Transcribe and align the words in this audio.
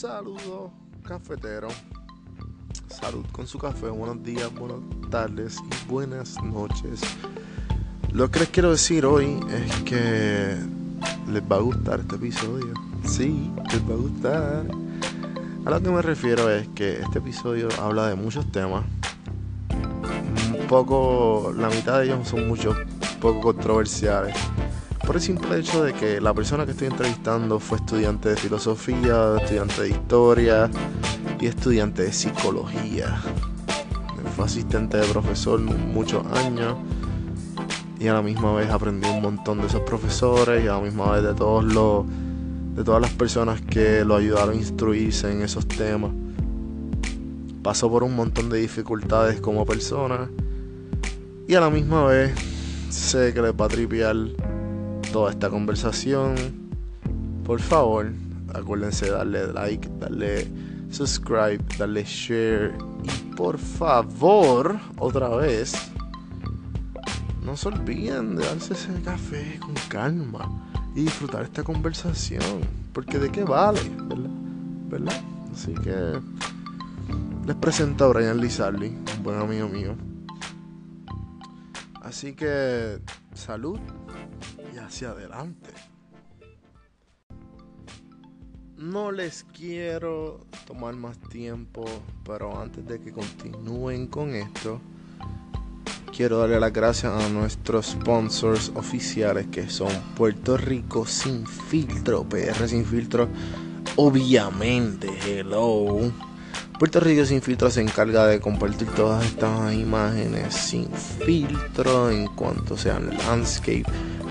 Saludos, 0.00 0.70
cafetero. 1.02 1.68
Salud 2.88 3.22
con 3.32 3.46
su 3.46 3.58
café. 3.58 3.90
Buenos 3.90 4.24
días, 4.24 4.50
buenas 4.54 4.78
tardes 5.10 5.58
y 5.58 5.90
buenas 5.90 6.42
noches. 6.42 7.02
Lo 8.10 8.30
que 8.30 8.40
les 8.40 8.48
quiero 8.48 8.70
decir 8.70 9.04
hoy 9.04 9.38
es 9.50 9.82
que 9.82 10.56
les 11.30 11.42
va 11.42 11.56
a 11.56 11.58
gustar 11.58 12.00
este 12.00 12.16
episodio. 12.16 12.72
Sí, 13.04 13.52
les 13.70 13.82
va 13.82 13.92
a 13.92 13.98
gustar. 13.98 14.66
A 15.66 15.70
lo 15.70 15.82
que 15.82 15.90
me 15.90 16.00
refiero 16.00 16.48
es 16.48 16.66
que 16.68 17.00
este 17.00 17.18
episodio 17.18 17.68
habla 17.78 18.08
de 18.08 18.14
muchos 18.14 18.50
temas. 18.50 18.86
Un 20.58 20.66
poco, 20.66 21.52
la 21.54 21.68
mitad 21.68 21.98
de 21.98 22.06
ellos 22.06 22.26
son 22.26 22.48
muchos, 22.48 22.74
poco 23.20 23.42
controversiales 23.42 24.34
por 25.10 25.16
el 25.16 25.22
simple 25.22 25.58
hecho 25.58 25.82
de 25.82 25.92
que 25.92 26.20
la 26.20 26.32
persona 26.32 26.64
que 26.64 26.70
estoy 26.70 26.86
entrevistando 26.86 27.58
fue 27.58 27.78
estudiante 27.78 28.28
de 28.28 28.36
filosofía, 28.36 29.38
estudiante 29.40 29.82
de 29.82 29.88
historia 29.88 30.70
y 31.40 31.46
estudiante 31.46 32.02
de 32.02 32.12
psicología. 32.12 33.20
Fue 34.36 34.44
asistente 34.44 34.98
de 34.98 35.06
profesor 35.08 35.58
muchos 35.58 36.24
años 36.26 36.76
y 37.98 38.06
a 38.06 38.12
la 38.12 38.22
misma 38.22 38.54
vez 38.54 38.70
aprendí 38.70 39.08
un 39.08 39.20
montón 39.20 39.60
de 39.60 39.66
esos 39.66 39.80
profesores 39.80 40.64
y 40.64 40.68
a 40.68 40.74
la 40.74 40.80
misma 40.80 41.10
vez 41.10 41.24
de 41.24 41.34
todos 41.34 41.64
los 41.64 42.06
de 42.76 42.84
todas 42.84 43.02
las 43.02 43.10
personas 43.10 43.60
que 43.62 44.04
lo 44.04 44.14
ayudaron 44.14 44.54
a 44.54 44.58
instruirse 44.58 45.32
en 45.32 45.42
esos 45.42 45.66
temas. 45.66 46.12
Pasó 47.64 47.90
por 47.90 48.04
un 48.04 48.14
montón 48.14 48.48
de 48.48 48.58
dificultades 48.58 49.40
como 49.40 49.66
persona 49.66 50.30
y 51.48 51.54
a 51.56 51.60
la 51.60 51.68
misma 51.68 52.04
vez 52.04 52.32
sé 52.90 53.34
que 53.34 53.42
le 53.42 53.50
va 53.50 53.64
a 53.64 53.68
tripear 53.68 54.14
toda 55.12 55.30
esta 55.30 55.50
conversación, 55.50 56.36
por 57.44 57.60
favor, 57.60 58.12
acuérdense 58.54 59.06
de 59.06 59.12
darle 59.12 59.52
like, 59.52 59.88
darle 59.98 60.46
subscribe, 60.90 61.58
darle 61.78 62.04
share 62.04 62.72
y 63.02 63.34
por 63.34 63.58
favor, 63.58 64.78
otra 64.98 65.28
vez, 65.30 65.74
no 67.44 67.56
se 67.56 67.68
olviden 67.68 68.36
de 68.36 68.44
darse 68.44 68.74
ese 68.74 68.92
café 69.02 69.58
con 69.60 69.74
calma 69.88 70.48
y 70.94 71.02
disfrutar 71.02 71.42
esta 71.42 71.64
conversación, 71.64 72.60
porque 72.92 73.18
de 73.18 73.30
qué 73.30 73.42
vale, 73.42 73.80
¿verdad? 74.08 74.30
¿Verdad? 74.88 75.20
Así 75.52 75.74
que 75.74 76.20
les 77.46 77.56
presento 77.56 78.04
a 78.04 78.08
Brian 78.08 78.40
Lizardi, 78.40 78.86
un 78.86 79.22
buen 79.22 79.40
amigo 79.40 79.68
mío. 79.68 80.09
Así 82.10 82.32
que 82.32 82.98
salud 83.34 83.78
y 84.74 84.78
hacia 84.78 85.10
adelante. 85.10 85.70
No 88.76 89.12
les 89.12 89.44
quiero 89.44 90.40
tomar 90.66 90.96
más 90.96 91.20
tiempo, 91.28 91.84
pero 92.24 92.60
antes 92.60 92.84
de 92.84 93.00
que 93.00 93.12
continúen 93.12 94.08
con 94.08 94.34
esto, 94.34 94.80
quiero 96.12 96.38
darle 96.38 96.58
las 96.58 96.72
gracias 96.72 97.12
a 97.12 97.28
nuestros 97.28 97.86
sponsors 97.86 98.72
oficiales 98.74 99.46
que 99.46 99.70
son 99.70 99.92
Puerto 100.16 100.56
Rico 100.56 101.06
sin 101.06 101.46
filtro, 101.46 102.28
PR 102.28 102.66
sin 102.66 102.84
filtro, 102.84 103.28
obviamente, 103.94 105.16
hello. 105.24 106.10
Puerto 106.78 107.00
Rico 107.00 107.26
sin 107.26 107.42
filtro 107.42 107.70
se 107.70 107.82
encarga 107.82 108.26
de 108.26 108.40
compartir 108.40 108.88
todas 108.88 109.24
estas 109.26 109.74
imágenes 109.74 110.54
sin 110.54 110.90
filtro 110.90 112.10
en 112.10 112.26
cuanto 112.28 112.76
sean 112.76 113.10
landscape 113.18 113.84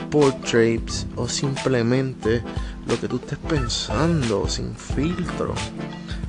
portraits 0.10 1.06
o 1.16 1.28
simplemente 1.28 2.44
lo 2.88 3.00
que 3.00 3.08
tú 3.08 3.18
estés 3.18 3.38
pensando 3.38 4.48
sin 4.48 4.76
filtro. 4.76 5.54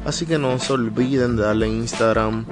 Así 0.05 0.27
que 0.27 0.39
no 0.39 0.59
se 0.59 0.73
olviden 0.73 1.37
de 1.37 1.43
darle 1.43 1.69
Instagram 1.69 2.45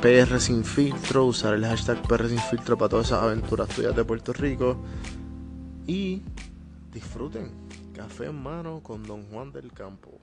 PR 0.00 0.40
sin 0.40 0.64
filtro, 0.64 1.26
usar 1.26 1.54
el 1.54 1.64
hashtag 1.64 2.00
PR 2.08 2.28
sin 2.28 2.38
filtro 2.38 2.78
para 2.78 2.88
todas 2.88 3.06
esas 3.06 3.22
aventuras 3.22 3.68
tuyas 3.68 3.94
de 3.94 4.04
Puerto 4.04 4.32
Rico 4.32 4.78
y 5.86 6.22
disfruten 6.92 7.50
café 7.94 8.26
en 8.26 8.42
mano 8.42 8.80
con 8.82 9.02
Don 9.02 9.24
Juan 9.24 9.52
del 9.52 9.72
Campo. 9.72 10.19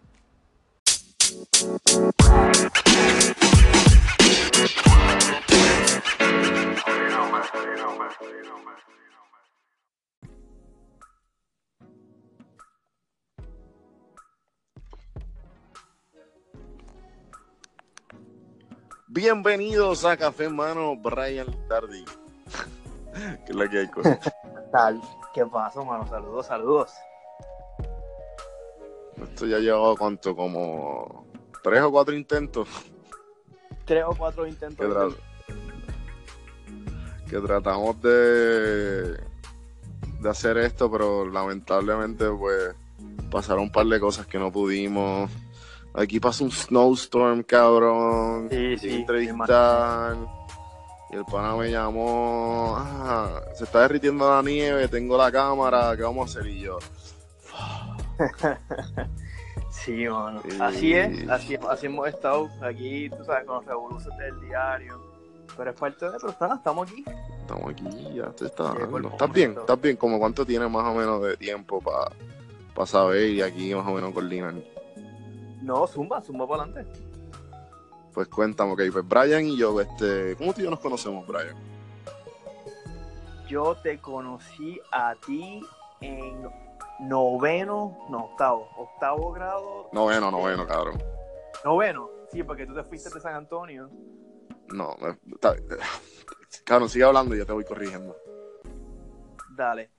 Bienvenidos 19.09 20.05
a 20.05 20.15
Café 20.15 20.47
Mano, 20.47 20.95
Brian 20.95 21.47
Tardy. 21.67 22.05
¿Qué 23.45 23.51
es 23.51 23.55
la 23.55 23.69
que 23.69 23.79
hay, 23.79 23.87
cosa? 23.91 24.17
Tal. 24.71 25.01
¿Qué 25.33 25.45
pasa, 25.45 25.83
mano? 25.83 26.07
Saludos, 26.07 26.45
saludos. 26.45 26.93
Esto 29.23 29.45
ya 29.45 29.59
llevado 29.59 29.95
cuánto, 29.95 30.35
como 30.35 31.27
tres 31.63 31.81
o 31.81 31.91
cuatro 31.91 32.15
intentos. 32.15 32.67
Tres 33.85 34.03
o 34.05 34.15
cuatro 34.15 34.45
intentos. 34.47 34.85
Que, 34.85 34.93
tra 34.93 35.09
que 37.29 37.39
tratamos 37.39 38.01
de, 38.01 39.13
de 39.13 40.29
hacer 40.29 40.57
esto, 40.57 40.89
pero 40.91 41.25
lamentablemente 41.25 42.29
pues 42.29 42.75
pasaron 43.29 43.63
un 43.63 43.71
par 43.71 43.85
de 43.87 43.99
cosas 43.99 44.27
que 44.27 44.39
no 44.39 44.51
pudimos. 44.51 45.29
Aquí 45.93 46.19
pasó 46.19 46.43
un 46.43 46.51
snowstorm, 46.51 47.43
cabrón. 47.43 48.49
Sí, 48.51 48.77
sí. 48.77 48.95
Entrevistar. 48.97 50.15
Y 51.09 51.15
el 51.15 51.25
pana 51.25 51.55
me 51.55 51.71
llamó. 51.71 52.75
Ah, 52.77 53.41
se 53.55 53.63
está 53.63 53.81
derritiendo 53.81 54.29
la 54.29 54.41
nieve, 54.41 54.87
tengo 54.87 55.17
la 55.17 55.31
cámara, 55.31 55.95
¿qué 55.95 56.03
vamos 56.03 56.35
a 56.35 56.39
hacer? 56.39 56.51
Y 56.51 56.59
yo. 56.59 56.77
sí, 59.69 60.07
mano. 60.07 60.41
Así 60.59 60.93
es, 60.93 61.29
así, 61.29 61.55
así 61.69 61.85
hemos 61.85 62.07
estado 62.07 62.49
aquí, 62.61 63.09
tú 63.09 63.23
sabes, 63.23 63.45
con 63.45 63.57
los 63.57 63.65
revoluciones 63.65 64.19
del 64.19 64.41
diario. 64.41 65.01
Pero 65.55 65.71
es 65.71 65.75
parte 65.75 66.05
de 66.05 66.17
pero 66.19 66.31
estamos 66.31 66.91
aquí. 66.91 67.03
Estamos 67.41 67.71
aquí, 67.71 68.13
ya 68.13 68.29
te 68.31 68.45
está 68.45 68.63
dando. 68.63 69.09
¿Estás 69.09 69.31
bien? 69.31 69.55
¿Estás 69.57 69.81
bien? 69.81 69.97
¿Como 69.97 70.19
cuánto 70.19 70.45
tienes 70.45 70.69
más 70.69 70.85
o 70.85 70.93
menos 70.93 71.21
de 71.23 71.37
tiempo 71.37 71.81
para 71.81 72.11
pa 72.75 72.85
saber 72.85 73.29
y 73.29 73.41
aquí 73.41 73.73
más 73.73 73.87
o 73.87 73.93
menos 73.93 74.11
coordinar? 74.11 74.53
No, 75.61 75.87
zumba, 75.87 76.21
zumba 76.21 76.47
para 76.47 76.63
adelante. 76.63 76.91
Pues 78.13 78.27
cuéntame, 78.27 78.71
ok, 78.73 78.81
pues 78.91 79.07
Brian 79.07 79.45
y 79.45 79.57
yo, 79.57 79.79
este, 79.79 80.35
¿cómo 80.37 80.53
tú 80.53 80.61
y 80.61 80.63
yo 80.63 80.69
nos 80.71 80.79
conocemos, 80.79 81.25
Brian? 81.27 81.55
Yo 83.47 83.75
te 83.75 83.99
conocí 83.99 84.79
a 84.91 85.15
ti 85.25 85.61
en 86.01 86.49
noveno, 86.99 88.05
no, 88.09 88.25
octavo, 88.25 88.69
octavo 88.77 89.31
grado. 89.31 89.89
Noveno, 89.91 90.31
noveno, 90.31 90.65
cabrón. 90.67 91.01
Noveno, 91.63 92.09
sí, 92.31 92.43
porque 92.43 92.65
tú 92.65 92.73
te 92.73 92.83
fuiste 92.83 93.09
de 93.09 93.19
San 93.19 93.35
Antonio. 93.35 93.89
No, 94.69 94.95
está, 95.31 95.55
cabrón, 96.63 96.89
sigue 96.89 97.05
hablando 97.05 97.35
y 97.35 97.39
yo 97.39 97.45
te 97.45 97.53
voy 97.53 97.63
corrigiendo. 97.63 98.15
Dale. 99.55 99.91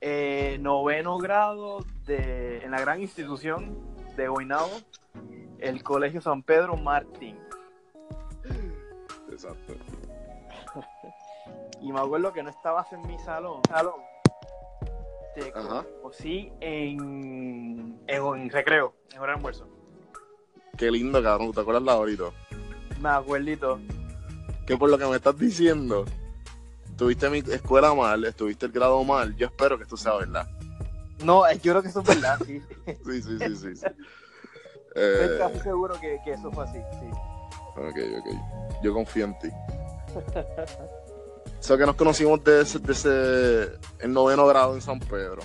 Eh, 0.00 0.58
noveno 0.60 1.16
grado 1.18 1.84
de, 2.04 2.58
en 2.64 2.72
la 2.72 2.80
gran 2.80 3.00
institución 3.00 3.94
de 4.16 4.28
Guaynabo, 4.28 4.70
el 5.58 5.82
Colegio 5.82 6.20
San 6.20 6.42
Pedro 6.42 6.76
Martín. 6.76 7.38
Exacto. 9.30 9.74
y 11.80 11.92
me 11.92 12.00
acuerdo 12.00 12.32
que 12.32 12.42
no 12.42 12.50
estabas 12.50 12.92
en 12.92 13.06
mi 13.06 13.18
salón. 13.20 13.62
salón. 13.68 14.11
Te 15.34 15.50
Ajá. 15.54 15.86
conocí 16.02 16.52
en, 16.60 17.98
en, 18.06 18.32
en 18.42 18.50
recreo, 18.50 18.94
en 19.12 19.18
hora 19.18 19.32
de 19.32 19.36
almuerzo. 19.36 19.66
Qué 20.76 20.90
lindo, 20.90 21.22
cabrón. 21.22 21.52
¿Te 21.52 21.60
acuerdas 21.60 21.82
la 21.82 21.92
ahorita? 21.92 22.24
Me 23.00 23.08
acuerdito. 23.08 23.80
Que 24.66 24.76
por 24.76 24.90
lo 24.90 24.98
que 24.98 25.06
me 25.06 25.16
estás 25.16 25.38
diciendo, 25.38 26.04
tuviste 26.96 27.28
mi 27.30 27.38
escuela 27.38 27.94
mal, 27.94 28.24
estuviste 28.24 28.66
el 28.66 28.72
grado 28.72 29.02
mal. 29.04 29.34
Yo 29.36 29.46
espero 29.46 29.76
que 29.76 29.84
esto 29.84 29.96
sea 29.96 30.14
verdad. 30.16 30.46
No, 31.24 31.50
yo 31.52 31.72
creo 31.72 31.82
que 31.82 31.88
eso 31.88 32.00
es 32.00 32.06
verdad, 32.06 32.38
sí. 32.44 32.60
Sí, 33.04 33.22
sí, 33.22 33.38
sí, 33.38 33.56
sí. 33.56 33.76
sí. 33.76 33.86
Estoy 34.94 35.28
Eh, 35.34 35.36
casi 35.38 35.60
seguro 35.60 35.98
que, 36.00 36.20
que 36.24 36.32
eso 36.32 36.50
fue 36.52 36.64
así, 36.64 36.78
sí. 37.00 37.06
ok, 37.76 37.98
ok. 38.18 38.82
Yo 38.82 38.92
confío 38.92 39.24
en 39.24 39.38
ti. 39.38 39.48
So 41.62 41.78
que 41.78 41.86
nos 41.86 41.94
conocimos 41.94 42.42
desde 42.42 42.80
de 42.80 42.92
ese, 42.92 43.78
el 44.00 44.12
noveno 44.12 44.44
grado 44.48 44.74
en 44.74 44.80
San 44.80 44.98
Pedro. 44.98 45.42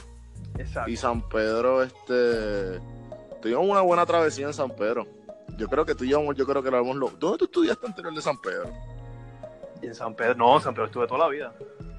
Exacto. 0.58 0.90
Y 0.90 0.98
San 0.98 1.22
Pedro, 1.30 1.84
este. 1.84 2.80
Tuvimos 3.40 3.68
una 3.68 3.82
buena 3.82 4.04
travesía 4.04 4.48
en 4.48 4.54
San 4.54 4.72
Pedro. 4.72 5.06
Yo 5.60 5.68
creo 5.68 5.86
que 5.86 5.94
tú 5.94 6.06
y 6.06 6.10
yo, 6.10 6.34
yo 6.34 6.46
creo 6.48 6.64
que 6.64 6.72
lo 6.72 6.94
lo- 6.96 7.12
¿Dónde 7.12 7.38
tú 7.38 7.46
estudiaste 7.46 7.86
anterior 7.86 8.16
de 8.16 8.22
San 8.24 8.36
Pedro? 8.42 8.72
Y 9.80 9.86
en 9.86 9.94
San 9.94 10.16
Pedro, 10.16 10.34
no, 10.34 10.56
en 10.58 10.64
San 10.64 10.74
Pedro 10.74 10.88
estuve 10.88 11.06
toda 11.06 11.20
la 11.20 11.28
vida. 11.28 11.54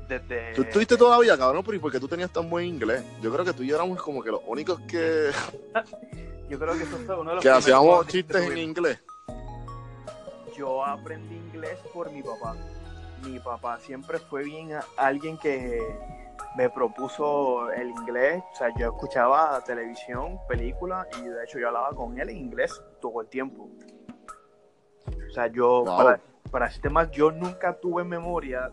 desde... 0.09 0.53
¿Tú 0.53 0.63
estuviste 0.63 0.97
todavía, 0.97 1.39
cabrón? 1.39 1.63
¿Pero 1.65 1.77
y 1.77 1.79
por 1.79 1.93
qué 1.93 2.01
tú 2.01 2.09
tenías 2.09 2.33
tan 2.33 2.51
buen 2.51 2.67
inglés? 2.67 3.05
Yo 3.23 3.33
creo 3.33 3.45
que 3.45 3.53
tú 3.53 3.63
y 3.63 3.69
yo 3.69 3.77
éramos 3.77 4.03
como 4.03 4.21
que 4.21 4.33
los 4.33 4.41
únicos 4.49 4.81
que, 4.81 5.31
Yo 6.49 6.59
creo 6.59 6.77
que 6.77 6.83
eso 6.83 6.97
fue 7.07 7.15
uno 7.15 7.31
de 7.31 7.37
los 7.37 7.43
que 7.45 7.51
hacíamos 7.51 8.05
que 8.07 8.13
chistes 8.13 8.51
en 8.51 8.59
inglés. 8.59 8.99
Yo 10.57 10.85
aprendí 10.85 11.37
inglés 11.37 11.79
por 11.95 12.11
mi 12.11 12.21
papá. 12.21 12.57
Mi 13.25 13.39
papá 13.41 13.79
siempre 13.79 14.19
fue 14.19 14.45
bien 14.45 14.73
a- 14.75 14.85
alguien 14.97 15.37
que 15.39 15.81
me 16.57 16.71
propuso 16.71 17.71
el 17.73 17.91
inglés. 17.91 18.43
O 18.53 18.57
sea, 18.57 18.69
yo 18.77 18.87
escuchaba 18.87 19.63
televisión, 19.65 20.39
películas 20.49 21.07
y 21.21 21.27
de 21.29 21.45
hecho 21.45 21.59
yo 21.59 21.69
hablaba 21.69 21.91
con 21.95 22.19
él 22.19 22.29
en 22.31 22.37
inglés 22.37 22.81
todo 23.01 23.21
el 23.21 23.29
tiempo. 23.29 23.69
O 25.29 25.31
sea, 25.33 25.47
yo, 25.49 25.85
Wow. 25.85 25.97
para, 25.97 26.21
para 26.51 26.67
decirte 26.67 26.89
más, 26.91 27.11
yo 27.11 27.31
nunca 27.31 27.79
tuve 27.79 28.05
memoria 28.05 28.71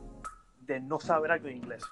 de 0.62 0.80
no 0.80 1.00
saber 1.00 1.32
algo 1.32 1.48
de 1.48 1.54
inglés. 1.54 1.84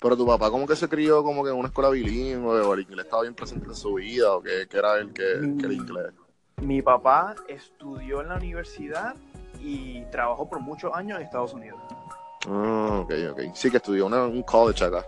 Pero 0.00 0.16
tu 0.16 0.26
papá 0.26 0.50
como 0.50 0.66
que 0.66 0.76
se 0.76 0.88
crió 0.88 1.22
como 1.22 1.44
que 1.44 1.50
en 1.50 1.56
una 1.56 1.68
escuela 1.68 1.90
bilingüe 1.90 2.60
o 2.60 2.74
el 2.74 2.80
inglés 2.80 3.04
estaba 3.04 3.22
bien 3.22 3.34
presente 3.34 3.66
en 3.66 3.74
su 3.74 3.94
vida 3.94 4.34
o 4.34 4.42
que, 4.42 4.66
que 4.66 4.78
era 4.78 4.94
el 4.96 5.12
que, 5.12 5.22
que 5.58 5.66
el 5.66 5.72
inglés. 5.72 6.12
Mi 6.62 6.80
papá 6.82 7.34
estudió 7.48 8.20
en 8.22 8.28
la 8.28 8.36
universidad 8.36 9.14
y 9.60 10.02
trabajó 10.10 10.48
por 10.48 10.60
muchos 10.60 10.92
años 10.94 11.18
en 11.18 11.24
Estados 11.24 11.52
Unidos. 11.54 11.78
Ah, 12.48 13.00
ok, 13.02 13.12
ok. 13.32 13.40
Sí 13.54 13.70
que 13.70 13.76
estudió 13.78 14.06
una- 14.06 14.24
un 14.24 14.42
college 14.42 14.84
acá. 14.84 15.04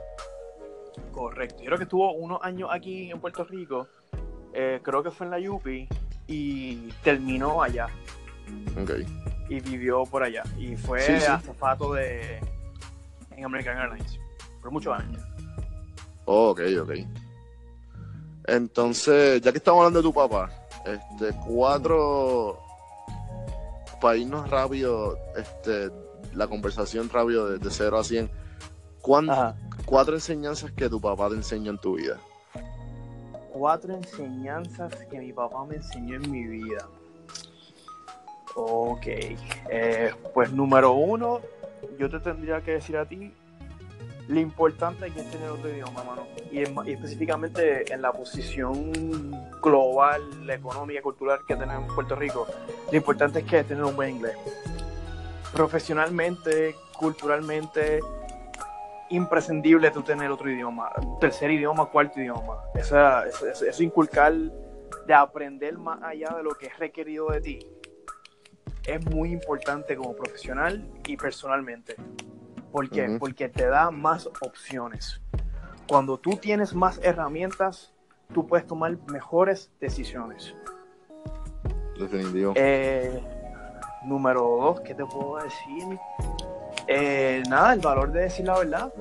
Correcto. 1.10 1.58
Yo 1.60 1.66
creo 1.66 1.78
que 1.78 1.84
estuvo 1.84 2.12
unos 2.12 2.42
años 2.42 2.68
aquí 2.72 3.10
en 3.10 3.20
Puerto 3.20 3.44
Rico. 3.44 3.86
eh, 4.54 4.80
creo 4.82 5.02
que 5.02 5.10
fue 5.10 5.24
en 5.26 5.30
la 5.30 5.50
UPI 5.50 5.88
y 6.26 6.90
terminó 7.02 7.62
allá 7.62 7.86
Ok. 8.82 8.90
y 9.48 9.60
vivió 9.60 10.04
por 10.04 10.22
allá. 10.22 10.42
Y 10.58 10.76
fue 10.76 11.00
Sí, 11.00 11.18
sí. 11.18 11.24
azafato 11.24 11.94
de 11.94 12.38
en 13.34 13.44
American 13.46 13.78
Airlines 13.78 14.18
por 14.60 14.70
muchos 14.70 14.92
años. 15.00 15.22
Oh, 16.26 16.50
ok, 16.50 16.60
ok. 16.82 16.90
Entonces, 18.46 19.40
ya 19.40 19.52
que 19.52 19.58
estamos 19.58 19.78
hablando 19.80 20.00
de 20.00 20.02
tu 20.02 20.12
papá, 20.12 20.50
este, 20.84 21.34
cuatro, 21.46 22.58
para 24.02 24.16
irnos 24.16 24.50
rápido, 24.50 25.16
este, 25.36 25.90
la 26.34 26.48
conversación 26.48 27.08
rápido 27.08 27.48
de, 27.48 27.58
de 27.58 27.70
0 27.70 27.98
a 27.98 28.04
100, 28.04 28.28
¿cuán- 29.00 29.30
Ajá. 29.30 29.54
cuatro 29.86 30.14
enseñanzas 30.14 30.72
que 30.72 30.88
tu 30.88 31.00
papá 31.00 31.28
te 31.28 31.36
enseñó 31.36 31.70
en 31.70 31.78
tu 31.78 31.94
vida? 31.96 32.18
Cuatro 33.52 33.94
enseñanzas 33.94 34.92
que 35.08 35.18
mi 35.20 35.32
papá 35.32 35.64
me 35.64 35.76
enseñó 35.76 36.16
en 36.16 36.30
mi 36.30 36.44
vida. 36.44 36.88
Ok. 38.56 39.06
eh, 39.06 40.12
pues 40.34 40.52
número 40.52 40.92
uno, 40.92 41.40
yo 41.98 42.10
te 42.10 42.18
tendría 42.20 42.60
que 42.60 42.72
decir 42.72 42.96
a 42.96 43.06
ti 43.06 43.32
lo 44.28 44.40
importante 44.40 45.06
es 45.06 45.14
tener 45.30 45.50
otro 45.50 45.68
idioma, 45.68 46.02
mano. 46.04 46.26
Y, 46.50 46.58
en- 46.64 46.76
y 46.86 46.92
específicamente 46.92 47.92
en 47.92 48.00
la 48.02 48.12
posición 48.12 48.92
global, 49.60 50.48
económica, 50.48 51.02
cultural 51.02 51.40
que 51.46 51.56
tenemos 51.56 51.88
en 51.88 51.94
Puerto 51.94 52.14
Rico, 52.16 52.46
lo 52.90 52.96
importante 52.96 53.40
es 53.40 53.44
que 53.44 53.64
tener 53.64 53.82
un 53.84 53.96
buen 53.96 54.16
inglés. 54.16 54.36
Profesionalmente, 55.52 56.74
culturalmente, 56.96 58.00
imprescindible 59.10 59.90
tú 59.90 60.02
tener 60.02 60.30
otro 60.30 60.50
idioma, 60.50 60.90
tercer 61.20 61.50
idioma, 61.50 61.86
cuarto 61.86 62.18
idioma. 62.20 62.62
Esa, 62.74 63.26
eso- 63.26 63.46
eso 63.66 63.82
inculcar 63.82 64.32
de 64.32 65.14
aprender 65.14 65.76
más 65.76 66.02
allá 66.02 66.30
de 66.36 66.42
lo 66.42 66.50
que 66.54 66.66
es 66.66 66.78
requerido 66.78 67.28
de 67.30 67.40
ti 67.40 67.58
es 68.86 69.04
muy 69.06 69.30
importante 69.32 69.96
como 69.96 70.14
profesional 70.14 70.88
y 71.06 71.16
personalmente. 71.16 71.96
¿Por 72.72 72.88
qué? 72.88 73.18
Porque 73.20 73.48
te 73.48 73.66
da 73.66 73.90
más 73.90 74.26
opciones. 74.40 75.20
Cuando 75.86 76.18
tú 76.18 76.36
tienes 76.36 76.74
más 76.74 76.98
herramientas, 77.02 77.92
tú 78.32 78.46
puedes 78.46 78.66
tomar 78.66 78.96
mejores 79.08 79.70
decisiones. 79.78 80.54
Definitivo. 81.98 82.54
Eh, 82.56 83.22
número 84.04 84.40
dos, 84.40 84.80
¿qué 84.80 84.94
te 84.94 85.04
puedo 85.04 85.36
decir? 85.36 85.98
Eh, 86.88 87.42
nada, 87.48 87.74
el 87.74 87.80
valor 87.80 88.10
de 88.10 88.22
decir 88.22 88.46
la 88.46 88.58
verdad. 88.58 88.92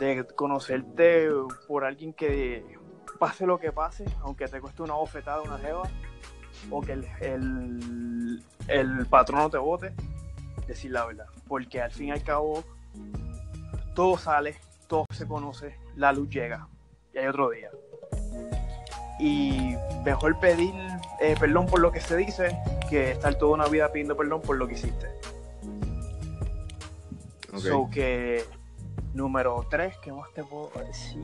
De 0.00 0.26
conocerte 0.34 1.28
por 1.68 1.84
alguien 1.84 2.12
que 2.12 2.64
pase 3.20 3.46
lo 3.46 3.58
que 3.58 3.70
pase, 3.70 4.04
aunque 4.22 4.48
te 4.48 4.60
cueste 4.60 4.82
una 4.82 4.94
bofetada, 4.94 5.42
una 5.42 5.58
jeva, 5.58 5.82
o 6.70 6.80
que 6.80 6.92
el, 6.92 7.06
el, 7.20 8.42
el 8.66 9.06
patrón 9.06 9.40
no 9.40 9.50
te 9.50 9.58
vote, 9.58 9.92
decir 10.66 10.90
la 10.90 11.06
verdad. 11.06 11.26
Porque 11.50 11.82
al 11.82 11.90
fin 11.90 12.06
y 12.06 12.10
al 12.12 12.22
cabo, 12.22 12.62
todo 13.96 14.16
sale, 14.16 14.54
todo 14.86 15.04
se 15.12 15.26
conoce, 15.26 15.76
la 15.96 16.12
luz 16.12 16.30
llega 16.30 16.68
y 17.12 17.18
hay 17.18 17.26
otro 17.26 17.50
día. 17.50 17.70
Y 19.18 19.74
mejor 20.04 20.38
pedir 20.38 20.72
eh, 21.20 21.34
perdón 21.40 21.66
por 21.66 21.80
lo 21.80 21.90
que 21.90 22.00
se 22.00 22.16
dice 22.16 22.56
que 22.88 23.10
estar 23.10 23.34
toda 23.34 23.54
una 23.54 23.66
vida 23.66 23.90
pidiendo 23.90 24.16
perdón 24.16 24.40
por 24.42 24.58
lo 24.58 24.68
que 24.68 24.74
hiciste. 24.74 25.08
Ok. 27.52 27.58
So 27.58 27.90
que 27.90 28.44
número 29.12 29.66
3, 29.68 29.96
¿qué 30.04 30.12
más 30.12 30.32
te 30.32 30.44
puedo 30.44 30.70
decir? 30.86 31.20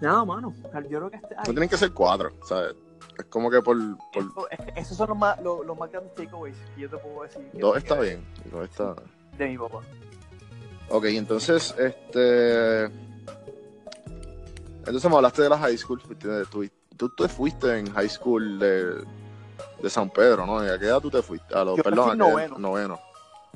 Nada, 0.00 0.24
mano. 0.24 0.54
Yo 0.62 0.70
creo 1.00 1.10
que 1.10 1.16
este, 1.16 1.34
No 1.34 1.42
tienen 1.42 1.68
que 1.68 1.76
ser 1.76 1.92
cuatro, 1.92 2.30
¿sabes? 2.44 2.76
Es 3.18 3.24
como 3.26 3.50
que 3.50 3.60
por, 3.60 3.76
por 4.12 4.22
eso- 4.22 4.48
es- 4.50 4.76
esos 4.86 4.96
son 4.96 5.10
los 5.10 5.18
más, 5.18 5.40
los, 5.42 5.64
los 5.66 5.78
más 5.78 5.90
grandes 5.90 6.14
takeaways 6.14 6.56
que 6.74 6.80
yo 6.82 6.90
te 6.90 6.96
puedo 6.98 7.22
decir. 7.22 7.48
dos 7.54 7.72
que- 7.74 7.78
está 7.78 8.00
bien. 8.00 8.24
Dos 8.50 8.64
está... 8.68 8.94
De 9.38 9.48
mi 9.48 9.58
papá. 9.58 9.80
Ok, 10.88 11.04
entonces, 11.06 11.74
este... 11.78 12.84
Entonces 14.84 15.08
me 15.10 15.16
hablaste 15.16 15.42
de 15.42 15.48
la 15.48 15.58
high 15.58 15.76
school. 15.78 16.00
Tú, 16.50 16.68
tú 16.96 17.08
te 17.10 17.28
fuiste 17.28 17.78
en 17.78 17.90
high 17.92 18.08
school 18.08 18.58
de, 18.58 19.04
de 19.82 19.90
San 19.90 20.10
Pedro, 20.10 20.44
¿no? 20.44 20.58
¿A 20.58 20.78
qué 20.78 20.86
edad 20.86 21.00
tú 21.00 21.10
te 21.10 21.22
fuiste? 21.22 21.54
A 21.56 21.64
los, 21.64 21.76
Yo 21.76 21.82
perdón, 21.84 22.08
¿a 22.08 22.12
qué 22.12 22.18
noveno. 22.18 22.58
noveno. 22.58 22.98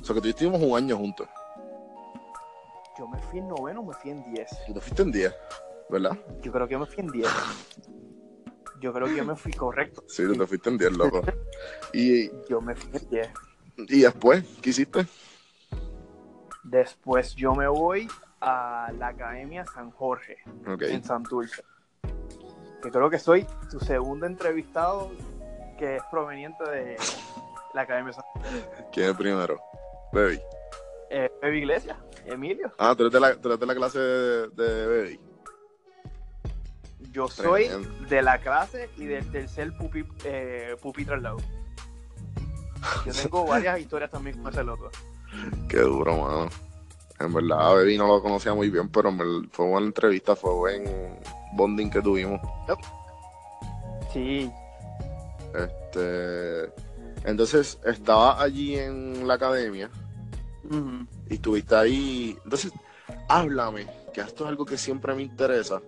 O 0.00 0.04
sea 0.04 0.14
que 0.14 0.20
tú 0.20 0.28
estuvimos 0.28 0.62
un 0.62 0.76
año 0.76 0.96
juntos. 0.96 1.26
Yo 2.98 3.08
me 3.08 3.18
fui 3.18 3.40
en 3.40 3.48
noveno, 3.48 3.82
me 3.82 3.92
fui 3.94 4.10
en 4.12 4.22
10. 4.32 4.48
Tú 4.68 4.74
te 4.74 4.80
fuiste 4.80 5.02
en 5.02 5.10
10, 5.12 5.34
¿verdad? 5.90 6.16
Yo 6.42 6.52
creo 6.52 6.68
que 6.68 6.78
me 6.78 6.86
fui 6.86 7.00
en 7.04 7.10
10. 7.10 7.26
Yo 8.80 8.92
creo 8.92 9.06
que 9.06 9.16
yo 9.16 9.24
me 9.24 9.36
fui 9.36 9.52
correcto. 9.52 10.02
Sí, 10.06 10.24
tú 10.26 10.34
te 10.34 10.46
fuiste 10.46 10.68
en 10.70 10.78
10, 10.78 10.96
loco. 10.96 11.22
Y, 11.92 12.30
Yo 12.48 12.60
me 12.60 12.74
fui 12.74 12.90
en 13.00 13.08
10. 13.08 13.30
y 13.88 14.00
después, 14.02 14.44
¿qué 14.62 14.70
hiciste? 14.70 15.06
Después 16.64 17.34
yo 17.34 17.54
me 17.54 17.68
voy 17.68 18.08
a 18.40 18.92
la 18.98 19.08
Academia 19.08 19.64
San 19.66 19.90
Jorge. 19.90 20.38
Ok. 20.66 20.82
en 20.82 21.04
Santurce. 21.04 21.62
Que 22.82 22.90
creo 22.90 23.08
que 23.08 23.18
soy 23.18 23.46
tu 23.70 23.80
segundo 23.80 24.26
entrevistado 24.26 25.10
que 25.78 25.96
es 25.96 26.02
proveniente 26.10 26.64
de 26.70 26.96
la 27.74 27.82
Academia 27.82 28.12
San 28.12 28.24
¿Quién 28.92 29.10
es 29.10 29.16
primero? 29.16 29.58
Baby. 30.12 30.40
eh, 31.10 31.30
Pepe 31.40 31.58
Iglesias, 31.58 31.96
Emilio. 32.24 32.72
Ah, 32.78 32.94
tú 32.96 33.02
eres 33.04 33.12
de 33.12 33.20
la, 33.20 33.34
tú 33.36 33.48
eres 33.48 33.60
de 33.60 33.66
la 33.66 33.74
clase 33.74 33.98
de, 33.98 34.48
de 34.48 34.86
Baby. 34.86 35.20
Yo 37.12 37.28
soy 37.28 37.66
Tremendo. 37.68 38.08
de 38.08 38.22
la 38.22 38.38
clase 38.38 38.90
y 38.96 39.04
del 39.04 39.30
tercer 39.30 39.72
pupi, 39.76 40.04
eh, 40.24 40.76
pupitre 40.80 41.14
al 41.14 41.22
lado. 41.22 41.36
Yo 43.04 43.12
tengo 43.12 43.44
varias 43.46 43.78
historias 43.80 44.10
también 44.10 44.42
con 44.42 44.52
ese 44.52 44.64
loco. 44.64 44.90
Qué 45.68 45.78
duro, 45.78 46.16
mano. 46.16 46.48
En 47.18 47.32
verdad, 47.32 47.68
a 47.70 47.74
Baby 47.74 47.96
no 47.96 48.06
lo 48.06 48.22
conocía 48.22 48.52
muy 48.54 48.68
bien, 48.70 48.88
pero 48.90 49.10
fue 49.50 49.66
buena 49.66 49.86
entrevista, 49.86 50.36
fue 50.36 50.52
buen 50.52 50.84
bonding 51.54 51.88
que 51.90 52.02
tuvimos. 52.02 52.40
Sí, 54.12 54.50
Este, 55.54 56.70
entonces, 57.24 57.78
estaba 57.84 58.40
allí 58.42 58.78
en 58.78 59.26
la 59.26 59.34
academia 59.34 59.90
y 61.28 61.34
estuviste 61.34 61.74
ahí. 61.74 62.36
Entonces, 62.44 62.72
háblame, 63.28 63.86
que 64.12 64.20
esto 64.20 64.44
es 64.44 64.50
algo 64.50 64.64
que 64.66 64.76
siempre 64.76 65.14
me 65.14 65.22
interesa 65.22 65.80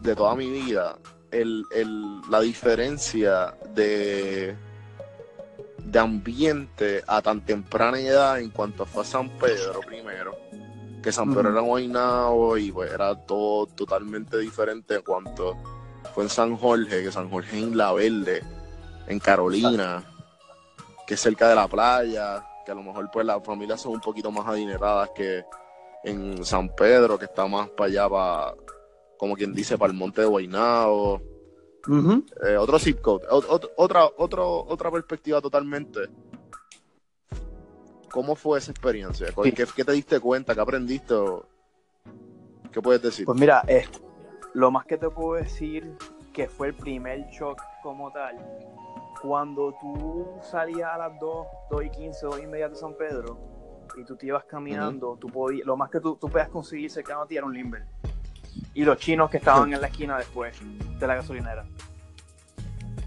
de 0.00 0.14
toda 0.16 0.34
mi 0.34 0.50
vida. 0.50 0.98
El, 1.30 1.64
el- 1.72 2.20
la 2.30 2.40
diferencia 2.40 3.54
de, 3.74 4.56
de 5.78 5.98
ambiente 5.98 7.02
a 7.06 7.20
tan 7.22 7.44
temprana 7.44 7.98
edad 8.00 8.40
en 8.40 8.50
cuanto 8.50 8.86
fue 8.86 9.02
a 9.02 9.04
San 9.04 9.28
Pedro 9.38 9.80
primero. 9.80 10.34
Que 11.02 11.12
San 11.12 11.28
Pedro 11.28 11.48
Ujú. 11.50 11.50
era 11.50 11.60
Guaynabo 11.60 12.56
y 12.56 12.72
pues 12.72 12.92
era 12.92 13.14
todo 13.14 13.66
totalmente 13.66 14.36
diferente 14.38 14.96
en 14.96 15.02
cuanto 15.02 15.56
fue 16.14 16.24
en 16.24 16.30
San 16.30 16.56
Jorge, 16.56 17.02
que 17.04 17.12
San 17.12 17.30
Jorge 17.30 17.58
en 17.58 17.76
La 17.76 17.92
Verde, 17.92 18.42
en 19.06 19.18
Carolina, 19.20 20.02
que 21.06 21.14
es 21.14 21.20
cerca 21.20 21.48
de 21.48 21.54
la 21.54 21.68
playa, 21.68 22.44
que 22.64 22.72
a 22.72 22.74
lo 22.74 22.82
mejor 22.82 23.08
pues 23.12 23.24
las 23.24 23.42
familias 23.44 23.80
son 23.80 23.92
un 23.92 24.00
poquito 24.00 24.30
más 24.32 24.46
adineradas 24.46 25.10
que 25.14 25.44
en 26.04 26.44
San 26.44 26.68
Pedro, 26.74 27.18
que 27.18 27.26
está 27.26 27.46
más 27.46 27.68
para 27.70 27.88
allá, 27.88 28.08
para, 28.08 28.54
como 29.18 29.34
quien 29.34 29.52
dice, 29.52 29.76
para 29.76 29.92
el 29.92 29.98
monte 29.98 30.22
de 30.22 30.26
Guaynabo. 30.26 31.20
Eh, 32.46 32.56
otro 32.56 32.78
zip 32.78 33.00
code, 33.00 33.26
ot- 33.28 33.46
ot- 33.46 33.70
otra, 33.76 34.06
otro, 34.16 34.64
otra 34.66 34.90
perspectiva 34.90 35.40
totalmente. 35.40 36.00
¿cómo 38.10 38.34
fue 38.34 38.58
esa 38.58 38.70
experiencia? 38.70 39.28
¿Qué, 39.42 39.52
qué 39.76 39.84
te 39.84 39.92
diste 39.92 40.18
cuenta? 40.18 40.54
¿Qué 40.54 40.60
aprendiste? 40.60 41.14
¿Qué 42.72 42.80
puedes 42.80 43.02
decir? 43.02 43.26
Pues 43.26 43.38
mira, 43.38 43.62
eh, 43.68 43.84
lo 44.54 44.70
más 44.70 44.86
que 44.86 44.96
te 44.96 45.08
puedo 45.10 45.34
decir 45.34 45.94
que 46.32 46.48
fue 46.48 46.68
el 46.68 46.74
primer 46.74 47.26
shock 47.28 47.60
como 47.82 48.10
tal. 48.10 48.36
Cuando 49.20 49.74
tú 49.80 50.26
salías 50.40 50.90
a 50.94 50.98
las 50.98 51.20
2, 51.20 51.46
2 51.70 51.84
y 51.84 51.90
15, 51.90 52.26
2 52.26 52.40
y 52.42 52.46
media 52.46 52.68
de 52.68 52.76
San 52.76 52.94
Pedro 52.94 53.38
y 53.96 54.04
tú 54.04 54.16
te 54.16 54.26
ibas 54.26 54.44
caminando, 54.44 55.16
tú 55.20 55.28
podías, 55.28 55.66
lo 55.66 55.76
más 55.76 55.90
que 55.90 56.00
tú, 56.00 56.16
tú 56.16 56.28
podías 56.28 56.48
conseguir 56.48 56.90
cercano 56.90 57.22
a 57.22 57.26
ti 57.26 57.36
era 57.36 57.44
un 57.46 57.52
limber. 57.54 57.84
Y 58.74 58.84
los 58.84 58.98
chinos 58.98 59.30
que 59.30 59.38
estaban 59.38 59.72
en 59.72 59.80
la 59.80 59.86
esquina 59.88 60.18
después 60.18 60.56
de 60.98 61.06
la 61.06 61.16
gasolinera. 61.16 61.64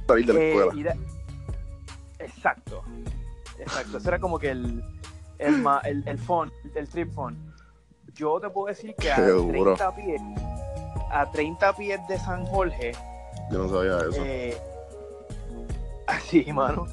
De 0.08 0.34
la 0.34 0.39
eh, 0.39 0.50
escuela. 0.50 0.96
Exacto. 2.20 2.84
Exacto. 3.60 3.98
Ese 3.98 4.08
era 4.08 4.20
como 4.20 4.39
que 4.39 4.50
el, 4.50 4.84
el, 5.38 5.65
el, 5.84 6.08
el 6.08 6.20
phone, 6.20 6.51
el 6.75 6.89
trip 6.89 7.13
phone. 7.13 7.38
Yo 8.13 8.39
te 8.39 8.50
puedo 8.50 8.67
decir 8.67 8.93
que 8.96 9.12
a 9.12 9.15
30 9.15 9.96
pies, 9.96 10.22
a 11.12 11.31
30 11.31 11.75
pies 11.75 12.00
de 12.08 12.17
San 12.20 12.46
Jorge. 12.46 12.91
Yo 13.51 13.60
no 13.60 13.70
sabía 13.70 13.98
eso. 14.00 14.24
Eh, 14.25 14.58
así, 16.08 16.51
mano. 16.51 16.88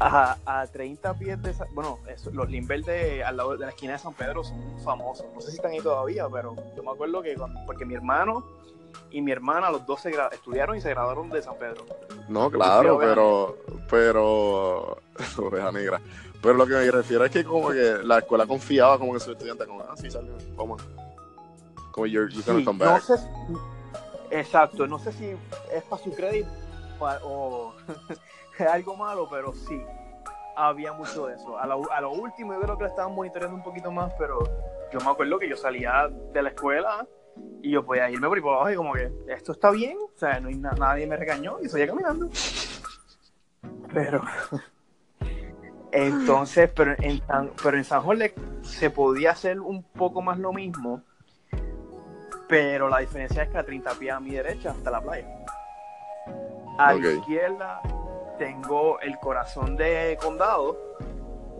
A, 0.00 0.38
a 0.46 0.66
30 0.66 1.14
pies 1.18 1.42
de 1.42 1.54
bueno, 1.74 1.98
los 2.32 2.48
Limber 2.48 2.82
de, 2.82 3.22
al 3.22 3.36
lado 3.36 3.52
de 3.52 3.66
la 3.66 3.68
esquina 3.68 3.92
de 3.92 3.98
San 3.98 4.14
Pedro 4.14 4.42
son 4.42 4.80
famosos. 4.82 5.26
No 5.34 5.40
sé 5.40 5.50
si 5.50 5.56
están 5.56 5.72
ahí 5.72 5.80
todavía, 5.80 6.26
pero 6.28 6.56
yo 6.74 6.82
me 6.82 6.90
acuerdo 6.90 7.20
que 7.22 7.36
porque 7.66 7.84
mi 7.84 7.94
hermano 7.94 8.44
y 9.10 9.20
mi 9.20 9.32
hermana, 9.32 9.70
los 9.70 9.84
dos 9.86 10.00
se 10.00 10.10
estudiaron 10.32 10.76
y 10.76 10.80
se 10.80 10.90
graduaron 10.90 11.30
de 11.30 11.42
San 11.42 11.56
Pedro. 11.58 11.84
No, 12.28 12.50
claro, 12.50 12.98
pero, 12.98 13.58
pero, 13.88 14.98
oveja 15.38 15.72
negra. 15.72 16.00
Pero 16.40 16.54
lo 16.54 16.66
que 16.66 16.74
me 16.74 16.90
refiero 16.90 17.24
es 17.24 17.30
que 17.30 17.44
como 17.44 17.70
que 17.70 17.98
la 18.02 18.18
escuela 18.18 18.46
confiaba 18.46 18.98
como 18.98 19.12
que 19.12 19.20
su 19.20 19.32
estudiante 19.32 19.66
como, 19.66 19.82
ah, 19.82 19.94
sí, 19.96 20.10
salió, 20.10 20.32
vamos. 20.56 20.82
Como 21.92 22.06
you're, 22.06 22.32
you're 22.32 22.44
gonna 22.46 22.64
come 22.64 22.78
back. 22.78 23.02
No 23.08 23.16
sé, 23.16 23.24
exacto, 24.30 24.86
no 24.86 24.98
sé 24.98 25.12
si 25.12 25.26
es 25.72 25.82
para 25.88 26.02
su 26.02 26.12
crédito 26.12 26.48
o 27.22 27.74
es 28.64 28.70
algo 28.70 28.96
malo, 28.96 29.28
pero 29.30 29.52
sí, 29.54 29.82
había 30.56 30.92
mucho 30.92 31.26
de 31.26 31.34
eso. 31.34 31.58
A 31.58 31.66
lo, 31.66 31.90
a 31.90 32.00
lo 32.00 32.12
último 32.12 32.52
yo 32.54 32.60
creo 32.60 32.76
que 32.76 32.84
lo 32.84 32.90
estaban 32.90 33.14
monitoreando 33.14 33.56
un 33.56 33.62
poquito 33.62 33.90
más, 33.90 34.12
pero 34.18 34.38
yo 34.92 35.00
me 35.00 35.10
acuerdo 35.10 35.38
que 35.38 35.48
yo 35.48 35.56
salía 35.56 36.10
de 36.32 36.42
la 36.42 36.50
escuela 36.50 37.06
y 37.62 37.70
yo 37.70 37.84
podía 37.84 38.10
irme 38.10 38.26
por 38.28 38.36
ahí 38.36 38.42
por 38.42 38.54
abajo 38.54 38.70
y 38.70 38.76
como 38.76 38.92
que 38.92 39.12
esto 39.28 39.52
está 39.52 39.70
bien, 39.70 39.96
o 39.98 40.18
sea, 40.18 40.40
no 40.40 40.48
hay 40.48 40.56
nadie 40.56 41.06
me 41.06 41.16
regañó 41.16 41.58
y 41.62 41.68
seguía 41.68 41.86
caminando. 41.86 42.28
Pero 43.92 44.22
entonces, 45.92 46.70
pero 46.74 46.94
en 46.98 47.24
San, 47.26 47.50
pero 47.62 47.76
en 47.76 47.84
San 47.84 48.02
Jorge 48.02 48.34
se 48.62 48.90
podía 48.90 49.32
hacer 49.32 49.60
un 49.60 49.82
poco 49.82 50.22
más 50.22 50.38
lo 50.38 50.52
mismo, 50.52 51.02
pero 52.48 52.88
la 52.88 52.98
diferencia 52.98 53.44
es 53.44 53.50
que 53.50 53.58
a 53.58 53.64
30 53.64 53.94
pies 53.94 54.12
a 54.12 54.20
mi 54.20 54.32
derecha 54.32 54.70
hasta 54.72 54.90
la 54.90 55.00
playa. 55.00 55.28
A 56.78 56.94
la 56.94 57.10
izquierda 57.10 57.82
tengo 58.40 58.98
el 59.00 59.18
corazón 59.18 59.76
de 59.76 60.18
condado, 60.18 60.96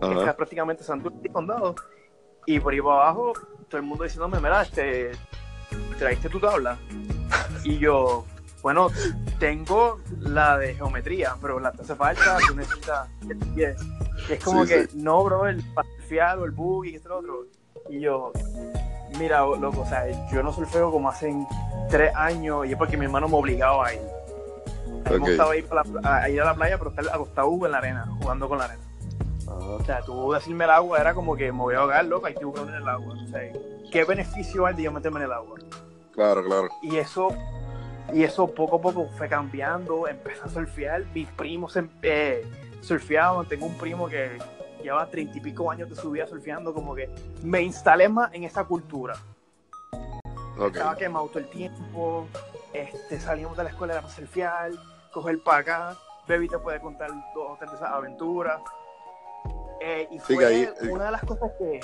que 0.00 0.12
está 0.12 0.34
prácticamente 0.34 0.82
Santurce 0.82 1.18
y 1.22 1.28
condado, 1.28 1.74
y 2.46 2.58
por 2.58 2.72
ahí 2.72 2.80
para 2.80 3.02
abajo 3.02 3.34
todo 3.68 3.76
el 3.76 3.86
mundo 3.86 4.04
diciéndome, 4.04 4.38
mira, 4.38 4.62
este, 4.62 5.10
¿traíste 5.98 6.30
tu 6.30 6.40
tabla? 6.40 6.78
Y 7.64 7.78
yo, 7.78 8.24
bueno, 8.62 8.88
tengo 9.38 10.00
la 10.18 10.56
de 10.56 10.74
geometría, 10.74 11.36
pero 11.42 11.60
la 11.60 11.70
te 11.72 11.82
hace 11.82 11.94
falta, 11.94 12.38
tú 12.48 12.54
necesitas 12.54 13.08
es 14.30 14.42
como 14.42 14.64
que, 14.64 14.88
no, 14.94 15.22
bro, 15.22 15.46
el 15.46 15.62
parcial 15.74 16.38
o 16.38 16.44
el 16.46 16.52
bug 16.52 16.86
y 16.86 16.94
este 16.94 17.10
otro. 17.10 17.44
Y 17.90 18.00
yo, 18.00 18.32
mira, 19.18 19.40
loco, 19.40 19.82
o 19.82 19.86
sea, 19.86 20.06
yo 20.32 20.42
no 20.42 20.52
surfeo 20.52 20.90
como 20.90 21.10
hace 21.10 21.34
tres 21.90 22.14
años 22.14 22.66
y 22.66 22.72
es 22.72 22.78
porque 22.78 22.96
mi 22.96 23.04
hermano 23.04 23.28
me 23.28 23.36
obligaba 23.36 23.88
a 23.88 23.94
ir. 23.94 24.19
Okay. 25.00 25.18
Me 25.18 25.28
gustaba 25.28 25.56
ir, 25.56 25.66
a, 26.04 26.28
ir 26.28 26.40
a 26.40 26.44
la 26.44 26.54
playa, 26.54 26.78
pero 26.78 26.90
estar 26.90 27.06
acostado 27.12 27.66
en 27.66 27.72
la 27.72 27.78
arena, 27.78 28.06
jugando 28.20 28.48
con 28.48 28.58
la 28.58 28.64
arena. 28.64 28.82
O 29.46 29.82
sea, 29.84 30.00
tú 30.02 30.32
decirme 30.32 30.64
el 30.64 30.70
agua 30.70 31.00
era 31.00 31.14
como 31.14 31.36
que 31.36 31.50
me 31.50 31.58
voy 31.58 31.74
a 31.74 31.78
ahogar, 31.78 32.04
loco, 32.04 32.26
hay 32.26 32.34
que 32.34 32.44
buscarme 32.44 32.70
en 32.70 32.82
el 32.82 32.88
agua. 32.88 33.14
O 33.14 33.28
sea, 33.28 33.40
¿qué 33.90 34.04
beneficio 34.04 34.66
hay 34.66 34.74
de 34.74 34.84
yo 34.84 34.92
meterme 34.92 35.18
en 35.18 35.26
el 35.26 35.32
agua? 35.32 35.58
Claro, 36.12 36.44
claro. 36.44 36.68
Y 36.82 36.96
eso, 36.96 37.28
y 38.12 38.22
eso 38.22 38.46
poco 38.46 38.76
a 38.76 38.80
poco 38.80 39.08
fue 39.16 39.28
cambiando, 39.28 40.06
empecé 40.06 40.40
a 40.44 40.48
surfear, 40.48 41.04
mis 41.14 41.28
primos 41.30 41.76
eh, 42.02 42.46
surfeaban, 42.80 43.46
tengo 43.48 43.66
un 43.66 43.76
primo 43.76 44.08
que 44.08 44.38
lleva 44.82 45.06
treinta 45.06 45.36
y 45.36 45.40
pico 45.40 45.70
años 45.70 45.90
de 45.90 45.96
su 45.96 46.10
vida 46.10 46.26
surfeando, 46.26 46.72
como 46.72 46.94
que 46.94 47.08
me 47.42 47.62
instalé 47.62 48.08
más 48.08 48.32
en 48.32 48.44
esa 48.44 48.64
cultura. 48.64 49.14
Estaba 50.66 50.96
quemado 50.96 51.26
todo 51.28 51.38
el 51.38 51.48
tiempo, 51.48 52.26
este, 52.72 53.20
salimos 53.20 53.56
de 53.56 53.64
la 53.64 53.70
escuela 53.70 53.94
para 53.94 54.08
surfear, 54.08 54.70
coger 55.12 55.42
para 55.42 55.58
acá, 55.58 55.96
Baby 56.28 56.48
te 56.48 56.58
puede 56.58 56.80
contar 56.80 57.10
dos 57.34 57.50
o 57.50 57.56
tres 57.58 57.70
de 57.70 57.76
esas 57.76 57.90
aventuras. 57.90 58.60
Eh, 59.80 60.08
y 60.10 60.18
fue 60.18 60.62
eh, 60.62 60.72
una 60.88 61.06
de 61.06 61.10
las 61.12 61.24
cosas 61.24 61.50
que... 61.58 61.80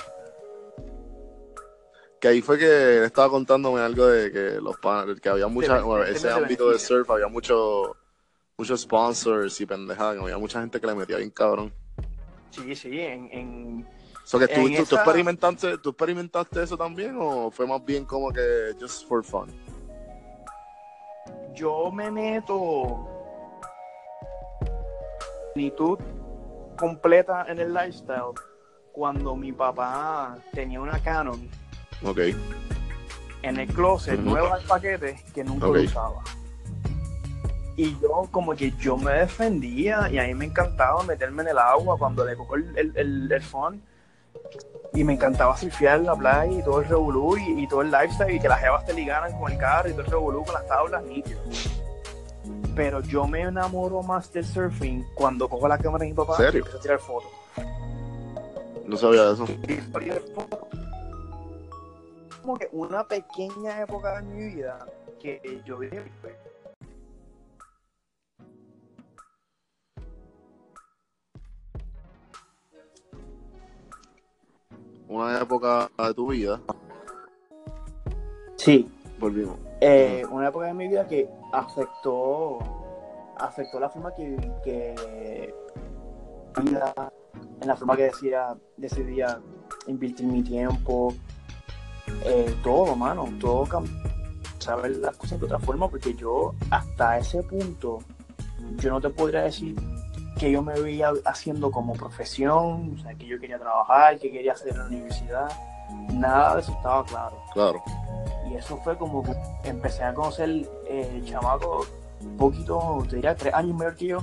Que 2.19 2.27
ahí 2.29 2.41
fue 2.41 2.57
que 2.57 3.03
estaba 3.05 3.29
contándome 3.29 3.79
algo 3.79 4.07
de 4.07 4.31
que 4.31 4.59
los 4.59 4.77
que 5.21 5.29
había 5.29 5.47
mucha, 5.47 5.81
bueno, 5.81 6.03
ese 6.03 6.31
ámbito 6.31 6.71
de 6.71 6.79
surf, 6.79 7.09
había 7.11 7.27
mucho, 7.27 7.95
muchos 8.57 8.81
sponsors 8.81 9.61
y 9.61 9.67
pendejadas, 9.67 10.19
había 10.19 10.37
mucha 10.37 10.59
gente 10.59 10.79
que 10.79 10.87
le 10.87 10.95
metía 10.95 11.17
bien 11.17 11.29
cabrón. 11.29 11.71
Sí, 12.49 12.75
sí, 12.75 12.99
en... 12.99 13.29
en... 13.31 13.83
que 13.83 14.47
tú, 14.47 14.85
tú, 14.85 14.95
experimentaste, 14.95 15.77
¿Tú 15.77 15.89
experimentaste 15.89 16.63
eso 16.63 16.75
también 16.75 17.15
o 17.19 17.51
fue 17.51 17.67
más 17.67 17.85
bien 17.85 18.03
como 18.03 18.31
que 18.31 18.75
just 18.79 19.07
for 19.07 19.23
fun? 19.23 19.51
Yo 21.53 21.91
me 21.91 22.11
meto 22.11 23.07
plenitud 25.53 25.99
completa 26.77 27.45
en 27.47 27.59
el 27.59 27.73
lifestyle 27.73 28.33
cuando 28.91 29.35
mi 29.35 29.51
papá 29.51 30.37
tenía 30.53 30.79
una 30.79 30.99
Canon. 30.99 31.49
Ok. 32.03 32.19
En 33.41 33.59
el 33.59 33.67
closet, 33.67 34.19
nueva 34.19 34.55
al 34.55 34.63
paquete, 34.63 35.23
que 35.33 35.43
nunca 35.43 35.67
usaba. 35.67 36.23
Y 37.75 37.95
yo 38.01 38.27
como 38.31 38.55
que 38.55 38.71
yo 38.79 38.97
me 38.97 39.13
defendía 39.13 40.09
y 40.11 40.17
a 40.17 40.23
mí 40.23 40.33
me 40.33 40.45
encantaba 40.45 41.03
meterme 41.03 41.43
en 41.43 41.49
el 41.49 41.57
agua 41.59 41.97
cuando 41.97 42.25
le 42.25 42.35
cojo 42.35 42.55
el, 42.55 42.75
el, 42.75 43.31
el, 43.31 43.41
phone. 43.41 43.81
Y 44.97 45.03
me 45.03 45.13
encantaba 45.13 45.55
surfear 45.55 45.99
la 45.99 46.15
playa 46.15 46.51
y 46.51 46.63
todo 46.63 46.81
el 46.81 46.87
revolú 46.87 47.37
y, 47.37 47.67
todo 47.67 47.83
el 47.83 47.91
lifestyle 47.91 48.35
y 48.35 48.39
que 48.39 48.49
las 48.49 48.59
jevas 48.59 48.83
te 48.83 48.93
ligaran 48.93 49.37
con 49.37 49.51
el 49.51 49.55
carro 49.59 49.89
y 49.89 49.91
todo 49.91 50.01
el 50.01 50.07
revolú 50.07 50.43
con 50.43 50.55
las 50.55 50.65
tablas 50.65 51.03
nítido. 51.03 51.39
Pero 52.75 53.01
yo 53.01 53.27
me 53.27 53.41
enamoro 53.41 54.01
más 54.01 54.33
del 54.33 54.43
surfing 54.43 55.05
cuando 55.13 55.47
cojo 55.47 55.67
la 55.67 55.77
cámara 55.77 56.03
de 56.03 56.09
mi 56.09 56.15
papá 56.15 56.35
¿Serio? 56.37 56.53
y 56.53 56.57
empiezo 56.57 56.79
a 56.79 56.81
tirar 56.81 56.97
fotos. 56.97 57.29
No 58.87 58.97
sabía 58.97 59.31
eso. 59.31 59.45
Como 62.41 62.57
que 62.57 62.67
una 62.71 63.03
pequeña 63.03 63.79
época 63.79 64.19
de 64.19 64.23
mi 64.23 64.55
vida 64.55 64.79
que 65.21 65.61
yo 65.63 65.77
viví 65.77 65.99
una 75.07 75.41
época 75.41 75.89
de 75.97 76.13
tu 76.13 76.27
vida. 76.27 76.59
Sí. 78.55 78.89
Volvimos. 79.19 79.57
Eh, 79.81 80.23
una 80.29 80.49
época 80.49 80.67
de 80.67 80.73
mi 80.73 80.87
vida 80.87 81.07
que 81.07 81.29
afectó 81.51 82.59
afectó 83.39 83.79
la 83.79 83.89
forma 83.89 84.13
que, 84.15 84.35
que 84.63 85.53
en 86.63 87.67
la 87.67 87.75
forma 87.75 87.95
que 87.95 88.03
decía, 88.03 88.55
decidía 88.77 89.39
invertir 89.87 90.25
mi 90.25 90.43
tiempo, 90.43 91.13
eh, 92.23 92.55
todo, 92.63 92.95
mano, 92.95 93.27
todo. 93.39 93.67
Saber 94.59 94.97
las 94.97 95.15
cosas 95.15 95.39
de 95.39 95.45
otra 95.45 95.59
forma, 95.59 95.89
porque 95.89 96.13
yo 96.13 96.53
hasta 96.71 97.19
ese 97.19 97.43
punto, 97.43 97.99
yo 98.77 98.89
no 98.89 98.99
te 98.99 99.09
podría 99.09 99.43
decir 99.43 99.75
que 100.37 100.51
yo 100.51 100.61
me 100.61 100.79
veía 100.79 101.11
haciendo 101.25 101.71
como 101.71 101.93
profesión, 101.93 102.95
o 102.97 103.01
sea, 103.01 103.13
que 103.15 103.25
yo 103.25 103.39
quería 103.39 103.59
trabajar, 103.59 104.17
que 104.19 104.31
quería 104.31 104.53
hacer 104.53 104.69
en 104.69 104.77
la 104.77 104.85
universidad, 104.85 105.49
nada 106.13 106.55
de 106.55 106.61
eso 106.61 106.71
estaba 106.71 107.03
claro. 107.05 107.37
Claro. 107.53 107.83
Y 108.49 108.55
eso 108.55 108.77
fue 108.77 108.97
como 108.97 109.23
que 109.23 109.33
empecé 109.63 110.03
a 110.03 110.13
conocer 110.13 110.49
eh, 110.87 111.11
el 111.15 111.25
chamaco 111.25 111.85
un 112.21 112.37
poquito, 112.37 113.03
te 113.09 113.17
diría, 113.17 113.35
tres 113.35 113.53
años 113.53 113.75
mayor 113.75 113.95
que 113.95 114.07
yo, 114.07 114.19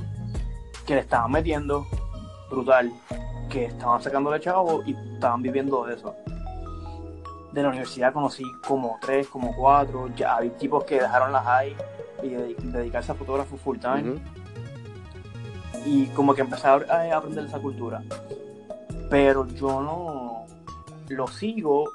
que 0.87 0.95
le 0.95 1.01
estaban 1.01 1.31
metiendo 1.31 1.87
brutal, 2.51 2.93
que 3.51 3.67
estaban 3.67 4.03
sacando 4.03 4.31
de 4.31 4.41
chavo 4.41 4.83
y 4.85 4.97
estaban 5.15 5.43
viviendo 5.43 5.85
de 5.85 5.95
eso. 5.95 6.15
De 7.53 7.63
la 7.63 7.69
universidad 7.69 8.13
conocí 8.13 8.45
como 8.67 8.99
tres, 9.01 9.29
como 9.29 9.55
cuatro, 9.55 10.09
ya 10.17 10.37
hay 10.37 10.51
tipos 10.51 10.85
que 10.85 11.01
dejaron 11.01 11.33
las 11.33 11.45
high 11.45 11.77
y 12.23 12.29
dedicarse 12.29 13.13
a 13.13 13.15
fotógrafo 13.15 13.57
full 13.57 13.79
time 13.79 14.21
y 15.85 16.07
como 16.09 16.35
que 16.35 16.41
empecé 16.43 16.67
a 16.67 17.17
aprender 17.17 17.45
esa 17.45 17.59
cultura. 17.59 18.03
pero 19.11 19.47
yo 19.47 19.83
no 19.83 20.47
lo 21.09 21.27
sigo. 21.29 21.91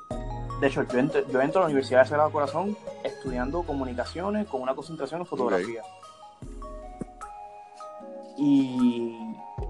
De 0.62 0.68
hecho, 0.68 0.84
yo 0.84 1.00
entro, 1.00 1.28
yo 1.28 1.42
entro 1.42 1.62
a 1.62 1.64
la 1.64 1.68
Universidad 1.68 2.02
de 2.02 2.10
Sagrado 2.10 2.32
Corazón 2.32 2.78
estudiando 3.04 3.64
comunicaciones 3.64 4.48
con 4.48 4.62
una 4.62 4.76
concentración 4.76 5.22
en 5.22 5.26
fotografía. 5.26 5.82
Y 8.38 9.18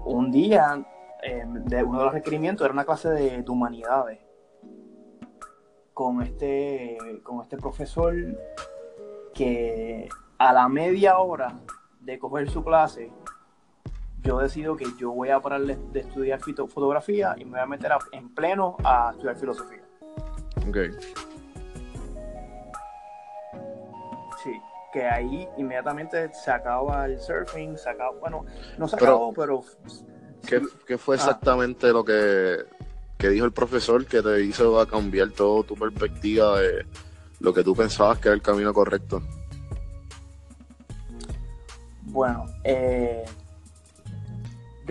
un 0.04 0.30
día, 0.30 0.84
eh, 1.22 1.44
de 1.46 1.82
uno 1.82 1.98
de 1.98 2.04
los 2.04 2.14
requerimientos 2.14 2.64
era 2.64 2.72
una 2.72 2.84
clase 2.84 3.08
de, 3.10 3.42
de 3.42 3.50
humanidades 3.50 4.20
con 5.94 6.22
este, 6.22 6.96
con 7.22 7.42
este 7.42 7.56
profesor 7.56 8.14
que 9.34 10.08
a 10.38 10.52
la 10.52 10.68
media 10.68 11.18
hora 11.18 11.54
de 12.00 12.18
coger 12.18 12.48
su 12.50 12.64
clase, 12.64 13.10
yo 14.22 14.38
decido 14.38 14.76
que 14.76 14.86
yo 14.98 15.12
voy 15.12 15.30
a 15.30 15.40
parar 15.40 15.62
de, 15.62 15.76
de 15.92 16.00
estudiar 16.00 16.40
fito- 16.40 16.68
fotografía 16.68 17.34
y 17.38 17.44
me 17.44 17.52
voy 17.52 17.60
a 17.60 17.66
meter 17.66 17.92
a- 17.92 17.98
en 18.12 18.28
pleno 18.34 18.76
a 18.84 19.10
estudiar 19.12 19.36
filosofía. 19.36 19.82
Ok. 20.68 20.76
Sí, 24.42 24.52
que 24.92 25.06
ahí 25.06 25.48
inmediatamente 25.58 26.32
se 26.32 26.50
acaba 26.50 27.06
el 27.06 27.20
surfing, 27.20 27.76
se 27.76 27.90
acaba, 27.90 28.10
bueno, 28.18 28.44
no 28.78 28.88
se 28.88 28.96
acabó, 28.96 29.32
pero 29.32 29.62
¿Qué, 30.46 30.60
sí, 30.60 30.66
qué 30.86 30.96
fue 30.98 31.16
Ah. 31.16 31.18
exactamente 31.18 31.92
lo 31.92 32.04
que, 32.04 32.64
que 33.18 33.28
dijo 33.28 33.44
el 33.44 33.52
profesor 33.52 34.06
que 34.06 34.22
te 34.22 34.42
hizo 34.42 34.80
a 34.80 34.86
cambiar 34.88 35.30
toda 35.30 35.62
tu 35.64 35.74
perspectiva 35.74 36.58
de 36.60 36.86
lo 37.40 37.52
que 37.52 37.62
tú 37.62 37.74
pensabas 37.76 38.18
que 38.18 38.28
era 38.28 38.34
el 38.34 38.42
camino 38.42 38.72
correcto? 38.72 39.20
Bueno, 42.02 42.44
eh, 42.64 43.24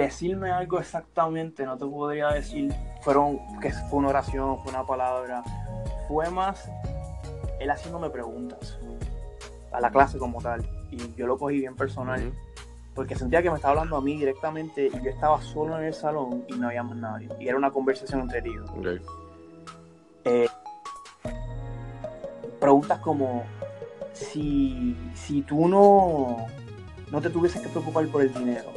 decirme 0.04 0.52
algo 0.52 0.80
exactamente, 0.80 1.66
no 1.66 1.78
te 1.78 1.86
podría 1.86 2.30
decir, 2.30 2.74
fueron, 3.02 3.40
que 3.60 3.72
fue 3.72 4.00
una 4.00 4.10
oración, 4.10 4.58
fue 4.64 4.72
una 4.72 4.86
palabra, 4.86 5.44
fue 6.08 6.30
más 6.30 6.70
él 7.60 7.70
haciéndome 7.70 8.10
preguntas 8.10 8.80
a 9.72 9.82
la 9.82 9.92
clase 9.92 10.18
como 10.18 10.42
tal, 10.42 10.68
y 10.90 11.14
yo 11.16 11.28
lo 11.28 11.38
cogí 11.38 11.60
bien 11.60 11.76
personal, 11.76 12.32
porque 12.96 13.16
sentía 13.16 13.42
que 13.42 13.50
me 13.50 13.58
estaba 13.58 13.74
hablando 13.74 13.98
a 13.98 14.02
mí 14.02 14.18
directamente 14.18 14.88
y 14.88 15.04
yo 15.04 15.10
estaba 15.10 15.42
solo 15.42 15.78
en 15.78 15.86
el 15.86 15.94
salón 15.94 16.46
y 16.48 16.54
no 16.54 16.68
había 16.68 16.84
más 16.84 16.96
nadie, 16.96 17.30
y 17.40 17.48
era 17.48 17.58
una 17.58 17.72
conversación 17.72 18.22
entre 18.22 18.40
ellos. 18.40 18.70
Eh, 20.26 20.48
preguntas 22.60 23.00
como 23.00 23.44
si, 24.14 24.96
si 25.14 25.42
tú 25.42 25.68
no, 25.68 26.48
no 27.12 27.22
te 27.22 27.30
tuvieses 27.30 27.62
que 27.62 27.70
preocupar 27.70 28.08
por 28.08 28.22
el 28.22 28.34
dinero, 28.34 28.72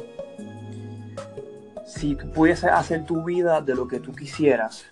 si 2.03 2.15
tú 2.15 2.29
pudieses 2.31 2.69
hacer 2.69 3.05
tu 3.05 3.23
vida 3.23 3.61
de 3.61 3.73
lo 3.75 3.87
que 3.87 4.01
tú 4.01 4.11
quisieras 4.11 4.85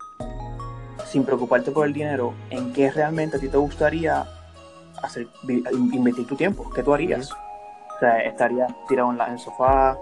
sin 1.06 1.26
preocuparte 1.26 1.70
por 1.70 1.86
el 1.86 1.92
dinero, 1.92 2.34
¿en 2.50 2.72
qué 2.72 2.90
realmente 2.90 3.36
a 3.36 3.40
ti 3.42 3.50
te 3.50 3.58
gustaría 3.58 4.26
hacer, 5.04 5.28
invertir 5.92 6.26
tu 6.26 6.38
tiempo? 6.38 6.70
¿Qué 6.74 6.82
tú 6.84 6.94
harías? 6.94 7.30
O 7.34 8.00
sea, 8.00 8.20
estarías 8.22 8.72
tirado 8.88 9.12
en, 9.12 9.18
la- 9.18 9.28
en 9.28 9.34
el 9.34 9.40
sofá, 9.40 9.98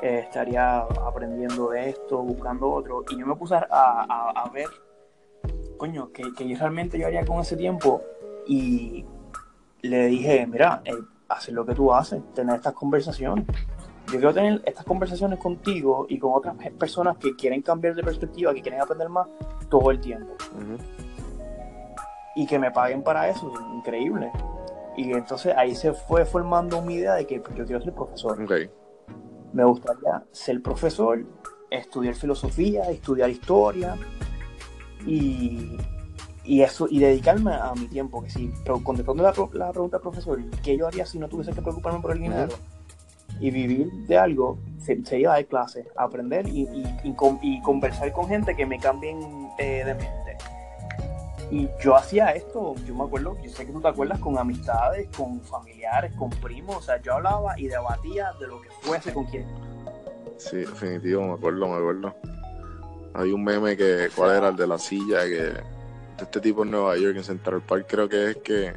eh, 0.00 0.20
estaría 0.24 0.78
aprendiendo 0.78 1.68
de 1.68 1.90
esto, 1.90 2.22
buscando 2.22 2.70
otro, 2.72 3.04
y 3.10 3.18
yo 3.18 3.26
me 3.26 3.36
puse 3.36 3.54
a, 3.54 3.66
a- 3.70 4.30
a 4.34 4.48
ver 4.48 4.68
coño, 5.76 6.10
que, 6.10 6.22
que 6.34 6.48
yo 6.48 6.56
realmente 6.58 6.98
yo 6.98 7.06
haría 7.06 7.22
con 7.26 7.38
ese 7.40 7.54
tiempo 7.54 8.00
y 8.46 9.04
le 9.82 10.06
dije, 10.06 10.46
mira, 10.46 10.80
eh, 10.86 10.92
hacer 11.28 11.52
lo 11.52 11.66
que 11.66 11.74
tú 11.74 11.92
haces, 11.92 12.22
tener 12.32 12.56
estas 12.56 12.72
conversaciones. 12.72 13.44
Yo 14.06 14.12
quiero 14.12 14.32
tener 14.32 14.62
estas 14.64 14.84
conversaciones 14.84 15.38
contigo 15.38 16.06
y 16.08 16.18
con 16.18 16.32
otras 16.34 16.54
pe- 16.56 16.70
personas 16.70 17.16
que 17.18 17.34
quieren 17.34 17.60
cambiar 17.62 17.94
de 17.94 18.02
perspectiva, 18.04 18.54
que 18.54 18.62
quieren 18.62 18.80
aprender 18.80 19.08
más 19.08 19.26
todo 19.68 19.90
el 19.90 20.00
tiempo. 20.00 20.32
Y 22.36 22.46
que 22.46 22.58
me 22.58 22.70
paguen 22.70 23.02
para 23.02 23.28
eso, 23.28 23.52
increíble. 23.74 24.30
Y 24.96 25.10
entonces 25.12 25.54
ahí 25.56 25.74
se 25.74 25.92
fue 25.92 26.24
formando 26.24 26.80
mi 26.82 26.94
idea 26.94 27.14
de 27.14 27.26
que 27.26 27.40
pues, 27.40 27.54
yo 27.56 27.64
quiero 27.66 27.82
ser 27.82 27.92
profesor. 27.94 28.38
Me 29.52 29.64
gustaría 29.64 30.22
ser 30.32 30.62
profesor, 30.62 31.24
estudiar 31.70 32.14
filosofía, 32.14 32.84
estudiar 32.90 33.28
historia 33.30 33.96
y, 35.06 35.76
y 36.44 36.62
eso 36.62 36.86
y 36.90 36.98
dedicarme 37.00 37.54
a 37.54 37.72
mi 37.74 37.86
tiempo. 37.88 38.22
Que 38.22 38.30
si, 38.30 38.52
pero 38.64 38.82
contestando 38.82 39.22
la, 39.22 39.32
la 39.54 39.72
pregunta, 39.72 39.98
profesor, 39.98 40.38
¿qué 40.62 40.76
yo 40.76 40.86
haría 40.86 41.06
si 41.06 41.18
no 41.18 41.28
tuviese 41.28 41.52
que 41.52 41.62
preocuparme 41.62 42.00
por 42.00 42.12
el 42.12 42.20
dinero? 42.20 42.48
Y 43.40 43.50
vivir 43.50 43.90
de 44.06 44.16
algo, 44.18 44.58
se, 44.78 45.04
sería 45.04 45.30
dar 45.30 45.44
clases, 45.46 45.86
aprender 45.96 46.46
y, 46.48 46.62
y- 46.62 47.00
y 47.04 47.12
con- 47.14 47.38
y 47.42 47.60
conversar 47.62 48.10
con 48.12 48.28
gente 48.28 48.54
que 48.56 48.64
me 48.66 48.78
cambien 48.78 49.50
eh, 49.58 49.82
de 49.84 49.94
mente. 49.94 50.36
Y 51.50 51.68
yo 51.80 51.94
hacía 51.94 52.30
esto, 52.30 52.74
yo 52.86 52.94
me 52.94 53.04
acuerdo, 53.04 53.36
yo 53.42 53.48
sé 53.50 53.66
que 53.66 53.72
tú 53.72 53.80
te 53.80 53.86
acuerdas, 53.88 54.18
con 54.18 54.36
amistades, 54.36 55.08
con 55.16 55.40
familiares, 55.42 56.12
con 56.18 56.28
primos, 56.30 56.76
o 56.76 56.82
sea, 56.82 57.00
yo 57.02 57.14
hablaba 57.14 57.58
y 57.58 57.68
debatía 57.68 58.32
de 58.40 58.48
lo 58.48 58.60
que 58.60 58.68
fuese 58.82 59.12
con 59.12 59.26
quien. 59.26 59.46
Sí, 60.38 60.56
definitivo, 60.56 61.22
me 61.22 61.32
acuerdo, 61.34 61.68
me 61.68 61.76
acuerdo. 61.76 62.14
Hay 63.14 63.32
un 63.32 63.44
meme 63.44 63.76
que, 63.76 64.08
¿cuál 64.16 64.36
era? 64.36 64.48
El 64.48 64.56
de 64.56 64.66
la 64.66 64.76
silla, 64.78 65.20
que 65.24 65.34
de 65.42 65.62
este 66.20 66.40
tipo 66.40 66.64
en 66.64 66.70
Nueva 66.72 66.96
York, 66.96 67.16
en 67.16 67.24
Central 67.24 67.62
Park, 67.62 67.86
creo 67.88 68.08
que 68.08 68.30
es 68.30 68.36
que 68.38 68.72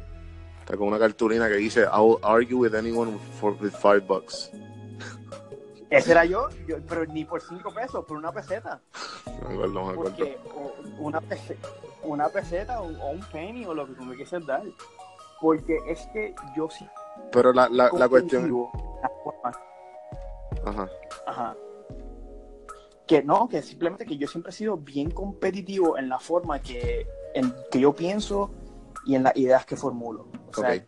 está 0.70 0.78
con 0.78 0.86
una 0.88 0.98
cartulina 0.98 1.48
que 1.48 1.56
dice, 1.56 1.82
I'll 1.92 2.18
argue 2.22 2.54
with 2.54 2.74
anyone 2.74 3.18
for, 3.40 3.56
with 3.60 3.72
five 3.72 4.06
bucks. 4.06 4.50
Ese 5.90 6.12
era 6.12 6.24
yo, 6.24 6.48
yo, 6.68 6.76
pero 6.88 7.04
ni 7.06 7.24
por 7.24 7.40
cinco 7.42 7.74
pesos, 7.74 8.04
por 8.04 8.16
una 8.16 8.30
peseta. 8.30 8.80
Me 9.48 9.54
acuerdo, 9.54 9.84
me 9.84 9.90
acuerdo. 9.92 10.02
Porque 10.02 10.38
una, 11.00 11.20
pese- 11.20 11.56
una 12.04 12.28
peseta 12.28 12.80
o, 12.80 12.84
un 13.10 13.20
penny 13.32 13.66
o 13.66 13.74
lo 13.74 13.86
que 13.86 13.94
tú 13.94 14.04
me 14.04 14.14
quieras 14.14 14.46
dar. 14.46 14.62
Porque 15.40 15.78
es 15.88 16.06
que 16.12 16.32
yo 16.56 16.70
sí. 16.70 16.86
Pero 17.32 17.52
la, 17.52 17.68
la, 17.68 17.90
la 17.92 18.08
cuestión... 18.08 18.68
Ajá. 20.64 20.88
Ajá. 21.26 21.56
Que 23.08 23.24
no, 23.24 23.48
que 23.48 23.60
simplemente 23.62 24.06
que 24.06 24.16
yo 24.16 24.28
siempre 24.28 24.50
he 24.50 24.52
sido 24.52 24.76
bien 24.76 25.10
competitivo 25.10 25.98
en 25.98 26.08
la 26.08 26.20
forma 26.20 26.60
que, 26.60 27.08
en, 27.34 27.52
que 27.72 27.80
yo 27.80 27.92
pienso 27.92 28.50
y 29.04 29.14
en 29.14 29.22
las 29.24 29.36
ideas 29.36 29.64
que 29.66 29.76
formulo. 29.76 30.26
O 30.50 30.54
sea, 30.54 30.74
Ok. 30.74 30.82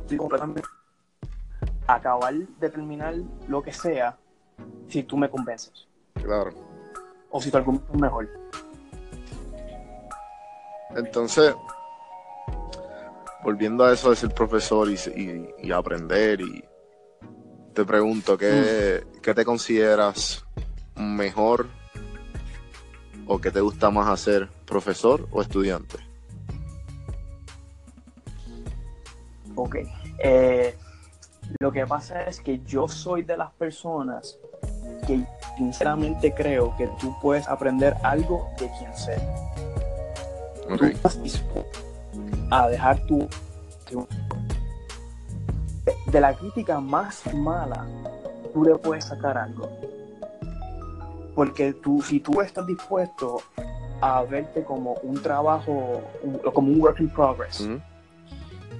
estoy 0.00 0.16
completamente 0.18 0.62
acabar 1.86 2.34
de 2.34 2.70
terminar 2.70 3.14
lo 3.48 3.62
que 3.62 3.72
sea 3.72 4.16
si 4.88 5.02
tú 5.02 5.16
me 5.16 5.28
convences. 5.30 5.86
Claro. 6.14 6.50
O 7.30 7.40
si 7.40 7.54
argumento 7.56 7.92
es 7.92 8.00
mejor. 8.00 8.28
Entonces, 10.94 11.54
volviendo 13.42 13.84
a 13.84 13.92
eso 13.92 14.10
de 14.10 14.16
ser 14.16 14.34
profesor 14.34 14.88
y, 14.90 14.94
y- 15.16 15.48
y 15.68 15.72
aprender, 15.72 16.40
y 16.40 16.64
te 17.72 17.84
pregunto, 17.84 18.36
¿qué, 18.36 19.06
¿qué 19.22 19.32
te 19.34 19.44
consideras 19.44 20.44
mejor 20.96 21.66
o 23.26 23.40
qué 23.40 23.50
te 23.50 23.60
gusta 23.60 23.90
más 23.90 24.08
hacer, 24.08 24.48
profesor 24.66 25.26
o 25.30 25.40
estudiante? 25.40 25.96
Ok. 29.56 29.76
Eh, 30.18 30.76
lo 31.58 31.72
que 31.72 31.86
pasa 31.86 32.22
es 32.24 32.40
que 32.40 32.60
yo 32.64 32.88
soy 32.88 33.22
de 33.22 33.36
las 33.36 33.50
personas 33.52 34.38
que 35.06 35.24
sinceramente 35.56 36.32
creo 36.32 36.74
que 36.76 36.88
tú 37.00 37.14
puedes 37.20 37.48
aprender 37.48 37.96
algo 38.02 38.48
de 38.58 38.70
quien 38.78 38.96
sea. 38.96 39.18
Ok, 40.70 40.78
Tú 40.78 40.84
estás 40.84 41.22
dispuesto 41.22 41.80
a 42.50 42.68
dejar 42.68 43.00
tu... 43.06 43.28
De 46.06 46.20
la 46.20 46.34
crítica 46.34 46.80
más 46.80 47.22
mala, 47.34 47.86
tú 48.52 48.64
le 48.64 48.76
puedes 48.76 49.06
sacar 49.06 49.36
algo. 49.36 49.68
Porque 51.34 51.72
tú, 51.72 52.00
si 52.02 52.20
tú 52.20 52.40
estás 52.40 52.66
dispuesto 52.66 53.42
a 54.00 54.22
verte 54.22 54.62
como 54.62 54.94
un 55.02 55.20
trabajo, 55.20 56.02
como 56.52 56.72
un 56.72 56.80
work 56.80 57.00
in 57.00 57.08
progress, 57.08 57.60
Ujú. 57.60 57.80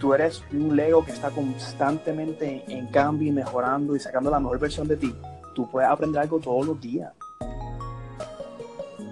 Tú 0.03 0.13
eres 0.13 0.43
un 0.53 0.75
Lego 0.75 1.05
que 1.05 1.13
está 1.13 1.31
constantemente 1.31 2.65
en 2.67 2.89
cambio 2.89 3.29
y 3.29 3.31
mejorando 3.31 3.95
y 3.95 4.01
sacando 4.01 4.33
la 4.33 4.41
mejor 4.41 4.59
versión 4.59 4.89
de 4.89 4.97
ti, 4.97 5.15
tú 5.55 5.71
puedes 5.71 5.89
aprender 5.89 6.21
algo 6.21 6.41
todos 6.41 6.67
los 6.67 6.81
días. 6.81 7.13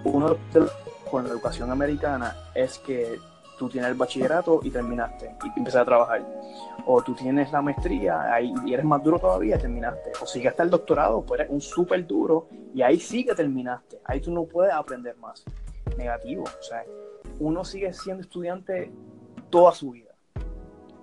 Uno 0.03 0.35
de 0.51 0.59
los 0.59 0.71
con 1.09 1.23
la 1.23 1.29
educación 1.29 1.71
americana 1.71 2.35
es 2.53 2.77
que 2.79 3.17
tú 3.57 3.69
tienes 3.69 3.89
el 3.89 3.95
bachillerato 3.95 4.59
y 4.63 4.69
terminaste 4.69 5.33
y 5.45 5.47
empiezas 5.59 5.83
a 5.83 5.85
trabajar. 5.85 6.25
O 6.85 7.01
tú 7.01 7.15
tienes 7.15 7.49
la 7.53 7.61
maestría 7.61 8.33
ahí, 8.33 8.53
y 8.65 8.73
eres 8.73 8.85
más 8.85 9.01
duro 9.01 9.17
todavía 9.17 9.55
y 9.55 9.59
terminaste. 9.59 10.11
O 10.21 10.25
sigue 10.25 10.49
hasta 10.49 10.63
el 10.63 10.69
doctorado, 10.69 11.21
pues 11.21 11.39
eres 11.39 11.53
un 11.53 11.61
súper 11.61 12.05
duro 12.05 12.49
y 12.73 12.81
ahí 12.81 12.99
sí 12.99 13.23
que 13.23 13.33
terminaste. 13.33 14.01
Ahí 14.03 14.19
tú 14.19 14.29
no 14.29 14.43
puedes 14.43 14.73
aprender 14.73 15.15
más. 15.15 15.45
Negativo. 15.97 16.43
O 16.43 16.63
sea, 16.63 16.83
uno 17.39 17.63
sigue 17.63 17.93
siendo 17.93 18.23
estudiante 18.23 18.91
toda 19.49 19.71
su 19.71 19.91
vida 19.91 20.10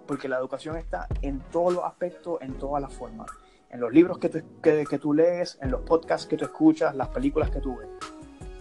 porque 0.09 0.27
la 0.27 0.39
educación 0.39 0.77
está 0.77 1.07
en 1.23 1.41
todos 1.53 1.75
los 1.75 1.85
aspectos, 1.85 2.41
en 2.41 2.55
todas 2.55 2.83
las 2.83 2.93
formas. 2.93 3.31
En 3.71 3.79
los 3.79 3.93
libros 3.93 4.19
que 4.19 4.31
tú, 4.31 4.41
que, 4.63 4.85
que 4.89 4.99
tú 4.99 5.13
lees, 5.13 5.59
en 5.61 5.71
los 5.71 5.83
podcasts 5.83 6.27
que 6.27 6.37
tú 6.39 6.47
escuchas, 6.47 6.97
las 6.97 7.09
películas 7.09 7.51
que 7.51 7.61
tú 7.61 7.77
ves. 7.77 7.89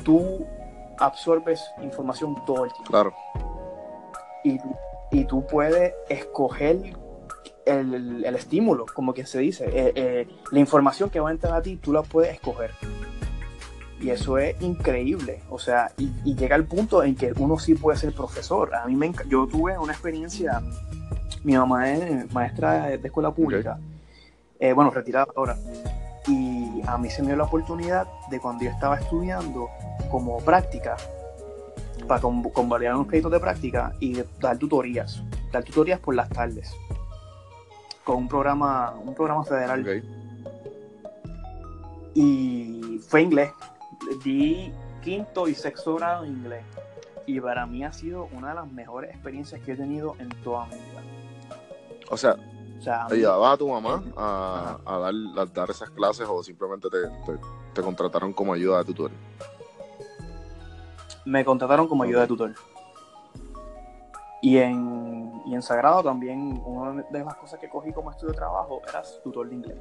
tú 0.03 0.45
absorbes 0.99 1.63
información 1.81 2.35
todo 2.45 2.65
el 2.65 2.71
tiempo. 2.73 2.91
Claro. 2.91 3.13
Y, 4.43 4.59
y 5.11 5.25
tú 5.25 5.45
puedes 5.47 5.93
escoger 6.09 6.97
el, 7.65 8.25
el, 8.25 8.35
estímulo, 8.35 8.85
como 8.93 9.13
que 9.13 9.25
se 9.25 9.39
dice. 9.39 9.65
Eh, 9.65 9.93
eh, 9.95 10.27
la 10.51 10.59
información 10.59 11.09
que 11.09 11.19
va 11.19 11.29
a 11.29 11.31
entrar 11.31 11.53
a 11.53 11.61
ti, 11.61 11.77
tú 11.77 11.93
la 11.93 12.01
puedes 12.01 12.33
escoger. 12.33 12.71
Y 13.99 14.09
eso 14.09 14.37
es 14.37 14.61
increíble. 14.61 15.41
O 15.49 15.59
sea, 15.59 15.91
y, 15.97 16.11
y 16.23 16.35
llega 16.35 16.55
el 16.55 16.65
punto 16.65 17.03
en 17.03 17.15
que 17.15 17.33
uno 17.37 17.57
sí 17.57 17.73
puede 17.73 17.97
ser 17.97 18.13
profesor. 18.13 18.75
A 18.75 18.85
mí 18.85 18.95
me 18.95 19.11
yo 19.27 19.47
tuve 19.47 19.77
una 19.77 19.93
experiencia, 19.93 20.61
mi 21.43 21.57
mamá 21.57 21.91
es 21.91 22.31
maestra 22.33 22.87
de, 22.87 23.07
escuela 23.07 23.31
pública, 23.31 23.73
okay. 23.73 24.69
eh, 24.69 24.73
bueno, 24.73 24.91
retirada 24.91 25.27
ahora. 25.35 25.55
Y 26.27 26.81
a 26.85 26.97
mí 26.97 27.09
se 27.09 27.21
me 27.21 27.29
dio 27.29 27.37
la 27.37 27.45
oportunidad 27.45 28.07
de 28.29 28.39
cuando 28.39 28.65
yo 28.65 28.71
estaba 28.71 28.97
estudiando 28.97 29.69
como 30.11 30.37
práctica, 30.39 30.97
para 32.07 32.21
convalidar 32.21 32.95
unos 32.95 33.07
créditos 33.07 33.31
de 33.31 33.39
práctica 33.39 33.93
y 33.99 34.21
dar 34.39 34.57
tutorías, 34.57 35.23
dar 35.51 35.63
tutorías 35.63 35.99
por 35.99 36.15
las 36.15 36.29
tardes 36.29 36.73
con 38.07 38.15
un 38.15 38.27
programa, 38.29 38.93
un 39.03 39.13
programa 39.13 39.43
federal. 39.43 39.81
Okay. 39.81 40.01
Y 42.15 42.99
fue 43.05 43.23
inglés. 43.23 43.51
Di 44.23 44.71
quinto 45.03 45.49
y 45.49 45.53
sexto 45.53 45.95
grado 45.95 46.23
en 46.23 46.31
inglés. 46.31 46.63
Y 47.25 47.41
para 47.41 47.65
mí 47.65 47.83
ha 47.83 47.91
sido 47.91 48.29
una 48.31 48.49
de 48.49 48.55
las 48.55 48.71
mejores 48.71 49.11
experiencias 49.11 49.59
que 49.61 49.73
he 49.73 49.75
tenido 49.75 50.15
en 50.19 50.29
toda 50.41 50.67
mi 50.67 50.75
vida. 50.75 51.16
O 52.09 52.17
sea, 52.17 52.35
o 52.77 52.81
sea 52.81 53.07
¿te 53.07 53.17
llevabas 53.17 53.53
a 53.53 53.57
tu 53.57 53.67
mamá 53.67 54.03
a, 54.15 54.79
a, 54.85 54.97
dar, 54.99 55.13
a, 55.37 55.45
dar, 55.45 55.69
esas 55.69 55.89
clases 55.89 56.27
o 56.29 56.41
simplemente 56.43 56.89
te, 56.89 57.07
te, 57.07 57.39
te 57.73 57.81
contrataron 57.81 58.33
como 58.33 58.53
ayuda 58.53 58.79
de 58.79 58.85
tutor? 58.85 59.11
Me 61.25 61.43
contrataron 61.43 61.87
como 61.87 62.03
ayuda 62.03 62.21
de 62.21 62.27
tutor. 62.27 62.53
Y 64.41 64.57
en, 64.57 65.41
y 65.45 65.55
en 65.55 65.61
Sagrado 65.61 66.03
también, 66.03 66.61
una 66.65 67.03
de 67.03 67.23
las 67.23 67.35
cosas 67.35 67.59
que 67.59 67.69
cogí 67.69 67.91
como 67.91 68.11
estudio 68.11 68.31
de 68.31 68.37
trabajo 68.37 68.81
era 68.87 69.01
tutor 69.23 69.49
de 69.49 69.55
inglés. 69.55 69.77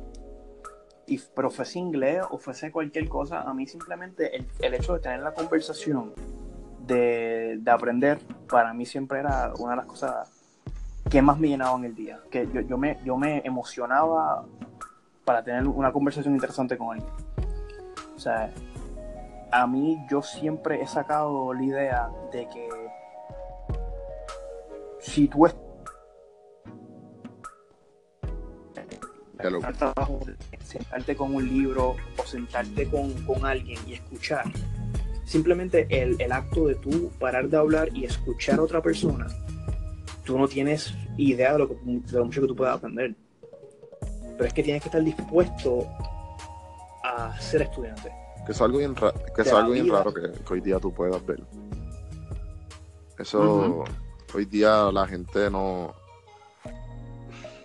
Y, 1.06 1.18
pero 1.34 1.50
fuese 1.50 1.78
inglés 1.78 2.22
o 2.30 2.38
fuese 2.38 2.72
cualquier 2.72 3.08
cosa, 3.08 3.42
a 3.42 3.54
mí 3.54 3.66
simplemente 3.66 4.34
el, 4.34 4.46
el 4.60 4.74
hecho 4.74 4.94
de 4.94 5.00
tener 5.00 5.20
la 5.20 5.34
conversación, 5.34 6.14
de, 6.80 7.58
de, 7.60 7.70
aprender, 7.70 8.18
para 8.48 8.72
mí 8.72 8.86
siempre 8.86 9.20
era 9.20 9.52
una 9.58 9.72
de 9.72 9.76
las 9.76 9.86
cosas 9.86 10.35
que 11.10 11.22
más 11.22 11.38
me 11.38 11.48
llenaba 11.48 11.76
en 11.78 11.84
el 11.84 11.94
día. 11.94 12.20
Que 12.30 12.48
yo, 12.52 12.60
yo, 12.62 12.78
me, 12.78 12.98
yo 13.04 13.16
me 13.16 13.42
emocionaba 13.44 14.44
para 15.24 15.42
tener 15.42 15.66
una 15.66 15.92
conversación 15.92 16.34
interesante 16.34 16.76
con 16.76 16.96
alguien. 16.96 17.12
O 18.14 18.18
sea, 18.18 18.50
a 19.52 19.66
mí 19.66 19.98
yo 20.10 20.22
siempre 20.22 20.80
he 20.82 20.86
sacado 20.86 21.52
la 21.52 21.62
idea 21.62 22.10
de 22.32 22.48
que 22.48 22.68
si 25.00 25.28
tú 25.28 25.46
es 25.46 25.56
Hello. 29.38 29.60
sentarte 30.64 31.14
con 31.14 31.34
un 31.34 31.46
libro 31.46 31.94
o 32.18 32.26
sentarte 32.26 32.88
con, 32.88 33.12
con 33.26 33.44
alguien 33.44 33.78
y 33.86 33.92
escuchar 33.92 34.44
simplemente 35.24 35.86
el, 35.90 36.20
el, 36.20 36.32
acto 36.32 36.66
de 36.66 36.74
tú 36.76 37.12
parar 37.20 37.48
de 37.48 37.56
hablar 37.58 37.90
y 37.94 38.06
escuchar 38.06 38.58
a 38.58 38.62
otra 38.62 38.80
persona 38.80 39.26
tú 40.26 40.38
no 40.38 40.46
tienes 40.46 40.92
idea 41.16 41.52
de 41.52 41.60
lo, 41.60 41.68
que, 41.68 41.74
de 41.74 42.18
lo 42.18 42.24
mucho 42.26 42.42
que 42.42 42.48
tú 42.48 42.56
puedes 42.56 42.74
aprender. 42.74 43.14
Pero 44.36 44.44
es 44.44 44.52
que 44.52 44.62
tienes 44.62 44.82
que 44.82 44.88
estar 44.88 45.02
dispuesto 45.02 45.86
a 47.02 47.40
ser 47.40 47.62
estudiante. 47.62 48.12
Que 48.44 48.52
es 48.52 48.60
algo 48.60 48.78
bien, 48.78 48.94
ra 48.94 49.12
que 49.34 49.42
es 49.42 49.52
algo 49.52 49.72
bien 49.72 49.88
raro 49.88 50.12
que, 50.12 50.32
que, 50.32 50.52
hoy 50.52 50.60
día 50.60 50.78
tú 50.78 50.92
puedas 50.92 51.24
ver. 51.24 51.42
Eso 53.18 53.40
uh 53.40 53.84
-huh 53.84 54.06
hoy 54.36 54.44
día 54.44 54.90
la 54.92 55.06
gente 55.06 55.50
no 55.50 55.94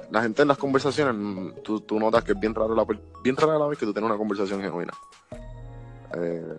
la 0.10 0.22
gente 0.22 0.42
en 0.42 0.48
las 0.48 0.58
conversaciones 0.58 1.62
tú, 1.64 1.82
tú 1.82 2.00
notas 2.00 2.24
que 2.24 2.34
es 2.34 2.40
bien 2.40 2.54
raro 2.54 2.76
la 2.76 2.86
bien 3.24 3.36
rara 3.36 3.58
la 3.58 3.68
vez 3.68 3.78
que 3.78 3.86
tú 3.86 3.94
tienes 3.94 4.10
una 4.10 4.18
conversación 4.18 4.62
genuina. 4.62 4.94
Eh, 6.16 6.58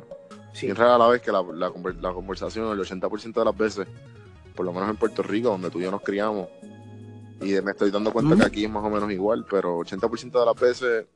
sí. 0.53 0.67
bien 0.67 0.77
rara 0.77 0.97
la 0.97 1.09
vez 1.09 1.21
que 1.21 1.31
la, 1.31 1.43
la, 1.43 1.73
la 2.01 2.13
conversación 2.13 2.73
el 2.73 2.79
80% 2.79 3.33
de 3.33 3.45
las 3.45 3.57
veces 3.57 3.89
por 4.53 4.67
lo 4.67 4.73
menos 4.73 4.91
en 4.91 4.97
Puerto 4.97 5.23
Rico 5.23 5.51
donde 5.51 5.71
tú 5.71 5.81
y 5.81 5.85
yo 5.85 5.91
nos 5.91 6.03
criamos 6.03 6.49
y 7.41 7.61
me 7.61 7.73
estoy 7.73 7.91
dando 7.91 8.13
cuenta 8.13 8.35
mm. 8.35 8.39
que 8.39 8.45
aquí 8.45 8.65
es 8.65 8.71
más 8.71 8.85
o 8.85 8.91
menos 8.91 9.11
igual 9.11 9.45
pero 9.49 9.81
80% 9.81 10.39
de 10.39 10.47
las 10.47 10.61
veces 10.61 11.07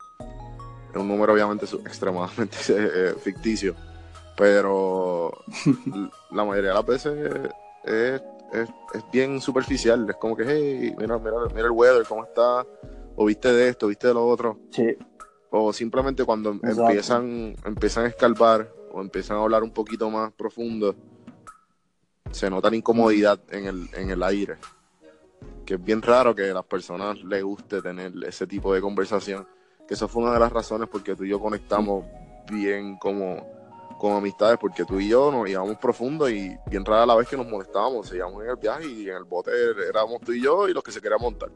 es 0.91 0.97
un 1.01 1.09
número 1.09 1.33
obviamente 1.33 1.67
extremadamente 1.67 2.57
eh, 2.69 3.15
ficticio 3.23 3.75
pero 4.37 5.33
la 6.33 6.45
mayoría 6.45 6.71
de 6.71 6.75
las 6.75 6.87
veces 6.87 7.35
es 7.85 8.23
es, 8.53 8.69
es, 8.95 9.05
bien 9.13 9.41
superficial. 9.41 10.09
Es 10.09 10.17
como 10.17 10.37
que, 10.37 10.45
hey, 10.47 10.95
mira, 10.99 11.19
mira, 11.19 11.37
mira 11.55 11.67
el 11.67 11.71
weather, 11.71 12.05
cómo 12.07 12.25
está, 12.25 12.67
o 13.15 13.25
viste 13.25 13.53
de 13.53 13.69
esto, 13.69 13.89
viste 13.89 14.09
de 14.09 14.15
lo 14.15 14.27
otro. 14.27 14.59
Sí. 14.71 14.97
O 15.51 15.73
simplemente 15.73 16.25
cuando 16.25 16.53
Exacto. 16.53 16.83
empiezan, 16.83 17.57
empiezan 17.65 18.05
a 18.05 18.09
escarbar 18.09 18.71
o 18.93 19.01
empiezan 19.01 19.37
a 19.37 19.43
hablar 19.43 19.63
un 19.63 19.71
poquito 19.71 20.11
más 20.11 20.33
profundo, 20.33 20.95
se 22.37 22.51
nota 22.51 22.69
la 22.69 22.77
incomodidad 22.77 23.41
en 23.51 23.67
el, 23.67 23.89
en 23.95 24.11
el 24.11 24.23
aire. 24.23 24.59
Que 25.65 25.75
es 25.75 25.83
bien 25.83 26.03
raro 26.03 26.35
que 26.35 26.51
a 26.51 26.55
las 26.55 26.65
personas 26.65 27.17
les 27.25 27.43
guste 27.43 27.81
tener 27.81 28.13
ese 28.27 28.47
tipo 28.47 28.75
de 28.75 28.81
conversación. 28.83 29.49
Que 29.89 29.95
eso 29.95 30.07
fue 30.07 30.23
una 30.23 30.35
de 30.35 30.41
las 30.41 30.53
razones 30.53 30.87
porque 30.91 31.17
tú 31.17 31.25
y 31.25 31.31
yo 31.31 31.41
conectamos 31.41 32.05
bien 32.51 32.99
como 32.99 33.43
con 33.99 34.13
amistades, 34.13 34.59
porque 34.61 34.85
tú 34.85 35.01
y 35.01 35.09
yo 35.09 35.33
nos 35.33 35.49
íbamos 35.49 35.79
profundo 35.79 36.29
y 36.29 36.55
bien 36.67 36.85
rara 36.85 37.07
la 37.07 37.15
vez 37.15 37.27
que 37.27 37.39
nos 37.39 37.49
molestábamos, 37.49 38.09
seguíamos 38.09 38.45
en 38.45 38.51
el 38.51 38.57
viaje 38.57 38.87
y 38.87 39.09
en 39.09 39.17
el 39.17 39.25
bote 39.25 39.51
éramos 39.89 40.21
tú 40.21 40.33
y 40.33 40.43
yo 40.43 40.69
y 40.69 40.75
los 40.75 40.85
que 40.85 40.93
se 40.93 41.01
querían 41.01 41.23
montar. 41.23 41.51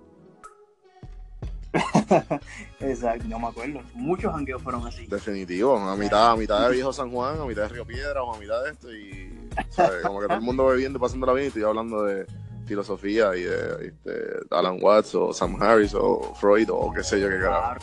Exacto, 2.80 3.24
no 3.28 3.38
me 3.38 3.48
acuerdo. 3.48 3.80
Muchos 3.94 4.32
jangueos 4.32 4.62
fueron 4.62 4.86
así. 4.86 5.06
Definitivo, 5.06 5.76
a 5.76 5.96
mitad, 5.96 6.32
a 6.32 6.36
mitad 6.36 6.68
de 6.68 6.74
Viejo 6.74 6.92
San 6.92 7.10
Juan, 7.10 7.40
a 7.40 7.44
mitad 7.44 7.62
de 7.62 7.68
Río 7.68 7.86
Piedra 7.86 8.22
o 8.22 8.34
a 8.34 8.38
mitad 8.38 8.62
de 8.64 8.70
esto 8.70 8.92
y 8.94 9.48
¿sabes? 9.70 10.04
como 10.04 10.20
que 10.20 10.26
todo 10.26 10.38
el 10.38 10.44
mundo 10.44 10.66
bebiendo 10.66 10.98
y 10.98 11.00
pasando 11.00 11.26
la 11.26 11.32
vida 11.32 11.44
y 11.44 11.48
estoy 11.48 11.62
hablando 11.64 12.04
de 12.04 12.26
filosofía 12.66 13.34
y 13.36 13.42
de, 13.42 13.86
este, 13.88 14.20
Alan 14.50 14.78
Watts 14.80 15.14
o 15.14 15.32
Sam 15.32 15.60
Harris 15.60 15.94
o 15.94 16.34
Freud 16.34 16.68
o 16.70 16.92
qué 16.92 17.02
sé 17.02 17.20
yo 17.20 17.28
qué 17.28 17.40
carajo. 17.40 17.80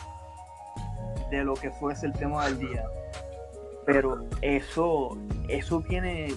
De 1.29 1.43
lo 1.43 1.55
que 1.55 1.71
fuese 1.71 2.05
el 2.05 2.13
tema 2.13 2.45
del 2.45 2.59
día 2.59 2.85
pero 3.87 4.27
eso, 4.41 5.17
eso 5.47 5.79
viene 5.79 6.35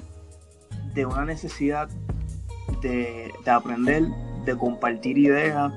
de 0.94 1.04
una 1.04 1.24
necesidad 1.24 1.88
de, 2.80 3.32
de, 3.44 3.50
aprender, 3.50 4.04
de 4.44 4.56
compartir 4.56 5.18
ideas, 5.18 5.72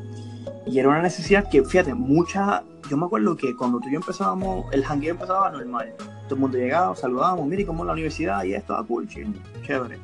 y 0.65 0.79
era 0.79 0.89
una 0.89 1.01
necesidad 1.01 1.49
que, 1.49 1.63
fíjate, 1.63 1.93
mucha, 1.93 2.63
yo 2.89 2.97
me 2.97 3.05
acuerdo 3.05 3.35
que 3.35 3.55
cuando 3.55 3.79
tú 3.79 3.89
y 3.89 3.93
yo 3.93 3.97
empezábamos, 3.97 4.65
el 4.71 4.83
jangueo 4.83 5.11
empezaba 5.11 5.49
normal, 5.51 5.93
todo 6.23 6.35
el 6.35 6.41
mundo 6.41 6.57
llegaba, 6.57 6.95
saludábamos, 6.95 7.45
mire 7.47 7.65
cómo 7.65 7.83
es 7.83 7.87
la 7.87 7.93
universidad, 7.93 8.43
y 8.43 8.53
esto, 8.53 8.75
ah, 8.75 8.85
cool, 8.87 9.07
chévere. 9.07 9.99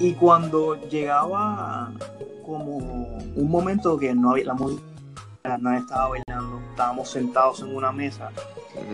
Y 0.00 0.12
cuando 0.14 0.74
llegaba 0.88 1.92
como 2.44 2.76
un 2.76 3.50
momento 3.50 3.96
que 3.96 4.14
no 4.14 4.32
había 4.32 4.46
la 4.46 4.54
música, 4.54 4.82
nadie 5.60 5.78
estaba 5.78 6.08
bailando, 6.08 6.60
estábamos 6.70 7.08
sentados 7.10 7.60
en 7.60 7.74
una 7.74 7.92
mesa, 7.92 8.30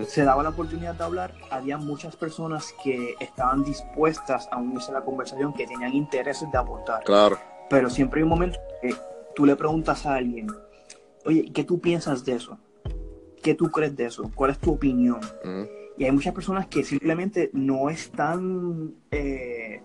se 0.07 0.25
daba 0.25 0.43
la 0.43 0.51
oportunidad 0.51 0.95
de 0.95 1.05
hablar, 1.05 1.33
había 1.51 1.79
muchas 1.79 2.17
personas 2.17 2.75
que 2.83 3.15
estaban 3.19 3.65
dispuestas 3.65 4.49
a 4.53 4.59
unirse 4.59 4.91
a 4.91 4.95
la 4.95 5.01
conversación, 5.03 5.55
que 5.55 5.67
tenían 5.67 5.95
intereses 5.95 6.51
de 6.51 6.59
aportar. 6.59 7.03
Claro. 7.05 7.39
Pero 7.71 7.89
siempre 7.89 8.21
hay 8.21 8.25
un 8.25 8.31
momento 8.31 8.59
que 8.83 8.95
tú 9.35 9.47
le 9.47 9.57
preguntas 9.57 10.07
a 10.07 10.15
alguien, 10.15 10.49
oye, 11.25 11.51
¿qué 11.53 11.65
tú 11.65 11.81
piensas 11.81 12.25
de 12.25 12.35
eso? 12.35 12.59
¿Qué 13.43 13.55
tú 13.55 13.71
crees 13.71 13.97
de 13.97 14.07
eso? 14.07 14.31
¿Cuál 14.35 14.51
es 14.51 14.59
tu 14.59 14.73
opinión? 14.73 15.21
Uh 15.45 15.49
-huh. 15.49 15.71
Y 15.97 16.05
hay 16.05 16.13
muchas 16.13 16.35
personas 16.35 16.67
que 16.67 16.83
simplemente 16.85 17.51
no 17.53 17.91
están 17.91 18.95
eh, 19.11 19.83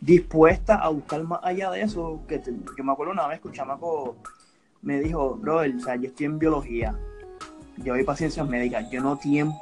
dispuestas 0.00 0.78
a 0.80 0.88
buscar 0.88 1.22
más 1.24 1.40
allá 1.42 1.70
de 1.70 1.82
eso. 1.82 2.22
Que 2.26 2.38
te, 2.38 2.52
yo 2.76 2.84
me 2.84 2.92
acuerdo 2.92 3.12
una 3.12 3.26
vez 3.26 3.40
que 3.40 3.48
un 3.48 3.54
chamaco 3.54 4.16
me 4.82 5.00
dijo, 5.00 5.34
bro, 5.36 5.58
o 5.58 5.80
sea, 5.80 5.96
yo 5.96 6.08
estoy 6.08 6.26
en 6.26 6.38
biología 6.38 6.98
yo 7.84 7.94
doy 7.94 8.04
paciencias 8.04 8.46
médicas, 8.48 8.90
yo 8.90 9.00
no, 9.00 9.18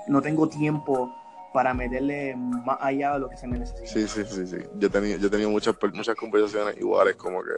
no 0.08 0.22
tengo 0.22 0.48
tiempo 0.48 1.14
para 1.52 1.72
meterle 1.72 2.36
más 2.36 2.78
allá 2.80 3.14
de 3.14 3.20
lo 3.20 3.28
que 3.28 3.36
se 3.36 3.46
me 3.46 3.58
necesita. 3.58 3.86
Sí, 3.86 4.06
sí, 4.06 4.22
sí, 4.28 4.46
sí. 4.46 4.56
Yo 4.78 4.88
he 4.88 4.90
tenido, 4.90 5.18
yo 5.18 5.26
he 5.28 5.30
tenido 5.30 5.50
muchas, 5.50 5.74
muchas 5.94 6.14
conversaciones 6.16 6.76
iguales, 6.78 7.16
como 7.16 7.42
que... 7.42 7.52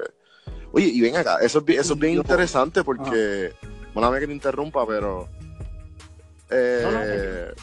Oye, 0.73 0.87
y 0.87 1.01
ven 1.01 1.17
acá, 1.17 1.39
eso 1.41 1.59
es 1.59 1.65
bien, 1.65 1.81
eso 1.81 1.95
es 1.95 1.99
bien 1.99 2.15
interesante 2.15 2.85
porque... 2.85 3.53
Bueno, 3.93 4.11
me 4.11 4.21
que 4.21 4.27
te 4.27 4.33
interrumpa, 4.33 4.87
pero... 4.87 5.29
Eh, 6.49 6.81
no, 6.85 6.91
no, 6.93 7.61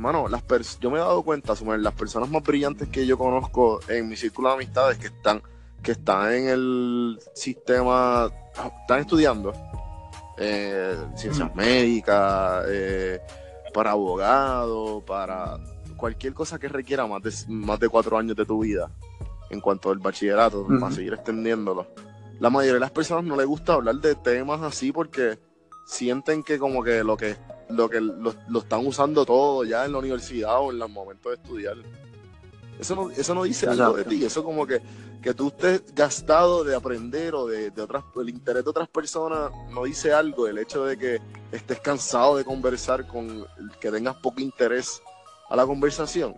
mano, 0.00 0.28
las 0.28 0.42
yo 0.80 0.90
me 0.90 0.98
he 0.98 1.00
dado 1.00 1.22
cuenta, 1.22 1.54
las 1.78 1.94
personas 1.94 2.30
más 2.30 2.42
brillantes 2.42 2.88
que 2.88 3.06
yo 3.06 3.18
conozco 3.18 3.80
en 3.88 4.08
mi 4.08 4.16
círculo 4.16 4.48
de 4.48 4.54
amistades 4.54 4.98
que 4.98 5.08
están, 5.08 5.42
que 5.82 5.92
están 5.92 6.32
en 6.32 6.48
el 6.48 7.18
sistema, 7.34 8.30
están 8.82 9.00
estudiando, 9.00 9.52
eh, 10.38 10.96
ciencias 11.16 11.54
médicas, 11.54 12.64
eh, 12.68 13.20
para 13.72 13.92
abogados, 13.92 15.02
para 15.04 15.58
cualquier 15.96 16.32
cosa 16.32 16.58
que 16.58 16.68
requiera 16.68 17.06
más 17.06 17.22
de, 17.22 17.32
más 17.48 17.78
de 17.78 17.88
cuatro 17.88 18.16
años 18.16 18.36
de 18.36 18.46
tu 18.46 18.60
vida, 18.60 18.90
en 19.50 19.60
cuanto 19.60 19.90
al 19.90 19.98
bachillerato, 19.98 20.66
para 20.80 20.92
seguir 20.92 21.12
extendiéndolo. 21.12 21.86
La 22.40 22.50
mayoría 22.50 22.74
de 22.74 22.80
las 22.80 22.90
personas 22.90 23.24
no 23.24 23.36
les 23.36 23.46
gusta 23.46 23.74
hablar 23.74 23.96
de 23.96 24.14
temas 24.16 24.62
así 24.62 24.92
porque 24.92 25.38
sienten 25.86 26.42
que 26.42 26.58
como 26.58 26.82
que 26.82 27.04
lo 27.04 27.16
que 27.16 27.36
lo 27.68 27.88
que 27.88 28.00
lo, 28.00 28.34
lo 28.48 28.58
están 28.60 28.84
usando 28.86 29.24
todo 29.24 29.64
ya 29.64 29.84
en 29.84 29.92
la 29.92 29.98
universidad 29.98 30.58
o 30.58 30.72
en 30.72 30.80
el 30.80 30.88
momento 30.88 31.28
de 31.28 31.36
estudiar. 31.36 31.76
Eso 32.80 32.96
no, 32.96 33.10
eso 33.10 33.34
no 33.34 33.42
dice 33.42 33.66
algo 33.66 33.92
de 33.92 34.04
ti, 34.04 34.24
eso 34.24 34.42
como 34.42 34.66
que, 34.66 34.80
que 35.20 35.34
tú 35.34 35.48
estés 35.48 35.94
gastado 35.94 36.64
de 36.64 36.74
aprender 36.74 37.34
o 37.34 37.46
de, 37.46 37.70
de 37.70 37.82
otras, 37.82 38.02
el 38.16 38.30
interés 38.30 38.64
de 38.64 38.70
otras 38.70 38.88
personas 38.88 39.50
no 39.70 39.84
dice 39.84 40.14
algo, 40.14 40.48
el 40.48 40.56
hecho 40.56 40.86
de 40.86 40.96
que 40.96 41.20
estés 41.52 41.78
cansado 41.80 42.38
de 42.38 42.44
conversar 42.44 43.06
con, 43.06 43.46
que 43.80 43.90
tengas 43.90 44.16
poco 44.16 44.40
interés 44.40 45.02
a 45.50 45.56
la 45.56 45.66
conversación. 45.66 46.34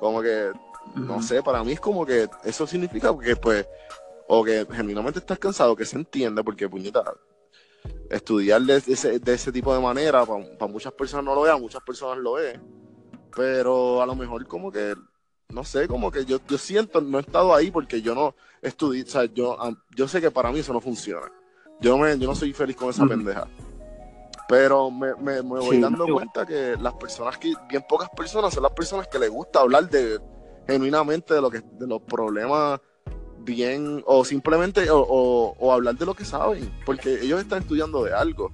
Como 0.00 0.22
que, 0.22 0.52
no 0.94 1.22
sé, 1.22 1.42
para 1.42 1.62
mí 1.62 1.72
es 1.72 1.80
como 1.80 2.06
que 2.06 2.30
eso 2.44 2.66
significa 2.66 3.14
que 3.18 3.36
pues, 3.36 3.66
o 4.34 4.42
que 4.42 4.66
genuinamente 4.72 5.18
estás 5.18 5.38
cansado, 5.38 5.76
que 5.76 5.84
se 5.84 5.94
entiende, 5.94 6.42
porque 6.42 6.66
puñeta, 6.66 7.04
estudiar 8.08 8.62
de 8.62 8.76
ese, 8.76 9.18
de 9.18 9.34
ese 9.34 9.52
tipo 9.52 9.74
de 9.74 9.80
manera, 9.80 10.24
para 10.24 10.72
muchas 10.72 10.94
personas 10.94 11.26
no 11.26 11.34
lo 11.34 11.42
vean, 11.42 11.60
muchas 11.60 11.82
personas 11.82 12.16
lo 12.16 12.32
ven, 12.32 12.58
pero 13.36 14.00
a 14.00 14.06
lo 14.06 14.14
mejor 14.14 14.46
como 14.46 14.72
que, 14.72 14.94
no 15.50 15.64
sé, 15.64 15.86
como 15.86 16.10
que 16.10 16.24
yo, 16.24 16.38
yo 16.48 16.56
siento, 16.56 17.02
no 17.02 17.18
he 17.18 17.20
estado 17.20 17.54
ahí 17.54 17.70
porque 17.70 18.00
yo 18.00 18.14
no 18.14 18.34
estudié, 18.62 19.02
o 19.02 19.06
sea, 19.06 19.26
yo, 19.26 19.58
yo 19.94 20.08
sé 20.08 20.18
que 20.18 20.30
para 20.30 20.50
mí 20.50 20.60
eso 20.60 20.72
no 20.72 20.80
funciona. 20.80 21.30
Yo, 21.82 21.98
me, 21.98 22.18
yo 22.18 22.26
no 22.26 22.34
soy 22.34 22.54
feliz 22.54 22.76
con 22.76 22.88
esa 22.88 23.02
Ujú. 23.02 23.10
pendeja. 23.10 23.46
Pero 24.48 24.90
me, 24.90 25.14
me, 25.16 25.42
me 25.42 25.60
voy 25.60 25.76
Sí, 25.76 25.82
dando 25.82 26.06
cuenta 26.06 26.46
que 26.46 26.74
las 26.80 26.94
personas 26.94 27.36
que, 27.36 27.52
bien 27.68 27.84
pocas 27.86 28.08
personas, 28.08 28.54
son 28.54 28.62
las 28.62 28.72
personas 28.72 29.08
que 29.08 29.18
les 29.18 29.28
gusta 29.28 29.60
hablar 29.60 29.90
de 29.90 30.18
genuinamente 30.66 31.34
de 31.34 31.42
lo 31.42 31.50
que, 31.50 31.60
de 31.60 31.86
los 31.86 32.00
problemas 32.00 32.80
bien, 33.44 34.02
o 34.06 34.24
simplemente, 34.24 34.90
o, 34.90 34.98
o- 35.00 35.56
o 35.58 35.72
hablar 35.72 35.96
de 35.96 36.06
lo 36.06 36.14
que 36.14 36.24
saben, 36.24 36.72
porque 36.86 37.20
ellos 37.22 37.40
están 37.40 37.62
estudiando 37.62 38.04
de 38.04 38.12
algo. 38.14 38.50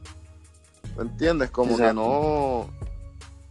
¿Me 0.96 1.02
entiendes? 1.02 1.50
Como 1.50 1.76
que 1.76 1.92
no, 1.94 2.66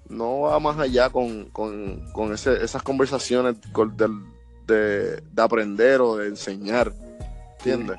no 0.09 0.39
va 0.41 0.59
más 0.59 0.77
allá 0.79 1.09
con, 1.09 1.45
con, 1.45 2.01
con 2.11 2.33
ese- 2.33 2.63
esas 2.63 2.83
conversaciones 2.83 3.55
con- 3.71 3.95
de, 3.97 5.21
de 5.21 5.41
aprender 5.41 6.01
o 6.01 6.17
de 6.17 6.27
enseñar. 6.27 6.91
¿Entiendes? 7.59 7.97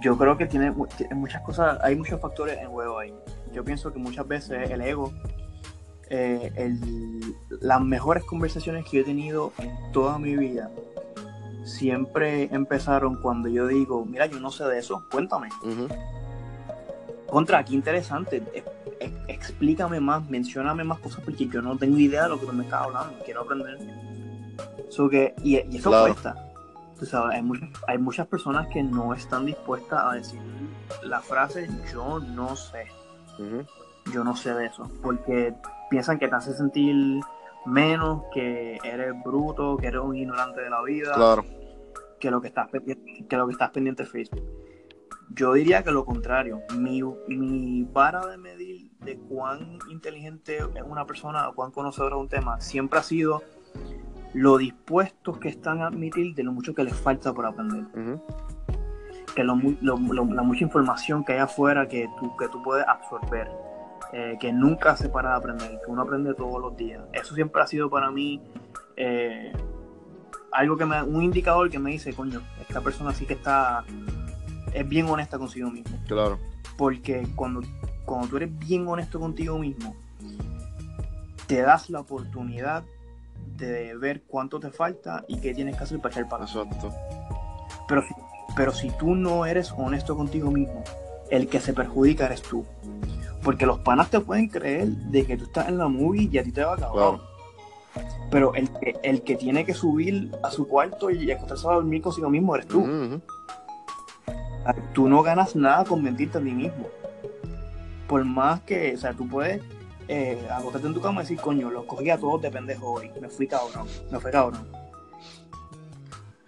Yo 0.00 0.18
creo 0.18 0.36
que 0.36 0.46
tiene 0.46 0.72
muchas 1.12 1.42
cosas, 1.42 1.78
hay 1.82 1.94
muchos 1.94 2.20
factores 2.20 2.58
en 2.58 2.68
juego 2.68 2.98
ahí. 2.98 3.14
Yo 3.52 3.62
pienso 3.64 3.92
que 3.92 3.98
muchas 3.98 4.26
veces 4.26 4.70
el 4.70 4.80
ego, 4.80 5.12
eh, 6.10 6.50
el- 6.56 7.34
las 7.60 7.80
mejores 7.80 8.24
conversaciones 8.24 8.84
que 8.84 8.96
yo 8.96 9.02
he 9.02 9.04
tenido 9.06 9.52
en 9.58 9.70
toda 9.92 10.18
mi 10.18 10.36
vida, 10.36 10.70
siempre 11.64 12.44
empezaron 12.52 13.16
cuando 13.16 13.48
yo 13.48 13.66
digo, 13.66 14.04
mira, 14.04 14.26
yo 14.26 14.40
no 14.40 14.50
sé 14.50 14.64
de 14.64 14.78
eso, 14.78 15.04
cuéntame. 15.10 15.48
Contra, 17.28 17.64
qué 17.64 17.74
interesante, 17.74 18.42
e- 18.52 18.64
e- 19.00 19.12
explícame 19.28 20.00
más, 20.00 20.28
mencióname 20.28 20.84
más 20.84 20.98
cosas 20.98 21.22
porque 21.24 21.46
yo 21.48 21.62
no 21.62 21.76
tengo 21.78 21.96
idea 21.98 22.24
de 22.24 22.28
lo 22.30 22.38
que 22.40 22.46
tú 22.46 22.52
me 22.52 22.64
estás 22.64 22.82
hablando, 22.82 23.14
quiero 23.24 23.42
aprender. 23.42 23.78
So 24.90 25.08
que, 25.08 25.34
y, 25.42 25.56
y 25.56 25.76
eso 25.78 25.88
Claro. 25.90 26.06
cuesta. 26.12 26.34
Tú 26.98 27.06
sabes, 27.06 27.34
hay, 27.36 27.42
muchas, 27.42 27.68
hay 27.88 27.98
muchas 27.98 28.26
personas 28.26 28.68
que 28.68 28.82
no 28.82 29.14
están 29.14 29.46
dispuestas 29.46 30.00
a 30.04 30.12
decir 30.12 30.40
la 31.02 31.20
frase 31.22 31.68
yo 31.92 32.18
no 32.20 32.54
sé, 32.54 32.86
yo 34.12 34.22
no 34.22 34.36
sé 34.36 34.52
de 34.54 34.66
eso, 34.66 34.88
porque 35.02 35.54
piensan 35.90 36.18
que 36.18 36.28
te 36.28 36.34
hace 36.34 36.52
sentir 36.52 37.20
menos, 37.66 38.24
que 38.32 38.78
eres 38.84 39.12
bruto, 39.24 39.76
que 39.76 39.86
eres 39.88 40.00
un 40.00 40.16
ignorante 40.16 40.60
de 40.60 40.70
la 40.70 40.82
vida, 40.82 41.12
Claro. 41.14 41.44
que 42.20 42.30
lo 42.30 42.40
que 42.40 42.48
estás 42.48 42.68
pendiente, 42.68 43.24
que 43.28 43.36
lo 43.36 43.46
que 43.46 43.52
estás 43.52 43.70
pendiente 43.70 44.02
de 44.04 44.08
Facebook. 44.08 44.42
Yo 45.34 45.54
diría 45.54 45.82
que 45.82 45.90
lo 45.92 46.04
contrario. 46.04 46.60
Mi, 46.76 47.02
mi 47.28 47.84
vara 47.90 48.26
de 48.26 48.36
medir 48.36 48.90
de 49.00 49.16
cuán 49.18 49.78
inteligente 49.90 50.58
es 50.58 50.82
una 50.86 51.06
persona 51.06 51.48
o 51.48 51.54
cuán 51.54 51.70
conocedora 51.70 52.16
de 52.16 52.22
un 52.22 52.28
tema 52.28 52.60
siempre 52.60 52.98
ha 52.98 53.02
sido 53.02 53.42
lo 54.34 54.58
dispuestos 54.58 55.38
que 55.38 55.48
están 55.48 55.80
a 55.80 55.86
admitir 55.86 56.34
de 56.34 56.42
lo 56.42 56.52
mucho 56.52 56.74
que 56.74 56.84
les 56.84 56.94
falta 56.94 57.32
por 57.32 57.46
aprender. 57.46 57.84
Que 59.34 59.42
lo 59.44 59.56
mu- 59.56 59.76
lo- 59.80 59.96
lo- 59.96 60.24
la 60.26 60.42
mucha 60.42 60.64
información 60.64 61.24
que 61.24 61.32
hay 61.32 61.38
afuera 61.38 61.88
que 61.88 62.08
tú, 62.18 62.36
que 62.36 62.48
tú 62.48 62.62
puedes 62.62 62.86
absorber. 62.86 63.50
Eh, 64.12 64.36
que 64.40 64.52
nunca 64.52 64.96
se 64.96 65.08
para 65.08 65.30
de 65.30 65.36
aprender, 65.36 65.80
que 65.84 65.90
uno 65.90 66.02
aprende 66.02 66.34
todos 66.34 66.60
los 66.60 66.76
días. 66.76 67.02
Eso 67.12 67.34
siempre 67.34 67.62
ha 67.62 67.66
sido 67.66 67.90
para 67.90 68.10
mí 68.10 68.40
eh, 68.96 69.52
algo 70.52 70.76
que 70.76 70.86
me, 70.86 71.02
un 71.02 71.22
indicador 71.22 71.70
que 71.70 71.78
me 71.78 71.90
dice, 71.90 72.12
coño, 72.12 72.42
esta 72.60 72.80
persona 72.80 73.12
sí 73.12 73.26
que 73.26 73.34
está, 73.34 73.84
es 74.72 74.88
bien 74.88 75.08
honesta 75.08 75.38
consigo 75.38 75.70
mismo. 75.70 75.98
Claro. 76.06 76.38
Porque 76.76 77.26
cuando, 77.36 77.62
cuando 78.04 78.28
tú 78.28 78.36
eres 78.36 78.58
bien 78.58 78.86
honesto 78.86 79.18
contigo 79.18 79.58
mismo, 79.58 79.94
te 81.46 81.62
das 81.62 81.90
la 81.90 82.00
oportunidad 82.00 82.84
de 83.56 83.96
ver 83.96 84.22
cuánto 84.22 84.60
te 84.60 84.70
falta 84.70 85.24
y 85.28 85.40
qué 85.40 85.54
tienes 85.54 85.76
que 85.76 85.84
hacer 85.84 86.00
para 86.00 86.14
echar 86.14 86.28
para. 86.28 86.44
Exacto. 86.44 86.90
Pero 87.88 88.02
pero 88.54 88.72
si 88.72 88.90
tú 88.90 89.14
no 89.14 89.46
eres 89.46 89.72
honesto 89.72 90.16
contigo 90.16 90.50
mismo, 90.50 90.84
el 91.30 91.48
que 91.48 91.60
se 91.60 91.72
perjudica 91.72 92.26
eres 92.26 92.42
tú. 92.42 92.64
Porque 93.42 93.66
los 93.66 93.80
panas 93.80 94.10
te 94.10 94.20
pueden 94.20 94.48
creer 94.48 94.86
de 94.88 95.26
que 95.26 95.36
tú 95.36 95.44
estás 95.44 95.68
en 95.68 95.78
la 95.78 95.88
movie 95.88 96.28
y 96.30 96.38
a 96.38 96.42
ti 96.44 96.52
te 96.52 96.62
va 96.62 96.72
a 96.72 96.76
acabar. 96.76 97.20
Pero 98.30 98.54
el 98.54 98.70
que, 98.72 98.96
el 99.02 99.22
que 99.22 99.36
tiene 99.36 99.64
que 99.64 99.74
subir 99.74 100.30
a 100.42 100.50
su 100.50 100.66
cuarto 100.66 101.10
y 101.10 101.30
acostarse 101.30 101.68
a 101.68 101.72
dormir 101.72 102.00
consigo 102.00 102.30
mismo 102.30 102.54
eres 102.54 102.68
tú. 102.68 103.20
Tú 104.94 105.08
no 105.08 105.22
ganas 105.22 105.56
nada 105.56 105.84
con 105.84 106.02
mentirte 106.02 106.38
a 106.38 106.40
ti 106.40 106.52
mismo. 106.52 106.88
Por 108.06 108.24
más 108.24 108.60
que, 108.62 108.94
o 108.94 108.98
sea, 108.98 109.12
tú 109.12 109.28
puedes 109.28 109.62
eh, 110.08 110.46
acostarte 110.50 110.86
en 110.86 110.94
tu 110.94 111.00
cama 111.00 111.20
y 111.20 111.24
decir, 111.24 111.40
coño, 111.40 111.70
los 111.70 111.84
cogí 111.84 112.10
a 112.10 112.18
todos 112.18 112.40
de 112.42 112.50
pendejo 112.50 112.92
hoy. 112.92 113.10
Me 113.20 113.28
fui 113.28 113.46
cabrón. 113.46 113.86
Me 114.10 114.20
fui 114.20 114.30
cabrón. 114.30 114.66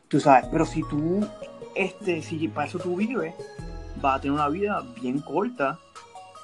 Tú 0.09 0.21
sabes, 0.21 0.47
pero 0.51 0.65
si 0.65 0.83
tú, 0.83 1.27
este, 1.75 2.23
si 2.23 2.47
para 2.49 2.69
eso 2.69 2.79
tú 2.79 2.97
vives, 2.97 3.35
vas 4.01 4.19
a 4.19 4.21
tener 4.21 4.35
una 4.35 4.49
vida 4.49 4.83
bien 5.01 5.19
corta. 5.21 5.79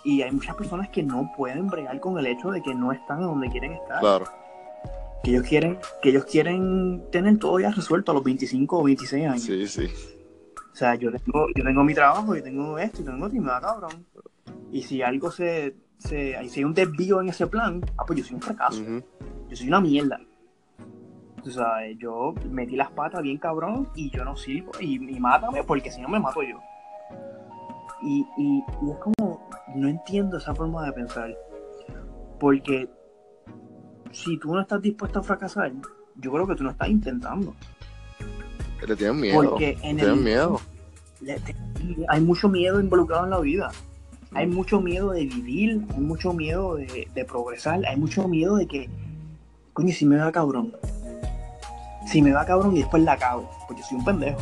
Y 0.05 0.23
hay 0.23 0.31
muchas 0.31 0.57
personas 0.57 0.89
que 0.89 1.03
no 1.03 1.31
pueden 1.37 1.67
bregar 1.67 2.01
con 2.01 2.19
el 2.19 2.27
hecho 2.27 2.51
de 2.51 2.63
que 2.63 2.75
no 2.75 2.93
están 2.93 3.21
donde 3.21 3.49
quieren 3.49 3.73
estar. 3.73 4.01
Claro. 4.01 4.25
Que 5.23 5.33
ellos 5.33 5.47
quieren, 5.47 5.79
que 6.03 6.11
ellos 6.11 6.25
quieren 6.25 7.05
tener 7.13 7.39
todo 7.39 7.61
ya 7.61 7.71
resuelto 7.71 8.13
a 8.13 8.15
los 8.15 8.25
25 8.25 8.79
o 8.79 8.85
26 8.85 9.27
años. 9.27 9.43
Sí, 9.43 9.67
sí. 9.67 9.89
O 10.73 10.77
sea, 10.77 10.95
yo 10.95 11.11
tengo, 11.13 11.49
yo 11.55 11.65
tengo 11.65 11.85
mi 11.85 11.95
trabajo, 11.95 12.35
yo 12.35 12.43
tengo 12.43 12.79
esto, 12.79 13.03
y 13.03 13.05
tengo 13.05 13.29
y 13.29 13.41
me 13.41 13.49
da 13.49 13.61
cabrón. 13.61 14.07
Y 14.73 14.83
si 14.83 15.03
algo 15.03 15.31
se, 15.31 15.75
se, 15.99 16.37
si 16.49 16.61
hay 16.61 16.65
un 16.65 16.73
desvío 16.73 17.21
en 17.21 17.29
ese 17.29 17.47
plan, 17.47 17.85
ah, 17.99 18.05
pues 18.07 18.21
yo 18.21 18.25
soy 18.25 18.37
un 18.37 18.43
fracaso. 18.43 18.81
Ujú. 18.81 19.03
Yo 19.51 19.57
soy 19.57 19.69
una 19.69 19.81
mierda. 19.81 20.21
O 21.45 21.51
sea, 21.51 21.91
yo 21.99 22.35
metí 22.49 22.77
las 22.77 22.91
patas 22.91 23.23
bien 23.23 23.39
cabrón 23.39 23.89
y 23.95 24.11
yo 24.11 24.25
no 24.25 24.37
sirvo. 24.37 24.73
Y, 24.81 24.95
y 24.95 25.21
mátame 25.21 25.65
porque 25.65 25.91
si 25.91 26.01
no 26.01 26.09
me 26.09 26.21
mato 26.21 26.43
yo. 26.43 26.61
Y, 28.03 28.27
y, 28.39 28.65
y 28.83 28.91
es 28.91 28.97
como, 28.99 29.30
no 29.75 29.89
entiendo 29.89 30.39
esa 30.39 30.55
forma 30.55 30.85
de 30.87 30.93
pensar. 30.93 31.37
Porque 32.39 32.89
si 34.13 34.39
tú 34.39 34.55
no 34.55 34.61
estás 34.61 34.81
dispuesto 34.83 35.21
a 35.21 35.23
fracasar, 35.23 35.73
yo 36.17 36.33
creo 36.33 36.47
que 36.47 36.55
tú 36.55 36.65
no 36.65 36.71
estás 36.71 36.89
intentando. 36.89 37.55
Le 38.87 38.97
tienen 38.97 39.21
miedo. 39.21 39.51
Porque 39.51 39.71
en 39.83 39.97
Tienen 39.97 40.09
el, 40.09 40.17
miedo. 40.17 40.61
le- 41.21 41.39
te- 41.41 41.55
hay 42.09 42.21
mucho 42.21 42.49
miedo 42.49 42.81
involucrado 42.81 43.25
en 43.25 43.31
la 43.31 43.41
vida. 43.41 43.71
Hay 44.33 44.47
mucho 44.47 44.81
miedo 44.81 45.11
de 45.11 45.27
vivir, 45.27 45.85
hay 45.93 46.01
mucho 46.01 46.33
miedo 46.33 46.77
de, 46.77 47.09
de 47.13 47.25
progresar, 47.25 47.85
hay 47.87 47.97
mucho 47.97 48.29
miedo 48.29 48.57
de 48.57 48.67
que, 48.67 48.89
coño, 49.73 49.93
si 49.93 50.07
me 50.07 50.17
va 50.17 50.31
cabrón. 50.33 50.73
Si 52.07 52.23
me 52.23 52.33
va 52.33 52.47
cabrón 52.47 52.77
y 52.77 52.81
después 52.81 53.03
la 53.03 53.17
cago, 53.17 53.51
porque 53.67 53.83
soy 53.83 53.99
un 53.99 54.05
pendejo. 54.05 54.39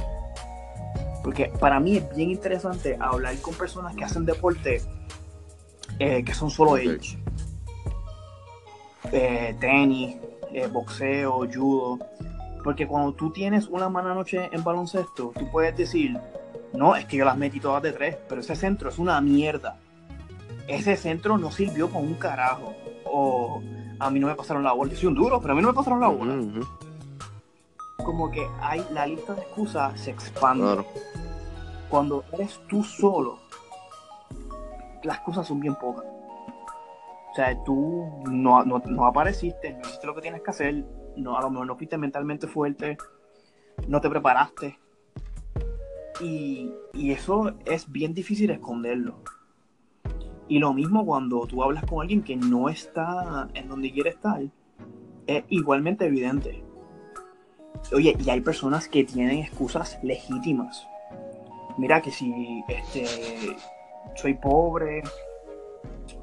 Porque 1.25 1.51
para 1.59 1.81
mí 1.81 1.97
es 1.97 2.15
bien 2.17 2.31
interesante 2.31 2.97
hablar 3.01 3.35
con 3.41 3.55
personas 3.55 3.95
que 3.97 4.05
hacen 4.05 4.25
deporte 4.25 4.81
eh, 5.99 6.25
que 6.25 6.35
son 6.35 6.51
solo 6.51 6.77
ellos. 6.77 7.17
Eh, 9.13 9.57
tenis, 9.59 10.17
eh, 10.53 10.67
boxeo, 10.67 11.47
judo. 11.53 11.99
Porque 12.63 12.87
cuando 12.87 13.13
tú 13.13 13.31
tienes 13.31 13.67
una 13.69 13.89
mala 13.89 14.15
noche 14.15 14.49
en 14.53 14.63
baloncesto, 14.63 15.33
tú 15.39 15.51
puedes 15.51 15.77
decir, 15.77 16.19
no, 16.73 16.97
es 16.97 17.07
que 17.07 17.17
yo 17.17 17.25
las 17.25 17.37
metí 17.37 17.61
todas 17.61 17.83
de 17.83 17.93
tres, 17.93 18.17
pero 18.29 18.41
ese 18.41 18.57
centro 18.57 18.89
es 18.89 18.99
una 18.99 19.21
mierda. 19.21 19.79
Ese 20.67 20.97
centro 20.97 21.39
no 21.39 21.51
sirvió 21.51 21.89
con 21.91 22.05
un 22.05 22.15
carajo. 22.15 22.75
O 23.07 23.63
a 23.99 24.11
mí 24.11 24.21
no 24.21 24.27
me 24.27 24.35
pasaron 24.35 24.63
la 24.63 24.73
bola. 24.73 24.93
Yo 24.93 24.99
soy 24.99 25.09
un 25.09 25.15
duro, 25.15 25.41
pero 25.41 25.53
a 25.53 25.57
mí 25.57 25.63
no 25.63 25.69
me 25.69 25.75
pasaron 25.75 26.01
la 26.01 26.09
bola. 26.09 26.37
Como 27.97 28.31
que 28.31 28.47
hay 28.61 28.85
la 28.93 29.07
lista 29.07 29.35
de 29.35 29.43
excusas 29.43 29.99
se 29.99 30.11
expande. 30.11 30.65
Claro. 30.65 30.87
Cuando 31.89 32.25
eres 32.33 32.61
tú 32.69 32.85
solo, 32.85 33.39
las 35.03 35.21
cosas 35.21 35.47
son 35.47 35.61
bien 35.61 35.75
pocas. 35.77 36.05
O 37.31 37.35
sea, 37.35 37.57
tú 37.65 38.23
no, 38.31 38.65
no, 38.65 38.83
no 38.87 39.07
apareciste, 39.07 39.75
no 39.75 39.81
hiciste 39.81 40.07
lo 40.07 40.15
que 40.15 40.23
tienes 40.23 40.43
que 40.43 40.51
hacer, 40.51 40.85
no, 41.17 41.37
a 41.37 41.43
lo 41.43 41.51
mejor 41.51 41.67
no 41.67 41.77
fuiste 41.77 41.99
mentalmente 41.99 42.47
fuerte, 42.47 42.97
no 43.87 44.01
te 44.01 44.11
preparaste. 44.11 44.79
Y, 46.21 46.73
y 46.95 47.13
eso 47.13 47.55
es 47.65 47.91
bien 47.91 48.15
difícil 48.15 48.51
esconderlo. 48.51 49.23
Y 50.49 50.59
lo 50.59 50.73
mismo 50.73 51.05
cuando 51.05 51.47
tú 51.47 51.63
hablas 51.63 51.85
con 51.85 52.01
alguien 52.01 52.23
que 52.23 52.35
no 52.35 52.69
está 52.69 53.49
en 53.55 53.69
donde 53.69 53.93
quiere 53.93 54.11
estar, 54.11 54.43
es 55.27 55.45
igualmente 55.49 56.07
evidente. 56.07 56.65
Oye, 57.93 58.17
y 58.19 58.31
hay 58.31 58.41
personas 58.41 58.89
que 58.89 59.05
tienen 59.05 59.39
excusas 59.39 59.99
legítimas. 60.03 60.89
Mira 61.77 62.01
que 62.01 62.11
si 62.11 62.65
este 62.67 63.05
soy 64.15 64.35
pobre 64.35 65.03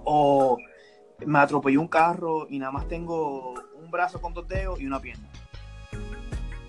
o 0.03 0.57
me 1.25 1.39
atropelló 1.39 1.81
un 1.81 1.87
carro 1.87 2.47
y 2.49 2.59
nada 2.59 2.71
más 2.71 2.87
tengo 2.87 3.53
un 3.81 3.91
brazo 3.91 4.21
con 4.21 4.33
dos 4.33 4.47
dedos 4.47 4.79
y 4.79 4.85
una 4.85 4.99
pierna. 4.99 5.29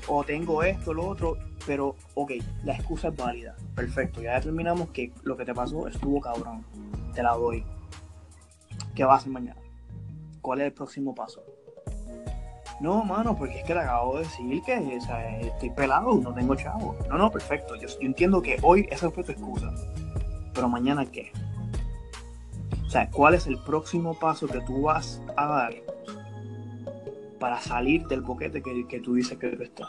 O 0.08 0.22
tengo 0.22 0.62
esto, 0.62 0.94
lo 0.94 1.06
otro, 1.06 1.36
pero 1.66 1.96
ok, 2.14 2.32
la 2.64 2.74
excusa 2.74 3.08
es 3.08 3.16
válida. 3.16 3.56
Perfecto, 3.74 4.22
ya 4.22 4.34
determinamos 4.34 4.90
que 4.90 5.12
lo 5.24 5.36
que 5.36 5.44
te 5.44 5.52
pasó 5.52 5.88
estuvo 5.88 6.20
cabrón. 6.20 6.64
Te 7.12 7.22
la 7.22 7.32
doy. 7.32 7.64
¿Qué 8.94 9.04
vas 9.04 9.14
a 9.14 9.16
hacer 9.18 9.32
mañana? 9.32 9.60
¿Cuál 10.40 10.60
es 10.60 10.66
el 10.66 10.72
próximo 10.72 11.14
paso? 11.14 11.42
No, 12.80 13.02
mano, 13.04 13.36
porque 13.36 13.58
es 13.58 13.64
que 13.64 13.74
le 13.74 13.80
acabo 13.80 14.18
de 14.18 14.24
decir 14.24 14.62
que 14.62 14.98
estoy 15.40 15.70
pelado, 15.70 16.14
no 16.14 16.32
tengo 16.34 16.54
chavo. 16.54 16.94
No, 17.08 17.16
no, 17.16 17.30
perfecto. 17.30 17.74
Yo, 17.74 17.88
yo 17.88 18.06
entiendo 18.06 18.42
que 18.42 18.58
hoy 18.62 18.86
esa 18.90 19.10
fue 19.10 19.24
tu 19.24 19.32
excusa. 19.32 19.72
Pero 20.56 20.68
mañana 20.68 21.06
qué? 21.06 21.30
O 22.84 22.90
sea, 22.90 23.08
¿cuál 23.10 23.34
es 23.34 23.46
el 23.46 23.58
próximo 23.58 24.18
paso 24.18 24.46
que 24.48 24.60
tú 24.62 24.82
vas 24.82 25.20
a 25.36 25.46
dar 25.46 25.74
para 27.38 27.60
salir 27.60 28.06
del 28.06 28.22
boquete 28.22 28.62
que, 28.62 28.88
que 28.88 28.98
tú 29.00 29.14
dices 29.14 29.38
que 29.38 29.48
tú 29.50 29.62
estás? 29.62 29.88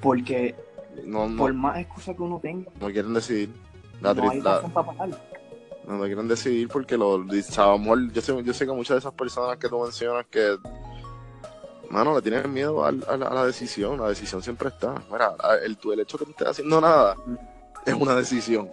Porque 0.00 0.54
No, 1.04 1.28
no, 1.28 1.36
por 1.38 1.52
más 1.54 1.78
excusa 1.78 2.14
que 2.14 2.22
uno 2.22 2.38
tenga, 2.40 2.70
no 2.80 2.86
quieren 2.90 3.12
decidir. 3.14 3.50
La 4.00 4.14
no 4.14 4.30
hay 4.30 4.38
tri- 4.40 4.42
la- 4.44 4.54
razón 4.56 4.70
para 4.72 4.86
pagar. 4.86 5.08
no, 5.86 6.00
quieren 6.04 6.28
decidir 6.28 6.68
porque 6.68 6.96
lo, 6.96 7.18
mejor 7.18 8.12
yo 8.12 8.20
sé, 8.22 8.42
yo 8.42 8.54
sé 8.54 8.66
que 8.66 8.72
muchas 8.72 8.94
de 8.94 8.98
esas 9.00 9.12
personas 9.12 9.56
que 9.58 9.68
tú 9.68 9.80
mencionas 9.82 10.26
que, 10.30 10.56
mano, 11.90 12.14
le 12.14 12.22
tienen 12.22 12.52
miedo 12.52 12.84
a, 12.84 12.92
la, 12.92 13.06
a 13.12 13.34
la 13.34 13.44
decisión. 13.46 13.98
La 14.00 14.08
decisión 14.08 14.42
siempre 14.42 14.68
está. 14.68 14.94
Mira, 15.10 15.34
el, 15.64 15.76
el 15.92 16.00
hecho 16.00 16.18
que 16.18 16.24
tú 16.24 16.30
estés 16.32 16.48
haciendo 16.48 16.80
nada 16.80 17.16
es 17.86 17.94
una 17.94 18.14
decisión. 18.14 18.70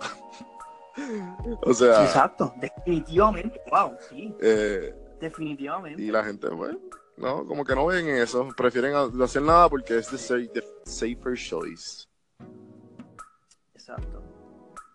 o 1.61 1.73
sea, 1.73 2.03
Exacto, 2.03 2.53
definitivamente, 2.57 3.61
wow, 3.71 3.95
sí, 4.09 4.35
eh, 4.41 4.93
definitivamente. 5.19 6.01
y 6.01 6.11
la 6.11 6.23
gente, 6.23 6.49
bueno, 6.49 6.79
no, 7.17 7.45
como 7.45 7.63
que 7.63 7.75
no 7.75 7.85
ven 7.85 8.07
eso. 8.09 8.49
Prefieren 8.57 8.95
hacer 8.95 9.41
nada 9.41 9.69
porque 9.69 9.97
es 9.97 10.07
the, 10.07 10.47
the 10.47 10.63
safer 10.85 11.35
choice. 11.35 12.07
Exacto, 13.73 14.21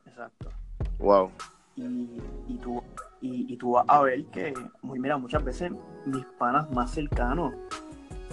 exacto. 0.06 0.50
Wow. 0.98 1.30
Y, 1.76 2.20
y, 2.48 2.58
tú, 2.58 2.82
y, 3.20 3.52
y 3.52 3.56
tú 3.56 3.72
vas 3.72 3.84
a 3.86 4.02
ver 4.02 4.24
que, 4.26 4.52
muy, 4.82 4.98
mira, 4.98 5.16
muchas 5.16 5.44
veces 5.44 5.70
mis 6.06 6.24
panas 6.38 6.68
más 6.70 6.90
cercanos 6.90 7.54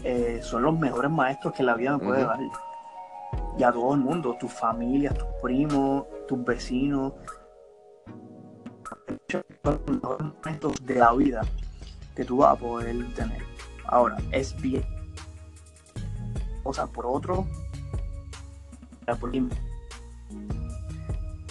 eh, 0.04 0.40
son 0.42 0.64
los 0.64 0.78
mejores 0.80 1.12
maestros 1.12 1.54
que 1.54 1.62
la 1.64 1.76
vida 1.76 1.98
me 1.98 2.04
puede 2.04 2.24
Ujú. 2.24 2.30
dar. 2.30 2.40
Y 3.58 3.64
a 3.64 3.72
todo 3.72 3.94
el 3.94 4.02
mundo, 4.02 4.36
tus 4.40 4.52
familias, 4.52 5.14
tus 5.14 5.28
primos, 5.42 6.06
tus 6.28 6.44
vecinos. 6.44 7.14
Son 9.30 9.44
los 9.64 9.80
mejores 9.88 10.28
maestros 10.44 10.86
de 10.86 10.96
la 10.96 11.14
vida 11.14 11.42
que 12.16 12.26
tú 12.26 12.38
vas 12.38 12.54
a 12.54 12.60
poder 12.60 13.14
tener. 13.14 13.42
Ahora, 13.86 14.18
es 14.32 14.56
bien. 14.62 14.84
O 16.64 16.74
sea, 16.74 16.88
por 16.88 17.06
otro, 17.06 17.46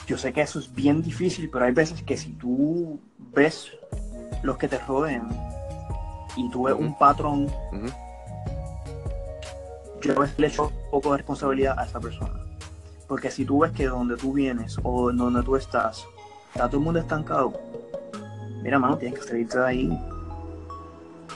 yo 0.06 0.18
sé 0.18 0.32
que 0.32 0.42
eso 0.42 0.58
es 0.58 0.74
bien 0.74 1.02
difícil, 1.02 1.48
pero 1.50 1.64
hay 1.64 1.72
veces 1.72 2.02
que 2.02 2.16
si 2.16 2.32
tú 2.32 3.00
ves 3.32 3.70
los 4.42 4.58
que 4.58 4.68
te 4.68 4.78
rodean 4.78 5.28
y 6.36 6.50
tú 6.50 6.64
ves 6.64 6.74
un 6.74 6.96
patrón. 6.98 7.48
Yo 10.08 10.14
le 10.36 10.46
echo 10.46 10.68
un 10.68 10.90
poco 10.90 11.12
de 11.12 11.18
responsabilidad 11.18 11.78
a 11.78 11.84
esa 11.84 12.00
persona. 12.00 12.40
Porque 13.08 13.30
si 13.30 13.44
tú 13.44 13.60
ves 13.60 13.72
que 13.72 13.86
donde 13.86 14.16
tú 14.16 14.32
vienes 14.32 14.78
o 14.82 15.12
donde 15.12 15.42
tú 15.42 15.56
estás, 15.56 16.04
está 16.52 16.66
todo 16.66 16.78
el 16.78 16.84
mundo 16.84 17.00
estancado, 17.00 17.52
mira, 18.62 18.78
mano, 18.78 18.96
tienes 18.96 19.20
que 19.20 19.26
salirte 19.26 19.58
de 19.58 19.66
ahí. 19.66 19.98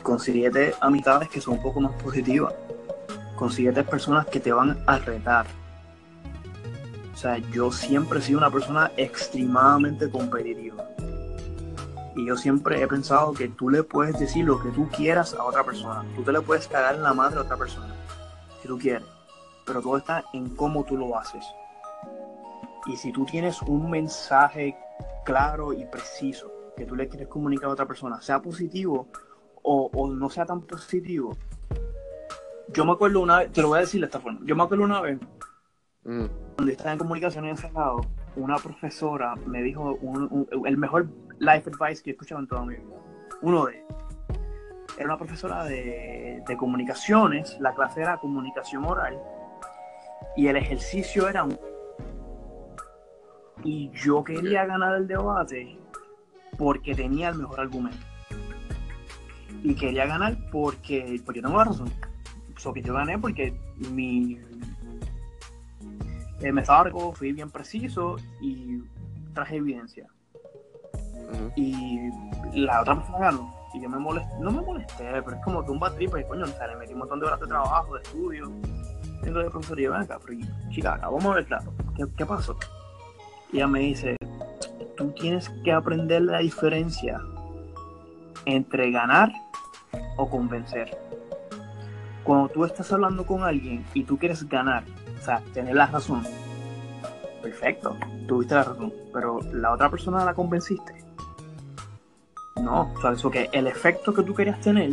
Consíguete 0.02 0.74
amistades 0.80 1.28
que 1.28 1.40
son 1.40 1.54
un 1.54 1.62
poco 1.62 1.80
más 1.80 1.92
positivas. 2.02 2.54
Consíguete 3.36 3.84
personas 3.84 4.26
que 4.26 4.40
te 4.40 4.52
van 4.52 4.82
a 4.86 4.98
retar. 4.98 5.46
O 7.12 7.16
sea, 7.16 7.38
yo 7.38 7.70
siempre 7.72 8.20
he 8.20 8.22
sido 8.22 8.38
una 8.38 8.50
persona 8.50 8.92
extremadamente 8.96 10.08
competitiva. 10.08 10.88
Y 12.14 12.26
yo 12.26 12.36
siempre 12.36 12.82
he 12.82 12.86
pensado 12.88 13.32
que 13.32 13.48
tú 13.48 13.70
le 13.70 13.82
puedes 13.82 14.18
decir 14.18 14.44
lo 14.44 14.60
que 14.60 14.70
tú 14.70 14.88
quieras 14.88 15.34
a 15.34 15.44
otra 15.44 15.62
persona. 15.62 16.04
Tú 16.16 16.22
te 16.22 16.32
le 16.32 16.40
puedes 16.40 16.66
cagar 16.66 16.96
en 16.96 17.02
la 17.02 17.14
madre 17.14 17.38
a 17.38 17.42
otra 17.42 17.56
persona, 17.56 17.94
si 18.68 18.74
tú 18.74 18.78
quieres. 18.78 19.06
Pero 19.64 19.80
todo 19.82 19.96
está 19.96 20.24
en 20.34 20.54
cómo 20.54 20.84
tú 20.84 20.96
lo 20.96 21.16
haces. 21.18 21.44
Y 22.86 22.96
si 22.96 23.12
tú 23.12 23.24
tienes 23.24 23.60
un 23.62 23.90
mensaje 23.90 24.76
claro 25.24 25.72
y 25.72 25.84
preciso 25.86 26.50
que 26.76 26.84
tú 26.86 26.94
le 26.94 27.08
quieres 27.08 27.28
comunicar 27.28 27.68
a 27.70 27.72
otra 27.72 27.86
persona, 27.86 28.20
sea 28.20 28.40
positivo 28.40 29.08
o, 29.62 29.90
o 29.92 30.08
no 30.08 30.30
sea 30.30 30.46
tan 30.46 30.62
positivo. 30.62 31.36
Yo 32.72 32.84
me 32.84 32.92
acuerdo 32.92 33.20
una 33.20 33.38
vez, 33.38 33.52
te 33.52 33.62
lo 33.62 33.68
voy 33.68 33.78
a 33.78 33.80
decir 33.80 34.00
de 34.00 34.06
esta 34.06 34.20
forma. 34.20 34.40
Yo 34.44 34.54
me 34.54 34.62
acuerdo 34.62 34.84
una 34.84 35.00
vez 35.00 35.18
Ujú. 36.04 36.28
cuando 36.56 36.72
estaba 36.72 36.92
en 36.92 36.98
comunicación 36.98 37.44
encerrado, 37.46 38.00
una 38.36 38.56
profesora 38.56 39.34
me 39.46 39.62
dijo 39.62 39.98
un- 40.00 40.28
un- 40.52 40.66
el 40.66 40.76
mejor 40.76 41.08
life 41.38 41.70
advice 41.70 42.02
que 42.02 42.10
he 42.10 42.12
escuchado 42.12 42.40
en 42.40 42.46
toda 42.48 42.64
mi 42.64 42.74
vida. 42.74 42.84
Uno 43.42 43.66
de 43.66 43.76
ellos. 43.78 43.86
Era 44.98 45.06
una 45.06 45.16
profesora 45.16 45.64
de, 45.64 46.42
de 46.46 46.56
comunicaciones, 46.56 47.56
la 47.60 47.72
clase 47.74 48.02
era 48.02 48.18
comunicación 48.18 48.84
oral 48.84 49.18
y 50.36 50.48
el 50.48 50.56
ejercicio 50.56 51.28
era 51.28 51.44
un... 51.44 51.58
Y 53.64 53.90
yo 53.90 54.22
quería 54.22 54.66
ganar 54.66 54.96
el 54.96 55.06
debate 55.08 55.78
porque 56.56 56.94
tenía 56.94 57.28
el 57.28 57.36
mejor 57.36 57.60
argumento. 57.60 58.04
Y 59.62 59.74
quería 59.74 60.06
ganar 60.06 60.36
porque, 60.52 61.20
porque 61.24 61.42
tengo 61.42 61.56
la 61.56 61.64
razón. 61.64 61.90
So 62.56 62.72
que 62.72 62.82
yo 62.82 62.94
gané 62.94 63.18
porque 63.18 63.52
mi 63.92 64.38
eh, 66.40 66.52
me 66.52 66.60
estaba 66.60 66.84
recogiendo, 66.84 67.16
fui 67.16 67.32
bien 67.32 67.50
preciso 67.50 68.16
y 68.40 68.78
traje 69.34 69.56
evidencia. 69.56 70.06
Y 71.56 71.98
la 72.54 72.80
otra 72.80 72.94
persona 72.94 73.18
ganó. 73.18 73.57
Y 73.74 73.80
yo 73.82 73.88
me 73.88 73.98
molesté, 73.98 74.32
no 74.40 74.50
me 74.50 74.62
molesté, 74.62 75.22
pero 75.22 75.36
es 75.36 75.44
como 75.44 75.64
que 75.64 75.70
un 75.70 75.78
porque 75.78 76.26
coño, 76.26 76.44
o 76.44 76.46
sea, 76.46 76.76
metí 76.78 76.92
un 76.92 77.00
montón 77.00 77.20
de 77.20 77.26
horas 77.26 77.40
de 77.40 77.46
trabajo, 77.46 77.94
de 77.94 78.02
estudio. 78.02 78.50
Tengo 79.22 79.40
de 79.40 79.50
profesor 79.50 79.80
y 79.80 79.86
ven 79.86 80.00
acá, 80.00 80.18
pero 80.24 80.38
chica, 80.70 80.94
acá, 80.94 81.08
vamos 81.08 81.26
a 81.26 81.34
ver 81.34 81.46
claro, 81.46 81.72
¿qué, 81.96 82.06
qué 82.16 82.24
pasó? 82.24 82.56
Y 83.52 83.56
ella 83.56 83.66
me 83.66 83.80
dice, 83.80 84.16
tú 84.96 85.10
tienes 85.12 85.48
que 85.64 85.72
aprender 85.72 86.22
la 86.22 86.38
diferencia 86.38 87.20
entre 88.44 88.90
ganar 88.90 89.30
o 90.16 90.28
convencer. 90.28 90.96
Cuando 92.24 92.48
tú 92.48 92.64
estás 92.64 92.92
hablando 92.92 93.26
con 93.26 93.42
alguien 93.42 93.84
y 93.94 94.04
tú 94.04 94.18
quieres 94.18 94.48
ganar, 94.48 94.84
o 95.18 95.24
sea, 95.24 95.42
tener 95.52 95.74
la 95.74 95.86
razón, 95.86 96.22
perfecto, 97.42 97.96
tuviste 98.26 98.54
la 98.54 98.64
razón, 98.64 98.92
pero 99.12 99.40
la 99.52 99.72
otra 99.72 99.90
persona 99.90 100.24
la 100.24 100.34
convenciste. 100.34 101.07
No, 102.62 102.92
o 102.96 103.00
sea, 103.00 103.12
eso 103.12 103.30
que 103.30 103.48
el 103.52 103.66
efecto 103.66 104.12
que 104.12 104.22
tú 104.22 104.34
querías 104.34 104.60
tener 104.60 104.90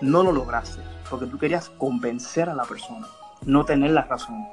no 0.00 0.22
lo 0.22 0.32
lograste, 0.32 0.82
porque 1.08 1.26
tú 1.26 1.38
querías 1.38 1.68
convencer 1.70 2.48
a 2.48 2.54
la 2.54 2.64
persona, 2.64 3.06
no 3.44 3.64
tener 3.64 3.90
la 3.90 4.02
razón. 4.02 4.44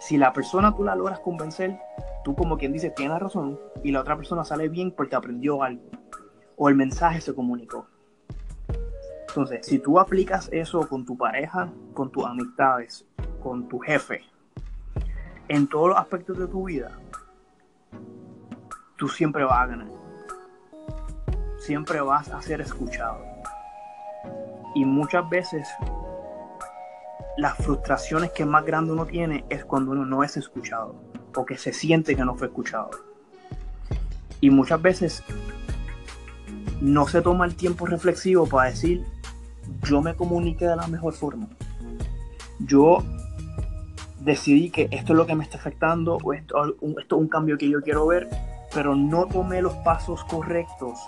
Si 0.00 0.18
la 0.18 0.32
persona 0.32 0.74
tú 0.74 0.84
la 0.84 0.94
logras 0.94 1.20
convencer, 1.20 1.78
tú 2.24 2.34
como 2.34 2.58
quien 2.58 2.72
dice 2.72 2.90
tienes 2.90 3.18
razón 3.18 3.58
y 3.82 3.92
la 3.92 4.00
otra 4.00 4.16
persona 4.16 4.44
sale 4.44 4.68
bien 4.68 4.90
porque 4.90 5.16
aprendió 5.16 5.62
algo 5.62 5.82
o 6.56 6.68
el 6.68 6.74
mensaje 6.74 7.20
se 7.20 7.34
comunicó. 7.34 7.86
Entonces, 9.28 9.66
si 9.66 9.78
tú 9.78 9.98
aplicas 9.98 10.48
eso 10.52 10.86
con 10.88 11.04
tu 11.04 11.16
pareja, 11.16 11.72
con 11.92 12.10
tus 12.10 12.24
amistades, 12.24 13.04
con 13.42 13.66
tu 13.68 13.78
jefe, 13.80 14.22
en 15.48 15.66
todos 15.66 15.88
los 15.88 15.98
aspectos 15.98 16.38
de 16.38 16.46
tu 16.46 16.64
vida, 16.64 16.92
tú 18.96 19.08
siempre 19.08 19.44
vas 19.44 19.60
a 19.60 19.66
ganar. 19.66 20.03
Siempre 21.64 22.02
vas 22.02 22.28
a 22.28 22.42
ser 22.42 22.60
escuchado. 22.60 23.24
Y 24.74 24.84
muchas 24.84 25.26
veces 25.30 25.66
las 27.38 27.56
frustraciones 27.56 28.32
que 28.32 28.44
más 28.44 28.66
grande 28.66 28.92
uno 28.92 29.06
tiene 29.06 29.46
es 29.48 29.64
cuando 29.64 29.92
uno 29.92 30.04
no 30.04 30.22
es 30.22 30.36
escuchado 30.36 30.94
o 31.34 31.46
que 31.46 31.56
se 31.56 31.72
siente 31.72 32.16
que 32.16 32.24
no 32.24 32.34
fue 32.34 32.48
escuchado. 32.48 32.90
Y 34.42 34.50
muchas 34.50 34.82
veces 34.82 35.22
no 36.82 37.08
se 37.08 37.22
toma 37.22 37.46
el 37.46 37.54
tiempo 37.54 37.86
reflexivo 37.86 38.46
para 38.46 38.68
decir, 38.68 39.02
yo 39.84 40.02
me 40.02 40.14
comuniqué 40.14 40.66
de 40.66 40.76
la 40.76 40.86
mejor 40.86 41.14
forma. 41.14 41.48
Yo 42.58 43.02
decidí 44.20 44.68
que 44.68 44.88
esto 44.90 45.14
es 45.14 45.16
lo 45.16 45.24
que 45.26 45.34
me 45.34 45.44
está 45.44 45.56
afectando 45.56 46.18
o 46.22 46.34
esto, 46.34 46.76
esto 46.98 47.16
es 47.16 47.22
un 47.22 47.28
cambio 47.28 47.56
que 47.56 47.70
yo 47.70 47.80
quiero 47.80 48.06
ver, 48.06 48.28
pero 48.74 48.96
no 48.96 49.26
tomé 49.26 49.62
los 49.62 49.74
pasos 49.76 50.24
correctos 50.24 50.98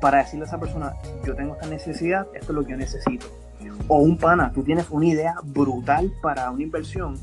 para 0.00 0.18
decirle 0.18 0.44
a 0.44 0.48
esa 0.48 0.60
persona, 0.60 0.94
yo 1.24 1.34
tengo 1.34 1.54
esta 1.54 1.66
necesidad, 1.66 2.26
esto 2.34 2.52
es 2.52 2.54
lo 2.54 2.64
que 2.64 2.72
yo 2.72 2.76
necesito. 2.76 3.26
O 3.88 3.98
un 3.98 4.18
pana, 4.18 4.52
tú 4.52 4.62
tienes 4.62 4.90
una 4.90 5.06
idea 5.06 5.36
brutal 5.42 6.12
para 6.20 6.50
una 6.50 6.62
inversión, 6.62 7.16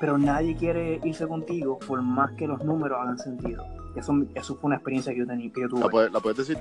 pero 0.00 0.18
nadie 0.18 0.56
quiere 0.56 0.98
irse 1.04 1.28
contigo 1.28 1.78
por 1.78 2.02
más 2.02 2.32
que 2.32 2.46
los 2.46 2.64
números 2.64 2.98
hagan 3.00 3.18
sentido. 3.18 3.64
Eso, 3.94 4.14
eso 4.34 4.56
fue 4.56 4.68
una 4.68 4.76
experiencia 4.76 5.12
que 5.12 5.20
yo, 5.20 5.26
tenía, 5.26 5.52
que 5.52 5.60
yo 5.60 5.68
tuve. 5.68 6.10
¿La 6.10 6.20
puedes, 6.20 6.38
decir? 6.38 6.58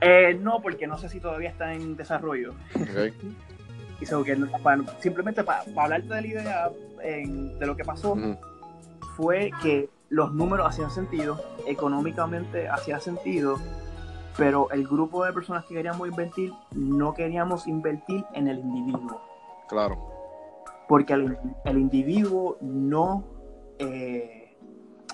Eh, 0.00 0.38
no, 0.42 0.60
porque 0.60 0.86
no 0.86 0.98
sé 0.98 1.08
si 1.08 1.20
todavía 1.20 1.50
está 1.50 1.72
en 1.72 1.96
desarrollo. 1.96 2.54
Okay. 2.74 3.14
y 4.00 4.06
simplemente 5.00 5.44
para, 5.44 5.62
hablarte 5.76 6.12
de 6.12 6.20
la 6.20 6.26
idea 6.26 6.70
de 6.98 7.66
lo 7.66 7.76
que 7.76 7.84
pasó, 7.84 8.16
fue 9.16 9.50
que 9.62 9.88
los 10.08 10.32
números 10.32 10.68
hacían 10.68 10.90
sentido, 10.90 11.40
económicamente 11.66 12.68
hacía 12.68 13.00
sentido, 13.00 13.58
pero 14.36 14.70
el 14.70 14.86
grupo 14.86 15.24
de 15.24 15.32
personas 15.32 15.64
que 15.64 15.74
queríamos 15.74 16.08
invertir 16.08 16.52
no 16.72 17.14
queríamos 17.14 17.66
invertir 17.66 18.24
en 18.34 18.48
el 18.48 18.58
individuo. 18.58 19.20
Claro. 19.68 19.98
Porque 20.88 21.14
el, 21.14 21.78
individuo 21.78 22.58
no, 22.60 23.24
eh, 23.78 24.56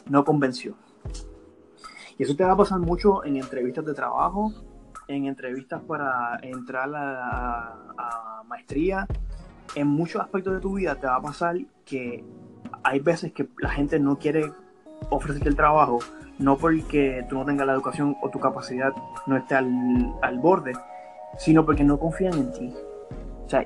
no 0.09 0.25
convenció. 0.25 0.75
Y 2.19 2.25
eso 2.25 2.35
te 2.35 2.45
va 2.45 2.53
a 2.53 2.57
pasar 2.57 2.81
mucho 2.81 3.25
en 3.25 3.37
entrevistas 3.37 3.85
de 3.85 3.95
trabajo, 3.95 4.53
en 5.07 5.27
entrevistas 5.27 5.81
para 5.83 6.39
entrar 6.43 6.91
a 6.95 8.43
maestría. 8.47 9.07
En 9.75 9.87
muchos 9.87 10.21
aspectos 10.21 10.55
de 10.55 10.61
tu 10.61 10.75
vida 10.75 10.97
te 10.97 11.07
va 11.07 11.17
a 11.17 11.23
pasar 11.23 11.57
que 11.85 12.25
hay 12.83 13.01
veces 13.01 13.33
que 13.33 13.49
la 13.59 13.71
gente 13.71 13.99
no 13.99 14.19
quiere 14.19 14.53
ofrecerte 15.11 15.49
el 15.49 15.57
trabajo, 15.57 15.99
no 16.39 16.57
porque 16.57 17.25
tú 17.29 17.37
no 17.37 17.45
tengas 17.45 17.67
la 17.67 17.75
educación 17.75 18.17
o 18.23 18.31
tu 18.31 18.41
capacidad 18.41 18.93
no 19.27 19.37
esté 19.37 19.55
al, 19.55 20.39
borde, 20.39 20.73
sino 21.39 21.65
porque 21.65 21.85
no 21.85 21.99
confían 21.99 22.35
en 22.35 22.53
ti. 22.53 22.75
O 23.45 23.49
sea, 23.49 23.65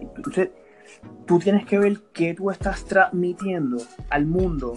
tú 1.26 1.38
tienes 1.38 1.66
que 1.66 1.78
ver 1.78 2.00
qué 2.12 2.34
tú 2.34 2.50
estás 2.50 2.84
transmitiendo 2.84 3.78
al 4.10 4.26
mundo 4.26 4.76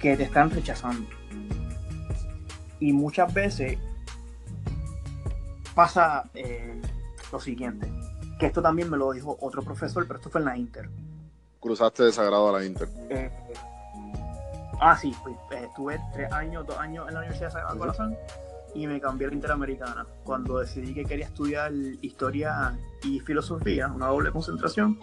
que 0.00 0.16
te 0.16 0.24
están 0.24 0.50
rechazando. 0.50 1.08
Y 2.78 2.92
muchas 2.92 3.32
veces 3.34 3.78
pasa 5.74 6.30
eh, 6.34 6.80
lo 7.32 7.40
siguiente, 7.40 7.90
que 8.38 8.46
esto 8.46 8.62
también 8.62 8.88
me 8.90 8.96
lo 8.96 9.12
dijo 9.12 9.36
otro 9.40 9.62
profesor, 9.62 10.06
pero 10.06 10.18
esto 10.18 10.30
fue 10.30 10.40
en 10.40 10.44
la 10.46 10.56
Inter. 10.56 10.88
Cruzaste 11.60 12.04
de 12.04 12.12
sagrado 12.12 12.48
a 12.48 12.58
la 12.58 12.64
Inter. 12.64 12.88
Eh, 13.10 13.30
Ah, 14.82 14.96
sí, 14.96 15.14
pues, 15.22 15.62
estuve 15.62 16.00
tres 16.14 16.32
años, 16.32 16.66
dos 16.66 16.78
años 16.78 17.06
en 17.06 17.12
la 17.12 17.20
Universidad 17.20 17.48
de 17.48 17.52
Sagrado 17.52 17.78
Corazón 17.78 18.16
y 18.74 18.86
me 18.86 18.98
cambié 18.98 19.26
a 19.26 19.30
la 19.30 19.36
Interamericana. 19.36 20.06
Cuando 20.24 20.58
decidí 20.58 20.94
que 20.94 21.04
quería 21.04 21.26
estudiar 21.26 21.70
historia 22.00 22.78
y 23.04 23.20
filosofía, 23.20 23.88
una 23.88 24.06
doble 24.06 24.30
concentración, 24.30 24.98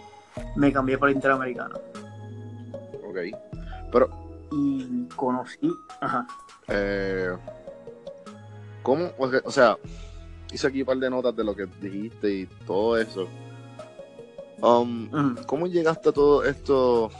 me 0.56 0.72
cambié 0.72 0.98
para 0.98 1.12
la 1.12 1.16
Interamericana. 1.16 1.76
Ok. 3.08 3.18
Pero. 3.92 4.08
Y 4.50 5.06
conocí. 5.14 5.70
Ajá. 6.00 6.26
Eh, 6.66 7.36
¿Cómo? 8.82 9.10
O 9.18 9.50
sea, 9.52 9.76
hice 10.50 10.66
aquí 10.66 10.80
un 10.80 10.86
par 10.86 10.96
de 10.96 11.08
notas 11.08 11.36
de 11.36 11.44
lo 11.44 11.54
que 11.54 11.66
dijiste 11.80 12.30
y 12.30 12.46
todo 12.66 12.98
eso. 12.98 13.28
Um, 14.60 15.36
¿Cómo 15.46 15.66
llegaste 15.66 16.08
a 16.08 16.12
todo 16.12 16.44
esto? 16.44 17.10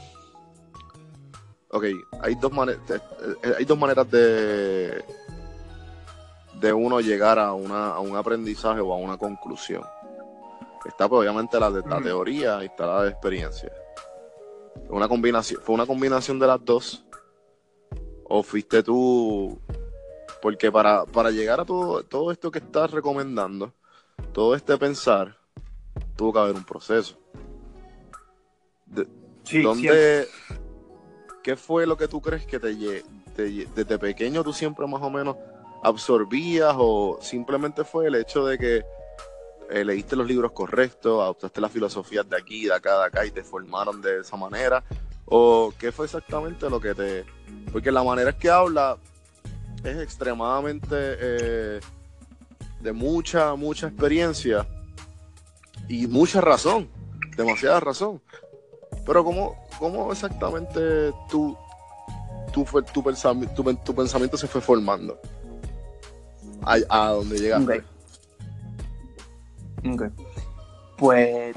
ok, 1.71 1.83
hay 2.21 2.35
dos, 2.35 2.51
maneras 2.51 2.81
eh, 2.89 3.53
hay 3.57 3.65
dos 3.65 3.77
maneras 3.77 4.09
de, 4.09 5.03
de 6.59 6.73
uno 6.73 6.99
llegar 6.99 7.39
a, 7.39 7.53
una, 7.53 7.91
a 7.91 7.99
un 7.99 8.15
aprendizaje 8.15 8.81
o 8.81 8.93
a 8.93 8.97
una 8.97 9.17
conclusión. 9.17 9.83
Está 10.85 11.07
pues, 11.07 11.19
obviamente 11.21 11.59
la 11.59 11.69
de 11.69 11.81
la 11.87 12.01
teoría 12.01 12.63
y 12.63 12.67
está 12.67 12.85
la 12.85 13.03
de 13.03 13.09
experiencia. 13.09 13.71
Una 14.89 15.07
combinación, 15.07 15.61
¿Fue 15.61 15.75
una 15.75 15.85
combinación 15.85 16.39
de 16.39 16.47
las 16.47 16.63
dos? 16.63 17.05
¿O 18.23 18.43
fuiste 18.43 18.81
tú? 18.81 19.59
Porque 20.41 20.71
para, 20.71 21.05
para 21.05 21.31
llegar 21.31 21.59
a 21.59 21.65
todo, 21.65 22.03
todo 22.03 22.31
esto 22.31 22.49
que 22.49 22.59
estás 22.59 22.91
recomendando, 22.91 23.73
todo 24.31 24.55
este 24.55 24.77
pensar, 24.77 25.38
tuvo 26.19 26.33
que 26.33 26.39
haber 26.39 26.55
un 26.55 26.65
proceso. 26.65 27.17
sí, 29.45 29.61
¿Dónde, 29.61 30.27
¿qué 31.41 31.55
fue 31.55 31.87
lo 31.87 31.95
que 31.95 32.09
tú 32.09 32.19
crees 32.21 32.45
que 32.45 32.59
te, 32.59 32.75
desde 33.73 33.97
pequeño 33.97 34.43
tú 34.43 34.51
siempre 34.51 34.85
más 34.85 35.01
o 35.01 35.09
menos 35.09 35.37
absorbías 35.81 36.75
o 36.77 37.19
simplemente 37.21 37.85
fue 37.85 38.07
el 38.07 38.15
hecho 38.15 38.45
de 38.45 38.57
que 38.57 38.83
eh, 39.69 39.85
leíste 39.85 40.17
los 40.17 40.27
libros 40.27 40.51
correctos, 40.51 41.21
adoptaste 41.21 41.61
las 41.61 41.71
filosofías 41.71 42.29
de 42.29 42.35
aquí, 42.35 42.65
de 42.65 42.73
acá, 42.73 42.99
de 42.99 43.05
acá 43.05 43.25
y 43.25 43.31
te 43.31 43.41
formaron 43.41 44.01
de 44.01 44.19
esa 44.19 44.35
manera? 44.35 44.83
¿O 45.23 45.73
qué 45.79 45.93
fue 45.93 46.03
exactamente 46.03 46.69
lo 46.69 46.81
que 46.81 46.93
te... 46.93 47.23
Porque 47.71 47.93
la 47.93 48.03
manera 48.03 48.37
que 48.37 48.49
habla 48.49 48.97
es 49.85 49.97
extremadamente 49.99 50.97
eh, 50.97 51.79
de 52.81 52.91
mucha, 52.91 53.55
mucha 53.55 53.87
experiencia 53.87 54.67
y 55.87 56.07
mucha 56.07 56.41
razón, 56.41 56.89
demasiada 57.35 57.79
razón. 57.79 58.21
Pero 59.05 59.23
¿cómo, 59.23 59.55
cómo 59.79 60.11
exactamente 60.11 61.11
tú, 61.29 61.57
tu, 62.53 62.63
tu, 62.63 63.03
tu, 63.85 63.95
pensamiento 63.95 64.37
se 64.37 64.47
fue 64.47 64.61
formando? 64.61 65.19
A, 66.63 66.77
a 66.89 67.09
donde 67.09 67.39
llegaste. 67.39 67.83
Okay. 69.79 70.09
Pues 70.97 71.55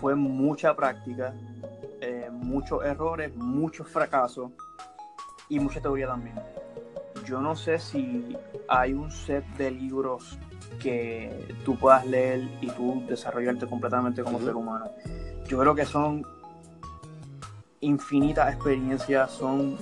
fue 0.00 0.14
mucha 0.14 0.74
práctica, 0.74 1.34
eh, 2.00 2.28
muchos 2.32 2.84
errores, 2.84 3.34
muchos 3.34 3.88
fracasos 3.88 4.52
y 5.48 5.58
mucha 5.58 5.80
teoría 5.80 6.06
también. 6.06 6.36
Yo 7.26 7.40
no 7.40 7.56
sé 7.56 7.78
si 7.78 8.36
hay 8.68 8.94
un 8.94 9.10
set 9.10 9.44
de 9.56 9.70
libros 9.70 10.38
que 10.78 11.54
tú 11.64 11.76
puedas 11.76 12.06
leer 12.06 12.48
y 12.60 12.68
tú 12.68 13.02
desarrollarte 13.08 13.66
completamente 13.66 14.22
como 14.22 14.40
ser 14.40 14.54
humano. 14.54 14.90
Yo 15.46 15.58
creo 15.58 15.74
que 15.74 15.84
son 15.84 16.24
infinitas 17.80 18.52
experiencias, 18.54 19.30
son 19.30 19.76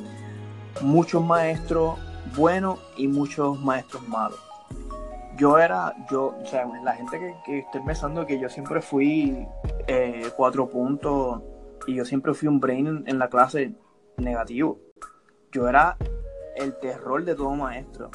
muchos 0.80 1.24
maestros 1.24 1.99
buenos 2.36 2.78
y 2.97 3.09
muchos 3.09 3.59
maestros 3.61 4.07
malos. 4.09 4.39
Yo 5.36 5.59
era, 5.59 5.95
yo, 6.11 6.34
o 6.43 6.47
sea, 6.47 6.66
la 6.82 6.95
gente 6.95 7.18
que, 7.18 7.34
que 7.45 7.59
estoy 7.61 7.80
pensando 7.82 8.26
que 8.26 8.41
yo 8.41 8.49
siempre 8.49 8.80
fui 8.80 9.47
eh, 9.86 10.30
cuatro 10.36 10.68
puntos 10.68 11.43
y 11.86 11.95
yo 11.95 12.05
siempre 12.05 12.34
fui 12.34 12.49
un 12.49 12.61
brain 12.61 13.05
en, 13.07 13.18
la 13.18 13.28
clase 13.28 13.72
negativo. 14.18 14.78
Yo 15.51 15.68
era 15.68 15.97
el 16.57 16.78
terror 16.78 17.24
de 17.24 17.34
todo 17.34 17.55
maestro. 17.55 18.11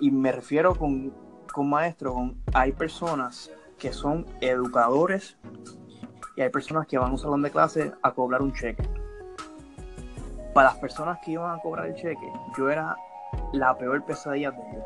Y 0.00 0.10
me 0.10 0.32
refiero 0.32 0.74
con, 0.74 1.12
con 1.52 1.68
maestro, 1.68 2.14
con, 2.14 2.36
hay 2.52 2.72
personas 2.72 3.50
que 3.78 3.92
son 3.92 4.26
educadores 4.40 5.38
y 6.36 6.42
hay 6.42 6.50
personas 6.50 6.86
que 6.86 6.98
van 6.98 7.10
a 7.10 7.12
un 7.12 7.18
salón 7.18 7.42
de 7.42 7.50
clase 7.50 7.92
a 8.02 8.12
cobrar 8.12 8.42
un 8.42 8.52
cheque. 8.52 8.82
Para 10.54 10.70
las 10.70 10.78
personas 10.78 11.18
que 11.24 11.32
iban 11.32 11.56
a 11.56 11.60
cobrar 11.60 11.86
el 11.86 11.94
cheque, 11.94 12.32
yo 12.56 12.70
era 12.70 12.96
la 13.52 13.76
peor 13.76 14.04
pesadilla 14.04 14.50
de 14.50 14.58
ellos. 14.58 14.84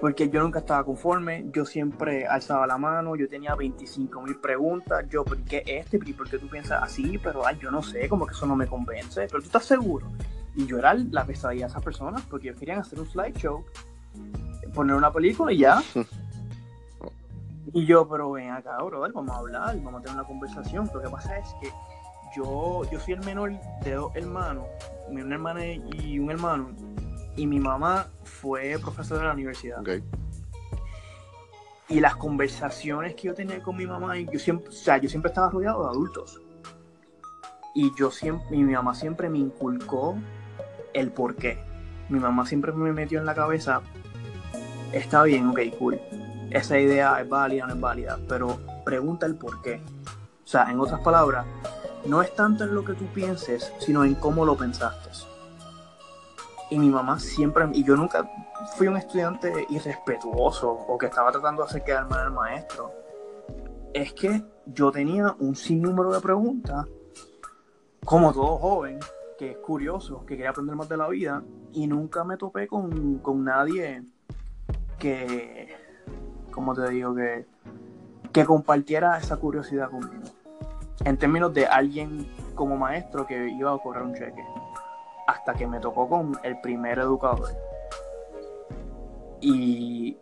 Porque 0.00 0.28
yo 0.28 0.42
nunca 0.42 0.58
estaba 0.58 0.84
conforme, 0.84 1.46
yo 1.52 1.64
siempre 1.64 2.26
alzaba 2.26 2.66
la 2.66 2.76
mano, 2.76 3.14
yo 3.14 3.28
tenía 3.28 3.54
25 3.54 4.20
mil 4.22 4.36
preguntas, 4.40 5.04
yo, 5.08 5.24
¿por 5.24 5.38
qué 5.44 5.62
este? 5.64 5.98
¿Por 5.98 6.28
qué 6.28 6.38
tú 6.38 6.48
piensas 6.48 6.82
así? 6.82 7.18
Pero 7.18 7.46
ay, 7.46 7.56
yo 7.60 7.70
no 7.70 7.82
sé, 7.82 8.08
como 8.08 8.26
que 8.26 8.32
eso 8.32 8.46
no 8.46 8.56
me 8.56 8.66
convence, 8.66 9.28
pero 9.28 9.40
tú 9.40 9.46
estás 9.46 9.64
seguro. 9.64 10.08
Y 10.54 10.66
yo 10.66 10.78
era 10.78 10.94
la 10.94 11.24
pesadilla 11.24 11.66
de 11.66 11.70
esas 11.70 11.82
personas 11.82 12.22
porque 12.28 12.48
ellos 12.48 12.58
querían 12.58 12.80
hacer 12.80 13.00
un 13.00 13.06
slideshow, 13.06 13.64
poner 14.74 14.96
una 14.96 15.12
película 15.12 15.52
y 15.52 15.58
ya. 15.58 15.82
Y 17.74 17.86
yo, 17.86 18.06
pero 18.06 18.32
ven 18.32 18.50
acá, 18.50 18.76
brother, 18.82 19.12
vamos 19.12 19.34
a 19.34 19.38
hablar, 19.38 19.76
vamos 19.82 20.00
a 20.00 20.02
tener 20.02 20.18
una 20.18 20.26
conversación. 20.26 20.90
Lo 20.92 21.00
que 21.00 21.08
pasa 21.08 21.38
es 21.38 21.48
que 21.60 21.70
yo, 22.36 22.82
yo 22.90 23.00
soy 23.00 23.14
el 23.14 23.24
menor 23.24 23.52
de 23.82 23.94
dos 23.94 24.14
hermanos, 24.14 24.66
una 25.08 25.34
hermana 25.34 25.64
y 25.64 26.18
un 26.18 26.30
hermano, 26.30 26.70
y 27.36 27.46
mi 27.46 27.58
mamá 27.58 28.08
fue 28.24 28.78
profesora 28.80 29.20
de 29.20 29.26
la 29.28 29.32
universidad. 29.32 29.82
Y 31.88 32.00
las 32.00 32.16
conversaciones 32.16 33.14
que 33.14 33.28
yo 33.28 33.34
tenía 33.34 33.62
con 33.62 33.76
mi 33.76 33.86
mamá, 33.86 34.18
yo 34.18 34.38
siempre, 34.38 34.68
o 34.68 34.72
sea, 34.72 34.98
yo 34.98 35.08
siempre 35.08 35.30
estaba 35.30 35.50
rodeado 35.50 35.84
de 35.84 35.88
adultos. 35.90 36.40
Y 37.74 37.90
yo 37.96 38.10
siempre, 38.10 38.56
mi 38.56 38.72
mamá 38.72 38.94
siempre 38.94 39.30
me 39.30 39.38
inculcó 39.38 40.16
el 40.94 41.10
por 41.10 41.36
qué. 41.36 41.58
Mi 42.08 42.18
mamá 42.18 42.46
siempre 42.46 42.72
me 42.72 42.92
metió 42.92 43.18
en 43.18 43.26
la 43.26 43.34
cabeza, 43.34 43.80
está 44.92 45.22
bien, 45.22 45.48
ok, 45.48 45.60
cool. 45.78 46.00
Esa 46.50 46.78
idea 46.78 47.20
es 47.20 47.28
válida 47.28 47.66
no 47.66 47.74
es 47.74 47.80
válida, 47.80 48.18
pero 48.28 48.58
pregunta 48.84 49.26
el 49.26 49.36
por 49.36 49.62
qué. 49.62 49.80
O 50.44 50.46
sea, 50.46 50.70
en 50.70 50.78
otras 50.80 51.00
palabras, 51.00 51.46
no 52.04 52.20
es 52.20 52.34
tanto 52.34 52.64
en 52.64 52.74
lo 52.74 52.84
que 52.84 52.94
tú 52.94 53.06
pienses, 53.14 53.72
sino 53.78 54.04
en 54.04 54.14
cómo 54.14 54.44
lo 54.44 54.56
pensaste. 54.56 55.10
Y 56.70 56.78
mi 56.78 56.88
mamá 56.88 57.18
siempre, 57.18 57.66
y 57.72 57.84
yo 57.84 57.96
nunca 57.96 58.28
fui 58.76 58.86
un 58.86 58.96
estudiante 58.96 59.66
irrespetuoso 59.68 60.70
o 60.70 60.96
que 60.96 61.06
estaba 61.06 61.30
tratando 61.30 61.62
de 61.62 61.68
hacer 61.68 61.84
quedar 61.84 62.08
mal 62.08 62.20
al 62.20 62.32
maestro. 62.32 62.92
Es 63.92 64.12
que 64.14 64.42
yo 64.66 64.90
tenía 64.90 65.34
un 65.38 65.54
sinnúmero 65.54 66.12
de 66.12 66.20
preguntas, 66.20 66.86
como 68.04 68.32
todo 68.32 68.56
joven, 68.58 68.98
que 69.42 69.50
es 69.50 69.56
curioso, 69.56 70.24
que 70.24 70.36
quería 70.36 70.50
aprender 70.50 70.76
más 70.76 70.88
de 70.88 70.96
la 70.96 71.08
vida, 71.08 71.42
y 71.72 71.88
nunca 71.88 72.22
me 72.22 72.36
topé 72.36 72.68
con, 72.68 73.18
con 73.18 73.42
nadie 73.42 74.04
que, 75.00 75.74
como 76.52 76.76
te 76.76 76.88
digo, 76.90 77.12
que, 77.12 77.44
que 78.32 78.44
compartiera 78.44 79.18
esa 79.18 79.38
curiosidad 79.38 79.90
conmigo. 79.90 80.22
En 81.04 81.16
términos 81.16 81.52
de 81.52 81.66
alguien 81.66 82.24
como 82.54 82.76
maestro 82.76 83.26
que 83.26 83.48
iba 83.48 83.74
a 83.74 83.78
correr 83.78 84.04
un 84.04 84.14
cheque 84.14 84.44
hasta 85.26 85.54
que 85.54 85.66
me 85.66 85.80
tocó 85.80 86.08
con 86.08 86.38
el 86.44 86.60
primer 86.60 87.00
educador. 87.00 87.48
Y 89.40 90.18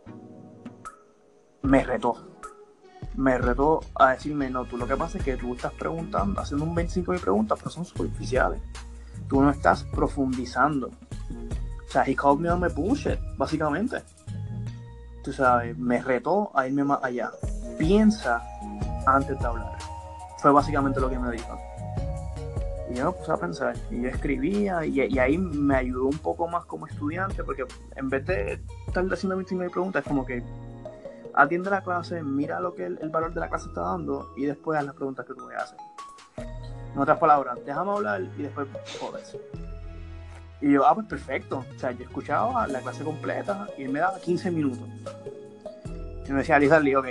me 1.60 1.84
retó. 1.84 2.16
Me 3.16 3.36
retó 3.36 3.80
a 3.96 4.12
decirme, 4.12 4.48
no, 4.48 4.64
tú 4.64 4.78
lo 4.78 4.86
que 4.86 4.96
pasa 4.96 5.18
es 5.18 5.24
que 5.24 5.36
tú 5.36 5.52
estás 5.52 5.74
preguntando, 5.74 6.40
haciendo 6.40 6.64
un 6.64 6.74
25 6.74 7.12
de 7.12 7.18
preguntas, 7.18 7.58
pero 7.58 7.70
son 7.70 7.84
superficiales. 7.84 8.62
Tú 9.30 9.40
no 9.40 9.50
estás 9.50 9.84
profundizando. 9.84 10.88
O 10.88 11.90
sea, 11.90 12.04
he 12.06 12.14
me 12.38 12.50
on 12.50 12.60
bullshit, 12.74 13.18
básicamente. 13.38 14.02
Tú 15.24 15.32
sabes, 15.32 15.76
me 15.78 16.02
retó 16.02 16.50
a 16.54 16.66
irme 16.66 16.84
más 16.84 17.02
allá. 17.02 17.30
Piensa 17.78 18.42
antes 19.06 19.38
de 19.38 19.46
hablar. 19.46 19.78
Fue 20.38 20.50
básicamente 20.50 21.00
lo 21.00 21.08
que 21.08 21.18
me 21.18 21.30
dijo. 21.30 21.58
Y 22.90 22.94
yo 22.94 23.14
me 23.26 23.34
a 23.34 23.36
pensar, 23.36 23.76
y 23.90 24.02
yo 24.02 24.08
escribía, 24.08 24.84
y, 24.84 25.00
ahí 25.18 25.38
me 25.38 25.76
ayudó 25.76 26.06
un 26.06 26.18
poco 26.18 26.48
más 26.48 26.64
como 26.64 26.88
estudiante, 26.88 27.44
porque 27.44 27.64
en 27.94 28.08
vez 28.08 28.26
de 28.26 28.60
estar 28.88 29.04
haciendo 29.12 29.36
29 29.36 29.70
preguntas, 29.70 30.02
es 30.02 30.08
como 30.08 30.26
que 30.26 30.42
atiende 31.34 31.70
la 31.70 31.82
clase, 31.82 32.20
mira 32.22 32.58
lo 32.58 32.74
que 32.74 32.86
el, 32.86 33.10
valor 33.10 33.32
de 33.32 33.40
la 33.40 33.48
clase 33.48 33.68
está 33.68 33.82
dando, 33.82 34.32
y 34.36 34.44
después 34.44 34.78
haz 34.78 34.84
las 34.84 34.96
preguntas 34.96 35.24
que 35.24 35.34
tú 35.34 35.46
me 35.46 35.54
haces. 35.54 35.78
En 36.94 36.98
otras 36.98 37.18
palabras, 37.18 37.58
déjame 37.64 37.90
hablar 37.90 38.22
y 38.36 38.42
después 38.42 38.66
jodes. 39.00 39.36
Y 40.60 40.72
yo, 40.72 40.86
ah, 40.86 40.94
pues 40.94 41.06
perfecto. 41.06 41.64
O 41.74 41.78
sea, 41.78 41.92
yo 41.92 42.04
escuchaba 42.04 42.66
la 42.66 42.80
clase 42.80 43.04
completa 43.04 43.68
y 43.78 43.84
él 43.84 43.92
me 43.92 44.00
daba 44.00 44.18
15 44.18 44.50
minutos. 44.50 44.88
Y 46.26 46.32
me 46.32 46.38
decía, 46.38 46.58
Lee, 46.58 46.94
ok. 46.94 47.06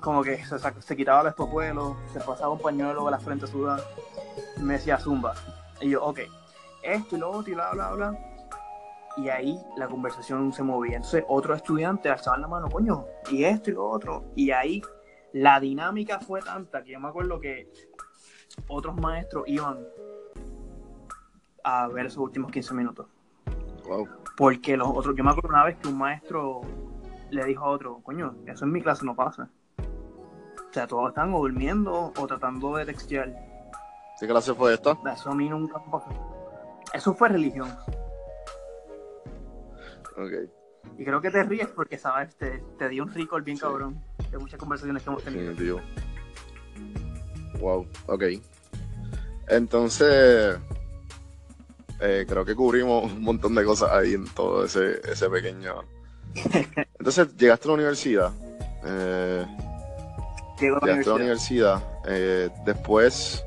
Como 0.00 0.22
que 0.22 0.42
se, 0.44 0.58
se 0.58 0.96
quitaba 0.96 1.20
el 1.22 1.28
espojuelo, 1.28 1.96
se 2.12 2.20
pasaba 2.20 2.50
un 2.50 2.58
pañuelo 2.58 3.06
a 3.06 3.10
la 3.10 3.18
frente 3.18 3.46
sudada 3.46 3.84
me 4.60 4.74
decía 4.74 4.98
Zumba. 4.98 5.34
Y 5.80 5.90
yo, 5.90 6.04
ok, 6.04 6.20
esto 6.82 7.16
y 7.16 7.18
lo 7.18 7.30
otro 7.30 7.52
y 7.52 7.54
bla, 7.54 7.70
bla, 7.72 7.92
bla. 7.92 8.18
Y 9.16 9.28
ahí 9.28 9.58
la 9.76 9.88
conversación 9.88 10.52
se 10.52 10.62
movía. 10.62 10.96
Entonces 10.96 11.24
otro 11.28 11.54
estudiante 11.54 12.08
alzaba 12.08 12.38
la 12.38 12.48
mano, 12.48 12.68
coño, 12.68 13.06
y 13.30 13.44
esto 13.44 13.70
y 13.70 13.74
lo 13.74 13.88
otro. 13.88 14.24
Y 14.36 14.50
ahí 14.50 14.82
la 15.32 15.60
dinámica 15.60 16.20
fue 16.20 16.40
tanta 16.40 16.82
que 16.82 16.92
yo 16.92 17.00
me 17.00 17.08
acuerdo 17.08 17.40
que 17.40 17.70
otros 18.68 18.96
maestros 18.96 19.44
iban 19.46 19.78
a 21.64 21.88
ver 21.88 22.06
esos 22.06 22.18
últimos 22.18 22.50
15 22.50 22.74
minutos. 22.74 23.06
Wow. 23.86 24.08
Porque 24.36 24.76
los 24.76 24.88
otros, 24.88 25.14
yo 25.16 25.24
me 25.24 25.30
acuerdo 25.30 25.50
una 25.50 25.64
vez 25.64 25.76
que 25.78 25.88
un 25.88 25.98
maestro 25.98 26.62
le 27.30 27.44
dijo 27.44 27.64
a 27.64 27.70
otro, 27.70 28.00
coño, 28.02 28.34
eso 28.46 28.64
en 28.64 28.72
mi 28.72 28.82
clase 28.82 29.04
no 29.04 29.14
pasa. 29.14 29.50
O 29.78 30.72
sea, 30.72 30.86
todos 30.86 31.08
están 31.08 31.34
o 31.34 31.38
durmiendo 31.38 32.12
o 32.16 32.26
tratando 32.26 32.76
de 32.76 32.86
textear. 32.86 33.34
¿Qué 34.18 34.26
clase 34.26 34.54
fue 34.54 34.74
esta? 34.74 34.96
Eso 35.12 35.30
a 35.30 35.34
mí 35.34 35.48
nunca 35.48 35.82
Eso 36.92 37.14
fue 37.14 37.28
religión. 37.28 37.68
Ok. 40.16 40.50
Y 40.98 41.04
creo 41.04 41.20
que 41.20 41.30
te 41.30 41.42
ríes 41.42 41.68
porque, 41.68 41.98
¿sabes? 41.98 42.36
Te, 42.36 42.62
te 42.78 42.88
dio 42.88 43.02
un 43.02 43.10
rico 43.10 43.36
el 43.36 43.42
bien 43.42 43.56
cabrón 43.56 44.02
de 44.30 44.38
muchas 44.38 44.60
conversaciones 44.60 45.02
que 45.02 45.10
hemos 45.10 45.24
tenido. 45.24 45.52
Sí, 45.52 45.58
tío. 45.58 45.80
Wow, 47.60 47.86
ok. 48.06 48.24
Entonces, 49.48 50.56
eh, 52.00 52.24
creo 52.28 52.44
que 52.44 52.54
cubrimos 52.54 53.12
un 53.12 53.22
montón 53.22 53.54
de 53.54 53.64
cosas 53.64 53.90
ahí 53.90 54.14
en 54.14 54.26
todo 54.28 54.64
ese, 54.64 55.00
ese 55.10 55.28
pequeño... 55.28 55.84
Entonces, 56.98 57.36
llegaste 57.36 57.66
a 57.66 57.68
la 57.68 57.74
universidad. 57.74 58.32
Eh, 58.84 59.46
llegaste 60.60 60.90
a 60.90 61.12
la 61.12 61.14
universidad. 61.14 61.82
Eh, 62.06 62.48
después 62.64 63.44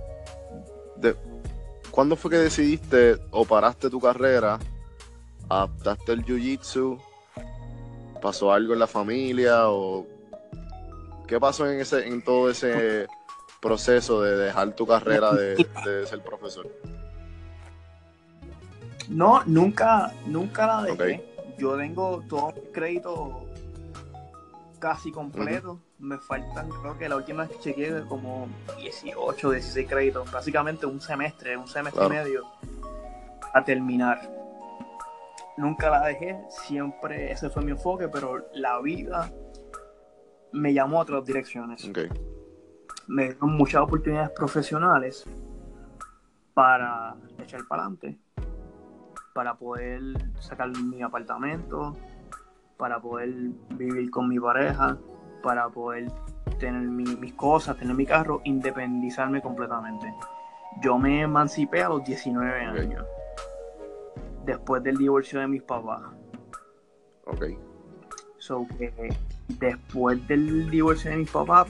¿Cuándo 1.94 2.16
fue 2.16 2.32
que 2.32 2.38
decidiste 2.38 3.18
o 3.30 3.46
paraste 3.46 3.88
tu 3.88 4.00
carrera, 4.00 4.58
adaptaste 5.48 6.14
el 6.14 6.26
jiu-jitsu? 6.26 7.00
¿Pasó 8.20 8.52
algo 8.52 8.74
en 8.74 8.80
la 8.80 8.88
familia 8.88 9.70
o 9.70 10.08
qué 11.28 11.40
pasó 11.40 11.70
en 11.70 11.80
ese 11.80 12.08
en 12.08 12.24
todo 12.24 12.50
ese 12.50 13.06
proceso 13.64 14.22
de 14.22 14.36
dejar 14.36 14.74
tu 14.74 14.86
carrera 14.86 15.34
de, 15.34 15.66
ser 16.06 16.22
profesor? 16.22 16.68
No, 19.08 19.44
nunca, 19.46 20.14
nunca 20.26 20.68
la 20.68 20.84
dejé. 20.84 21.26
Yo 21.58 21.78
tengo 21.78 22.24
todo 22.28 22.54
el 22.56 22.72
crédito 22.72 23.46
casi 24.80 25.12
completo 25.12 25.80
me 26.04 26.18
faltan, 26.18 26.70
creo 26.70 26.98
que 26.98 27.08
la 27.08 27.16
última 27.16 27.44
vez 27.44 27.56
que 27.56 27.64
chequeé, 27.64 28.04
como 28.10 28.50
18, 28.78 29.52
16 29.52 29.88
créditos, 29.88 30.30
básicamente 30.30 30.86
un 30.86 31.00
semestre, 31.00 31.56
un 31.56 31.68
semestre 31.68 32.06
y 32.06 32.10
medio 32.10 32.44
a 33.54 33.64
terminar. 33.64 34.30
Nunca 35.56 35.90
la 35.90 36.06
dejé, 36.06 36.38
siempre 36.50 37.32
ese 37.32 37.50
fue 37.50 37.64
mi 37.64 37.72
enfoque, 37.72 38.10
pero 38.10 38.46
la 38.54 38.82
vida 38.82 39.32
me 40.52 40.74
llamó 40.74 40.98
a 40.98 41.04
otras 41.04 41.26
direcciones. 41.26 41.90
Me 43.08 43.24
dieron 43.26 43.58
muchas 43.58 43.82
oportunidades 43.82 44.30
profesionales 44.32 45.26
para 46.54 47.16
echar 47.40 47.66
para 47.68 47.84
adelante, 47.84 48.18
para 49.34 49.56
poder 49.56 50.02
sacar 50.40 50.70
mi 50.78 51.02
apartamento, 51.02 51.98
para 52.78 53.00
poder 53.00 53.30
vivir 53.72 54.10
con 54.10 54.30
mi 54.30 54.40
pareja, 54.40 54.98
para 55.42 55.68
poder 55.70 56.12
tener 56.60 56.82
mis 56.82 57.34
cosas, 57.34 57.78
tener 57.78 57.96
mi 57.96 58.06
carro, 58.06 58.42
independizarme 58.46 59.42
completamente. 59.42 60.14
Yo 60.82 60.98
me 60.98 61.22
emancipé 61.22 61.84
a 61.84 61.90
los 61.90 62.04
19 62.04 62.66
años, 62.66 63.06
después 64.46 64.82
del 64.84 64.98
divorcio 64.98 65.40
de 65.40 65.48
mis 65.48 65.64
papás. 65.64 66.02
Ok. 67.26 67.46
So 68.38 68.68
que 68.78 69.14
después 69.48 70.26
del 70.28 70.70
divorcio 70.70 71.12
de 71.12 71.18
mis 71.18 71.32
papás 71.32 71.68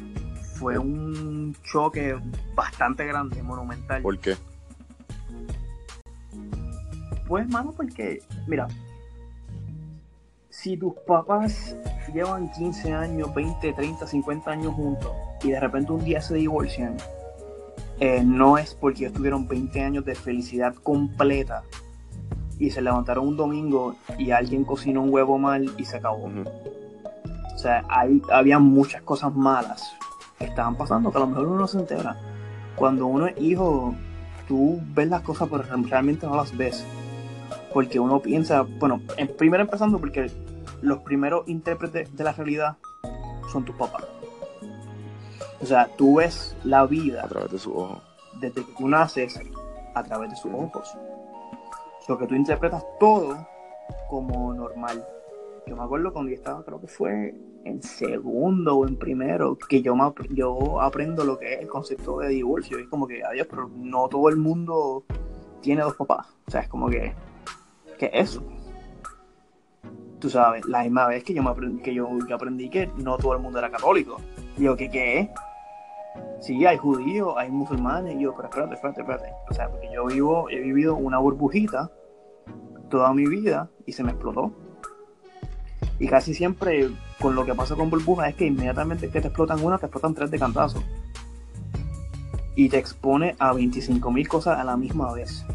fue 0.63 0.77
un 0.77 1.53
choque 1.61 2.15
bastante 2.55 3.05
grande, 3.05 3.43
monumental. 3.43 4.01
¿Por 4.01 4.17
qué? 4.17 4.37
Pues, 7.27 7.49
mano, 7.49 7.73
porque, 7.75 8.21
mira, 8.47 8.69
si 10.49 10.77
tus 10.77 10.93
papás 11.05 11.75
llevan 12.13 12.49
15 12.49 12.93
años, 12.93 13.35
20, 13.35 13.73
30, 13.73 14.07
50 14.07 14.51
años 14.51 14.73
juntos 14.73 15.11
y 15.43 15.51
de 15.51 15.59
repente 15.59 15.91
un 15.91 16.05
día 16.05 16.21
se 16.21 16.35
divorcian, 16.35 16.95
eh, 17.99 18.23
no 18.23 18.57
es 18.57 18.73
porque 18.73 19.07
estuvieron 19.07 19.45
20 19.45 19.81
años 19.81 20.05
de 20.05 20.15
felicidad 20.15 20.73
completa 20.75 21.63
y 22.57 22.69
se 22.69 22.81
levantaron 22.81 23.27
un 23.27 23.35
domingo 23.35 23.97
y 24.17 24.31
alguien 24.31 24.63
cocinó 24.63 25.01
un 25.01 25.09
huevo 25.09 25.37
mal 25.37 25.73
y 25.77 25.83
se 25.83 25.97
acabó. 25.97 26.31
O 27.53 27.57
sea, 27.57 27.83
ahí 27.89 28.21
había 28.31 28.59
muchas 28.59 29.01
cosas 29.01 29.35
malas 29.35 29.93
estaban 30.45 30.75
pasando 30.75 31.11
que 31.11 31.17
a 31.17 31.21
lo 31.21 31.27
mejor 31.27 31.47
uno 31.47 31.59
no 31.59 31.67
se 31.67 31.79
entera. 31.79 32.17
Cuando 32.75 33.07
uno 33.07 33.27
es 33.27 33.39
hijo, 33.39 33.95
tú 34.47 34.79
ves 34.93 35.07
las 35.07 35.21
cosas 35.21 35.49
pero 35.49 35.63
realmente 35.63 36.25
no 36.25 36.35
las 36.35 36.55
ves. 36.55 36.85
Porque 37.73 37.99
uno 37.99 38.19
piensa, 38.19 38.61
bueno, 38.61 39.01
primero 39.37 39.63
empezando 39.63 39.99
porque 39.99 40.31
los 40.81 40.99
primeros 40.99 41.47
intérpretes 41.47 42.15
de 42.15 42.23
la 42.23 42.33
realidad 42.33 42.77
son 43.51 43.65
tus 43.65 43.75
papás. 43.75 44.05
O 45.61 45.65
sea, 45.65 45.87
tú 45.95 46.15
ves 46.15 46.55
la 46.63 46.85
vida 46.85 47.23
a 47.23 47.27
través 47.27 47.51
de 47.51 47.59
sus 47.59 47.73
ojos. 47.73 48.01
Desde 48.39 48.65
que 48.65 48.73
tú 48.77 48.87
naces 48.87 49.39
a 49.95 50.03
través 50.03 50.31
de 50.31 50.35
sus 50.35 50.51
ojos. 50.53 50.93
Lo 52.07 52.17
que 52.17 52.27
tú 52.27 52.35
interpretas 52.35 52.83
todo 52.99 53.47
como 54.09 54.53
normal. 54.53 55.05
Yo 55.65 55.75
me 55.77 55.83
acuerdo 55.83 56.11
cuando 56.11 56.31
yo 56.31 56.35
estaba, 56.35 56.63
creo 56.65 56.81
que 56.81 56.87
fue 56.87 57.33
en 57.63 57.81
segundo 57.81 58.77
o 58.77 58.87
en 58.87 58.97
primero, 58.97 59.57
que 59.57 59.81
yo, 59.81 59.95
me, 59.95 60.03
yo 60.31 60.81
aprendo 60.81 61.23
lo 61.23 61.37
que 61.39 61.53
es 61.53 61.61
el 61.61 61.67
concepto 61.67 62.19
de 62.19 62.29
divorcio. 62.29 62.77
Es 62.77 62.87
como 62.87 63.07
que, 63.07 63.23
adiós, 63.23 63.47
pero 63.49 63.69
no 63.75 64.07
todo 64.09 64.29
el 64.29 64.37
mundo 64.37 65.05
tiene 65.61 65.81
dos 65.81 65.95
papás. 65.95 66.27
O 66.45 66.51
sea, 66.51 66.61
es 66.61 66.67
como 66.67 66.89
que 66.89 67.13
¿qué 67.97 68.05
es 68.13 68.31
eso? 68.31 68.43
Tú 70.19 70.29
sabes, 70.29 70.65
la 70.65 70.83
misma 70.83 71.07
vez 71.07 71.23
que 71.23 71.33
yo, 71.33 71.43
me 71.43 71.49
aprendí, 71.49 71.81
que 71.81 71.93
yo, 71.93 72.07
aprendí 72.33 72.69
que 72.69 72.87
no 72.97 73.17
todo 73.17 73.33
el 73.33 73.39
mundo 73.39 73.59
era 73.59 73.69
católico. 73.69 74.17
Digo, 74.57 74.75
¿qué, 74.75 74.89
qué 74.89 75.19
es? 75.19 75.29
Sí, 76.39 76.65
hay 76.65 76.77
judíos, 76.77 77.33
hay 77.37 77.49
musulmanes. 77.49 78.15
Y 78.15 78.23
yo, 78.23 78.33
pero 78.35 78.47
espérate, 78.47 78.75
espérate, 78.75 79.01
espérate. 79.01 79.33
O 79.49 79.53
sea, 79.53 79.69
porque 79.69 79.89
yo 79.93 80.05
vivo, 80.05 80.49
he 80.49 80.59
vivido 80.59 80.95
una 80.95 81.17
burbujita 81.17 81.91
toda 82.89 83.13
mi 83.13 83.25
vida 83.25 83.69
y 83.85 83.91
se 83.91 84.03
me 84.03 84.11
explotó. 84.11 84.53
Y 85.99 86.07
casi 86.07 86.33
siempre 86.33 86.89
con 87.23 87.35
lo 87.35 87.45
que 87.45 87.55
pasa 87.55 87.75
con 87.75 87.89
burbujas 87.89 88.31
es 88.31 88.35
que 88.35 88.45
inmediatamente 88.45 89.09
que 89.09 89.21
te 89.21 89.29
explotan 89.29 89.63
una, 89.63 89.77
te 89.77 89.85
explotan 89.85 90.13
tres 90.13 90.29
de 90.29 90.37
cantazo. 90.37 90.83
Y 92.53 92.67
te 92.67 92.77
expone 92.77 93.37
a 93.39 93.53
25.000 93.53 94.27
cosas 94.27 94.59
a 94.59 94.63
la 94.65 94.75
misma 94.75 95.13
vez. 95.13 95.45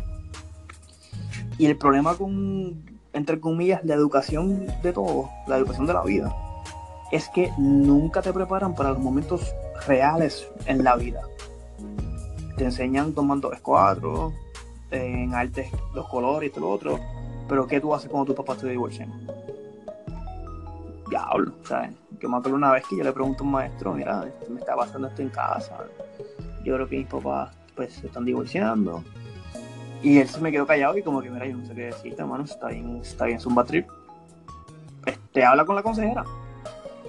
Y 1.59 1.67
el 1.67 1.77
problema 1.77 2.15
con, 2.15 2.83
entre 3.13 3.39
comillas, 3.39 3.85
la 3.85 3.95
educación 3.95 4.67
de 4.83 4.95
todo, 4.95 5.29
la 5.47 5.59
educación 5.59 5.87
de 5.87 5.93
la 5.93 6.03
vida, 6.03 6.35
es 7.13 7.29
que 7.29 7.53
nunca 7.59 8.23
te 8.23 8.33
preparan 8.33 8.75
para 8.75 8.93
los 8.93 8.99
momentos 8.99 9.53
reales 9.87 10.49
en 10.65 10.83
la 10.83 10.97
vida. 10.97 11.21
Te 12.57 12.65
enseñan 12.65 13.13
tomando 13.13 13.53
escuadros, 13.53 14.33
en 14.91 15.35
artes 15.35 15.71
los 15.95 16.09
colores 16.09 16.49
y 16.49 16.53
todo 16.53 16.65
lo 16.65 16.71
otro, 16.71 17.01
pero 17.47 17.67
¿qué 17.67 17.79
tú 17.79 17.95
haces 17.95 18.09
cuando 18.09 18.33
tu 18.33 18.43
papá 18.43 18.59
te 18.59 18.71
divorcian? 18.71 19.13
Diablo, 21.09 21.53
¿sabes? 21.65 21.95
Yo 22.21 22.29
me 22.29 22.37
acuerdo 22.37 22.57
una 22.57 22.73
vez 22.73 22.85
que 22.89 22.97
yo 22.97 23.05
le 23.05 23.13
pregunto 23.13 23.43
a 23.43 23.47
un 23.47 23.53
maestro, 23.53 23.95
mira, 23.95 24.27
me 24.49 24.61
está 24.61 24.77
pasando 24.77 25.09
esto 25.09 25.23
en 25.23 25.29
casa. 25.31 25.79
Yo 26.65 26.75
creo 26.75 26.89
que 26.89 26.99
mis 26.99 27.07
papás 27.07 27.55
pues 27.75 27.95
se 27.95 28.07
están 28.07 28.25
divorciando. 28.25 29.05
Y 30.03 30.19
él 30.19 30.29
se 30.29 30.41
me 30.41 30.53
quedó 30.53 30.67
callado 30.67 30.97
y 30.97 31.03
como 31.03 31.21
que, 31.21 31.31
mira, 31.31 31.47
yo 31.47 31.57
no 31.57 31.67
sé 31.67 31.75
qué 31.75 31.87
decirte, 31.87 32.23
hermano, 32.23 32.45
está 32.45 32.69
bien, 32.69 33.01
está 33.03 33.25
bien 33.25 33.41
Zumba 33.41 33.65
Trip. 33.65 33.89
Este, 35.07 35.45
habla 35.45 35.65
con 35.65 35.77
la 35.77 35.83
consejera. 35.83 36.25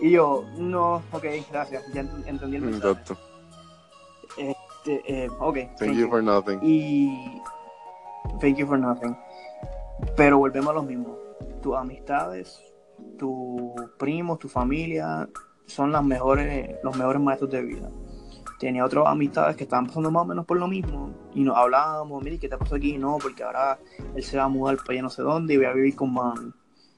Y 0.01 0.11
yo, 0.11 0.45
no, 0.57 1.01
ok, 1.11 1.25
gracias, 1.51 1.83
ya 1.93 2.01
entendí 2.25 2.55
el 2.55 2.61
mensaje. 2.63 2.91
Exacto. 2.91 3.17
Este, 4.37 5.23
eh, 5.23 5.29
ok. 5.39 5.57
Thank, 5.77 5.93
you 5.95 6.09
for 6.09 6.23
nothing. 6.23 6.59
Y 6.63 7.41
thank 8.39 8.57
you 8.57 8.65
for 8.65 8.79
nothing. 8.79 9.15
Pero 10.15 10.37
volvemos 10.37 10.69
a 10.69 10.73
lo 10.73 10.83
mismo. 10.83 11.17
Tus 11.61 11.75
amistades, 11.75 12.61
tus 13.19 13.91
primos, 13.99 14.39
tu 14.39 14.49
familia 14.49 15.29
son 15.67 15.91
las 15.91 16.03
mejores, 16.03 16.77
los 16.83 16.97
mejores 16.97 17.21
maestros 17.21 17.51
de 17.51 17.61
vida. 17.61 17.89
Tenía 18.59 18.83
otras 18.83 19.05
amistades 19.07 19.55
que 19.55 19.63
estaban 19.63 19.85
pasando 19.85 20.11
más 20.11 20.23
o 20.23 20.25
menos 20.25 20.45
por 20.45 20.57
lo 20.57 20.67
mismo 20.67 21.11
y 21.33 21.43
nos 21.43 21.55
hablábamos, 21.55 22.23
mire, 22.23 22.39
¿qué 22.39 22.49
te 22.49 22.57
pasó 22.57 22.75
aquí? 22.75 22.97
No, 22.97 23.17
porque 23.21 23.43
ahora 23.43 23.79
él 24.15 24.23
se 24.23 24.37
va 24.37 24.45
a 24.45 24.49
mudar 24.49 24.77
para 24.77 24.93
allá 24.93 25.01
no 25.03 25.09
sé 25.09 25.21
dónde 25.21 25.53
y 25.53 25.57
voy 25.57 25.65
a 25.67 25.73
vivir 25.73 25.95
con 25.95 26.11
mami. 26.13 26.51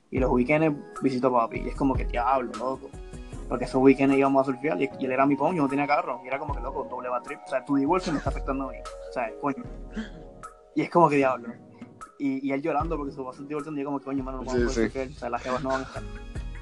Y 0.09 0.19
los 0.19 0.31
weekends 0.31 0.77
visito 1.01 1.27
a 1.27 1.41
papi 1.41 1.61
y 1.65 1.69
es 1.69 1.75
como 1.75 1.93
que 1.93 2.05
te 2.05 2.17
hablo, 2.17 2.51
loco. 2.57 2.89
Porque 3.47 3.65
esos 3.65 3.81
weekends 3.81 4.15
íbamos 4.15 4.41
a 4.47 4.51
surfear 4.51 4.81
y, 4.81 4.85
él 4.85 5.11
era 5.11 5.25
mi 5.25 5.35
poño, 5.35 5.63
no 5.63 5.67
tenía 5.67 5.85
carro. 5.85 6.21
Y 6.23 6.27
era 6.27 6.39
como 6.39 6.53
que, 6.53 6.61
loco, 6.61 6.87
doble 6.89 7.09
trip. 7.23 7.39
O 7.45 7.49
sea, 7.49 7.63
tu 7.65 7.75
divorcio 7.75 8.13
me 8.13 8.19
está 8.19 8.29
afectando 8.29 8.69
a 8.69 8.71
mí. 8.71 8.77
O 9.09 9.13
sea, 9.13 9.29
coño. 9.41 9.63
Y 10.73 10.81
es 10.81 10.89
como 10.89 11.09
que 11.09 11.17
diablo. 11.17 11.49
Y, 12.21 12.47
y 12.47 12.51
él 12.51 12.61
llorando 12.61 12.97
porque 12.97 13.11
su 13.11 13.27
se 13.33 13.43
divorciando 13.45 13.79
y 13.79 13.83
yo 13.83 13.87
como 13.87 13.97
que, 13.97 14.05
coño, 14.05 14.23
mano, 14.23 14.43
no 14.43 14.45
vamos 14.45 14.77
a 14.77 14.89
poder 14.89 15.09
O 15.09 15.19
sea, 15.19 15.29
las 15.31 15.41
jevas 15.41 15.63
no 15.63 15.69
van 15.69 15.81
a 15.81 15.83
estar. 15.85 16.03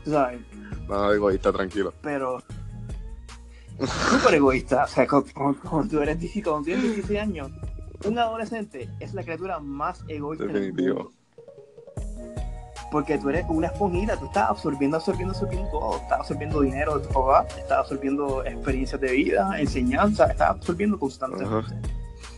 Tú 0.06 0.12
sabes. 0.12 0.40
No, 0.88 1.12
egoísta, 1.12 1.52
tranquilo. 1.52 1.94
Pero. 2.02 2.42
Súper 4.10 4.36
egoísta. 4.36 4.86
O 4.86 4.88
sea, 4.88 5.06
cuando, 5.06 5.90
tú 5.90 6.00
eres 6.00 6.18
cuando 6.44 6.64
tienes 6.64 6.84
16 6.84 7.20
años, 7.20 7.52
un 8.06 8.18
adolescente 8.18 8.90
es 9.02 9.14
la 9.14 9.22
criatura 9.24 9.60
más 9.60 10.02
egoísta 10.08 10.46
Definitivo. 10.46 10.78
del 10.78 10.96
mundo. 10.96 11.12
Porque 12.90 13.18
tú 13.18 13.30
eres 13.30 13.46
una 13.50 13.68
esponjita, 13.68 14.18
tú 14.18 14.28
estás 14.28 14.50
absorbiendo, 14.50 14.96
absorbiendo, 14.96 15.34
absorbiendo 15.34 15.70
todo. 15.72 15.98
Estás 15.98 16.20
absorbiendo 16.22 16.62
dinero 16.62 17.00
de 17.00 17.06
tu 17.06 17.14
papá, 17.14 17.46
estás 17.50 17.80
absorbiendo 17.80 18.46
experiencias 18.46 19.02
de 19.02 19.12
vida, 19.12 19.60
enseñanza, 19.60 20.28
estás 20.28 20.52
absorbiendo 20.52 20.98
constantemente. 20.98 21.76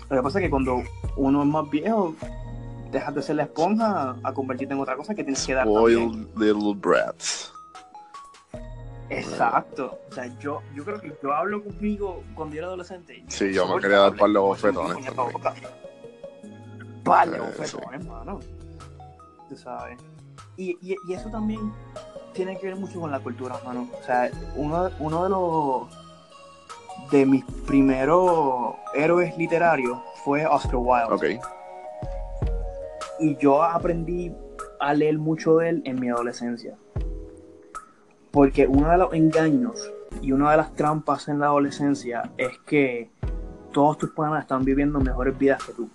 Lo 0.09 0.17
que 0.17 0.23
pasa 0.23 0.39
es 0.39 0.45
que 0.45 0.49
cuando 0.49 0.81
uno 1.15 1.43
es 1.43 1.47
más 1.47 1.69
viejo, 1.69 2.15
dejas 2.91 3.15
de 3.15 3.21
ser 3.21 3.35
la 3.37 3.43
esponja 3.43 4.15
a 4.23 4.33
convertirte 4.33 4.73
en 4.73 4.79
otra 4.79 4.95
cosa 4.95 5.15
que 5.15 5.23
tienes 5.23 5.45
que 5.45 5.53
dar. 5.53 5.65
Spoiled 5.65 6.27
little 6.35 6.73
brats. 6.75 7.53
Exacto. 9.09 9.99
O 10.09 10.13
sea, 10.13 10.27
yo, 10.39 10.61
yo 10.73 10.85
creo 10.85 11.01
que 11.01 11.13
yo 11.21 11.33
hablo 11.33 11.63
conmigo 11.63 12.23
cuando 12.33 12.55
yo 12.55 12.59
era 12.59 12.67
adolescente. 12.67 13.23
Sí, 13.27 13.53
yo 13.53 13.67
me 13.67 13.81
quería 13.81 13.97
dar 13.97 14.15
par 14.15 14.29
de 14.29 14.39
bofetones. 14.39 15.05
Par 17.03 17.29
de 17.29 17.39
bofetones, 17.39 18.01
hermano. 18.01 18.39
Tú 19.49 19.57
sabes. 19.57 19.99
Y, 20.55 20.77
y, 20.81 20.95
y, 21.07 21.13
eso 21.13 21.29
también 21.29 21.73
tiene 22.33 22.57
que 22.57 22.67
ver 22.67 22.75
mucho 22.77 23.01
con 23.01 23.11
la 23.11 23.19
cultura, 23.19 23.57
hermano. 23.57 23.89
O 23.99 24.03
sea, 24.03 24.29
uno, 24.55 24.89
uno 24.99 25.23
de 25.23 25.29
los 25.29 27.11
de 27.11 27.25
mis 27.25 27.43
primeros 27.67 28.75
héroes 28.93 29.37
literarios 29.37 29.97
fue 30.23 30.45
Oscar 30.45 30.75
Wilde. 30.77 31.13
Okay. 31.13 31.39
Y 33.21 33.37
yo 33.37 33.61
aprendí 33.61 34.33
a 34.79 34.95
leer 34.95 35.19
mucho 35.19 35.57
de 35.57 35.69
él 35.69 35.81
en 35.85 35.99
mi 35.99 36.09
adolescencia. 36.09 36.75
Porque 38.31 38.65
uno 38.65 38.89
de 38.89 38.97
los 38.97 39.13
engaños 39.13 39.93
y 40.23 40.31
una 40.31 40.49
de 40.51 40.57
las 40.57 40.73
trampas 40.73 41.27
en 41.27 41.39
la 41.39 41.45
adolescencia 41.45 42.31
es 42.35 42.57
que 42.65 43.11
todos 43.71 43.99
tus 43.99 44.09
panas 44.09 44.41
están 44.41 44.65
viviendo 44.65 44.99
mejores 44.99 45.37
vidas 45.37 45.63
que 45.63 45.73
tú. 45.73 45.87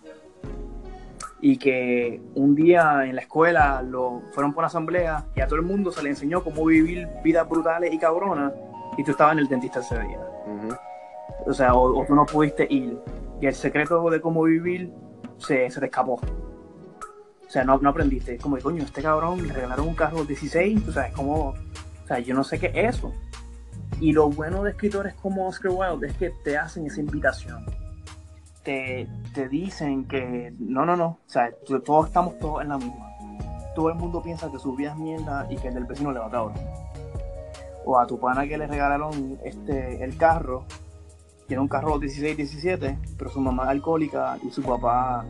Y 1.40 1.58
que 1.58 2.22
un 2.36 2.54
día 2.54 3.04
en 3.04 3.16
la 3.16 3.22
escuela 3.22 3.82
lo, 3.82 4.22
fueron 4.32 4.52
por 4.52 4.60
una 4.60 4.68
asamblea 4.68 5.24
y 5.34 5.40
a 5.40 5.48
todo 5.48 5.56
el 5.56 5.66
mundo 5.66 5.90
se 5.90 6.04
le 6.04 6.10
enseñó 6.10 6.44
cómo 6.44 6.64
vivir 6.64 7.08
vidas 7.24 7.48
brutales 7.48 7.92
y 7.92 7.98
cabronas 7.98 8.52
y 8.96 9.02
tú 9.02 9.10
estabas 9.10 9.32
en 9.32 9.40
el 9.40 9.48
dentista 9.48 9.80
ese 9.80 9.98
día. 9.98 10.20
O 11.44 11.52
sea, 11.52 11.74
o, 11.74 12.04
tú 12.06 12.14
no 12.14 12.24
pudiste 12.24 12.68
ir. 12.70 12.98
Y 13.40 13.46
el 13.46 13.54
secreto 13.54 14.08
de 14.10 14.20
cómo 14.20 14.44
vivir 14.44 14.92
se, 15.38 15.68
se 15.70 15.80
te 15.80 15.86
escapó. 15.86 16.20
O 17.46 17.50
sea, 17.50 17.64
no, 17.64 17.78
no 17.78 17.90
aprendiste. 17.90 18.38
Como, 18.38 18.58
coño, 18.58 18.82
este 18.82 19.02
cabrón 19.02 19.46
le 19.46 19.52
regalaron 19.52 19.88
un 19.88 19.94
carro 19.94 20.24
16, 20.24 20.88
o 20.88 20.92
sea, 20.92 21.06
es 21.06 21.14
como, 21.14 21.50
o 21.50 22.06
sea, 22.06 22.18
yo 22.18 22.34
no 22.34 22.42
sé 22.42 22.58
qué 22.58 22.72
es 22.74 22.96
eso. 22.96 23.12
Y 24.00 24.12
lo 24.12 24.28
bueno 24.28 24.62
de 24.64 24.70
escritores 24.70 25.14
como 25.14 25.46
Oscar 25.46 25.72
Wilde 25.72 26.08
es 26.08 26.16
que 26.16 26.30
te 26.44 26.58
hacen 26.58 26.86
esa 26.86 27.00
invitación. 27.00 27.64
Te, 28.64 29.08
te 29.32 29.48
dicen 29.48 30.08
que 30.08 30.52
no, 30.58 30.84
no, 30.84 30.96
no, 30.96 31.06
o 31.06 31.28
sea, 31.28 31.52
todos 31.84 32.08
estamos 32.08 32.38
todos 32.40 32.62
en 32.62 32.68
la 32.70 32.78
misma. 32.78 33.12
Todo 33.76 33.90
el 33.90 33.94
mundo 33.94 34.20
piensa 34.22 34.50
que 34.50 34.58
su 34.58 34.74
vida 34.74 34.90
es 34.90 34.96
mierda 34.96 35.46
y 35.48 35.56
que 35.56 35.68
el 35.68 35.74
del 35.74 35.84
vecino 35.84 36.10
le 36.10 36.18
va 36.18 36.26
a 36.26 36.30
cabrón. 36.30 36.54
O 37.84 37.98
a 37.98 38.06
tu 38.06 38.18
pana 38.18 38.48
que 38.48 38.58
le 38.58 38.66
regalaron 38.66 39.38
este, 39.44 40.02
el 40.02 40.16
carro, 40.16 40.64
tiene 41.46 41.62
un 41.62 41.68
carro 41.68 42.00
16-17, 42.00 43.14
pero 43.16 43.30
su 43.30 43.40
mamá 43.40 43.64
es 43.64 43.68
alcohólica 43.70 44.36
y 44.42 44.50
su 44.50 44.62
papá 44.62 45.24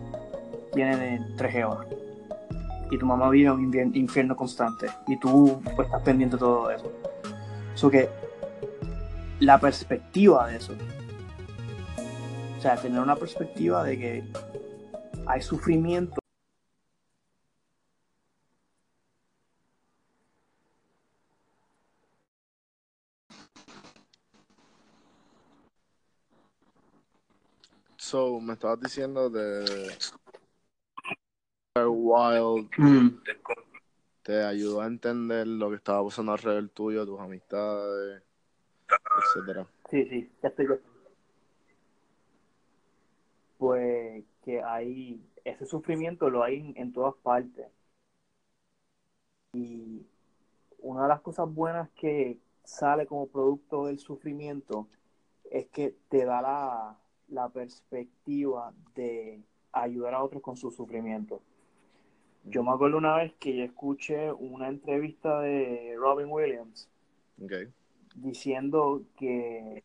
tiene 0.72 1.20
3 1.36 1.64
horas 1.66 2.05
y 2.90 2.98
tu 2.98 3.06
mamá 3.06 3.30
vive 3.30 3.50
un 3.50 3.96
infierno 3.96 4.36
constante 4.36 4.86
y 5.06 5.18
tú 5.18 5.60
pues, 5.74 5.86
estás 5.86 6.02
pendiente 6.02 6.36
de 6.36 6.40
todo 6.40 6.70
eso. 6.70 6.92
Eso 7.74 7.90
que 7.90 8.08
la 9.40 9.58
perspectiva 9.60 10.48
de 10.48 10.56
eso, 10.56 10.74
o 12.56 12.60
sea, 12.60 12.76
tener 12.76 13.00
una 13.00 13.16
perspectiva 13.16 13.84
de 13.84 13.98
que 13.98 14.24
hay 15.26 15.42
sufrimiento. 15.42 16.16
So, 27.96 28.40
me 28.40 28.52
estabas 28.52 28.80
diciendo 28.80 29.28
de 29.28 29.92
Wild 32.06 32.70
mm. 32.78 33.20
te 34.22 34.44
ayudó 34.44 34.80
a 34.80 34.86
entender 34.86 35.46
lo 35.46 35.70
que 35.70 35.76
estaba 35.76 36.04
pasando 36.04 36.32
alrededor 36.32 36.68
tuyo, 36.68 37.06
tus 37.06 37.20
amistades, 37.20 38.22
etcétera. 38.88 39.66
Sí, 39.90 40.04
sí, 40.06 40.30
ya 40.42 40.48
estoy. 40.48 40.66
Pues 43.58 44.24
que 44.42 44.62
hay 44.62 45.20
ese 45.46 45.64
sufrimiento 45.64 46.28
lo 46.28 46.42
hay 46.42 46.72
en, 46.76 46.92
todas 46.92 47.14
partes. 47.22 47.66
Y 49.52 50.04
una 50.80 51.02
de 51.02 51.08
las 51.08 51.20
cosas 51.20 51.52
buenas 51.52 51.88
que 51.90 52.38
sale 52.64 53.06
como 53.06 53.28
producto 53.28 53.86
del 53.86 53.98
sufrimiento 53.98 54.88
es 55.50 55.66
que 55.68 55.94
te 56.08 56.24
da 56.24 56.42
la, 56.42 56.98
la 57.28 57.48
perspectiva 57.48 58.72
de 58.96 59.40
ayudar 59.72 60.14
a 60.14 60.22
otros 60.22 60.42
con 60.42 60.56
su 60.56 60.70
sufrimiento. 60.72 61.40
Yo 62.48 62.62
me 62.62 62.70
acuerdo 62.70 62.98
una 62.98 63.16
vez 63.16 63.34
que 63.40 63.56
yo 63.56 63.64
escuché 63.64 64.32
una 64.32 64.68
entrevista 64.68 65.40
de 65.40 65.96
Robin 65.98 66.28
Williams 66.30 66.88
diciendo 68.14 69.02
que 69.16 69.82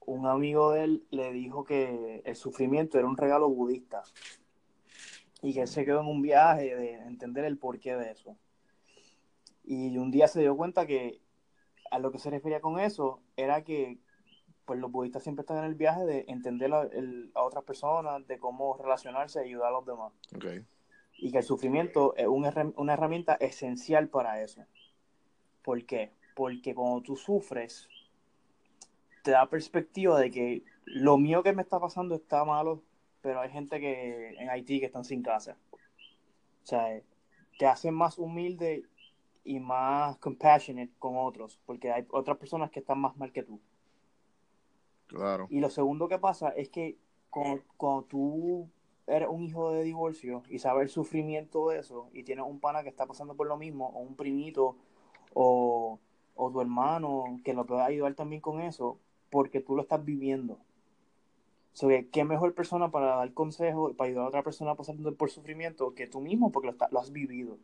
un 0.00 0.26
amigo 0.26 0.72
de 0.72 0.84
él 0.84 1.06
le 1.10 1.32
dijo 1.32 1.64
que 1.64 2.22
el 2.26 2.36
sufrimiento 2.36 2.98
era 2.98 3.08
un 3.08 3.16
regalo 3.16 3.48
budista. 3.48 4.02
y 5.40 5.54
que 5.54 5.62
él 5.62 5.68
se 5.68 5.84
quedó 5.84 6.00
en 6.00 6.08
un 6.08 6.20
viaje 6.20 6.74
de 6.74 6.94
entender 6.94 7.44
el 7.44 7.58
porqué 7.58 7.96
de 7.96 8.10
eso. 8.10 8.36
Y 9.64 9.96
un 9.96 10.10
día 10.10 10.28
se 10.28 10.40
dio 10.40 10.56
cuenta 10.56 10.86
que 10.86 11.20
a 11.90 11.98
lo 11.98 12.10
que 12.10 12.18
se 12.18 12.28
refería 12.28 12.60
con 12.60 12.80
eso 12.80 13.22
era 13.36 13.62
que 13.62 13.98
pues 14.64 14.78
los 14.78 14.90
budistas 14.90 15.22
siempre 15.22 15.42
están 15.42 15.58
en 15.58 15.64
el 15.64 15.74
viaje 15.74 16.04
de 16.04 16.24
entender 16.28 16.70
a, 16.74 17.42
otras 17.42 17.64
personas, 17.64 18.26
de 18.26 18.38
cómo 18.38 18.76
relacionarse 18.76 19.40
y 19.40 19.48
ayudar 19.48 19.68
a 19.68 19.70
los 19.70 19.86
demás. 19.86 20.12
Y 21.18 21.32
que 21.32 21.38
el 21.38 21.44
sufrimiento 21.44 22.14
es 22.16 22.26
una 22.26 22.92
herramienta 22.92 23.34
esencial 23.34 24.08
para 24.08 24.42
eso. 24.42 24.64
¿Por 25.62 25.84
qué? 25.84 26.12
Porque 26.34 26.74
cuando 26.74 27.02
tú 27.02 27.16
sufres, 27.16 27.88
te 29.22 29.32
da 29.32 29.50
perspectiva 29.50 30.18
de 30.18 30.30
que 30.30 30.62
lo 30.84 31.18
mío 31.18 31.42
que 31.42 31.52
me 31.52 31.62
está 31.62 31.78
pasando 31.78 32.14
está 32.14 32.44
malo, 32.44 32.82
pero 33.20 33.40
hay 33.40 33.50
gente 33.50 33.80
que 33.80 34.30
en 34.38 34.48
Haití 34.48 34.80
que 34.80 34.86
están 34.86 35.04
sin 35.04 35.22
casa. 35.22 35.58
O 35.72 36.66
sea, 36.66 37.02
te 37.58 37.66
hace 37.66 37.90
más 37.90 38.18
humilde 38.18 38.84
y 39.44 39.60
más 39.60 40.16
compassionate 40.18 40.92
con 40.98 41.16
otros, 41.16 41.60
porque 41.66 41.90
hay 41.90 42.06
otras 42.10 42.38
personas 42.38 42.70
que 42.70 42.80
están 42.80 43.00
más 43.00 43.16
mal 43.16 43.32
que 43.32 43.42
tú. 43.42 43.60
Claro. 45.06 45.46
Y 45.50 45.60
lo 45.60 45.70
segundo 45.70 46.08
que 46.08 46.18
pasa 46.18 46.50
es 46.50 46.68
que 46.68 46.98
cuando, 47.30 48.04
tú 48.08 48.70
eres 49.08 49.28
un 49.28 49.42
hijo 49.42 49.72
de 49.72 49.82
divorcio 49.82 50.42
y 50.48 50.58
sabes 50.58 50.82
el 50.84 50.88
sufrimiento 50.90 51.68
de 51.68 51.80
eso, 51.80 52.08
y 52.12 52.22
tienes 52.24 52.44
un 52.46 52.60
pana 52.60 52.82
que 52.82 52.88
está 52.88 53.06
pasando 53.06 53.34
por 53.34 53.46
lo 53.46 53.56
mismo, 53.56 53.88
o 53.88 54.00
un 54.00 54.14
primito, 54.14 54.76
o, 55.34 55.98
o 56.36 56.50
tu 56.50 56.60
hermano 56.60 57.40
que 57.44 57.54
lo 57.54 57.66
pueda 57.66 57.86
ayudar 57.86 58.14
también 58.14 58.40
con 58.40 58.60
eso, 58.60 58.98
porque 59.30 59.60
tú 59.60 59.74
lo 59.76 59.82
estás 59.82 60.04
viviendo. 60.04 60.58
So, 61.72 61.88
¿Qué 62.10 62.24
mejor 62.24 62.54
persona 62.54 62.90
para 62.90 63.16
dar 63.16 63.32
consejo, 63.34 63.94
para 63.94 64.08
ayudar 64.08 64.24
a 64.24 64.28
otra 64.28 64.42
persona 64.42 64.74
pasando 64.74 65.14
por 65.14 65.30
sufrimiento 65.30 65.94
que 65.94 66.06
tú 66.08 66.20
mismo, 66.20 66.50
porque 66.50 66.72
lo, 66.72 66.76
lo 66.90 67.00
has 67.00 67.12
vivido? 67.12 67.56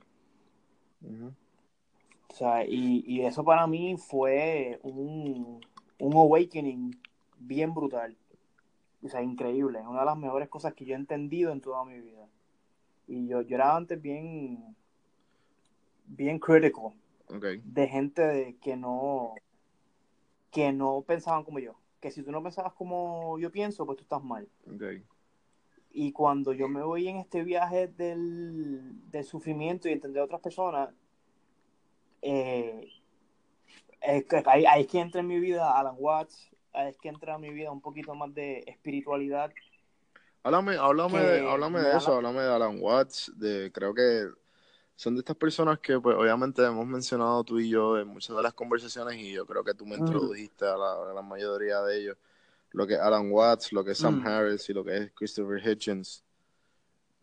O 2.31 2.35
sea, 2.35 2.65
y, 2.65 3.05
y, 3.07 3.23
eso 3.23 3.45
para 3.45 3.67
mí 3.67 3.97
fue 3.97 4.79
un, 4.83 5.61
un 5.99 6.13
awakening 6.13 6.97
bien 7.39 7.75
brutal. 7.75 8.17
O 9.05 9.09
sea, 9.09 9.23
increíble. 9.23 9.81
Una 9.87 10.01
de 10.01 10.07
las 10.07 10.19
mejores 10.19 10.49
cosas 10.49 10.75
que 10.75 10.85
yo 10.85 10.95
he 10.95 10.99
entendido 10.99 11.53
en 11.53 11.61
toda 11.61 11.85
mi 11.85 12.01
vida. 12.01 12.27
Y 13.07 13.29
yo, 13.29 13.43
yo 13.43 13.57
era 13.57 13.77
antes 13.77 14.01
bien, 14.01 14.75
bien 16.07 16.39
critical 16.39 16.95
de 17.65 17.89
gente 17.89 18.23
de, 18.23 18.57
que 18.57 18.77
no 18.77 19.35
que 20.51 20.73
no 20.73 21.03
pensaban 21.03 21.45
como 21.45 21.59
yo. 21.59 21.75
Que 22.01 22.11
si 22.11 22.23
tú 22.23 22.31
no 22.31 22.43
pensabas 22.43 22.75
como 22.75 23.39
yo 23.39 23.51
pienso, 23.51 23.85
pues 23.87 23.97
tú 23.99 24.03
estás 24.03 24.23
mal. 24.23 24.49
Y 25.91 26.13
cuando 26.13 26.53
yo 26.53 26.69
me 26.69 26.83
voy 26.83 27.09
en 27.09 27.17
este 27.17 27.43
viaje 27.43 27.89
del, 27.89 29.11
del 29.11 29.25
sufrimiento 29.25 29.89
y 29.89 29.93
entender 29.93 30.23
a 30.23 30.25
otras 30.27 30.41
personas, 30.41 30.91
eh, 32.23 32.89
es 34.01 34.25
que, 34.25 34.43
ahí, 34.47 34.65
es 34.81 34.87
que 34.87 35.01
entra 35.01 35.21
en 35.21 35.27
mi 35.27 35.41
vida 35.41 35.79
Alan 35.79 35.97
Watts, 35.99 36.51
es 36.75 36.99
que 36.99 37.09
entra 37.09 37.37
en 37.37 37.41
mi 37.41 37.51
vida 37.51 37.71
un 37.71 37.81
poquito 37.81 38.15
más 38.15 38.35
de 38.35 38.65
espiritualidad. 38.67 39.53
Háblame, 40.43 40.77
háblame, 40.77 41.21
de, 41.21 41.51
háblame 41.51 41.81
de 41.81 41.97
eso, 41.97 42.15
háblame 42.15 42.43
de 42.43 42.53
Alan 42.53 42.79
Watts, 42.81 43.33
de 43.37 43.73
creo 43.73 43.95
que 43.95 44.29
son 44.97 45.15
de 45.15 45.21
estas 45.21 45.37
personas 45.37 45.79
que 45.79 45.99
pues 45.99 46.17
obviamente 46.17 46.65
hemos 46.65 46.87
mencionado 46.87 47.43
tú 47.45 47.59
y 47.59 47.71
yo 47.71 47.99
en 47.99 48.09
muchas 48.09 48.37
de 48.37 48.43
las 48.43 48.53
conversaciones 48.53 49.17
y 49.17 49.33
yo 49.33 49.47
creo 49.47 49.65
que 49.65 49.75
tú 49.75 49.87
me 49.87 49.97
introdujiste 49.97 50.67
a, 50.67 50.77
la, 50.77 51.23
mayoría 51.23 51.81
de 51.83 51.99
ellos, 51.99 52.17
lo 52.73 52.87
que 52.87 52.95
es 52.95 53.01
Alan 53.01 53.33
Watts, 53.33 53.73
lo 53.73 53.85
que 53.85 53.93
es 53.93 53.99
Sam 53.99 54.23
Harris 54.27 54.69
y 54.69 54.75
lo 54.75 54.85
que 54.85 54.97
es 54.97 55.13
Christopher 55.13 55.67
Hitchens. 55.67 56.23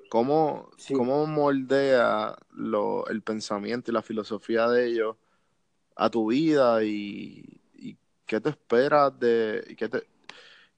¿Cómo, 0.09 0.71
¿Cómo, 0.93 1.25
moldea 1.25 2.35
lo, 2.51 3.07
el 3.07 3.21
pensamiento 3.21 3.91
y 3.91 3.93
la 3.93 4.01
filosofía 4.01 4.67
de 4.67 4.87
ellos 4.87 5.15
a 5.95 6.09
tu 6.09 6.31
vida 6.31 6.83
y, 6.83 7.60
qué 8.31 8.39
te 8.39 8.47
esperas 8.47 9.19
de 9.19 9.75
qué, 9.77 9.89
te, 9.89 10.07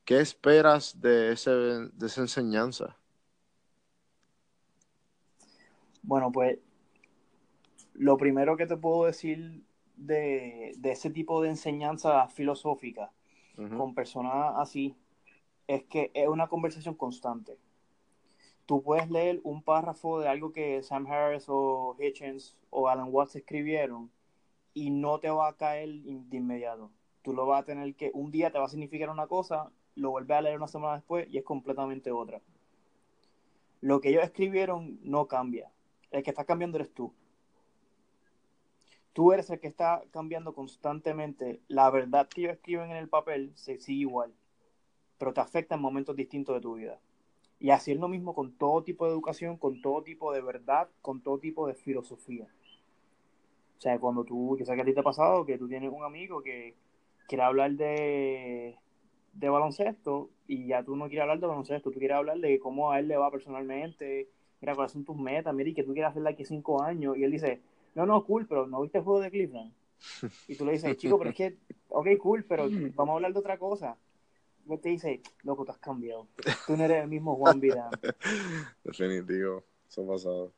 qué 0.04 0.20
esperas 0.20 1.00
de, 1.00 1.34
ese, 1.34 1.52
de 1.52 2.08
esa 2.08 2.22
enseñanza? 2.22 2.98
Bueno, 6.02 6.32
pues 6.32 6.58
lo 7.94 8.18
primero 8.18 8.58
que 8.58 8.66
te 8.66 8.76
puedo 8.76 9.06
decir 9.06 9.62
de, 9.96 10.76
ese 10.84 11.12
tipo 11.12 11.44
de 11.44 11.50
enseñanza 11.50 12.28
filosófica 12.28 13.12
con 13.78 13.94
personas 13.94 14.56
así 14.58 14.96
es 15.68 15.84
que 15.84 16.10
es 16.16 16.28
una 16.28 16.48
conversación 16.48 16.96
constante 16.96 17.56
tú 18.66 18.82
puedes 18.82 19.12
leer 19.12 19.40
un 19.44 19.62
párrafo 19.62 20.20
de 20.20 20.28
algo 20.28 20.52
que 20.52 20.82
Sam 20.82 21.06
Harris 21.06 21.46
o 21.50 21.96
Hitchens 22.00 22.58
o 22.72 22.90
Alan 22.90 23.10
Watts 23.12 23.36
escribieron 23.36 24.10
y 24.74 24.90
no 24.90 25.20
te 25.20 25.30
va 25.30 25.50
a 25.50 25.56
caer 25.56 25.90
de 25.90 26.38
inmediato. 26.38 26.90
Tú 27.24 27.34
lo 27.34 27.48
vas 27.48 27.62
a 27.62 27.66
tener 27.66 27.96
que, 27.96 28.12
un 28.14 28.32
día 28.32 28.52
te 28.52 28.60
va 28.60 28.66
a 28.66 28.70
significar 28.70 29.10
una 29.10 29.28
cosa, 29.28 29.72
lo 29.96 30.12
vuelves 30.12 30.38
a 30.38 30.42
leer 30.42 30.58
una 30.58 30.68
semana 30.68 30.96
después 30.96 31.28
y 31.30 31.38
es 31.38 31.44
completamente 31.44 32.12
otra. 32.12 32.42
Lo 33.82 34.00
que 34.00 34.10
ellos 34.10 34.24
escribieron 34.24 35.00
no 35.04 35.28
cambia. 35.28 35.72
El 36.12 36.22
que 36.24 36.30
está 36.30 36.46
cambiando 36.46 36.78
eres 36.78 36.94
tú. 36.94 37.14
Tú 39.14 39.32
eres 39.32 39.50
el 39.50 39.60
que 39.60 39.68
está 39.68 40.04
cambiando 40.12 40.54
constantemente. 40.54 41.62
La 41.68 41.90
verdad 41.90 42.28
que 42.28 42.42
ellos 42.42 42.54
escriben 42.54 42.92
en 42.92 42.98
el 42.98 43.10
papel 43.10 43.52
se 43.56 43.80
sigue 43.80 44.02
igual, 44.02 44.34
pero 45.18 45.34
te 45.34 45.42
afecta 45.42 45.76
en 45.76 45.82
momentos 45.82 46.16
distintos 46.16 46.56
de 46.56 46.62
tu 46.62 46.76
vida. 46.76 47.00
Y 47.60 47.70
así 47.70 47.92
es 47.92 48.00
lo 48.00 48.10
mismo 48.10 48.34
con 48.34 48.52
todo 48.54 48.84
tipo 48.84 49.06
de 49.06 49.12
educación, 49.12 49.58
con 49.58 49.82
todo 49.82 50.04
tipo 50.04 50.34
de 50.34 50.42
verdad, 50.42 50.90
con 51.02 51.22
todo 51.22 51.40
tipo 51.40 51.68
de 51.68 51.76
filosofía. 51.76 52.48
O 53.78 53.82
sea, 53.82 54.00
cuando 54.00 54.24
tú, 54.24 54.58
yo 54.58 54.66
sé 54.66 54.76
que 54.76 54.82
a 54.82 54.86
ti 54.86 54.94
te 54.94 55.00
ha 55.00 55.04
pasado 55.04 55.46
que 55.46 55.58
tú 55.58 55.68
tienes 55.68 55.92
un 55.92 56.04
amigo 56.04 56.42
que 56.42 56.76
quiere 57.28 57.44
hablar 57.44 57.72
de, 57.74 58.78
de 59.34 59.50
baloncesto 59.50 60.30
y 60.48 60.68
ya 60.68 60.84
tú 60.84 60.96
no 60.96 61.08
quieres 61.08 61.24
hablar 61.24 61.40
de 61.40 61.48
baloncesto, 61.48 61.92
tú 61.92 62.00
quieres 62.00 62.18
hablar 62.18 62.38
de 62.40 62.60
cómo 62.60 62.92
a 62.92 63.00
él 63.00 63.08
le 63.08 63.18
va 63.18 63.32
personalmente, 63.32 64.30
mira 64.62 64.76
cuáles 64.76 64.92
son 64.92 65.06
tus 65.06 65.18
metas, 65.18 65.54
mira 65.54 65.70
y 65.70 65.74
que 65.74 65.84
tú 65.84 65.94
quieres 65.94 66.12
hacerle 66.12 66.30
aquí 66.30 66.46
cinco 66.46 66.82
años. 66.82 67.18
Y 67.18 67.24
él 67.24 67.32
dice, 67.32 67.62
no, 67.96 68.06
no, 68.06 68.24
cool, 68.26 68.48
pero 68.48 68.68
¿no 68.68 68.82
viste 68.82 69.00
el 69.00 69.04
juego 69.04 69.20
de 69.20 69.32
Cleveland? 69.32 69.74
Y 70.48 70.56
tú 70.56 70.66
le 70.66 70.74
dices, 70.74 70.98
chico, 70.98 71.18
pero 71.18 71.30
es 71.30 71.36
que, 71.36 71.58
ok, 71.90 72.08
cool, 72.20 72.44
pero 72.44 72.68
vamos 72.96 73.14
a 73.14 73.16
hablar 73.16 73.34
de 73.34 73.40
otra 73.40 73.58
cosa 73.58 73.98
te 74.82 74.90
dice, 74.90 75.22
loco, 75.44 75.66
te 75.66 75.72
has 75.72 75.78
cambiado. 75.78 76.28
Tú 76.66 76.78
no 76.78 76.86
eres 76.86 77.04
el 77.04 77.10
mismo 77.10 77.36
Juan 77.36 77.60
Vidal. 77.60 77.92
Definitivo, 78.84 79.64
eso 79.88 80.04
ha 80.04 80.08
pasado. 80.08 80.54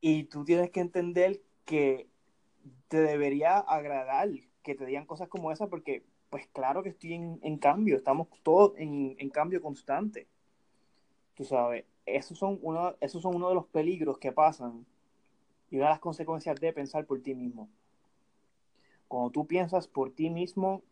Y, 0.00 0.24
tú 0.24 0.44
tienes 0.44 0.70
que 0.70 0.80
entender 0.80 1.40
que 1.64 2.08
te 2.88 3.00
debería 3.00 3.58
agradar 3.58 4.30
que 4.62 4.74
te 4.74 4.86
digan 4.86 5.06
cosas 5.06 5.28
como 5.28 5.52
esas 5.52 5.68
porque, 5.68 6.04
pues 6.30 6.46
claro 6.48 6.82
que 6.82 6.90
estoy 6.90 7.14
en, 7.14 7.58
cambio, 7.58 7.96
estamos 7.96 8.28
todos 8.42 8.72
en, 8.76 9.30
cambio 9.30 9.62
constante. 9.62 10.26
Tú 11.34 11.44
sabes, 11.44 11.84
esos 12.06 12.38
son, 12.38 12.58
uno, 12.62 12.96
esos 13.00 13.22
son 13.22 13.36
uno 13.36 13.48
de 13.48 13.54
los 13.54 13.66
peligros 13.66 14.18
que 14.18 14.32
pasan 14.32 14.84
y 15.70 15.76
una 15.76 15.86
de 15.86 15.90
las 15.92 16.00
consecuencias 16.00 16.58
de 16.60 16.72
pensar 16.72 17.06
por 17.06 17.20
ti 17.20 17.34
mismo. 17.34 17.68
Cuando 19.06 19.30
tú 19.30 19.46
piensas 19.46 19.86
por 19.86 20.10
ti 20.10 20.28
mismo, 20.28 20.82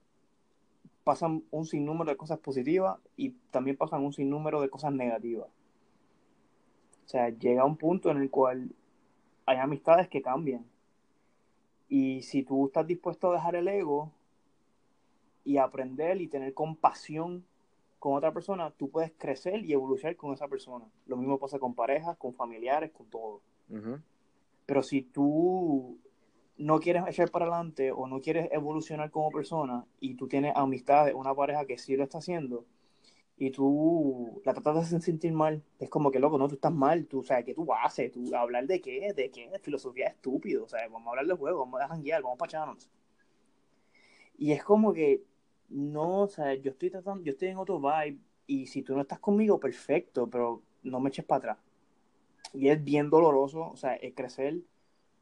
pasan 1.04 1.44
un 1.50 1.66
sinnúmero 1.66 2.10
de 2.10 2.16
cosas 2.16 2.38
positivas 2.38 2.98
y 3.16 3.30
también 3.50 3.76
pasan 3.76 4.02
un 4.02 4.12
sinnúmero 4.12 4.60
de 4.60 4.70
cosas 4.70 4.92
negativas. 4.92 5.48
O 7.06 7.08
sea, 7.08 7.28
llega 7.28 7.64
un 7.64 7.76
punto 7.76 8.10
en 8.10 8.18
el 8.18 8.30
cual 8.30 8.74
hay 9.44 9.58
amistades 9.58 10.08
que 10.08 10.22
cambian. 10.22 10.64
Y 11.88 12.22
si 12.22 12.42
tú 12.42 12.66
estás 12.66 12.86
dispuesto 12.86 13.30
a 13.30 13.34
dejar 13.34 13.56
el 13.56 13.68
ego 13.68 14.12
y 15.44 15.58
aprender 15.58 16.20
y 16.20 16.28
tener 16.28 16.52
compasión 16.54 17.44
con 17.98 18.14
otra 18.14 18.32
persona, 18.32 18.70
tú 18.70 18.90
puedes 18.90 19.12
crecer 19.16 19.64
y 19.64 19.72
evolucionar 19.72 20.16
con 20.16 20.32
esa 20.32 20.48
persona. 20.48 20.86
Lo 21.06 21.16
mismo 21.16 21.38
pasa 21.38 21.58
con 21.58 21.74
parejas, 21.74 22.16
con 22.16 22.34
familiares, 22.34 22.90
con 22.90 23.06
todo. 23.06 23.40
Pero 24.66 24.82
si 24.82 25.02
tú 25.02 25.98
no 26.58 26.80
quieres 26.80 27.04
echar 27.06 27.30
para 27.30 27.46
adelante 27.46 27.92
o 27.92 28.06
no 28.06 28.20
quieres 28.20 28.48
evolucionar 28.52 29.10
como 29.10 29.30
persona 29.30 29.84
y 30.00 30.14
tú 30.14 30.26
tienes 30.26 30.54
amistades, 30.56 31.14
una 31.14 31.34
pareja 31.34 31.66
que 31.66 31.78
sí 31.78 31.96
lo 31.96 32.04
está 32.04 32.18
haciendo 32.18 32.64
y 33.38 33.50
tú 33.50 34.40
la 34.44 34.54
tratas 34.54 34.90
de 34.90 35.00
sentir 35.00 35.32
mal, 35.32 35.62
es 35.78 35.90
como 35.90 36.10
que 36.10 36.18
loco, 36.18 36.38
no, 36.38 36.48
tú 36.48 36.54
estás 36.54 36.72
mal, 36.72 37.06
tú, 37.06 37.20
o 37.20 37.24
sea, 37.24 37.42
¿qué 37.42 37.54
tú 37.54 37.66
haces? 37.72 38.12
¿Tú 38.12 38.34
hablar 38.34 38.66
de 38.66 38.80
qué? 38.80 39.12
¿De 39.14 39.30
qué? 39.30 39.50
Filosofía 39.62 40.08
estúpido, 40.08 40.64
o 40.64 40.68
sea, 40.68 40.88
vamos 40.88 41.06
a 41.06 41.10
hablar 41.10 41.26
de 41.26 41.34
juego, 41.34 41.60
vamos 41.60 41.80
a 41.80 41.88
janguear, 41.88 42.22
vamos 42.22 42.38
para 42.38 42.48
echarnos. 42.48 42.90
Y 44.38 44.52
es 44.52 44.64
como 44.64 44.92
que, 44.94 45.22
no, 45.68 46.22
o 46.22 46.28
sea, 46.28 46.54
yo 46.54 46.70
estoy 46.70 46.90
tratando, 46.90 47.24
yo 47.24 47.32
estoy 47.32 47.48
en 47.48 47.58
otro 47.58 47.78
vibe 47.78 48.18
y 48.46 48.66
si 48.66 48.82
tú 48.82 48.94
no 48.94 49.02
estás 49.02 49.18
conmigo, 49.18 49.60
perfecto, 49.60 50.28
pero 50.30 50.62
no 50.82 51.00
me 51.00 51.10
eches 51.10 51.24
para 51.24 51.38
atrás. 51.38 51.58
Y 52.54 52.68
es 52.68 52.82
bien 52.82 53.10
doloroso, 53.10 53.70
o 53.70 53.76
sea, 53.76 53.94
el 53.96 54.14
crecer 54.14 54.62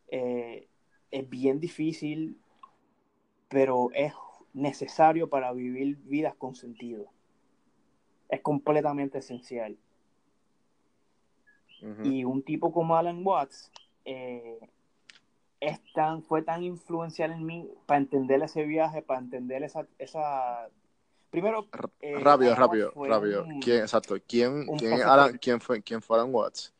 eh, 0.08 0.68
es 1.10 1.28
bien 1.28 1.58
difícil, 1.58 2.38
pero 3.48 3.90
es 3.92 4.12
necesario 4.52 5.28
para 5.28 5.52
vivir 5.52 5.96
vidas 6.04 6.34
con 6.36 6.54
sentido. 6.54 7.06
Es 8.34 8.40
completamente 8.40 9.18
esencial. 9.18 9.76
Y 12.02 12.24
un 12.24 12.42
tipo 12.42 12.72
como 12.72 12.96
Alan 12.96 13.20
Watts 13.24 13.70
eh, 14.04 14.58
es 15.60 15.78
tan, 15.92 16.22
fue 16.22 16.42
tan 16.42 16.64
influencial 16.64 17.30
en 17.30 17.44
mí 17.46 17.70
para 17.86 17.98
entender 18.00 18.42
ese 18.42 18.64
viaje, 18.64 19.02
para 19.02 19.20
entender 19.20 19.62
esa... 19.62 19.86
esa... 19.98 20.68
Primero... 21.30 21.68
Eh, 22.00 22.18
rápido, 22.18 22.56
rápido, 22.56 22.92
rápido. 22.96 23.46
¿Quién, 23.60 23.82
exacto, 23.82 24.16
¿quién, 24.26 24.66
quién, 24.78 25.02
Alan, 25.02 25.38
¿quién, 25.38 25.60
fue, 25.60 25.80
¿quién 25.82 26.02
fue 26.02 26.16
Alan 26.18 26.34
Watts? 26.34 26.74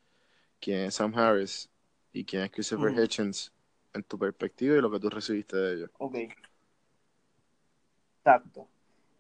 ¿Quién 0.59 0.87
es 0.87 0.95
Sam 0.95 1.15
Harris? 1.15 1.71
¿Y 2.13 2.25
quién 2.25 2.43
es 2.43 2.51
Christopher 2.51 2.99
Hitchens? 2.99 3.53
En 3.93 4.03
tu 4.03 4.19
perspectiva 4.19 4.77
y 4.77 4.81
lo 4.81 4.91
que 4.91 4.99
tú 4.99 5.09
recibiste 5.09 5.57
de 5.57 5.75
ellos. 5.75 5.91
Ok. 5.99 6.17
Exacto. 8.19 8.67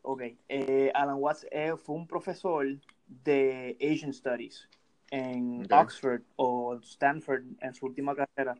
Ok. 0.06 0.22
Eh, 0.50 0.92
Alan 0.94 1.16
Watts 1.18 1.46
eh, 1.50 1.74
fue 1.78 1.96
un 1.96 2.06
profesor 2.06 2.66
de 3.06 3.74
Asian 3.80 4.12
Studies 4.12 4.68
en 5.10 5.66
Oxford 5.72 6.20
o 6.36 6.76
Stanford 6.82 7.44
en 7.60 7.74
su 7.74 7.86
última 7.86 8.14
carrera. 8.14 8.54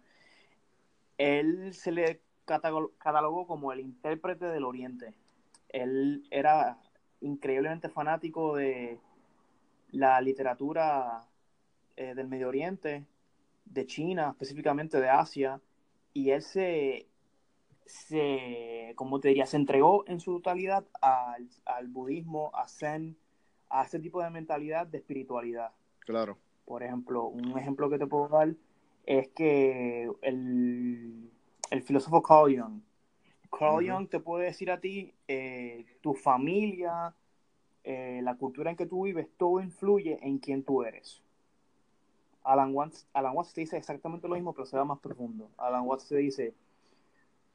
Él 1.18 1.74
se 1.74 1.92
le 1.92 2.22
catalogó 2.47 3.47
como 3.47 3.72
el 3.72 3.80
intérprete 3.80 4.47
del 4.47 4.64
Oriente. 4.64 5.12
Él 5.68 6.26
era 6.30 6.78
increíblemente 7.20 7.90
fanático 7.90 8.57
de 8.57 8.99
la 9.90 10.18
literatura 10.22 11.28
eh, 11.97 12.14
del 12.14 12.26
Medio 12.26 12.49
Oriente, 12.49 13.05
de 13.66 13.84
China, 13.84 14.30
específicamente 14.30 14.99
de 14.99 15.11
Asia, 15.11 15.61
y 16.14 16.30
él 16.30 16.40
se, 16.40 17.07
se 17.87 18.93
como 18.97 19.20
te 19.20 19.28
diría, 19.28 19.47
se 19.47 19.57
entregó 19.57 20.05
en 20.07 20.20
su 20.20 20.35
totalidad 20.35 20.85
al, 21.01 21.49
al 21.64 21.89
budismo, 21.89 22.51
a 22.55 22.68
Zen, 22.68 23.16
a 23.68 23.85
ese 23.85 23.99
tipo 23.99 24.22
de 24.22 24.30
mentalidad 24.30 24.87
de 24.87 24.99
espiritualidad. 24.99 25.72
Claro. 26.01 26.39
Por 26.64 26.82
ejemplo, 26.82 27.26
un 27.26 27.59
ejemplo 27.59 27.91
que 27.91 27.99
te 27.99 28.07
puedo 28.07 28.28
dar 28.28 28.55
es 29.05 29.28
que 29.28 30.11
el, 30.22 31.30
el 31.70 31.82
filósofo 31.82 32.22
Carl 32.22 32.59
Jung, 32.59 32.80
Carl 33.51 33.89
Jung 33.89 34.09
te 34.09 34.20
puede 34.20 34.47
decir 34.47 34.70
a 34.70 34.80
ti, 34.80 35.12
eh, 35.28 35.85
tu 36.01 36.14
familia, 36.14 37.14
eh, 37.85 38.20
la 38.22 38.37
cultura 38.37 38.70
en 38.70 38.76
que 38.76 38.87
tú 38.87 39.05
vives, 39.05 39.28
todo 39.37 39.61
influye 39.61 40.18
en 40.22 40.39
quién 40.39 40.64
tú 40.64 40.82
eres. 40.82 41.22
Alan 42.43 42.74
Watts, 42.74 43.07
Alan 43.12 43.35
Watts 43.35 43.55
te 43.55 43.62
dice 43.62 43.76
exactamente 43.76 44.28
lo 44.28 44.35
mismo, 44.35 44.53
pero 44.53 44.66
se 44.66 44.76
va 44.76 44.85
más 44.85 44.99
profundo. 44.99 45.51
Alan 45.57 45.87
Watts 45.87 46.09
te 46.09 46.16
dice, 46.16 46.55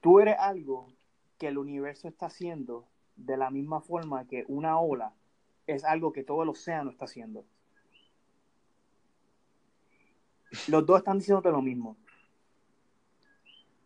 tú 0.02 0.20
eres 0.20 0.36
algo 0.40 0.88
que 1.38 1.48
el 1.48 1.58
universo 1.58 2.08
está 2.08 2.28
haciendo 2.28 2.88
de 3.16 3.38
la 3.38 3.50
misma 3.50 3.82
forma 3.82 4.28
que 4.28 4.46
una 4.48 4.80
ola 4.80 5.14
es 5.68 5.84
algo 5.84 6.12
que 6.14 6.24
todo 6.24 6.44
el 6.44 6.50
océano 6.50 6.90
está 6.90 7.06
haciendo. 7.06 7.46
Los 10.68 10.86
dos 10.86 11.00
están 11.00 11.20
diciéndote 11.20 11.52
lo 11.52 11.62
mismo. 11.62 11.96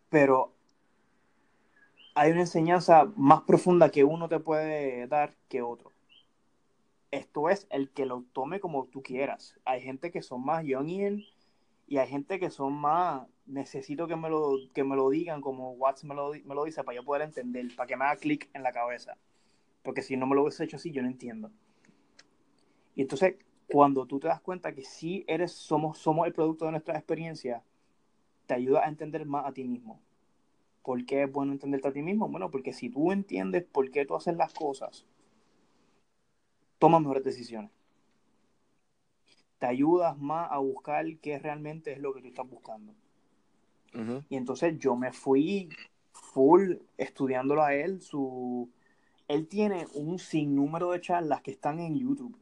Pero 0.08 0.54
hay 2.14 2.30
una 2.30 2.40
enseñanza 2.40 3.10
más 3.16 3.42
profunda 3.42 3.90
que 3.90 4.04
uno 4.04 4.28
te 4.28 4.38
puede 4.38 5.06
dar 5.08 5.34
que 5.48 5.62
otro. 5.62 5.90
Esto 7.10 7.48
es 7.48 7.66
el 7.70 7.90
que 7.90 8.06
lo 8.06 8.24
tome 8.32 8.60
como 8.60 8.86
tú 8.86 9.02
quieras. 9.02 9.56
Hay 9.64 9.82
gente 9.82 10.10
que 10.10 10.22
son 10.22 10.44
más 10.44 10.64
Jungian 10.66 11.22
y 11.86 11.98
hay 11.98 12.08
gente 12.08 12.38
que 12.38 12.50
son 12.50 12.72
más 12.74 13.26
necesito 13.46 14.06
que 14.06 14.16
me 14.16 14.30
lo, 14.30 14.56
que 14.72 14.84
me 14.84 14.96
lo 14.96 15.10
digan 15.10 15.40
como 15.40 15.72
Watts 15.72 16.04
me 16.04 16.14
lo, 16.14 16.32
me 16.32 16.54
lo 16.54 16.64
dice 16.64 16.82
para 16.82 16.96
yo 16.96 17.04
poder 17.04 17.22
entender, 17.22 17.66
para 17.76 17.86
que 17.86 17.96
me 17.96 18.04
haga 18.04 18.16
clic 18.16 18.48
en 18.54 18.62
la 18.62 18.72
cabeza. 18.72 19.16
Porque 19.82 20.02
si 20.02 20.16
no 20.16 20.26
me 20.26 20.34
lo 20.34 20.42
hubiese 20.42 20.64
hecho 20.64 20.76
así, 20.76 20.90
yo 20.90 21.02
no 21.02 21.08
entiendo. 21.08 21.50
Y 22.94 23.02
entonces, 23.02 23.36
cuando 23.70 24.06
tú 24.06 24.18
te 24.18 24.28
das 24.28 24.40
cuenta 24.40 24.74
que 24.74 24.82
sí 24.82 25.24
eres, 25.26 25.52
somos, 25.52 25.98
somos 25.98 26.26
el 26.26 26.32
producto 26.32 26.64
de 26.64 26.70
nuestra 26.70 26.96
experiencia, 26.96 27.62
te 28.46 28.54
ayuda 28.54 28.84
a 28.84 28.88
entender 28.88 29.26
más 29.26 29.46
a 29.46 29.52
ti 29.52 29.64
mismo. 29.64 30.00
¿Por 30.82 31.04
qué 31.04 31.24
es 31.24 31.32
bueno 31.32 31.52
entenderte 31.52 31.88
a 31.88 31.92
ti 31.92 32.02
mismo? 32.02 32.28
Bueno, 32.28 32.50
porque 32.50 32.72
si 32.72 32.88
tú 32.88 33.12
entiendes 33.12 33.64
por 33.64 33.90
qué 33.90 34.06
tú 34.06 34.14
haces 34.14 34.36
las 34.36 34.52
cosas, 34.54 35.06
tomas 36.78 37.00
mejores 37.00 37.24
decisiones. 37.24 37.70
Te 39.64 39.70
ayudas 39.70 40.18
más 40.18 40.52
a 40.52 40.58
buscar 40.58 41.06
qué 41.22 41.38
realmente 41.38 41.92
es 41.92 41.98
lo 41.98 42.12
que 42.12 42.20
tú 42.20 42.28
estás 42.28 42.46
buscando. 42.46 42.92
Y 44.28 44.36
entonces 44.36 44.78
yo 44.78 44.94
me 44.94 45.10
fui 45.10 45.70
full 46.12 46.74
estudiándolo 46.98 47.62
a 47.62 47.72
él. 47.72 48.02
Su... 48.02 48.68
Él 49.26 49.48
tiene 49.48 49.86
un 49.94 50.18
sinnúmero 50.18 50.90
de 50.90 51.00
charlas 51.00 51.40
que 51.40 51.52
están 51.52 51.80
en 51.80 51.98
YouTube 51.98 52.36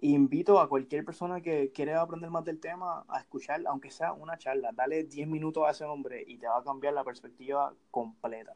invito 0.00 0.60
a 0.60 0.68
cualquier 0.68 1.04
persona 1.04 1.40
que 1.40 1.72
quiera 1.72 2.00
aprender 2.00 2.30
más 2.30 2.44
del 2.44 2.60
tema 2.60 3.04
a 3.08 3.18
escuchar, 3.18 3.60
aunque 3.66 3.90
sea 3.90 4.12
una 4.12 4.38
charla. 4.38 4.70
Dale 4.72 5.02
10 5.02 5.26
minutos 5.26 5.64
a 5.66 5.72
ese 5.72 5.86
hombre 5.86 6.22
y 6.24 6.38
te 6.38 6.46
va 6.46 6.58
a 6.58 6.62
cambiar 6.62 6.94
la 6.94 7.02
perspectiva 7.02 7.74
completa. 7.90 8.54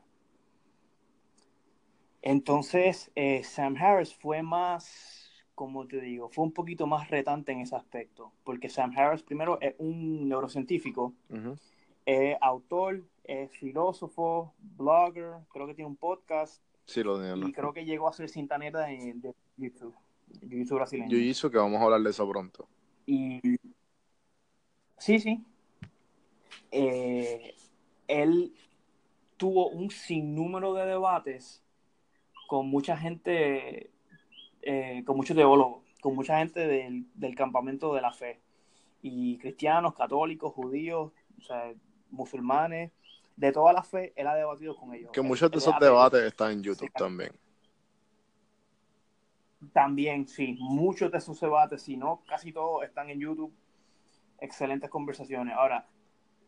Entonces, 2.21 3.11
eh, 3.17 3.43
Sam 3.43 3.75
Harris 3.77 4.15
fue 4.15 4.45
más, 4.45 5.22
como 5.55 5.87
te 5.87 6.01
digo, 6.01 6.29
fue 6.29 6.45
un 6.45 6.53
poquito 6.53 6.87
más 6.87 7.11
retante 7.11 7.53
en 7.53 7.61
ese 7.61 7.77
aspecto, 7.77 8.33
porque 8.45 8.69
Sam 8.69 8.93
Harris 8.97 9.23
primero 9.23 9.61
es 9.61 9.75
un 9.79 10.29
neurocientífico, 10.29 11.13
es 12.07 12.37
autor, 12.41 13.03
es 13.25 13.51
filósofo, 13.53 14.55
blogger, 14.77 15.35
creo 15.53 15.67
que 15.67 15.75
tiene 15.75 15.91
un 15.91 15.97
podcast. 15.97 16.63
Sí, 16.85 17.03
lo 17.03 17.37
Y 17.37 17.53
creo 17.53 17.73
que 17.73 17.85
llegó 17.85 18.09
a 18.09 18.13
ser 18.13 18.29
cintanera 18.29 18.81
de, 18.81 19.13
de 19.15 19.35
YouTube. 19.57 19.95
Jiu-Jitsu 20.41 20.75
brasileño. 20.75 21.11
Jiu-Jitsu, 21.11 21.51
que 21.51 21.59
vamos 21.59 21.81
a 21.81 21.85
hablar 21.85 22.01
de 22.01 22.11
eso 22.11 22.29
pronto. 22.29 22.69
Y 23.07 23.41
sí, 24.99 25.19
sí. 25.19 25.45
Eh, 26.71 27.55
él 28.09 28.55
tuvo 29.37 29.69
un 29.69 29.91
sinnúmero 29.91 30.75
de 30.75 30.87
debates 30.87 31.63
con 32.49 32.69
mucha 32.69 32.97
gente, 32.97 33.91
eh, 34.63 35.03
con 35.05 35.17
muchos 35.17 35.37
teólogos, 35.37 35.83
con 36.01 36.15
mucha 36.15 36.39
gente 36.39 36.67
del, 36.67 37.07
del, 37.15 37.35
campamento 37.35 37.95
de 37.95 38.01
la 38.01 38.13
fe. 38.13 38.41
Y 39.03 39.37
cristianos, 39.39 39.95
católicos, 39.95 40.53
judíos, 40.53 41.13
o 41.39 41.43
sea, 41.43 41.73
musulmanes, 42.11 42.93
de 43.37 43.53
toda 43.53 43.73
la 43.73 43.83
fe, 43.83 44.13
él 44.15 44.27
ha 44.27 44.35
debatido 44.35 44.77
con 44.77 44.95
ellos. 44.95 45.11
Que 45.13 45.21
muchos 45.21 45.51
de 45.51 45.59
esos 45.59 45.79
debates 45.81 46.23
están 46.23 46.53
en 46.53 46.63
YouTube 46.63 46.93
también. 46.93 47.33
También, 49.73 50.27
sí, 50.29 50.57
muchos 50.61 51.11
de 51.11 51.21
sus 51.21 51.41
debates, 51.41 51.83
si 51.83 51.97
no, 51.97 52.23
casi 52.29 52.53
todos 52.53 52.85
están 52.85 53.11
en 53.11 53.21
YouTube. 53.21 53.53
Excelentes 54.39 54.91
conversaciones. 54.91 55.55
Ahora, 55.57 55.87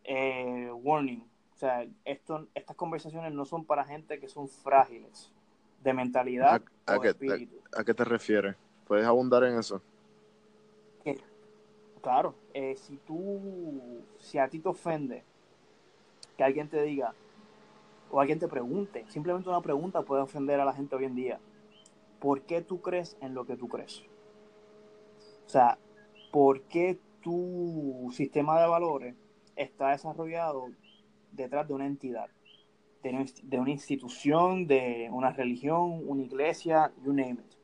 eh, 0.05 0.71
warning, 0.73 1.25
o 1.53 1.57
sea, 1.57 1.87
esto, 2.05 2.49
estas 2.55 2.77
conversaciones 2.77 3.33
no 3.33 3.45
son 3.45 3.65
para 3.65 3.85
gente 3.85 4.19
que 4.19 4.29
son 4.29 4.49
frágiles 4.49 5.33
de 5.85 5.93
mentalidad 5.93 6.55
¿A, 6.87 6.99
qué, 6.99 7.15
A, 7.73 7.85
qué 7.85 7.95
te 7.95 8.05
refieres? 8.05 8.57
¿Puedes 8.87 9.07
abundar 9.07 9.45
en 9.45 9.59
eso? 9.59 9.81
claro, 12.01 12.35
eh, 12.53 12.77
si 12.77 12.99
tú, 12.99 14.03
si 14.19 14.37
a 14.37 14.49
ti 14.49 14.59
te 14.59 14.69
ofende 14.69 15.25
que 16.37 16.45
alguien 16.45 16.69
te 16.69 16.83
diga 16.83 17.15
o 18.11 18.21
alguien 18.21 18.39
te 18.39 18.47
pregunte, 18.47 19.07
simplemente 19.09 19.49
una 19.49 19.63
pregunta 19.63 20.03
puede 20.03 20.21
ofender 20.21 20.61
a 20.61 20.67
la 20.67 20.75
gente 20.75 20.97
hoy 20.97 21.07
en 21.07 21.15
día 21.15 21.41
¿por 22.25 22.41
qué 22.43 22.63
tú 22.63 22.81
crees 22.81 23.17
en 23.21 23.35
lo 23.35 23.45
que 23.45 23.57
tú 23.57 23.69
crees? 23.69 24.03
O 25.47 25.49
sea, 25.49 25.79
¿por 26.33 26.63
qué 26.63 26.99
tu 27.23 28.11
sistema 28.13 28.61
de 28.61 28.67
valores 28.67 29.15
está 29.57 29.91
desarrollado 29.91 30.69
detrás 31.33 31.69
de 31.69 31.75
una 31.75 31.87
entidad, 31.87 32.31
de 33.13 33.59
una 33.59 33.71
institución, 33.71 34.67
de 34.67 35.09
una 35.13 35.31
religión, 35.31 36.03
una 36.07 36.23
iglesia, 36.23 36.93
you 37.05 37.13
name 37.13 37.33
it? 37.33 37.55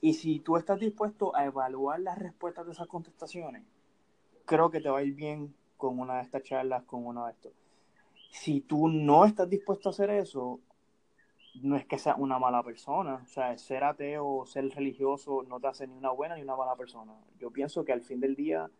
Y 0.00 0.14
si 0.14 0.38
tú 0.40 0.56
estás 0.56 0.78
dispuesto 0.78 1.34
a 1.34 1.44
evaluar 1.44 2.00
las 2.00 2.18
respuestas 2.18 2.66
de 2.66 2.72
esas 2.72 2.86
contestaciones, 2.86 3.64
creo 4.44 4.70
que 4.70 4.80
te 4.80 4.88
va 4.88 4.98
a 4.98 5.02
ir 5.02 5.14
bien 5.14 5.54
con 5.76 5.98
una 5.98 6.16
de 6.16 6.22
estas 6.22 6.42
charlas, 6.42 6.84
con 6.84 7.06
uno 7.06 7.26
de 7.26 7.32
estos. 7.32 7.52
Si 8.30 8.60
tú 8.60 8.88
no 8.88 9.24
estás 9.24 9.48
dispuesto 9.48 9.88
a 9.88 9.92
hacer 9.92 10.10
eso, 10.10 10.60
no 11.62 11.76
es 11.76 11.86
que 11.86 11.98
sea 11.98 12.14
una 12.16 12.38
mala 12.38 12.62
persona. 12.62 13.20
O 13.24 13.26
sea, 13.26 13.56
ser 13.58 13.84
ateo, 13.84 14.44
ser 14.46 14.68
religioso 14.70 15.42
no 15.48 15.58
te 15.58 15.68
hace 15.68 15.86
ni 15.86 15.96
una 15.96 16.10
buena 16.10 16.36
ni 16.36 16.42
una 16.42 16.56
mala 16.56 16.76
persona. 16.76 17.14
Yo 17.38 17.50
pienso 17.50 17.84
que 17.84 17.92
al 17.92 18.02
fin 18.02 18.20
del 18.20 18.36
día 18.36 18.70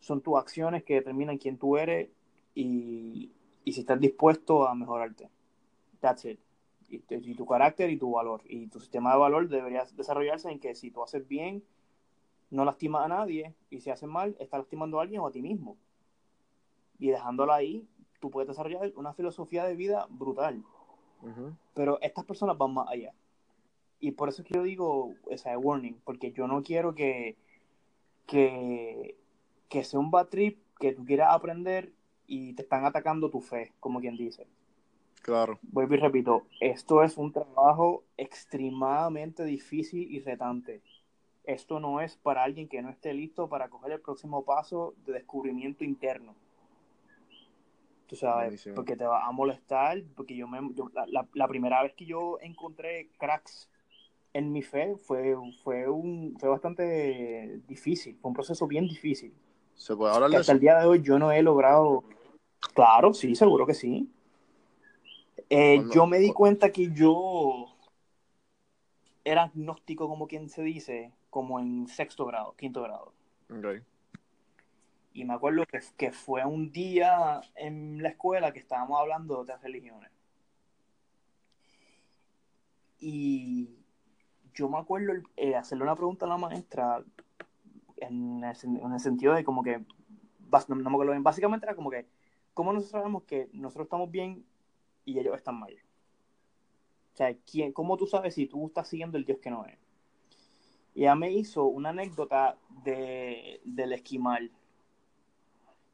son 0.00 0.20
tus 0.20 0.36
acciones 0.36 0.82
que 0.82 0.94
determinan 0.94 1.38
quién 1.38 1.58
tú 1.58 1.76
eres 1.76 2.08
y, 2.54 3.30
si 3.70 3.80
estás 3.80 4.00
dispuesto 4.00 4.66
a 4.66 4.74
mejorarte. 4.74 5.30
That's 6.00 6.24
it. 6.24 6.40
Y, 6.88 7.34
tu 7.34 7.46
carácter 7.46 7.90
y 7.90 7.96
tu 7.96 8.10
valor. 8.10 8.42
Y 8.44 8.66
tu 8.66 8.80
sistema 8.80 9.12
de 9.12 9.18
valor 9.18 9.48
debería 9.48 9.84
desarrollarse 9.94 10.50
en 10.50 10.58
que 10.58 10.74
si 10.74 10.90
tú 10.90 11.02
haces 11.02 11.26
bien, 11.28 11.62
no 12.50 12.64
lastimas 12.64 13.04
a 13.04 13.08
nadie. 13.08 13.54
Y 13.70 13.80
si 13.80 13.90
haces 13.90 14.08
mal, 14.08 14.36
estás 14.40 14.60
lastimando 14.60 14.98
a 14.98 15.02
alguien 15.02 15.20
o 15.20 15.26
a 15.26 15.30
ti 15.30 15.40
mismo. 15.40 15.76
Y 16.98 17.08
dejándolo 17.10 17.52
ahí, 17.52 17.86
tú 18.20 18.30
puedes 18.30 18.48
desarrollar 18.48 18.92
una 18.96 19.12
filosofía 19.12 19.64
de 19.64 19.76
vida 19.76 20.06
brutal. 20.10 20.64
Pero 21.74 22.00
estas 22.00 22.24
personas 22.24 22.58
van 22.58 22.74
más 22.74 22.88
allá. 22.88 23.14
Y 24.00 24.10
por 24.10 24.28
eso 24.28 24.42
es 24.42 24.48
que 24.48 24.54
yo 24.54 24.64
digo 24.64 25.14
esa 25.30 25.56
warning, 25.56 26.00
porque 26.04 26.32
yo 26.32 26.48
no 26.48 26.62
quiero 26.62 26.94
que 26.94 27.36
que, 28.26 29.16
que 29.68 29.84
sea 29.84 30.00
un 30.00 30.10
bad 30.10 30.28
trip, 30.28 30.58
que 30.78 30.92
tú 30.92 31.04
quieras 31.04 31.34
aprender 31.34 31.92
y 32.26 32.54
te 32.54 32.62
están 32.62 32.84
atacando 32.84 33.30
tu 33.30 33.40
fe, 33.40 33.72
como 33.80 34.00
quien 34.00 34.16
dice. 34.16 34.46
Claro. 35.22 35.58
Vuelvo 35.62 35.94
y 35.94 35.98
repito, 35.98 36.46
esto 36.60 37.02
es 37.02 37.16
un 37.16 37.32
trabajo 37.32 38.04
extremadamente 38.16 39.44
difícil 39.44 40.10
y 40.10 40.20
retante. 40.20 40.82
Esto 41.44 41.80
no 41.80 42.00
es 42.00 42.16
para 42.16 42.42
alguien 42.44 42.68
que 42.68 42.82
no 42.82 42.90
esté 42.90 43.14
listo 43.14 43.48
para 43.48 43.68
coger 43.68 43.92
el 43.92 44.00
próximo 44.00 44.44
paso 44.44 44.94
de 45.06 45.12
descubrimiento 45.14 45.84
interno. 45.84 46.34
Tú 48.06 48.16
sabes, 48.16 48.68
porque 48.74 48.94
te 48.96 49.04
va 49.04 49.26
a 49.26 49.32
molestar, 49.32 50.02
porque 50.14 50.36
yo 50.36 50.46
me 50.46 50.58
yo- 50.74 50.90
la- 51.06 51.26
la 51.32 51.48
primera 51.48 51.82
vez 51.82 51.94
que 51.94 52.04
yo 52.04 52.38
encontré 52.40 53.08
cracks 53.18 53.70
en 54.34 54.52
mi 54.52 54.62
fe 54.62 54.96
fue, 54.96 55.34
fue 55.62 55.88
un 55.88 56.36
fue 56.38 56.48
bastante 56.48 57.60
difícil, 57.66 58.16
fue 58.20 58.28
un 58.28 58.34
proceso 58.34 58.66
bien 58.66 58.86
difícil. 58.86 59.32
¿Se 59.74 59.96
puede 59.96 60.14
hablar 60.14 60.30
de 60.30 60.36
hasta 60.36 60.52
eso? 60.52 60.52
el 60.52 60.60
día 60.60 60.78
de 60.78 60.86
hoy 60.86 61.02
yo 61.02 61.18
no 61.18 61.32
he 61.32 61.42
logrado. 61.42 62.04
Claro, 62.74 63.12
sí, 63.12 63.34
seguro 63.34 63.66
que 63.66 63.74
sí. 63.74 64.10
Eh, 65.50 65.84
yo 65.92 66.06
me 66.06 66.18
di 66.18 66.32
cuenta 66.32 66.70
que 66.70 66.90
yo 66.92 67.66
era 69.24 69.44
agnóstico, 69.44 70.08
como 70.08 70.26
quien 70.26 70.48
se 70.48 70.62
dice, 70.62 71.12
como 71.30 71.60
en 71.60 71.86
sexto 71.88 72.24
grado, 72.26 72.54
quinto 72.56 72.82
grado. 72.82 73.12
Ok. 73.50 73.82
Y 75.14 75.24
me 75.24 75.34
acuerdo 75.34 75.66
que, 75.66 75.80
que 75.96 76.10
fue 76.12 76.44
un 76.44 76.72
día 76.72 77.40
en 77.54 78.02
la 78.02 78.10
escuela 78.10 78.52
que 78.52 78.60
estábamos 78.60 78.98
hablando 78.98 79.34
de 79.34 79.40
otras 79.42 79.62
religiones. 79.62 80.10
Y 82.98 83.68
yo 84.54 84.68
me 84.68 84.78
acuerdo 84.78 85.12
eh, 85.36 85.56
hacerle 85.56 85.84
una 85.84 85.96
pregunta 85.96 86.24
a 86.24 86.28
la 86.28 86.38
maestra 86.38 87.04
en 88.02 88.44
el, 88.44 88.54
sen- 88.54 88.84
en 88.84 88.92
el 88.92 89.00
sentido 89.00 89.34
de 89.34 89.44
como 89.44 89.62
que, 89.62 89.84
básicamente 90.40 91.66
era 91.66 91.74
como 91.74 91.90
que, 91.90 92.06
¿cómo 92.54 92.72
nosotros 92.72 92.92
sabemos 92.92 93.24
que 93.24 93.48
nosotros 93.52 93.86
estamos 93.86 94.10
bien 94.10 94.44
y 95.04 95.18
ellos 95.18 95.36
están 95.36 95.58
mal? 95.58 95.74
O 97.12 97.16
sea, 97.16 97.34
¿quién, 97.50 97.72
¿cómo 97.72 97.96
tú 97.96 98.06
sabes 98.06 98.34
si 98.34 98.46
tú 98.46 98.66
estás 98.66 98.88
siguiendo 98.88 99.16
el 99.18 99.24
Dios 99.24 99.38
que 99.38 99.50
no 99.50 99.64
es? 99.66 99.78
Y 100.94 101.02
ella 101.02 101.14
me 101.14 101.30
hizo 101.32 101.64
una 101.66 101.90
anécdota 101.90 102.56
de, 102.84 103.60
del 103.64 103.92
esquimal 103.92 104.50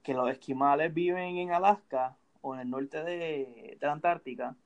que 0.02 0.14
los 0.14 0.30
esquimales 0.30 0.92
viven 0.94 1.36
en 1.38 1.52
Alaska 1.52 2.16
o 2.40 2.54
en 2.54 2.60
el 2.60 2.70
norte 2.70 3.02
de, 3.04 3.76
de 3.78 3.86
la 3.86 3.92
Antártica 3.92 4.56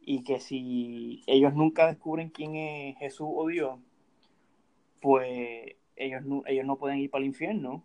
y 0.00 0.24
que 0.24 0.40
si 0.40 1.22
ellos 1.26 1.54
nunca 1.54 1.86
descubren 1.88 2.30
quién 2.30 2.56
es 2.56 2.98
Jesús 2.98 3.28
o 3.30 3.46
Dios, 3.48 3.78
pues 5.00 5.76
ellos 5.96 6.24
no, 6.24 6.42
ellos 6.46 6.64
no 6.66 6.76
pueden 6.76 6.98
ir 6.98 7.10
para 7.10 7.22
el 7.22 7.28
infierno 7.28 7.84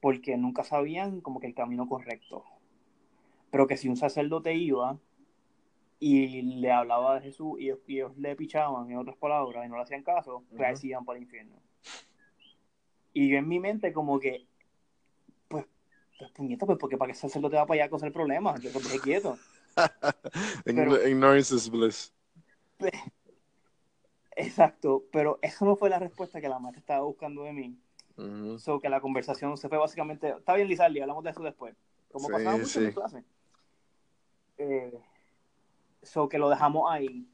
porque 0.00 0.36
nunca 0.36 0.62
sabían 0.64 1.20
como 1.20 1.40
que 1.40 1.46
el 1.46 1.54
camino 1.54 1.88
correcto. 1.88 2.44
Pero 3.50 3.66
que 3.66 3.76
si 3.76 3.88
un 3.88 3.96
sacerdote 3.96 4.54
iba 4.54 4.98
y 5.98 6.42
le 6.42 6.70
hablaba 6.70 7.14
de 7.14 7.22
Jesús 7.22 7.58
y 7.58 7.64
ellos, 7.64 7.78
y 7.86 7.96
ellos 7.96 8.16
le 8.18 8.36
pichaban, 8.36 8.90
en 8.90 8.98
otras 8.98 9.16
palabras, 9.16 9.64
y 9.64 9.68
no 9.68 9.76
le 9.76 9.82
hacían 9.82 10.02
caso, 10.02 10.44
pues 10.50 10.60
ahí 10.60 10.72
Ujú. 10.74 10.80
sí 10.80 10.88
iban 10.88 11.04
para 11.04 11.16
el 11.18 11.24
infierno. 11.24 11.56
Y 13.14 13.30
yo 13.30 13.38
en 13.38 13.48
mi 13.48 13.58
mente 13.58 13.92
como 13.94 14.20
que, 14.20 14.46
pues, 15.48 15.64
pues 16.18 16.30
puñeta, 16.32 16.66
pues 16.66 16.76
porque 16.78 16.98
para 16.98 17.12
el 17.12 17.16
sacerdote 17.16 17.56
va 17.56 17.66
para 17.66 17.76
allá 17.80 17.86
a 17.86 17.90
causar 17.90 18.12
problemas, 18.12 18.60
yo 18.60 18.70
te 18.70 18.78
dejé 18.78 19.00
quieto. 19.00 19.38
Pero- 20.64 21.08
Ignorance 21.08 21.54
is 21.54 21.70
bliss. 21.70 22.12
Exacto, 24.36 25.04
pero 25.10 25.38
eso 25.40 25.64
no 25.64 25.76
fue 25.76 25.88
la 25.88 25.98
respuesta 25.98 26.40
que 26.40 26.48
la 26.48 26.58
maestra 26.58 26.80
estaba 26.80 27.04
buscando 27.04 27.42
de 27.44 27.52
mí. 27.52 27.76
Ujú. 28.18 28.58
So 28.58 28.80
que 28.80 28.88
la 28.88 29.00
conversación 29.00 29.56
se 29.56 29.68
fue 29.68 29.78
básicamente, 29.78 30.28
está 30.28 30.54
bien 30.54 30.68
Lizardi, 30.68 31.00
hablamos 31.00 31.24
de 31.24 31.30
eso 31.30 31.42
después. 31.42 31.74
Como 32.12 32.28
Sí, 32.28 32.32
pasaba 32.32 32.56
mucho 32.56 32.80
en 32.80 32.86
sí. 32.88 32.94
clase. 32.94 33.24
Eh, 34.58 34.98
so 36.02 36.28
que 36.28 36.38
lo 36.38 36.48
dejamos 36.48 36.90
ahí. 36.90 37.26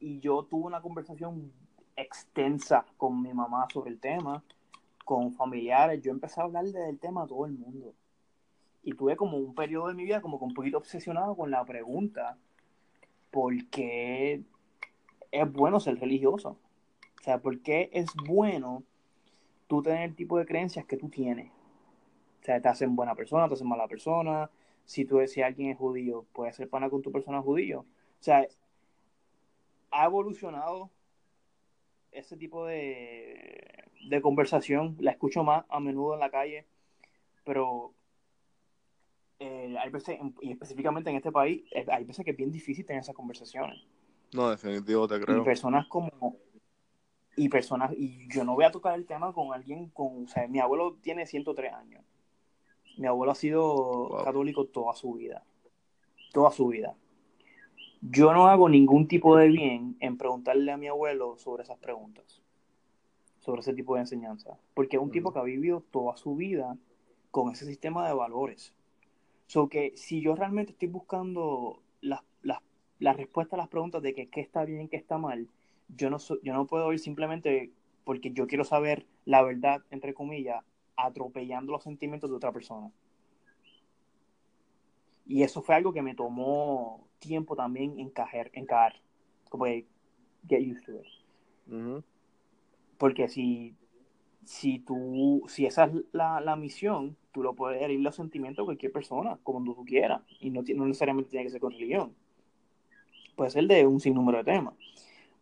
Y 0.00 0.18
yo 0.20 0.44
tuve 0.44 0.66
una 0.66 0.80
conversación 0.80 1.52
extensa 1.96 2.84
con 2.96 3.22
mi 3.22 3.32
mamá 3.32 3.68
sobre 3.72 3.90
el 3.90 4.00
tema, 4.00 4.42
con 5.04 5.32
familiares. 5.32 6.02
Yo 6.02 6.10
empecé 6.10 6.40
a 6.40 6.44
hablar 6.44 6.64
del 6.64 6.98
tema 6.98 7.22
a 7.24 7.26
todo 7.26 7.46
el 7.46 7.52
mundo. 7.52 7.94
Y 8.82 8.94
tuve 8.94 9.16
como 9.16 9.36
un 9.36 9.54
periodo 9.54 9.88
de 9.88 9.94
mi 9.94 10.04
vida 10.04 10.20
como 10.20 10.38
que 10.38 10.44
un 10.46 10.54
poquito 10.54 10.78
obsesionado 10.78 11.36
con 11.36 11.50
la 11.50 11.64
pregunta, 11.64 12.38
¿por 13.30 13.54
qué 13.68 14.42
es 15.32 15.52
bueno 15.52 15.80
ser 15.80 15.98
religioso? 15.98 16.58
O 17.20 17.22
sea, 17.22 17.38
¿por 17.38 17.60
qué 17.60 17.90
es 17.92 18.08
bueno 18.26 18.82
tú 19.68 19.82
tener 19.82 20.02
el 20.02 20.16
tipo 20.16 20.38
de 20.38 20.46
creencias 20.46 20.86
que 20.86 20.96
tú 20.96 21.08
tienes? 21.08 21.50
O 22.40 22.44
sea, 22.44 22.60
te 22.60 22.68
hacen 22.68 22.96
buena 22.96 23.14
persona, 23.14 23.48
te 23.48 23.54
hacen 23.54 23.68
mala 23.68 23.88
persona. 23.88 24.50
Si 24.84 25.04
tú 25.04 25.20
si 25.26 25.42
alguien 25.42 25.70
es 25.70 25.78
judío, 25.78 26.26
puedes 26.32 26.56
ser 26.56 26.68
pana 26.68 26.90
con 26.90 27.02
tu 27.02 27.12
persona 27.12 27.42
judío. 27.42 27.80
O 27.80 28.22
sea, 28.22 28.46
ha 29.90 30.04
evolucionado 30.06 30.90
ese 32.12 32.36
tipo 32.36 32.66
de, 32.66 33.84
de 34.08 34.20
conversación. 34.22 34.96
La 35.00 35.12
escucho 35.12 35.44
más 35.44 35.64
a 35.68 35.80
menudo 35.80 36.14
en 36.14 36.20
la 36.20 36.30
calle, 36.30 36.66
pero 37.44 37.92
eh, 39.38 39.74
hay 39.78 39.90
veces, 39.90 40.18
y 40.42 40.52
específicamente 40.52 41.10
en 41.10 41.16
este 41.16 41.32
país, 41.32 41.62
eh, 41.72 41.86
hay 41.90 42.04
veces 42.04 42.24
que 42.24 42.32
es 42.32 42.36
bien 42.36 42.50
difícil 42.50 42.84
tener 42.84 43.00
esas 43.02 43.14
conversaciones. 43.14 43.82
No, 44.32 44.50
definitivo, 44.50 45.08
te 45.08 45.16
Y 45.16 45.20
creo. 45.20 45.44
personas 45.44 45.86
como. 45.88 46.36
Y 47.36 47.48
personas. 47.48 47.92
Y 47.96 48.28
yo 48.28 48.44
no 48.44 48.54
voy 48.54 48.64
a 48.64 48.70
tocar 48.70 48.94
el 48.94 49.06
tema 49.06 49.32
con 49.32 49.52
alguien 49.52 49.88
con. 49.90 50.24
O 50.24 50.28
sea, 50.28 50.46
mi 50.48 50.60
abuelo 50.60 50.96
tiene 51.00 51.26
103 51.26 51.72
años. 51.72 52.04
Mi 52.98 53.06
abuelo 53.06 53.32
ha 53.32 53.36
sido 53.36 54.08
Wow. 54.08 54.24
católico 54.24 54.66
toda 54.66 54.94
su 54.94 55.14
vida. 55.14 55.44
Toda 56.32 56.50
su 56.50 56.68
vida. 56.68 56.94
Yo 58.02 58.32
no 58.32 58.46
hago 58.48 58.68
ningún 58.68 59.08
tipo 59.08 59.36
de 59.36 59.48
bien 59.48 59.96
en 60.00 60.16
preguntarle 60.16 60.72
a 60.72 60.76
mi 60.76 60.86
abuelo 60.88 61.36
sobre 61.38 61.62
esas 61.64 61.78
preguntas. 61.78 62.40
Sobre 63.40 63.60
ese 63.60 63.74
tipo 63.74 63.94
de 63.94 64.02
enseñanza. 64.02 64.58
Porque 64.74 64.96
es 64.96 65.02
un 65.02 65.10
tipo 65.10 65.28
Ujú. 65.28 65.34
que 65.34 65.40
ha 65.40 65.44
vivido 65.44 65.82
toda 65.90 66.16
su 66.16 66.34
vida 66.36 66.76
con 67.30 67.50
ese 67.52 67.66
sistema 67.66 68.06
de 68.06 68.14
valores. 68.14 68.74
So 69.46 69.68
que 69.68 69.92
si 69.96 70.20
yo 70.20 70.34
realmente 70.34 70.72
estoy 70.72 70.88
buscando 70.88 71.82
las, 72.00 72.20
la 73.00 73.12
respuesta 73.14 73.56
a 73.56 73.58
las 73.58 73.68
preguntas 73.68 74.02
de 74.02 74.14
que 74.14 74.28
qué 74.30 74.40
está 74.40 74.64
bien 74.64 74.88
qué 74.88 74.96
está 74.96 75.18
mal, 75.18 75.48
yo 75.88 76.10
no, 76.10 76.18
so- 76.20 76.40
yo 76.42 76.54
no 76.54 76.66
puedo 76.68 76.92
ir 76.92 77.00
simplemente 77.00 77.72
porque 78.04 78.32
yo 78.32 78.46
quiero 78.46 78.64
saber 78.64 79.06
la 79.26 79.42
verdad, 79.42 79.82
entre 79.90 80.14
comillas, 80.14 80.64
atropellando 80.96 81.72
los 81.72 81.82
sentimientos 81.84 82.30
de 82.30 82.36
otra 82.36 82.52
persona. 82.52 82.92
Y 85.26 85.42
eso 85.42 85.62
fue 85.62 85.74
algo 85.76 85.92
que 85.92 86.02
me 86.02 86.14
tomó 86.14 87.08
tiempo 87.20 87.56
también 87.56 87.98
encajar, 87.98 88.50
encajar, 88.52 89.00
como 89.48 89.64
que 89.64 89.86
get 90.48 90.60
used 90.66 90.84
to 90.84 90.92
it. 91.00 91.06
Porque 92.98 93.28
si, 93.28 93.74
si 94.44 94.80
tú, 94.80 95.44
si 95.48 95.66
esa 95.66 95.86
es 95.86 95.92
la, 96.12 96.40
la 96.40 96.56
misión, 96.56 97.16
tú 97.32 97.42
lo 97.42 97.54
puedes 97.54 97.82
herir 97.82 98.00
los 98.00 98.16
sentimientos 98.16 98.64
de 98.64 98.66
cualquier 98.66 98.92
persona, 98.92 99.38
como 99.44 99.64
tú 99.74 99.84
quieras. 99.84 100.22
Y 100.40 100.50
no, 100.50 100.62
no 100.76 100.86
necesariamente 100.86 101.30
tiene 101.30 101.46
que 101.46 101.52
ser 101.52 101.60
con 101.62 101.72
religión. 101.72 102.14
Puede 103.40 103.52
ser 103.52 103.66
de 103.68 103.86
un 103.86 104.00
sinnúmero 104.00 104.36
de 104.36 104.44
temas. 104.44 104.74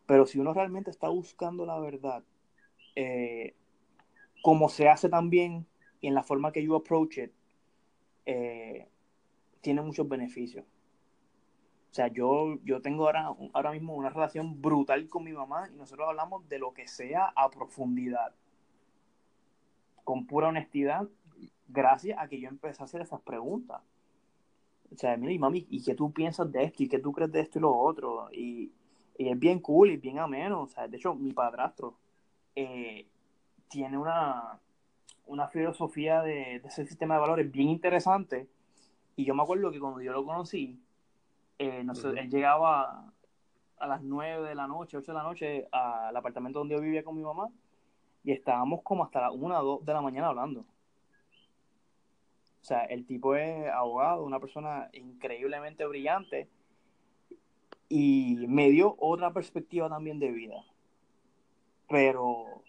Pero 0.07 0.25
si 0.25 0.39
uno 0.39 0.55
realmente 0.55 0.89
está 0.89 1.09
buscando 1.09 1.67
la 1.67 1.81
verdad, 1.81 2.23
eh, 2.95 3.57
como 4.41 4.69
se 4.69 4.89
hace 4.89 5.09
también 5.09 5.67
y 6.01 6.07
en 6.07 6.15
la 6.15 6.23
forma 6.23 6.53
que 6.53 6.63
you 6.63 6.77
approach 6.77 7.19
it, 7.19 7.33
eh, 8.25 8.87
tiene 9.63 9.83
muchos 9.83 10.09
beneficios. 10.09 10.65
O 11.91 11.95
sea, 11.95 12.07
yo, 12.07 12.61
yo 12.63 12.81
tengo 12.81 13.07
ahora, 13.07 13.35
ahora 13.53 13.73
mismo 13.73 13.97
una 13.97 14.11
relación 14.11 14.63
brutal 14.63 15.09
con 15.09 15.25
mi 15.25 15.33
mamá 15.33 15.69
y 15.69 15.75
nosotros 15.75 16.09
hablamos 16.09 16.49
de 16.49 16.61
lo 16.61 16.73
que 16.73 16.87
sea 16.87 17.33
a 17.35 17.51
profundidad. 17.51 18.33
Con 20.05 20.25
pura 20.25 20.47
honestidad, 20.47 21.09
gracias 21.67 22.17
a 22.17 22.29
que 22.29 22.39
yo 22.39 22.49
empecé 22.49 22.81
a 22.81 22.85
hacer 22.85 23.01
esas 23.01 23.23
preguntas. 23.23 23.83
O 24.93 24.97
sea, 24.97 25.17
mira, 25.17 25.33
y 25.33 25.39
mami, 25.39 25.67
¿y 25.71 25.83
qué 25.83 25.95
tú 25.95 26.13
piensas 26.13 26.51
de 26.51 26.65
esto? 26.65 26.83
¿Y 26.83 26.89
qué 26.89 26.99
tú 26.99 27.13
crees 27.13 27.31
de 27.33 27.41
esto 27.41 27.59
y 27.59 27.63
lo 27.63 27.77
otro? 27.77 28.29
Y, 28.33 28.73
y 29.17 29.29
es 29.29 29.39
bien 29.39 29.61
cool 29.61 29.91
y 29.91 29.97
bien 29.97 30.19
ameno. 30.19 30.63
O 30.63 30.69
sea, 30.69 30.89
de 30.89 30.97
hecho, 30.97 31.15
mi 31.15 31.33
padrastro 31.33 31.95
eh, 32.57 33.07
tiene 33.69 33.99
una, 33.99 34.59
una 35.27 35.49
filosofía 35.49 36.23
de, 36.23 36.61
de 36.61 36.69
ese 36.69 36.87
sistema 36.87 37.15
de 37.15 37.21
valores 37.21 37.51
bien 37.51 37.69
interesante. 37.69 38.49
Y 39.17 39.25
yo 39.25 39.35
me 39.35 39.43
acuerdo 39.43 39.71
que 39.71 39.81
cuando 39.81 40.01
yo 40.01 40.13
lo 40.13 40.25
conocí, 40.25 40.81
eh, 41.59 41.83
no 41.85 41.95
sé, 41.95 42.09
Ujú. 42.09 42.17
él 42.17 42.31
llegaba 42.31 43.13
a 43.79 43.87
las 43.87 44.03
9 44.03 44.49
de 44.49 44.55
la 44.55 44.67
noche, 44.67 44.97
8 44.97 45.13
de 45.13 45.19
la 45.19 45.25
noche 45.25 45.69
al 45.73 46.17
apartamento 46.17 46.61
donde 46.61 46.75
yo 46.75 46.81
vivía 46.81 47.05
con 47.05 47.17
mi 47.17 47.23
mamá 47.23 47.49
y 48.25 48.33
estábamos 48.33 48.83
como 48.83 49.05
hasta 49.05 49.21
las 49.21 49.33
1 49.33 49.61
o 49.61 49.65
2 49.65 49.85
de 49.85 49.93
la 49.93 50.01
mañana 50.01 50.29
hablando. 50.29 50.65
O 52.69 52.71
sea, 52.71 52.85
el 52.85 53.07
tipo 53.07 53.35
es 53.35 53.67
abogado, 53.71 54.27
una 54.27 54.41
persona 54.41 54.91
increíblemente 54.93 55.87
brillante 55.87 56.51
y 57.89 58.45
me 58.47 58.69
dio 58.69 58.95
otra 58.99 59.33
perspectiva 59.33 59.89
también 59.89 60.19
de 60.19 60.31
vida. 60.31 60.63
Pero 61.89 62.63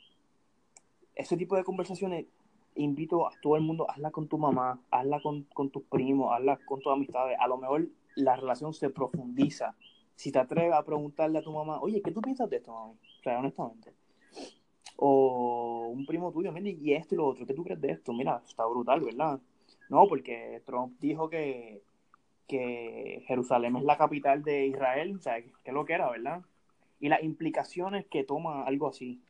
ese 1.16 1.36
tipo 1.36 1.58
de 1.58 1.66
conversaciones 1.66 2.28
invito 2.76 3.28
a 3.28 3.32
todo 3.41 3.58
el 3.58 3.62
mundo, 3.62 3.91
hazla 3.91 4.10
con 4.12 4.30
tu 4.30 4.38
mamá, 4.38 4.80
hazla 4.89 5.20
con, 5.20 5.43
con 5.54 5.70
tus 5.70 5.84
primos, 5.84 6.32
hazla 6.32 6.56
con 6.66 6.80
tus 6.80 6.93
amistades. 6.93 7.38
A 7.38 7.50
lo 7.50 7.58
mejor 7.58 7.89
la 8.16 8.38
relación 8.38 8.74
se 8.74 8.89
profundiza. 8.89 9.76
Si 10.16 10.32
te 10.32 10.39
atreves 10.39 10.76
a 10.76 10.86
preguntarle 10.86 11.39
a 11.39 11.43
tu 11.43 11.52
mamá, 11.52 11.82
oye, 11.82 12.02
¿qué 12.02 12.12
tú 12.12 12.22
piensas 12.22 12.50
de 12.50 12.56
esto, 12.56 12.72
mami? 12.72 12.93
O 12.93 13.22
sea, 13.22 13.38
honestamente. 13.38 13.93
O 14.95 15.89
un 15.93 16.06
primo 16.06 16.32
tuyo, 16.32 16.54
mira, 16.54 16.70
y 16.70 16.93
esto 16.93 17.16
y 17.16 17.18
lo 17.18 17.28
otro, 17.28 17.45
¿qué 17.45 17.54
tú 17.54 17.66
crees 17.66 17.82
de 17.82 17.91
esto? 17.91 18.14
Mira, 18.14 18.41
está 18.47 18.66
brutal, 18.66 19.02
¿verdad? 19.02 19.41
No, 19.90 20.08
porque 20.08 20.62
Trump 20.66 20.98
dijo 21.00 21.30
que, 21.30 21.82
que 22.48 23.24
Jerusalén 23.28 23.76
es 23.76 23.84
la 23.84 23.98
capital 23.98 24.44
de 24.44 24.68
Israel, 24.68 25.16
o 25.16 25.20
sea, 25.20 25.42
que 25.42 25.52
es 25.66 25.74
lo 25.74 25.86
que 25.86 25.94
era, 25.94 26.10
¿verdad? 26.10 26.42
Y 27.00 27.10
las 27.10 27.24
implicaciones 27.24 28.06
que 28.06 28.24
toma 28.24 28.64
algo 28.64 28.88
así. 28.88 29.22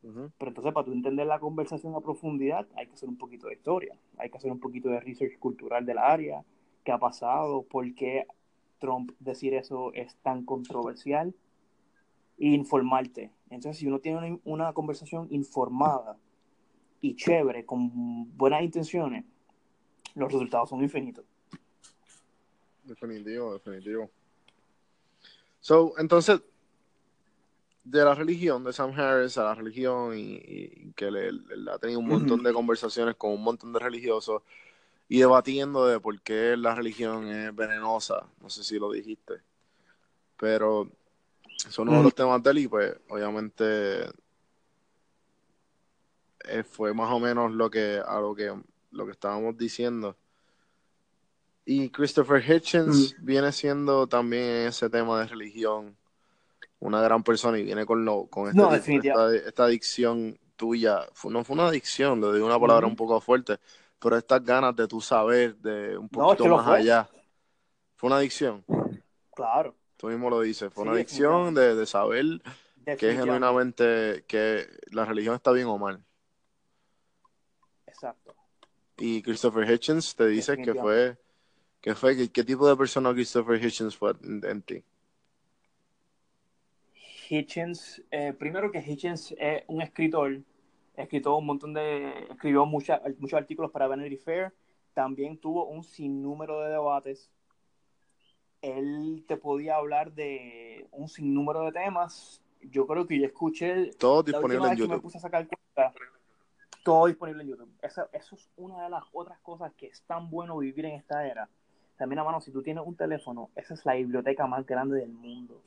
Pero 0.00 0.50
entonces, 0.50 0.72
para 0.72 0.84
tú 0.84 0.92
entender 0.92 1.26
la 1.26 1.40
conversación 1.40 1.94
a 1.94 2.00
profundidad, 2.00 2.66
hay 2.76 2.86
que 2.86 2.92
hacer 2.92 3.08
un 3.08 3.18
poquito 3.18 3.48
de 3.48 3.54
historia, 3.54 3.96
hay 4.16 4.30
que 4.30 4.38
hacer 4.38 4.52
un 4.52 4.60
poquito 4.60 4.88
de 4.90 5.00
research 5.00 5.38
cultural 5.38 5.84
del 5.84 5.98
área, 5.98 6.44
qué 6.84 6.92
ha 6.92 6.98
pasado, 6.98 7.62
por 7.62 7.92
qué 7.94 8.26
Trump 8.78 9.10
decir 9.18 9.54
eso 9.54 9.92
es 9.94 10.14
tan 10.22 10.44
controversial, 10.44 11.34
e 12.38 12.48
informarte. 12.48 13.32
Entonces, 13.50 13.78
si 13.78 13.86
uno 13.86 13.98
tiene 13.98 14.40
una, 14.44 14.72
conversación 14.72 15.26
informada 15.30 16.16
y 17.00 17.16
chévere, 17.16 17.64
con 17.64 18.36
buenas 18.36 18.62
intenciones, 18.62 19.24
los 20.18 20.32
resultados 20.32 20.70
son 20.70 20.82
infinitos. 20.82 21.24
Definitivo, 22.84 23.52
definitivo. 23.52 24.10
So, 25.60 25.94
entonces, 25.98 26.40
de 27.84 28.04
la 28.04 28.14
religión 28.14 28.64
de 28.64 28.72
Sam 28.72 28.92
Harris 28.98 29.38
a 29.38 29.44
la 29.44 29.54
religión 29.54 30.16
y, 30.16 30.92
que 30.94 31.10
le, 31.10 31.30
ha 31.70 31.78
tenido 31.78 32.00
un 32.00 32.08
montón 32.08 32.42
de 32.42 32.52
conversaciones 32.52 33.16
con 33.16 33.32
un 33.32 33.42
montón 33.42 33.72
de 33.72 33.78
religiosos 33.78 34.42
y 35.08 35.18
debatiendo 35.18 35.86
de 35.86 36.00
por 36.00 36.20
qué 36.20 36.56
la 36.56 36.74
religión 36.74 37.28
es 37.28 37.54
venenosa. 37.54 38.26
No 38.40 38.50
sé 38.50 38.62
si 38.62 38.78
lo 38.78 38.92
dijiste. 38.92 39.34
Pero 40.36 40.90
son 41.56 41.88
uno 41.88 41.98
de 41.98 42.04
los 42.04 42.14
temas 42.14 42.42
de 42.42 42.50
él 42.50 42.58
y 42.58 42.68
pues 42.68 42.94
obviamente 43.08 44.04
eh, 46.44 46.62
fue 46.62 46.94
más 46.94 47.10
o 47.10 47.18
menos 47.18 47.52
lo 47.52 47.70
que 47.70 48.00
a 48.04 48.20
lo 48.20 48.34
que 48.34 48.54
lo 48.90 49.06
que 49.06 49.12
estábamos 49.12 49.56
diciendo. 49.56 50.16
Y 51.64 51.90
Christopher 51.90 52.42
Hitchens 52.42 53.14
viene 53.20 53.52
siendo 53.52 54.06
también 54.06 54.68
ese 54.68 54.88
tema 54.88 55.20
de 55.20 55.26
religión 55.26 55.96
una 56.80 57.02
gran 57.02 57.22
persona 57.22 57.58
y 57.58 57.64
viene 57.64 57.84
con, 57.84 58.04
lo, 58.04 58.26
con 58.26 58.48
este 58.48 59.00
esta, 59.44 59.64
adicción 59.64 60.38
tuya. 60.56 61.00
No 61.24 61.44
fue 61.44 61.54
una 61.54 61.68
adicción, 61.68 62.20
le 62.20 62.32
digo 62.32 62.46
una 62.46 62.58
palabra 62.58 62.86
un 62.86 62.96
poco 62.96 63.20
fuerte, 63.20 63.58
pero 63.98 64.16
estas 64.16 64.42
ganas 64.44 64.74
de 64.76 64.86
tu 64.86 65.00
saber, 65.00 65.56
de 65.56 65.98
un 65.98 66.08
poquito 66.08 66.56
más 66.56 66.66
allá. 66.68 67.08
Fue 67.96 68.06
una 68.08 68.16
adicción. 68.16 68.64
Claro. 69.34 69.74
Tú 69.96 70.06
mismo 70.06 70.30
lo 70.30 70.40
dices, 70.40 70.72
fue 70.72 70.84
una 70.84 70.92
adicción 70.92 71.52
de, 71.54 71.74
de 71.74 71.86
saber 71.86 72.24
que 72.96 73.14
genuinamente 73.14 74.24
que 74.28 74.66
la 74.92 75.04
religión 75.04 75.34
está 75.34 75.50
bien 75.50 75.66
o 75.66 75.76
mal. 75.76 76.04
Y 78.98 79.22
Christopher 79.22 79.70
Hitchens 79.70 80.14
te 80.16 80.26
dice 80.26 80.56
que 80.56 80.74
fue, 80.74 81.16
que 81.80 81.94
fue, 81.94 82.30
¿qué 82.30 82.44
tipo 82.44 82.68
de 82.68 82.76
persona 82.76 83.12
Christopher 83.12 83.64
Hitchens 83.64 83.96
fue 83.96 84.12
en 84.22 84.62
ti? 84.62 84.82
Hitchens, 87.28 88.02
eh, 88.10 88.32
primero 88.32 88.72
que 88.72 88.78
Hitchens 88.78 89.34
es 89.38 89.62
un 89.66 89.82
escritor, 89.82 90.40
escribió 90.96 91.36
un 91.36 91.46
montón 91.46 91.74
de, 91.74 92.26
escribió 92.30 92.66
muchos 92.66 92.98
artículos 93.34 93.70
para 93.70 93.86
Vanity 93.86 94.16
Fair, 94.16 94.52
también 94.94 95.38
tuvo 95.38 95.66
un 95.66 95.84
sinnúmero 95.84 96.60
de 96.62 96.70
debates. 96.70 97.30
Él 98.62 99.24
te 99.28 99.36
podía 99.36 99.76
hablar 99.76 100.12
de 100.12 100.88
un 100.90 101.08
sinnúmero 101.08 101.62
de 101.66 101.72
temas. 101.72 102.42
Yo 102.62 102.84
creo 102.88 103.06
que 103.06 103.20
yo 103.20 103.26
escuché. 103.26 103.92
Todo 103.92 104.24
disponible 104.24 104.66
en 104.66 104.76
YouTube. 104.76 104.94
me 104.94 105.00
puse 105.00 105.18
a 105.18 105.20
sacar 105.20 105.46
cuenta, 105.46 105.94
todo 106.84 107.06
disponible 107.06 107.42
en 107.42 107.50
YouTube. 107.50 107.72
Eso, 107.82 108.08
eso 108.12 108.36
es 108.36 108.48
una 108.56 108.84
de 108.84 108.90
las 108.90 109.04
otras 109.12 109.38
cosas 109.40 109.72
que 109.74 109.86
es 109.86 110.02
tan 110.02 110.30
bueno 110.30 110.58
vivir 110.58 110.86
en 110.86 110.94
esta 110.94 111.26
era. 111.26 111.48
También, 111.96 112.20
a 112.20 112.24
mano, 112.24 112.40
si 112.40 112.52
tú 112.52 112.62
tienes 112.62 112.84
un 112.86 112.94
teléfono, 112.94 113.50
esa 113.56 113.74
es 113.74 113.84
la 113.84 113.94
biblioteca 113.94 114.46
más 114.46 114.64
grande 114.64 115.00
del 115.00 115.12
mundo. 115.12 115.60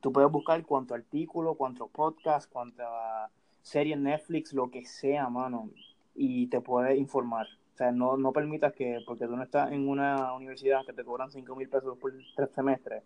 Tú 0.00 0.12
puedes 0.12 0.30
buscar 0.30 0.62
cuánto 0.66 0.94
artículo, 0.94 1.54
cuánto 1.54 1.88
podcast, 1.88 2.50
cuánta 2.50 3.30
serie 3.62 3.94
en 3.94 4.02
Netflix, 4.02 4.52
lo 4.52 4.70
que 4.70 4.84
sea, 4.84 5.30
mano, 5.30 5.70
y 6.14 6.46
te 6.48 6.60
puedes 6.60 6.98
informar. 6.98 7.46
O 7.72 7.76
sea, 7.76 7.90
no, 7.90 8.18
no 8.18 8.32
permitas 8.32 8.74
que, 8.74 8.98
porque 9.06 9.26
tú 9.26 9.34
no 9.34 9.42
estás 9.42 9.72
en 9.72 9.88
una 9.88 10.34
universidad 10.34 10.84
que 10.86 10.92
te 10.92 11.04
cobran 11.04 11.30
5 11.30 11.56
mil 11.56 11.68
pesos 11.68 11.96
por 11.98 12.12
tres 12.36 12.50
semestres, 12.50 13.02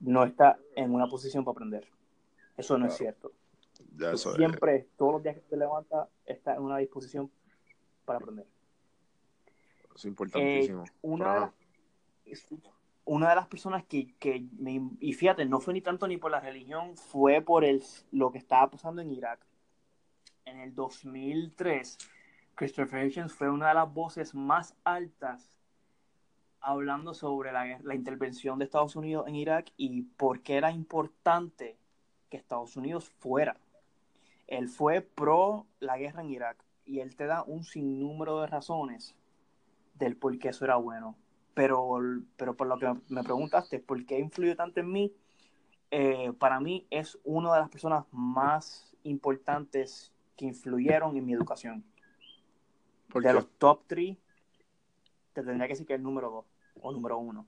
no 0.00 0.24
estás 0.24 0.58
en 0.74 0.92
una 0.92 1.06
posición 1.06 1.44
para 1.44 1.52
aprender. 1.52 1.86
Eso 2.56 2.76
no 2.76 2.86
es 2.86 2.94
cierto. 2.96 3.32
Siempre, 4.34 4.88
todos 4.96 5.14
los 5.14 5.22
días 5.22 5.36
que 5.36 5.42
te 5.42 5.56
levantas, 5.56 6.08
estás 6.24 6.56
en 6.56 6.62
una 6.62 6.78
disposición 6.78 7.30
para 8.04 8.18
aprender. 8.18 8.46
Es 9.94 10.04
importantísimo. 10.04 10.84
Eh, 10.84 10.92
una, 11.02 11.52
una 13.04 13.30
de 13.30 13.34
las 13.34 13.46
personas 13.48 13.84
que, 13.84 14.14
me, 14.58 14.90
y 15.00 15.12
fíjate, 15.12 15.44
no 15.44 15.60
fue 15.60 15.74
ni 15.74 15.80
tanto 15.80 16.06
ni 16.06 16.16
por 16.16 16.30
la 16.30 16.40
religión, 16.40 16.96
fue 16.96 17.42
por 17.42 17.64
el, 17.64 17.82
lo 18.12 18.30
que 18.30 18.38
estaba 18.38 18.70
pasando 18.70 19.02
en 19.02 19.10
Irak. 19.10 19.40
En 20.44 20.60
el 20.60 20.74
2003, 20.74 21.98
Christopher 22.54 23.06
Hitchens 23.06 23.32
fue 23.32 23.50
una 23.50 23.68
de 23.68 23.74
las 23.74 23.92
voces 23.92 24.34
más 24.34 24.74
altas 24.84 25.50
hablando 26.60 27.14
sobre 27.14 27.52
la, 27.52 27.78
la 27.82 27.94
intervención 27.94 28.58
de 28.58 28.66
Estados 28.66 28.96
Unidos 28.96 29.26
en 29.28 29.34
Irak 29.34 29.72
y 29.76 30.02
por 30.02 30.40
qué 30.42 30.56
era 30.56 30.70
importante 30.70 31.78
que 32.28 32.36
Estados 32.36 32.76
Unidos 32.76 33.08
fuera. 33.08 33.56
Él 34.50 34.68
fue 34.68 35.00
pro 35.00 35.66
la 35.78 35.96
guerra 35.96 36.20
en 36.20 36.30
Irak 36.30 36.62
y 36.84 37.00
él 37.00 37.16
te 37.16 37.24
da 37.24 37.42
un 37.42 37.64
sinnúmero 37.64 38.42
de 38.42 38.48
razones 38.48 39.16
del 39.94 40.16
por 40.16 40.38
qué 40.38 40.50
eso 40.50 40.66
era 40.66 40.76
bueno 40.76 41.16
pero, 41.54 41.98
pero 42.36 42.56
por 42.56 42.66
lo 42.66 42.78
que 42.78 42.90
me 43.08 43.22
preguntaste, 43.22 43.80
¿por 43.80 44.04
qué 44.06 44.18
influyó 44.18 44.56
tanto 44.56 44.80
en 44.80 44.90
mí? 44.90 45.12
Eh, 45.90 46.32
para 46.38 46.60
mí 46.60 46.86
es 46.90 47.18
una 47.24 47.52
de 47.52 47.60
las 47.60 47.68
personas 47.68 48.04
más 48.12 48.94
importantes 49.02 50.12
que 50.36 50.46
influyeron 50.46 51.16
en 51.16 51.26
mi 51.26 51.34
educación. 51.34 51.84
de 53.12 53.32
los 53.32 53.50
top 53.58 53.82
3, 53.88 54.16
te 55.32 55.42
tendría 55.42 55.66
que 55.66 55.74
decir 55.74 55.86
que 55.86 55.94
es 55.94 55.98
el 55.98 56.04
número 56.04 56.30
2 56.30 56.44
o 56.80 56.92
número 56.92 57.18
1. 57.18 57.46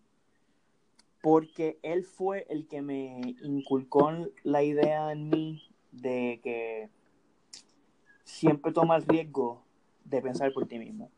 Porque 1.23 1.79
él 1.83 2.05
fue 2.05 2.47
el 2.51 2.67
que 2.67 2.83
me 2.83 3.37
inculcó 3.43 4.13
la 4.43 4.63
idea 4.63 5.13
en 5.13 5.31
mí 5.31 5.72
de 5.93 6.41
que 6.43 6.91
siempre 8.25 8.73
toma 8.73 8.97
el 8.97 9.07
riesgo 9.07 9.63
de 10.05 10.21
pensar 10.21 10.53
por 10.53 10.67
ti 10.67 10.79
mismo. 10.79 11.11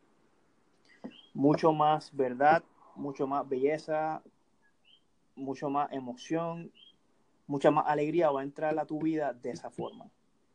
Mucho 1.32 1.72
más 1.72 2.14
verdad 2.14 2.62
mucho 2.96 3.26
más 3.26 3.48
belleza, 3.48 4.22
mucho 5.34 5.68
más 5.70 5.92
emoción, 5.92 6.72
mucha 7.46 7.70
más 7.70 7.84
alegría 7.86 8.30
va 8.30 8.40
a 8.40 8.44
entrar 8.44 8.78
a 8.78 8.86
tu 8.86 9.00
vida 9.00 9.32
de 9.32 9.50
esa 9.50 9.70
forma. 9.70 10.10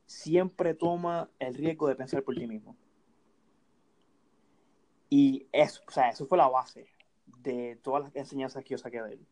Siempre 0.05 0.73
toma 0.73 1.29
el 1.39 1.53
riesgo 1.53 1.87
de 1.87 1.95
pensar 1.95 2.23
por 2.23 2.35
ti 2.35 2.47
mismo. 2.47 2.75
Y 5.09 5.47
eso, 5.51 5.81
o 5.87 5.91
sea, 5.91 6.09
eso 6.09 6.25
fue 6.25 6.37
la 6.37 6.47
base 6.47 6.87
de 7.43 7.79
todas 7.83 8.03
las 8.03 8.15
enseñanzas 8.15 8.63
que 8.63 8.71
yo 8.71 8.77
saqué 8.77 9.01
de 9.01 9.13
él. 9.13 9.27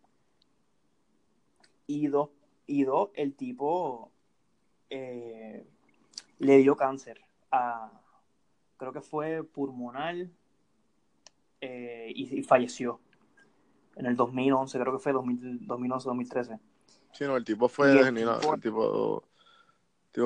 Y 1.87 2.07
dos, 2.07 2.29
y 2.65 2.83
dos 2.83 3.09
el 3.13 3.35
tipo 3.35 4.11
eh, 4.89 5.65
le 6.39 6.57
dio 6.57 6.75
cáncer 6.75 7.21
a, 7.51 7.91
creo 8.77 8.93
que 8.93 9.01
fue 9.01 9.43
pulmonar 9.43 10.15
eh, 11.61 12.11
y, 12.15 12.43
falleció 12.43 12.99
en 13.95 14.05
el 14.05 14.15
2011, 14.15 14.79
creo 14.79 14.93
que 14.93 14.99
fue 14.99 15.13
2011-2013. 15.13 16.59
Sí, 17.13 17.23
no, 17.23 17.35
el 17.35 17.43
tipo 17.43 17.67
fue 17.67 17.99
el 17.99 18.61
tipo, 18.61 19.23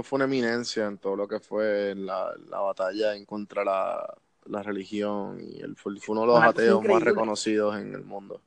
fue 0.03 0.17
una 0.17 0.25
eminencia 0.25 0.85
en 0.88 0.97
todo 0.97 1.15
lo 1.15 1.27
que 1.27 1.39
fue 1.39 1.95
la, 1.95 2.33
la 2.49 2.59
batalla 2.59 3.15
en 3.15 3.25
contra 3.25 3.63
la, 3.63 4.17
la 4.45 4.63
religión 4.63 5.39
y 5.39 5.61
él 5.61 5.75
fue, 5.77 5.93
uno 6.09 6.21
de 6.21 6.27
los 6.27 6.43
ateos 6.43 6.83
más 6.83 7.01
reconocidos 7.01 7.77
en 7.77 7.93
el 7.93 8.03
mundo. 8.03 8.41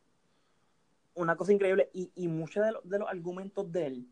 Una 1.15 1.37
cosa 1.37 1.53
increíble 1.53 1.91
y, 1.93 2.11
y 2.17 2.29
muchos 2.29 2.65
de, 2.65 2.73
de 2.85 2.99
los 2.99 3.09
argumentos 3.09 3.71
de 3.71 3.87
él, 3.87 4.09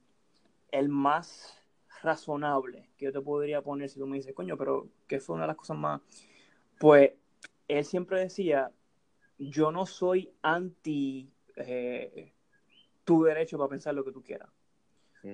el 0.71 0.89
más 0.89 1.62
razonable 2.03 2.91
que 2.97 3.07
yo 3.07 3.13
te 3.13 3.21
podría 3.21 3.63
poner 3.63 3.89
si 3.89 3.99
tú 3.99 4.07
me 4.07 4.17
dices, 4.17 4.35
coño, 4.35 4.57
pero 4.57 4.89
¿qué 5.07 5.21
fue 5.21 5.35
una 5.35 5.45
de 5.45 5.49
las 5.49 5.57
cosas 5.57 5.77
más? 5.77 6.01
Pues 6.79 7.13
él 7.69 7.85
siempre 7.85 8.21
decía, 8.21 8.71
yo 9.39 9.73
no 9.73 9.87
soy 9.87 10.31
anti 10.43 11.33
eh, 11.57 12.33
tu 13.05 13.25
derecho 13.25 13.59
para 13.59 13.71
pensar 13.71 13.95
lo 13.95 14.05
que 14.05 14.13
tú 14.13 14.23
quieras. 14.23 14.49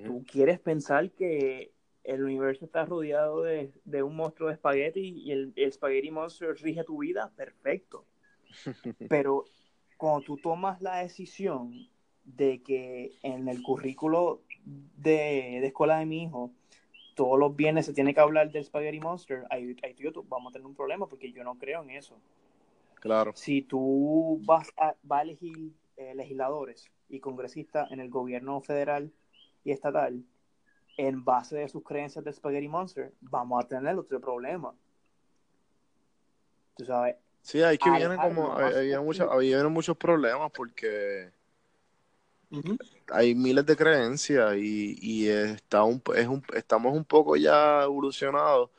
Tú 0.05 0.23
quieres 0.23 0.59
pensar 0.59 1.09
que 1.11 1.73
el 2.03 2.23
universo 2.23 2.63
está 2.63 2.85
rodeado 2.85 3.41
de, 3.41 3.71
un 4.03 4.15
monstruo 4.15 4.49
de 4.49 4.53
espagueti 4.53 5.23
y 5.23 5.31
el, 5.31 5.51
el 5.55 5.73
Spaghetti 5.73 6.11
Monster 6.11 6.55
rige 6.61 6.83
tu 6.83 6.99
vida, 6.99 7.31
perfecto. 7.35 8.05
Pero 9.09 9.45
cuando 9.97 10.21
tú 10.21 10.37
tomas 10.37 10.79
la 10.81 10.99
decisión 10.99 11.89
de 12.23 12.61
que 12.61 13.17
en 13.23 13.47
el 13.47 13.63
currículo 13.63 14.43
de, 14.65 15.57
de 15.59 15.65
escuela 15.65 15.97
de 15.97 16.05
mi 16.05 16.23
hijo 16.23 16.51
todos 17.19 17.37
los 17.37 17.53
viernes 17.53 17.85
se 17.85 17.91
tiene 17.91 18.13
que 18.13 18.21
hablar 18.21 18.49
del 18.49 18.63
Spaghetti 18.63 19.01
Monster, 19.01 19.45
ahí, 19.49 19.75
ahí 19.83 19.93
tú, 19.93 20.23
vamos 20.29 20.51
a 20.51 20.53
tener 20.53 20.65
un 20.65 20.73
problema 20.73 21.05
porque 21.05 21.33
yo 21.33 21.43
no 21.43 21.57
creo 21.57 21.83
en 21.83 21.89
eso. 21.89 22.15
Claro. 23.01 23.33
Si 23.35 23.61
tú 23.61 24.39
vas 24.45 24.71
a, 24.77 24.95
a 25.09 25.21
elegir 25.21 25.73
eh, 25.97 26.15
legisladores 26.15 26.89
y 27.09 27.19
congresistas 27.19 27.91
en 27.91 27.99
el 27.99 28.09
gobierno 28.09 28.61
federal 28.61 29.11
y 29.65 29.71
estatal 29.71 30.23
en 30.95 31.25
base 31.25 31.57
de 31.57 31.67
sus 31.67 31.83
creencias 31.83 32.23
del 32.23 32.33
Spaghetti 32.33 32.69
Monster, 32.69 33.11
vamos 33.19 33.65
a 33.65 33.67
tener 33.67 33.97
otro 33.97 34.21
problema. 34.21 34.73
Tú 36.77 36.85
sabes. 36.85 37.17
Sí, 37.41 37.61
hay 37.61 37.77
que 37.77 37.89
vienen 37.89 38.17
como, 38.17 38.53
había, 38.53 39.01
muchos, 39.01 39.29
había 39.29 39.67
muchos 39.67 39.97
problemas 39.97 40.53
porque 40.53 41.31
hay 43.11 43.35
miles 43.35 43.65
de 43.65 43.75
creencias 43.75 44.55
y, 44.57 45.27
está 45.27 45.83
un, 45.83 46.01
es 46.15 46.27
un, 46.27 46.43
estamos 46.53 46.95
un 46.95 47.05
poco 47.05 47.35
ya 47.35 47.83
evolucionados 47.83 48.69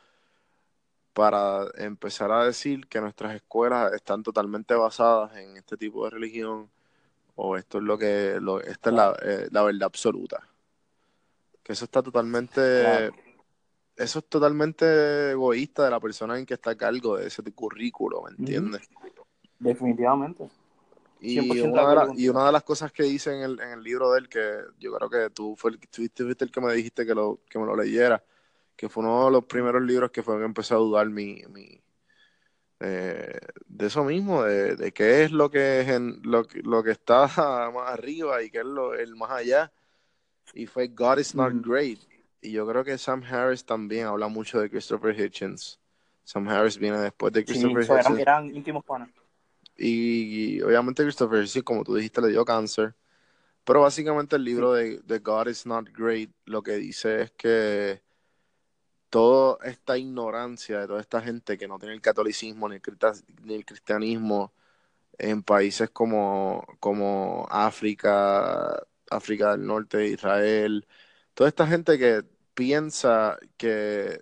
para 1.12 1.66
empezar 1.76 2.30
a 2.32 2.44
decir 2.44 2.86
que 2.86 3.00
nuestras 3.00 3.34
escuelas 3.34 3.92
están 3.92 4.22
totalmente 4.22 4.74
basadas 4.74 5.36
en 5.36 5.56
este 5.56 5.76
tipo 5.76 6.04
de 6.04 6.10
religión 6.10 6.70
o 7.34 7.56
esto 7.56 7.78
es 7.78 7.84
lo 7.84 7.98
que 7.98 8.38
lo, 8.40 8.60
esta 8.60 8.90
es 8.90 8.96
la, 8.96 9.16
eh, 9.22 9.48
la, 9.50 9.62
verdad 9.62 9.84
absoluta. 9.84 10.40
Que 11.62 11.72
eso 11.72 11.84
está 11.84 12.02
totalmente 12.02 13.10
eso 13.96 14.18
es 14.20 14.24
totalmente 14.26 15.32
egoísta 15.32 15.84
de 15.84 15.90
la 15.90 16.00
persona 16.00 16.38
en 16.38 16.46
que 16.46 16.54
está 16.54 16.70
a 16.70 16.74
cargo 16.74 17.18
de 17.18 17.26
ese 17.26 17.42
currículo 17.52 18.22
¿me 18.22 18.30
entiendes? 18.30 18.88
definitivamente 19.58 20.48
y 21.20 21.38
una, 21.38 22.06
de 22.06 22.12
y 22.16 22.28
una, 22.28 22.46
de 22.46 22.52
las 22.52 22.62
cosas 22.62 22.92
que 22.92 23.02
dice 23.02 23.34
en 23.34 23.42
el, 23.42 23.60
en 23.60 23.70
el 23.72 23.82
libro 23.82 24.12
de 24.12 24.20
él, 24.20 24.28
que 24.28 24.40
yo 24.78 24.92
creo 24.94 25.10
que 25.10 25.30
tú 25.30 25.54
fue 25.56 25.72
el, 25.72 25.80
fuiste 25.90 26.44
el 26.44 26.50
que 26.50 26.60
me 26.60 26.72
dijiste 26.72 27.04
que, 27.04 27.14
lo, 27.14 27.40
que 27.48 27.58
me 27.58 27.66
lo 27.66 27.76
leyera, 27.76 28.24
que 28.74 28.88
fue 28.88 29.02
uno 29.02 29.26
de 29.26 29.30
los 29.30 29.44
primeros 29.44 29.82
libros 29.82 30.10
que 30.10 30.22
fue 30.22 30.38
que 30.38 30.44
empecé 30.44 30.74
a 30.74 30.78
dudar 30.78 31.08
mi, 31.10 31.42
mi 31.50 31.80
eh, 32.80 33.38
de 33.66 33.86
eso 33.86 34.04
mismo, 34.04 34.42
de, 34.42 34.74
de, 34.76 34.92
qué 34.92 35.24
es 35.24 35.32
lo 35.32 35.50
que 35.50 35.82
es 35.82 35.88
en, 35.88 36.20
lo, 36.22 36.46
lo 36.62 36.82
que 36.82 36.92
está 36.92 37.26
más 37.74 37.90
arriba 37.90 38.42
y 38.42 38.50
qué 38.50 38.58
es 38.58 38.64
lo 38.64 38.94
el 38.94 39.14
más 39.16 39.30
allá. 39.30 39.70
Y 40.54 40.66
fue 40.66 40.88
God 40.88 41.18
is 41.18 41.34
not 41.34 41.52
great. 41.62 41.98
Y 42.40 42.52
yo 42.52 42.66
creo 42.66 42.82
que 42.82 42.96
Sam 42.96 43.22
Harris 43.22 43.64
también 43.64 44.06
habla 44.06 44.28
mucho 44.28 44.58
de 44.58 44.70
Christopher 44.70 45.18
Hitchens. 45.18 45.78
Sam 46.24 46.48
Harris 46.48 46.78
viene 46.78 46.98
después 46.98 47.32
de 47.34 47.44
Christopher 47.44 47.84
sí, 47.84 47.92
Hitchens. 47.92 48.06
Eran, 48.06 48.20
eran 48.20 48.56
íntimos 48.56 48.82
panas. 48.84 49.10
Y, 49.80 50.60
obviamente 50.62 51.02
Christopher, 51.04 51.48
sí, 51.48 51.62
como 51.62 51.84
tú 51.84 51.94
dijiste, 51.94 52.20
le 52.20 52.28
dio 52.28 52.44
cáncer. 52.44 52.94
Pero 53.64 53.82
básicamente 53.82 54.36
el 54.36 54.44
libro 54.44 54.72
de, 54.74 55.00
God 55.20 55.48
is 55.48 55.66
Not 55.66 55.88
Great 55.96 56.30
lo 56.46 56.62
que 56.62 56.72
dice 56.74 57.22
es 57.22 57.30
que 57.32 58.02
toda 59.10 59.58
esta 59.64 59.98
ignorancia 59.98 60.80
de 60.80 60.86
toda 60.86 61.00
esta 61.00 61.20
gente 61.22 61.58
que 61.58 61.68
no 61.68 61.78
tiene 61.78 61.94
el 61.94 62.00
catolicismo 62.02 62.68
ni 62.68 62.76
el, 62.76 63.64
cristianismo 63.64 64.52
en 65.18 65.42
países 65.42 65.90
como, 65.90 66.66
como 66.80 67.46
África, 67.50 68.82
África 69.10 69.52
del 69.52 69.66
Norte, 69.66 70.06
Israel, 70.08 70.86
toda 71.34 71.48
esta 71.48 71.66
gente 71.66 71.98
que 71.98 72.24
piensa 72.54 73.38
que 73.56 74.20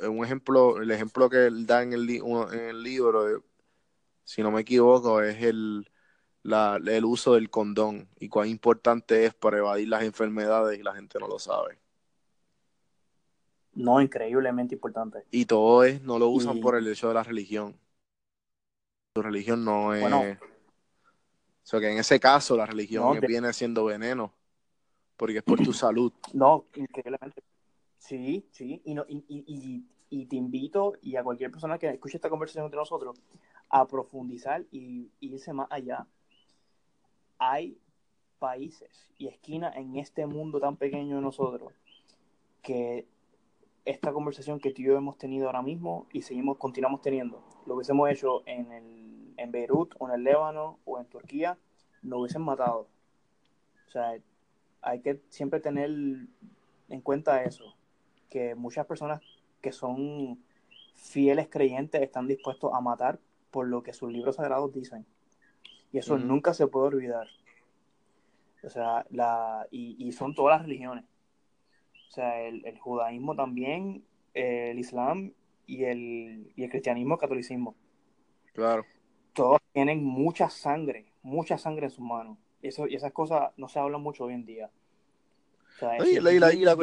un 0.00 0.24
ejemplo, 0.24 0.78
el 0.82 0.90
ejemplo 0.90 1.30
que 1.30 1.46
él 1.46 1.66
da 1.66 1.82
en 1.82 1.92
el, 1.92 2.10
en 2.10 2.60
el 2.60 2.82
libro 2.82 3.44
si 4.24 4.42
no 4.42 4.50
me 4.50 4.62
equivoco, 4.62 5.22
es 5.22 5.42
el, 5.42 5.88
el 6.44 7.04
uso 7.04 7.34
del 7.34 7.50
condón 7.50 8.08
y 8.18 8.28
cuán 8.28 8.48
importante 8.48 9.26
es 9.26 9.34
para 9.34 9.58
evadir 9.58 9.88
las 9.88 10.02
enfermedades 10.02 10.78
y 10.78 10.82
la 10.82 10.94
gente 10.94 11.18
no 11.18 11.28
lo 11.28 11.38
sabe. 11.38 11.78
No, 13.74 14.00
increíblemente 14.00 14.74
importante. 14.74 15.26
Y 15.30 15.46
todo 15.46 15.84
es, 15.84 16.00
no 16.02 16.18
lo 16.18 16.28
usan 16.28 16.60
por 16.60 16.76
el 16.76 16.86
hecho 16.86 17.08
de 17.08 17.14
la 17.14 17.22
religión. 17.22 17.76
Tu 19.12 19.22
religión 19.22 19.64
no 19.64 19.94
es... 19.94 20.04
o 20.04 20.36
sea 21.62 21.80
que 21.80 21.90
en 21.90 21.98
ese 21.98 22.20
caso 22.20 22.56
la 22.56 22.66
religión 22.66 23.20
viene 23.20 23.52
siendo 23.52 23.84
veneno, 23.84 24.32
porque 25.16 25.38
es 25.38 25.42
por 25.42 25.60
tu 25.60 25.72
salud. 25.72 26.12
No, 26.32 26.66
increíblemente. 26.74 27.42
Sí, 27.98 28.46
sí, 28.52 28.82
y, 28.84 28.94
no, 28.94 29.04
y, 29.08 29.24
y, 29.28 29.84
y, 30.18 30.26
te 30.26 30.36
invito 30.36 30.94
y 31.02 31.16
a 31.16 31.24
cualquier 31.24 31.50
persona 31.50 31.78
que 31.78 31.88
escuche 31.88 32.16
esta 32.16 32.30
conversación 32.30 32.64
entre 32.64 32.78
nosotros 32.78 33.20
a 33.68 33.86
profundizar 33.86 34.64
y, 34.70 35.10
irse 35.20 35.52
más 35.52 35.66
allá. 35.70 36.06
Hay 37.38 37.78
países 38.38 39.10
y 39.18 39.26
esquinas 39.26 39.74
en 39.76 39.96
este 39.96 40.26
mundo 40.26 40.60
tan 40.60 40.76
pequeño 40.76 41.16
de 41.16 41.22
nosotros 41.22 41.72
que 42.62 43.06
esta 43.84 44.12
conversación 44.12 44.60
que 44.60 44.70
tú 44.70 44.82
y 44.82 44.86
yo 44.86 44.96
hemos 44.96 45.18
tenido 45.18 45.46
ahora 45.46 45.62
mismo 45.62 46.06
y 46.12 46.22
seguimos, 46.22 46.58
continuamos 46.58 47.02
teniendo, 47.02 47.42
lo 47.66 47.74
hubiésemos 47.74 48.08
hecho 48.10 48.46
en, 48.46 48.72
el, 48.72 49.34
en 49.36 49.50
Beirut 49.50 49.94
o 49.98 50.08
en 50.08 50.14
el 50.14 50.24
Líbano 50.24 50.78
o 50.84 50.98
en 50.98 51.06
Turquía, 51.06 51.58
nos 52.02 52.20
hubiesen 52.20 52.42
matado. 52.42 52.88
O 53.88 53.90
sea, 53.90 54.16
hay 54.80 55.00
que 55.00 55.20
siempre 55.28 55.60
tener 55.60 55.90
en 55.90 57.00
cuenta 57.02 57.42
eso, 57.42 57.74
que 58.30 58.54
muchas 58.54 58.86
personas 58.86 59.20
que 59.64 59.72
son 59.72 60.44
fieles 60.94 61.48
creyentes 61.48 62.02
están 62.02 62.28
dispuestos 62.28 62.70
a 62.74 62.82
matar 62.82 63.18
por 63.50 63.66
lo 63.66 63.82
que 63.82 63.94
sus 63.94 64.12
libros 64.12 64.36
sagrados 64.36 64.74
dicen. 64.74 65.06
Y 65.90 65.96
eso 65.96 66.18
nunca 66.18 66.52
se 66.52 66.66
puede 66.66 66.88
olvidar. 66.88 67.26
O 68.62 68.68
sea, 68.68 69.06
la, 69.08 69.66
y, 69.70 70.12
son 70.12 70.34
todas 70.34 70.58
las 70.58 70.66
religiones. 70.66 71.04
O 72.08 72.10
sea, 72.10 72.42
el, 72.42 72.78
judaísmo 72.78 73.34
también, 73.34 74.04
el 74.34 74.78
islam 74.78 75.32
y 75.66 75.84
el, 75.84 76.52
y 76.54 76.64
el 76.64 76.70
cristianismo, 76.70 77.14
el 77.14 77.20
catolicismo. 77.20 77.74
Claro. 78.52 78.84
Todos 79.32 79.60
tienen 79.72 80.04
mucha 80.04 80.50
sangre, 80.50 81.06
mucha 81.22 81.56
sangre 81.56 81.86
en 81.86 81.90
sus 81.90 82.04
manos. 82.04 82.36
Eso, 82.60 82.86
y 82.86 82.96
esas 82.96 83.12
cosas 83.12 83.52
no 83.56 83.68
se 83.68 83.78
hablan 83.78 84.02
mucho 84.02 84.24
hoy 84.24 84.34
en 84.34 84.44
día. 84.44 84.70
Y, 86.06 86.20
la, 86.20 86.76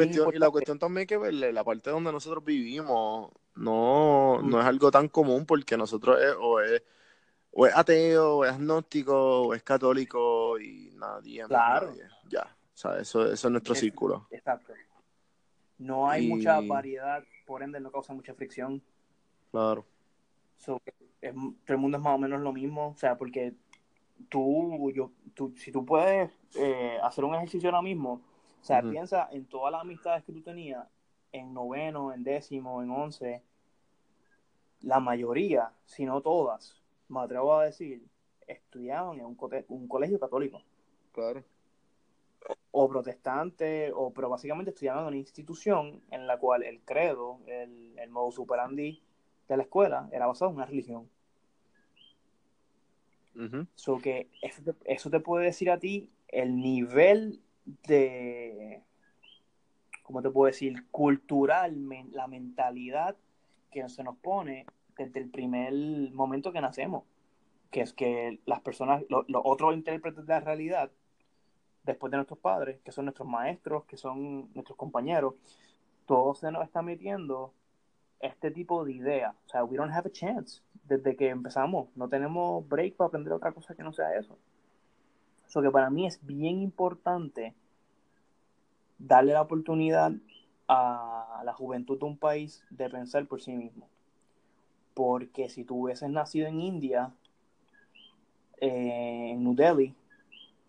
cuestión, 0.50 0.78
también 0.78 1.06
que 1.06 1.16
la 1.32 1.64
parte 1.64 1.90
donde 1.90 2.12
nosotros 2.12 2.44
vivimos 2.44 3.30
no, 3.54 4.40
no 4.42 4.60
es 4.60 4.66
algo 4.66 4.90
tan 4.90 5.08
común 5.08 5.46
porque 5.46 5.76
nosotros 5.76 6.18
o, 6.40 6.60
es, 6.60 6.82
o 7.52 7.66
es 7.66 7.76
ateo, 7.76 8.38
o 8.38 8.44
es 8.44 8.52
agnóstico, 8.52 9.42
o 9.42 9.54
es 9.54 9.62
católico 9.62 10.58
y 10.58 10.90
nadie. 10.94 11.44
Claro. 11.44 11.92
Ya, 12.28 12.42
o 12.42 12.76
sea, 12.76 12.98
eso, 12.98 13.30
eso 13.30 13.48
es 13.48 13.50
nuestro 13.50 13.74
círculo. 13.74 14.26
Exacto. 14.30 14.72
No 15.78 16.08
hay 16.08 16.28
mucha 16.28 16.60
variedad, 16.60 17.24
por 17.46 17.62
ende 17.62 17.80
no 17.80 17.90
causa 17.90 18.12
mucha 18.12 18.34
fricción. 18.34 18.82
Claro. 19.50 19.84
todo 20.64 20.80
el 21.20 21.76
mundo 21.76 21.98
es 21.98 22.02
más 22.02 22.14
o 22.14 22.18
menos 22.18 22.40
lo 22.40 22.52
mismo, 22.52 22.90
o 22.90 22.96
sea, 22.96 23.18
porque 23.18 23.54
tú, 24.28 24.90
yo, 24.94 25.12
tú, 25.34 25.52
si 25.56 25.72
tú 25.72 25.84
puedes 25.84 26.30
eh, 26.56 26.98
hacer 27.02 27.24
un 27.24 27.34
ejercicio 27.34 27.68
ahora 27.68 27.82
mismo, 27.82 28.22
o 28.62 28.64
sea, 28.64 28.80
piensa 28.80 29.28
en 29.32 29.44
todas 29.46 29.72
las 29.72 29.80
amistades 29.80 30.22
que 30.22 30.32
tú 30.32 30.40
tenías 30.40 30.86
en 31.32 31.52
noveno, 31.52 32.12
en 32.12 32.22
décimo, 32.22 32.80
en 32.80 32.90
once, 32.90 33.42
la 34.82 35.00
mayoría, 35.00 35.72
si 35.84 36.04
no 36.04 36.20
todas, 36.20 36.80
me 37.08 37.20
atrevo 37.20 37.54
a 37.54 37.64
decir, 37.64 38.06
estudiaban 38.46 39.18
en 39.18 39.26
un, 39.26 39.36
un 39.68 39.88
colegio 39.88 40.20
católico. 40.20 40.62
Claro. 41.12 41.42
O 42.70 42.88
protestante, 42.88 43.90
o, 43.92 44.12
pero 44.12 44.28
básicamente 44.28 44.70
estudiaban 44.70 45.02
en 45.02 45.08
una 45.08 45.16
institución 45.16 46.00
en 46.12 46.28
la 46.28 46.38
cual 46.38 46.62
el 46.62 46.82
credo, 46.82 47.40
el, 47.46 47.98
el 47.98 48.10
modo 48.10 48.30
superandi 48.30 49.02
de 49.48 49.56
la 49.56 49.64
escuela 49.64 50.08
era 50.12 50.26
basado 50.26 50.52
en 50.52 50.56
una 50.56 50.66
religión. 50.66 51.08
Uh 53.34 53.66
que 54.00 54.28
eso 54.40 54.62
eso 54.84 55.10
te 55.10 55.18
puede 55.18 55.46
decir 55.46 55.70
a 55.70 55.78
ti 55.78 56.10
el 56.28 56.60
nivel 56.60 57.40
de, 57.64 58.82
¿cómo 60.02 60.22
te 60.22 60.30
puedo 60.30 60.46
decir? 60.46 60.88
Cultural, 60.90 61.76
la 62.12 62.26
mentalidad 62.26 63.16
que 63.70 63.88
se 63.88 64.02
nos 64.02 64.16
pone 64.18 64.66
desde 64.96 65.20
el 65.20 65.30
primer 65.30 65.72
momento 66.12 66.52
que 66.52 66.60
nacemos, 66.60 67.04
que 67.70 67.80
es 67.80 67.92
que 67.92 68.40
las 68.44 68.60
personas, 68.60 69.02
los 69.08 69.24
otros 69.44 69.74
intérpretes 69.74 70.26
de 70.26 70.32
la 70.32 70.40
realidad, 70.40 70.90
después 71.84 72.10
de 72.10 72.18
nuestros 72.18 72.38
padres, 72.38 72.80
que 72.84 72.92
son 72.92 73.06
nuestros 73.06 73.28
maestros, 73.28 73.84
que 73.84 73.96
son 73.96 74.52
nuestros 74.54 74.76
compañeros, 74.76 75.34
todos 76.06 76.40
se 76.40 76.50
nos 76.50 76.64
está 76.64 76.82
metiendo 76.82 77.54
este 78.20 78.50
tipo 78.50 78.84
de 78.84 78.92
idea. 78.92 79.34
O 79.46 79.48
sea, 79.48 79.64
we 79.64 79.76
don't 79.76 79.92
have 79.92 80.08
a 80.08 80.12
chance. 80.12 80.62
Desde 80.84 81.16
que 81.16 81.28
empezamos, 81.28 81.88
no 81.96 82.08
tenemos 82.08 82.66
break 82.68 82.96
para 82.96 83.08
aprender 83.08 83.32
otra 83.32 83.52
cosa 83.52 83.74
que 83.74 83.82
no 83.82 83.92
sea 83.92 84.16
eso. 84.16 84.38
Eso 85.52 85.60
que 85.60 85.70
para 85.70 85.90
mí 85.90 86.06
es 86.06 86.18
bien 86.24 86.62
importante 86.62 87.54
darle 88.98 89.34
la 89.34 89.42
oportunidad 89.42 90.10
a 90.66 91.42
la 91.44 91.52
juventud 91.52 91.98
de 91.98 92.06
un 92.06 92.16
país 92.16 92.64
de 92.70 92.88
pensar 92.88 93.26
por 93.26 93.42
sí 93.42 93.52
mismo. 93.52 93.86
Porque 94.94 95.50
si 95.50 95.64
tú 95.64 95.76
hubieses 95.76 96.08
nacido 96.08 96.46
en 96.48 96.58
India, 96.58 97.12
eh, 98.62 99.32
en 99.32 99.44
New 99.44 99.54
Delhi, 99.54 99.94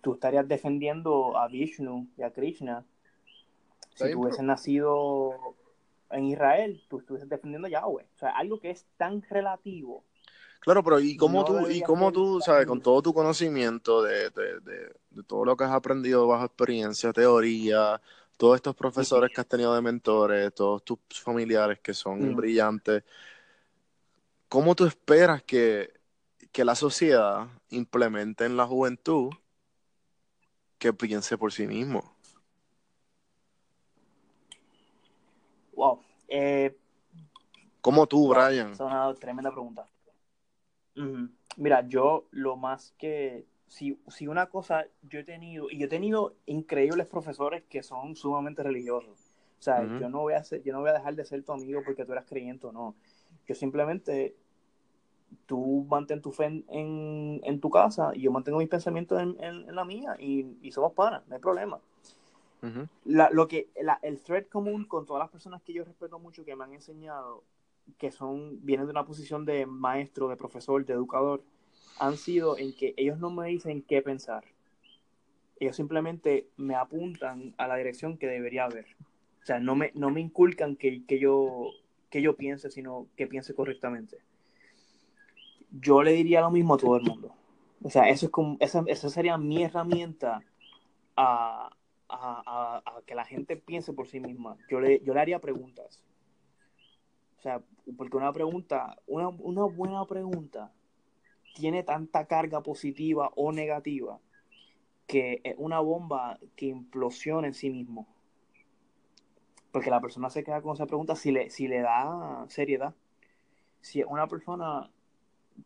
tú 0.01 0.15
estarías 0.15 0.49
defendiendo 0.49 1.37
a 1.37 1.47
Vishnu 1.47 2.09
y 2.17 2.23
a 2.23 2.33
Krishna. 2.33 2.83
Si 3.95 4.11
tú 4.11 4.19
hubieses 4.19 4.43
nacido 4.43 5.55
en 6.09 6.25
Israel, 6.25 6.83
tú 6.89 6.99
estuvieses 6.99 7.29
defendiendo 7.29 7.67
a 7.67 7.71
Yahweh. 7.71 8.03
O 8.15 8.17
sea, 8.17 8.31
algo 8.31 8.59
que 8.59 8.71
es 8.71 8.85
tan 8.97 9.21
relativo. 9.21 10.03
Claro, 10.63 10.81
pero 10.81 10.97
¿y 11.01 11.17
cómo 11.17 11.43
tú, 11.43 11.69
y 11.69 11.81
cómo 11.81 12.09
tú, 12.13 12.39
sabes, 12.39 12.65
con 12.65 12.81
todo 12.81 13.01
tu 13.01 13.13
conocimiento 13.13 14.01
de, 14.01 14.29
de, 14.29 14.61
de, 14.61 15.23
todo 15.27 15.43
lo 15.43 15.57
que 15.57 15.65
has 15.65 15.73
aprendido 15.73 16.25
bajo 16.25 16.45
experiencia, 16.45 17.11
teoría, 17.11 18.01
todos 18.37 18.55
estos 18.55 18.73
profesores 18.73 19.29
que 19.35 19.41
has 19.41 19.47
tenido 19.47 19.75
de 19.75 19.81
mentores, 19.81 20.53
todos 20.53 20.81
tus 20.85 20.99
familiares 21.21 21.81
que 21.81 21.93
son 21.93 22.31
mm. 22.31 22.35
brillantes, 22.37 23.03
¿cómo 24.47 24.73
tú 24.73 24.85
esperas 24.85 25.43
que, 25.43 25.91
que 26.53 26.63
la 26.63 26.75
sociedad 26.75 27.45
implemente 27.69 28.45
en 28.45 28.55
la 28.55 28.65
juventud 28.65 29.31
que 30.77 30.93
piense 30.93 31.37
por 31.37 31.51
sí 31.51 31.67
mismo? 31.67 32.15
Wow. 35.75 35.99
Eh, 36.29 36.73
¿Cómo 37.81 38.07
tú, 38.07 38.29
Brian? 38.29 38.71
Es 38.71 38.79
una 38.79 39.13
tremenda 39.15 39.51
pregunta. 39.51 39.85
Mira, 41.57 41.87
yo 41.87 42.27
lo 42.31 42.55
más 42.55 42.93
que 42.97 43.45
si, 43.67 43.99
si 44.07 44.27
una 44.27 44.47
cosa 44.47 44.85
yo 45.01 45.19
he 45.19 45.23
tenido, 45.23 45.69
y 45.69 45.79
yo 45.79 45.85
he 45.85 45.89
tenido 45.89 46.35
increíbles 46.45 47.07
profesores 47.07 47.63
que 47.63 47.81
son 47.81 48.15
sumamente 48.15 48.61
religiosos. 48.61 49.33
O 49.59 49.63
sea, 49.63 49.81
yo, 49.97 50.09
no 50.09 50.19
voy 50.19 50.33
a 50.33 50.43
ser, 50.43 50.61
yo 50.61 50.73
no 50.73 50.81
voy 50.81 50.89
a 50.89 50.93
dejar 50.93 51.15
de 51.15 51.23
ser 51.23 51.41
tu 51.43 51.53
amigo 51.53 51.81
porque 51.85 52.05
tú 52.05 52.11
eras 52.11 52.25
creyente 52.27 52.67
o 52.67 52.71
no. 52.71 52.95
Yo 53.47 53.55
simplemente, 53.55 54.35
tú 55.45 55.87
mantén 55.89 56.21
tu 56.21 56.31
fe 56.31 56.45
en, 56.67 57.39
en, 57.41 57.59
tu 57.61 57.69
casa 57.69 58.11
y 58.13 58.21
yo 58.23 58.31
mantengo 58.31 58.59
mis 58.59 58.67
pensamientos 58.67 59.21
en, 59.21 59.41
en, 59.41 59.73
la 59.73 59.85
mía 59.85 60.17
y, 60.19 60.57
y, 60.61 60.71
somos 60.71 60.91
panas, 60.91 61.25
no 61.27 61.35
hay 61.35 61.41
problema. 61.41 61.79
la, 63.05 63.29
lo 63.31 63.47
que, 63.47 63.69
la, 63.81 63.99
el 64.01 64.21
thread 64.21 64.47
común 64.47 64.85
con 64.85 65.05
todas 65.05 65.21
las 65.21 65.29
personas 65.29 65.61
que 65.63 65.73
yo 65.73 65.83
respeto 65.83 66.19
mucho 66.19 66.43
que 66.43 66.55
me 66.55 66.65
han 66.65 66.73
enseñado 66.73 67.43
que 67.97 68.11
son 68.11 68.63
vienen 68.65 68.85
de 68.85 68.91
una 68.91 69.05
posición 69.05 69.45
de 69.45 69.65
maestro, 69.65 70.29
de 70.29 70.37
profesor, 70.37 70.85
de 70.85 70.93
educador, 70.93 71.43
han 71.99 72.17
sido 72.17 72.57
en 72.57 72.75
que 72.75 72.93
ellos 72.97 73.19
no 73.19 73.29
me 73.29 73.47
dicen 73.47 73.81
qué 73.81 74.01
pensar. 74.01 74.43
Ellos 75.59 75.75
simplemente 75.75 76.47
me 76.57 76.75
apuntan 76.75 77.53
a 77.57 77.67
la 77.67 77.75
dirección 77.75 78.17
que 78.17 78.27
debería 78.27 78.65
haber. 78.65 78.85
O 79.41 79.45
sea, 79.45 79.59
no 79.59 79.75
me, 79.75 79.91
no 79.93 80.09
me 80.09 80.21
inculcan 80.21 80.75
que, 80.75 81.05
que, 81.05 81.19
yo, 81.19 81.71
que 82.09 82.21
yo 82.21 82.35
piense, 82.35 82.71
sino 82.71 83.07
que 83.15 83.27
piense 83.27 83.53
correctamente. 83.53 84.17
Yo 85.71 86.03
le 86.03 86.13
diría 86.13 86.41
lo 86.41 86.51
mismo 86.51 86.75
a 86.75 86.77
todo 86.77 86.97
el 86.97 87.03
mundo. 87.03 87.33
O 87.83 87.89
sea, 87.89 88.09
eso 88.09 88.27
es 88.27 88.31
como, 88.31 88.57
esa, 88.59 88.83
esa 88.87 89.09
sería 89.09 89.37
mi 89.37 89.63
herramienta 89.63 90.41
a, 91.15 91.69
a, 92.07 92.81
a, 92.85 93.01
que 93.05 93.15
la 93.15 93.25
gente 93.25 93.57
piense 93.57 93.93
por 93.93 94.07
sí 94.07 94.19
misma. 94.19 94.57
Yo 94.69 94.79
le, 94.79 95.01
yo 95.03 95.13
le 95.13 95.19
haría 95.19 95.39
preguntas. 95.39 96.01
O 97.37 97.41
sea, 97.41 97.61
porque 97.97 98.17
una 98.17 98.31
pregunta, 98.31 98.97
una, 99.07 99.29
una 99.29 99.63
buena 99.65 100.05
pregunta 100.05 100.71
tiene 101.55 101.83
tanta 101.83 102.25
carga 102.25 102.61
positiva 102.61 103.31
o 103.35 103.51
negativa 103.51 104.19
que 105.07 105.41
es 105.43 105.55
una 105.57 105.79
bomba 105.79 106.39
que 106.55 106.67
implosiona 106.67 107.47
en 107.47 107.53
sí 107.53 107.69
mismo. 107.69 108.07
Porque 109.71 109.89
la 109.89 110.01
persona 110.01 110.29
se 110.29 110.43
queda 110.43 110.61
con 110.61 110.73
esa 110.73 110.85
pregunta 110.85 111.15
si 111.15 111.31
le, 111.31 111.49
si 111.49 111.67
le 111.67 111.81
da 111.81 112.45
seriedad. 112.47 112.95
Si 113.81 113.99
es 113.99 114.07
una 114.07 114.27
persona 114.27 114.89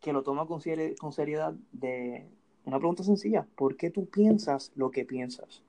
que 0.01 0.13
lo 0.13 0.23
toma 0.23 0.47
con, 0.47 0.61
con 0.99 1.11
seriedad 1.11 1.53
de 1.71 2.27
una 2.65 2.77
pregunta 2.77 3.03
sencilla, 3.03 3.47
¿por 3.55 3.77
qué 3.77 3.89
tú 3.89 4.09
piensas 4.09 4.71
lo 4.75 4.91
que 4.91 5.05
piensas? 5.05 5.63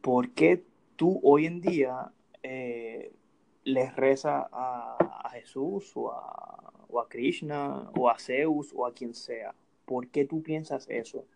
¿Por 0.00 0.30
qué 0.30 0.64
tú 0.96 1.20
hoy 1.22 1.46
en 1.46 1.60
día 1.60 2.12
eh, 2.42 3.12
les 3.66 3.94
reza 3.94 4.48
a, 4.50 4.96
a 5.24 5.30
Jesús 5.30 5.92
o 5.94 6.10
a 6.10 6.66
o 6.88 7.00
a 7.00 7.08
Krishna 7.08 7.90
o 7.96 8.08
a 8.08 8.18
Zeus 8.18 8.72
o 8.74 8.86
a 8.86 8.92
quien 8.92 9.14
sea. 9.14 9.54
¿Por 9.84 10.08
qué 10.08 10.24
tú 10.24 10.42
piensas 10.42 10.88
eso? 10.88 11.26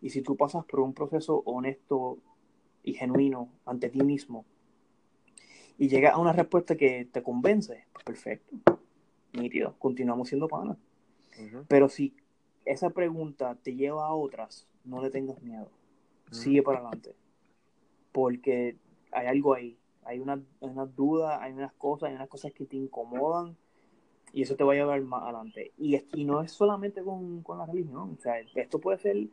Y 0.00 0.10
si 0.10 0.22
tú 0.22 0.36
pasas 0.36 0.64
por 0.64 0.80
un 0.80 0.94
proceso 0.94 1.42
honesto 1.44 2.18
y 2.82 2.94
genuino 2.94 3.48
ante 3.66 3.90
ti 3.90 4.02
mismo 4.02 4.44
y 5.76 5.88
llegas 5.88 6.14
a 6.14 6.18
una 6.18 6.32
respuesta 6.32 6.76
que 6.76 7.08
te 7.10 7.22
convence, 7.22 7.84
pues 7.92 8.04
perfecto, 8.04 8.80
nítido, 9.32 9.76
continuamos 9.78 10.28
siendo 10.28 10.48
panas. 10.48 10.78
Pero 11.68 11.88
si 11.88 12.14
esa 12.64 12.90
pregunta 12.90 13.56
te 13.62 13.76
lleva 13.76 14.06
a 14.06 14.14
otras, 14.14 14.66
no 14.84 15.00
le 15.00 15.10
tengas 15.10 15.40
miedo. 15.42 15.70
Sigue 16.32 16.62
para 16.62 16.78
adelante. 16.78 17.14
Porque 18.12 18.76
hay 19.12 19.26
algo 19.26 19.54
ahí. 19.54 19.78
Hay 20.04 20.20
una, 20.20 20.42
unas 20.60 20.94
dudas, 20.96 21.38
hay 21.40 21.52
unas 21.52 21.72
cosas, 21.74 22.10
hay 22.10 22.16
unas 22.16 22.28
cosas 22.28 22.52
que 22.52 22.64
te 22.66 22.76
incomodan 22.76 23.56
y 24.32 24.42
eso 24.42 24.56
te 24.56 24.64
va 24.64 24.72
a 24.72 24.76
llevar 24.76 25.00
más 25.02 25.22
adelante. 25.22 25.72
Y, 25.78 26.00
y 26.14 26.24
no 26.24 26.42
es 26.42 26.52
solamente 26.52 27.02
con, 27.02 27.42
con, 27.42 27.58
la 27.58 27.66
religión, 27.66 28.16
o 28.18 28.20
sea, 28.20 28.40
esto 28.54 28.78
puede 28.78 28.98
ser 28.98 29.28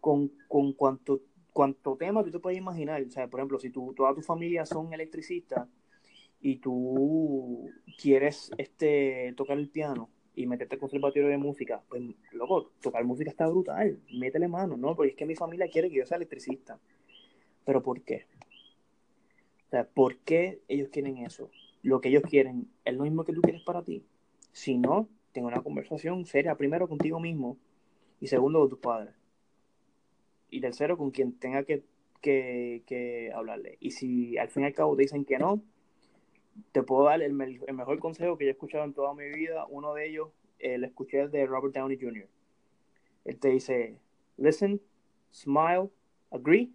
con, 0.00 0.30
con 0.48 0.72
cuanto, 0.72 1.20
cuanto 1.52 1.96
tema 1.96 2.24
tú 2.24 2.30
te 2.30 2.38
puedes 2.38 2.58
imaginar. 2.58 3.02
O 3.02 3.10
sea, 3.10 3.28
por 3.28 3.40
ejemplo, 3.40 3.58
si 3.58 3.70
tú, 3.70 3.92
toda 3.94 4.14
tu 4.14 4.22
familia 4.22 4.66
son 4.66 4.92
electricistas 4.92 5.68
y 6.40 6.56
tú 6.56 7.70
quieres 8.00 8.50
este, 8.56 9.34
tocar 9.36 9.58
el 9.58 9.68
piano 9.68 10.08
y 10.34 10.46
meterte 10.46 10.78
con 10.78 10.88
conservatorio 10.88 11.28
de 11.28 11.38
música, 11.38 11.82
pues, 11.88 12.02
loco, 12.32 12.70
tocar 12.80 13.04
música 13.04 13.30
está 13.30 13.46
brutal, 13.46 14.00
métele 14.12 14.48
mano, 14.48 14.76
¿no? 14.76 14.96
Porque 14.96 15.10
es 15.10 15.16
que 15.16 15.26
mi 15.26 15.34
familia 15.34 15.68
quiere 15.68 15.90
que 15.90 15.96
yo 15.96 16.06
sea 16.06 16.16
electricista. 16.16 16.78
¿Pero 17.64 17.82
por 17.82 18.00
qué? 18.02 18.26
O 19.70 19.76
sea, 19.76 19.84
¿por 19.84 20.16
qué 20.16 20.60
ellos 20.66 20.88
quieren 20.88 21.18
eso? 21.18 21.48
Lo 21.84 22.00
que 22.00 22.08
ellos 22.08 22.24
quieren 22.24 22.68
es 22.84 22.92
lo 22.92 23.04
mismo 23.04 23.22
que 23.22 23.32
tú 23.32 23.40
quieres 23.40 23.62
para 23.62 23.84
ti. 23.84 24.04
Si 24.50 24.76
no, 24.76 25.08
tengo 25.30 25.46
una 25.46 25.62
conversación 25.62 26.26
seria, 26.26 26.56
primero 26.56 26.88
contigo 26.88 27.20
mismo 27.20 27.56
y 28.18 28.26
segundo 28.26 28.58
con 28.58 28.68
tus 28.68 28.80
padres. 28.80 29.14
Y 30.50 30.60
tercero, 30.60 30.98
con 30.98 31.12
quien 31.12 31.38
tenga 31.38 31.62
que, 31.62 31.84
que, 32.20 33.30
hablarle. 33.32 33.76
Y 33.78 33.92
si 33.92 34.36
al 34.38 34.48
fin 34.48 34.64
y 34.64 34.66
al 34.66 34.74
cabo 34.74 34.96
te 34.96 35.02
dicen 35.02 35.24
que 35.24 35.38
no, 35.38 35.62
te 36.72 36.82
puedo 36.82 37.04
dar 37.04 37.22
el, 37.22 37.32
mejor 37.32 38.00
consejo 38.00 38.36
que 38.36 38.46
yo 38.46 38.48
he 38.48 38.54
escuchado 38.54 38.82
en 38.82 38.92
toda 38.92 39.14
mi 39.14 39.28
vida. 39.28 39.66
Uno 39.68 39.94
de 39.94 40.08
ellos, 40.08 40.30
eh, 40.58 40.78
lo 40.78 40.86
escuché 40.88 41.28
de 41.28 41.46
Robert 41.46 41.76
Downey 41.76 41.96
Jr. 41.96 42.26
Él 43.24 43.38
te 43.38 43.50
dice, 43.50 44.00
listen, 44.36 44.80
smile, 45.30 45.90
agree, 46.32 46.72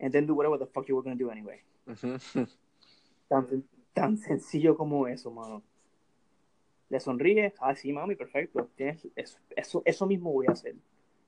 and 0.00 0.12
then 0.12 0.26
do 0.26 0.34
whatever 0.34 0.58
the 0.58 0.64
fuck 0.64 0.88
you 0.88 0.96
were 0.96 1.04
going 1.04 1.18
to 1.18 1.22
do 1.22 1.30
anyway. 1.30 1.62
tan, 3.28 3.64
tan 3.92 4.16
sencillo 4.18 4.76
como 4.76 5.06
eso, 5.06 5.30
mano 5.30 5.62
le 6.92 7.00
sonríe, 7.00 7.54
ah, 7.60 7.74
sí, 7.74 7.90
mami, 7.90 8.16
perfecto, 8.16 8.68
tienes 8.76 9.08
eso, 9.56 9.82
eso, 9.86 10.06
mismo 10.06 10.30
voy 10.30 10.44
a 10.46 10.52
hacer. 10.52 10.76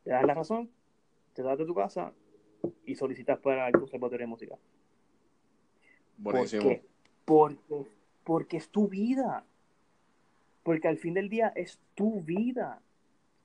Te 0.03 0.11
das 0.11 0.23
la 0.27 0.35
razón, 0.35 0.71
te 1.33 1.43
das 1.43 1.57
de 1.57 1.65
tu 1.65 1.75
casa 1.75 2.13
y 2.85 2.95
solicitas 2.95 3.39
para 3.39 3.67
el 3.69 3.73
conservatorio 3.73 4.25
de 4.25 4.31
música. 4.31 4.59
Buenísimo. 6.19 6.65
¿Por 7.25 7.57
Porque, 7.57 7.91
porque 8.25 8.57
es 8.59 8.69
tu 8.69 8.89
vida. 8.89 9.47
Porque 10.63 10.87
al 10.87 10.99
fin 10.99 11.15
del 11.15 11.31
día 11.31 11.51
es 11.57 11.81
tu 11.95 12.21
vida. 12.21 12.83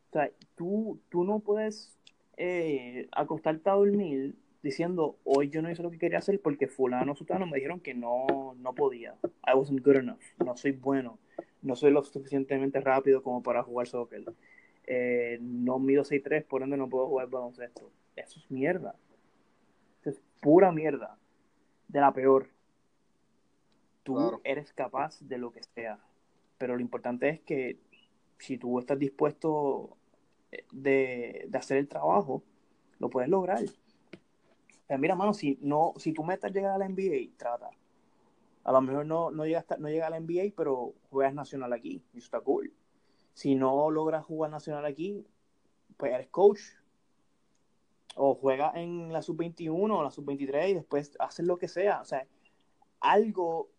O 0.10 0.12
sea, 0.12 0.30
tú, 0.56 1.00
tú 1.08 1.24
no 1.24 1.40
puedes 1.40 1.98
eh, 2.36 3.08
acostarte 3.14 3.70
a 3.70 3.76
dormir 3.76 4.36
diciendo, 4.62 5.18
hoy 5.24 5.50
yo 5.50 5.62
no 5.62 5.72
hice 5.72 5.84
lo 5.84 5.92
que 5.92 6.00
quería 6.00 6.20
hacer 6.20 6.42
porque 6.42 6.68
fulano 6.68 7.14
o 7.14 7.16
sutano 7.16 7.46
me 7.46 7.58
dijeron 7.58 7.80
que 7.80 7.94
no, 7.94 8.56
no 8.58 8.74
podía. 8.74 9.16
I 9.48 9.56
wasn't 9.56 9.84
good 9.84 9.98
enough. 9.98 10.22
No 10.44 10.56
soy 10.58 10.72
bueno 10.72 11.20
no 11.62 11.76
soy 11.76 11.92
lo 11.92 12.04
suficientemente 12.04 12.80
rápido 12.80 13.22
como 13.22 13.44
para 13.44 13.64
jugar 13.64 13.88
soccer. 13.88 14.24
Eh, 14.86 15.38
no 15.42 15.80
mido 15.80 16.04
6'3, 16.04 16.46
por 16.46 16.64
ende 16.64 16.78
no 16.78 16.90
puedo 16.90 17.08
jugar 17.08 17.30
baloncesto. 17.30 17.92
Eso 18.16 18.40
es 18.40 18.50
mierda. 18.50 18.96
Eso 20.02 20.12
es 20.12 20.22
pura 20.40 20.72
mierda. 20.72 21.18
De 21.88 22.00
la 22.00 22.14
peor. 22.14 22.50
Tú 24.04 24.42
eres 24.44 24.74
capaz 24.74 25.20
de 25.22 25.38
lo 25.38 25.52
que 25.52 25.64
sea. 25.64 26.00
Pero 26.58 26.76
lo 26.76 26.82
importante 26.82 27.30
es 27.30 27.40
que 27.42 27.78
si 28.38 28.58
tú 28.58 28.80
estás 28.80 28.98
dispuesto 28.98 29.98
eh, 30.52 30.66
de, 30.72 31.50
hacer 31.54 31.78
el 31.78 31.88
trabajo, 31.88 32.44
lo 33.00 33.10
puedes 33.10 33.30
lograr. 33.30 33.60
Mira, 34.98 35.16
mano, 35.16 35.34
si, 35.34 35.58
no, 35.62 35.94
si 35.98 36.14
tú 36.14 36.24
metas 36.24 36.52
llegar 36.52 36.72
a 36.72 36.78
la 36.78 36.90
NBA, 36.90 37.38
trata 37.38 37.70
a 38.70 38.72
lo 38.72 38.82
mejor 38.82 39.06
no, 39.06 39.32
no, 39.32 39.46
llega 39.46 39.66
no 39.80 39.90
llega 39.90 40.06
a 40.06 40.10
la 40.12 40.20
NBA, 40.20 40.54
pero 40.56 40.94
juegas 41.10 41.34
nacional 41.34 41.74
aquí. 41.74 42.04
Y 42.14 42.20
eso 42.20 42.26
está 42.26 42.40
cool. 42.42 42.72
Si 43.34 43.56
no 43.56 43.90
logras 43.90 44.24
jugar 44.26 44.52
nacional 44.52 44.86
aquí, 44.86 45.26
pues 45.98 46.14
eres 46.14 46.28
coach. 46.28 46.60
O 48.16 48.36
juegas 48.36 48.76
en 48.76 49.14
la 49.14 49.24
sub-21 49.24 49.92
o 49.92 50.04
la 50.04 50.12
sub-23 50.12 50.70
y 50.70 50.74
después 50.76 51.16
haces 51.20 51.48
lo 51.48 51.58
que 51.58 51.68
sea. 51.68 52.02
O 52.02 52.06
sea, 52.06 52.28
algo 53.00 53.70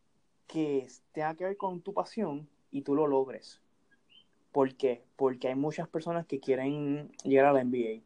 que 0.46 0.88
tenga 1.12 1.36
que 1.36 1.44
ver 1.44 1.56
con 1.56 1.82
tu 1.82 1.94
pasión 1.94 2.48
y 2.72 2.82
tú 2.82 2.94
lo 2.96 3.06
logres. 3.06 3.60
¿Por 4.50 4.74
qué? 4.74 5.04
Porque 5.14 5.46
hay 5.46 5.54
muchas 5.54 5.88
personas 5.88 6.26
que 6.26 6.40
quieren 6.40 7.12
llegar 7.22 7.46
a 7.46 7.52
la 7.52 7.62
NBA. 7.62 8.02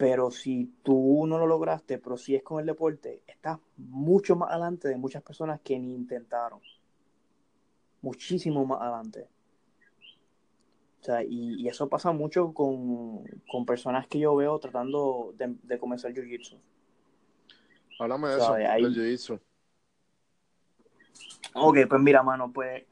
Pero 0.00 0.30
si 0.30 0.64
tú 0.82 1.26
no 1.26 1.36
lo 1.36 1.46
lograste, 1.46 1.98
pero 1.98 2.16
si 2.16 2.34
es 2.34 2.42
con 2.42 2.58
el 2.58 2.64
deporte, 2.64 3.22
estás 3.26 3.58
mucho 3.76 4.34
más 4.34 4.48
adelante 4.50 4.88
de 4.88 4.96
muchas 4.96 5.22
personas 5.22 5.60
que 5.60 5.78
ni 5.78 5.94
intentaron. 5.94 6.58
Muchísimo 8.00 8.64
más 8.64 8.80
adelante. 8.80 9.28
O 11.02 11.04
sea, 11.04 11.22
y, 11.22 11.68
eso 11.68 11.86
pasa 11.90 12.12
mucho 12.12 12.54
con, 12.54 13.26
personas 13.66 14.06
que 14.06 14.20
yo 14.20 14.34
veo 14.34 14.58
tratando 14.58 15.34
de, 15.36 15.78
comenzar 15.78 16.14
Jiu-Jitsu. 16.14 16.58
Háblame 17.98 18.28
de 18.28 18.36
eso, 18.38 18.54
del 18.54 18.94
Jiu-Jitsu. 18.94 19.38
Ok, 21.56 21.76
pues 21.86 22.00
mira, 22.00 22.22
mano, 22.22 22.50
pues 22.50 22.84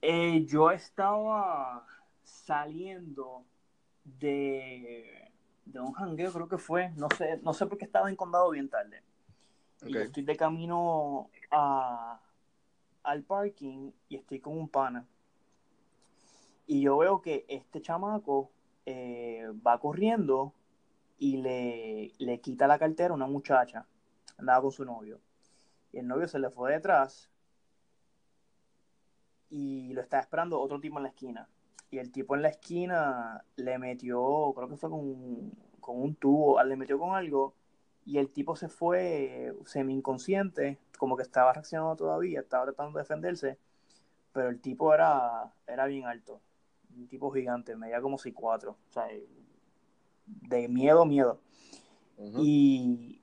eh, 0.00 0.42
yo 0.46 0.70
estaba 0.70 1.86
saliendo 2.22 3.44
de, 4.04 5.21
de 5.64 5.80
un 5.80 5.92
jangueo, 5.92 6.32
creo 6.32 6.48
que 6.48 6.58
fue, 6.58 6.90
no 6.96 7.08
sé, 7.16 7.38
no 7.42 7.52
sé 7.52 7.66
por 7.66 7.78
qué 7.78 7.84
estaba 7.84 8.10
en 8.10 8.16
condado 8.16 8.50
bien 8.50 8.68
tarde. 8.68 9.02
Y 9.84 9.96
estoy 9.96 10.22
de 10.22 10.36
camino 10.36 11.28
a, 11.50 12.20
al 13.02 13.22
parking 13.22 13.90
y 14.08 14.16
estoy 14.16 14.40
con 14.40 14.56
un 14.56 14.68
pana. 14.68 15.06
Y 16.66 16.82
yo 16.82 16.96
veo 16.98 17.20
que 17.20 17.44
este 17.48 17.82
chamaco 17.82 18.50
eh, 18.86 19.48
va 19.66 19.80
corriendo 19.80 20.54
y 21.18 21.38
le, 21.38 22.12
le 22.18 22.40
quita 22.40 22.66
la 22.66 22.78
cartera 22.78 23.10
a 23.10 23.16
una 23.16 23.26
muchacha. 23.26 23.86
Andaba 24.38 24.62
con 24.62 24.72
su 24.72 24.84
novio. 24.84 25.20
Y 25.92 25.98
el 25.98 26.06
novio 26.06 26.28
se 26.28 26.38
le 26.38 26.50
fue 26.50 26.72
detrás 26.72 27.30
y 29.50 29.92
lo 29.92 30.00
estaba 30.00 30.22
esperando 30.22 30.58
otro 30.58 30.80
tipo 30.80 30.96
en 30.96 31.02
la 31.02 31.08
esquina. 31.10 31.48
Y 31.92 31.98
el 31.98 32.10
tipo 32.10 32.34
en 32.34 32.42
la 32.42 32.48
esquina 32.48 33.44
le 33.54 33.78
metió, 33.78 34.52
creo 34.56 34.68
que 34.68 34.76
fue 34.76 34.90
con, 34.90 35.52
con 35.78 36.02
un 36.02 36.16
tubo, 36.16 36.60
le 36.64 36.74
metió 36.76 36.98
con 36.98 37.14
algo 37.14 37.54
y 38.04 38.18
el 38.18 38.30
tipo 38.30 38.56
se 38.56 38.68
fue 38.68 39.54
semi 39.66 39.94
inconsciente, 39.94 40.78
como 40.98 41.16
que 41.16 41.22
estaba 41.22 41.52
reaccionando 41.52 41.94
todavía, 41.94 42.40
estaba 42.40 42.64
tratando 42.64 42.98
de 42.98 43.04
defenderse, 43.04 43.58
pero 44.32 44.48
el 44.48 44.60
tipo 44.60 44.92
era, 44.92 45.52
era 45.68 45.86
bien 45.86 46.06
alto 46.06 46.40
un 46.96 47.08
tipo 47.08 47.30
gigante, 47.30 47.76
medía 47.76 48.00
como 48.00 48.18
6'4, 48.18 48.70
o 48.70 48.92
sea, 48.92 49.08
de 50.26 50.68
miedo, 50.68 51.04
miedo. 51.04 51.40
Y 52.18 53.22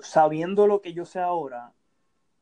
sabiendo 0.00 0.66
lo 0.66 0.80
que 0.80 0.92
yo 0.92 1.04
sé 1.04 1.20
ahora, 1.20 1.72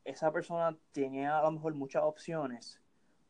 esa 0.04 0.32
persona 0.32 0.76
tenía 0.92 1.38
a 1.38 1.42
lo 1.42 1.52
mejor 1.52 1.74
muchas 1.74 2.02
opciones 2.04 2.80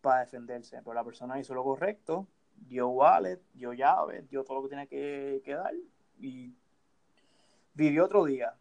para 0.04 0.20
defenderse, 0.20 0.82
pero 0.84 0.92
la 0.92 1.02
persona 1.02 1.40
hizo 1.40 1.54
lo 1.54 1.64
correcto, 1.64 2.28
dio 2.54 2.88
wallet, 2.88 3.40
dio 3.54 3.72
llave, 3.72 4.22
dio 4.28 4.44
todo 4.44 4.58
lo 4.58 4.62
que 4.64 4.68
tenía 4.68 4.86
que, 4.86 5.54
dar 5.54 5.72
y 6.20 6.54
vivió 7.72 8.04
otro 8.04 8.26
día. 8.26 8.54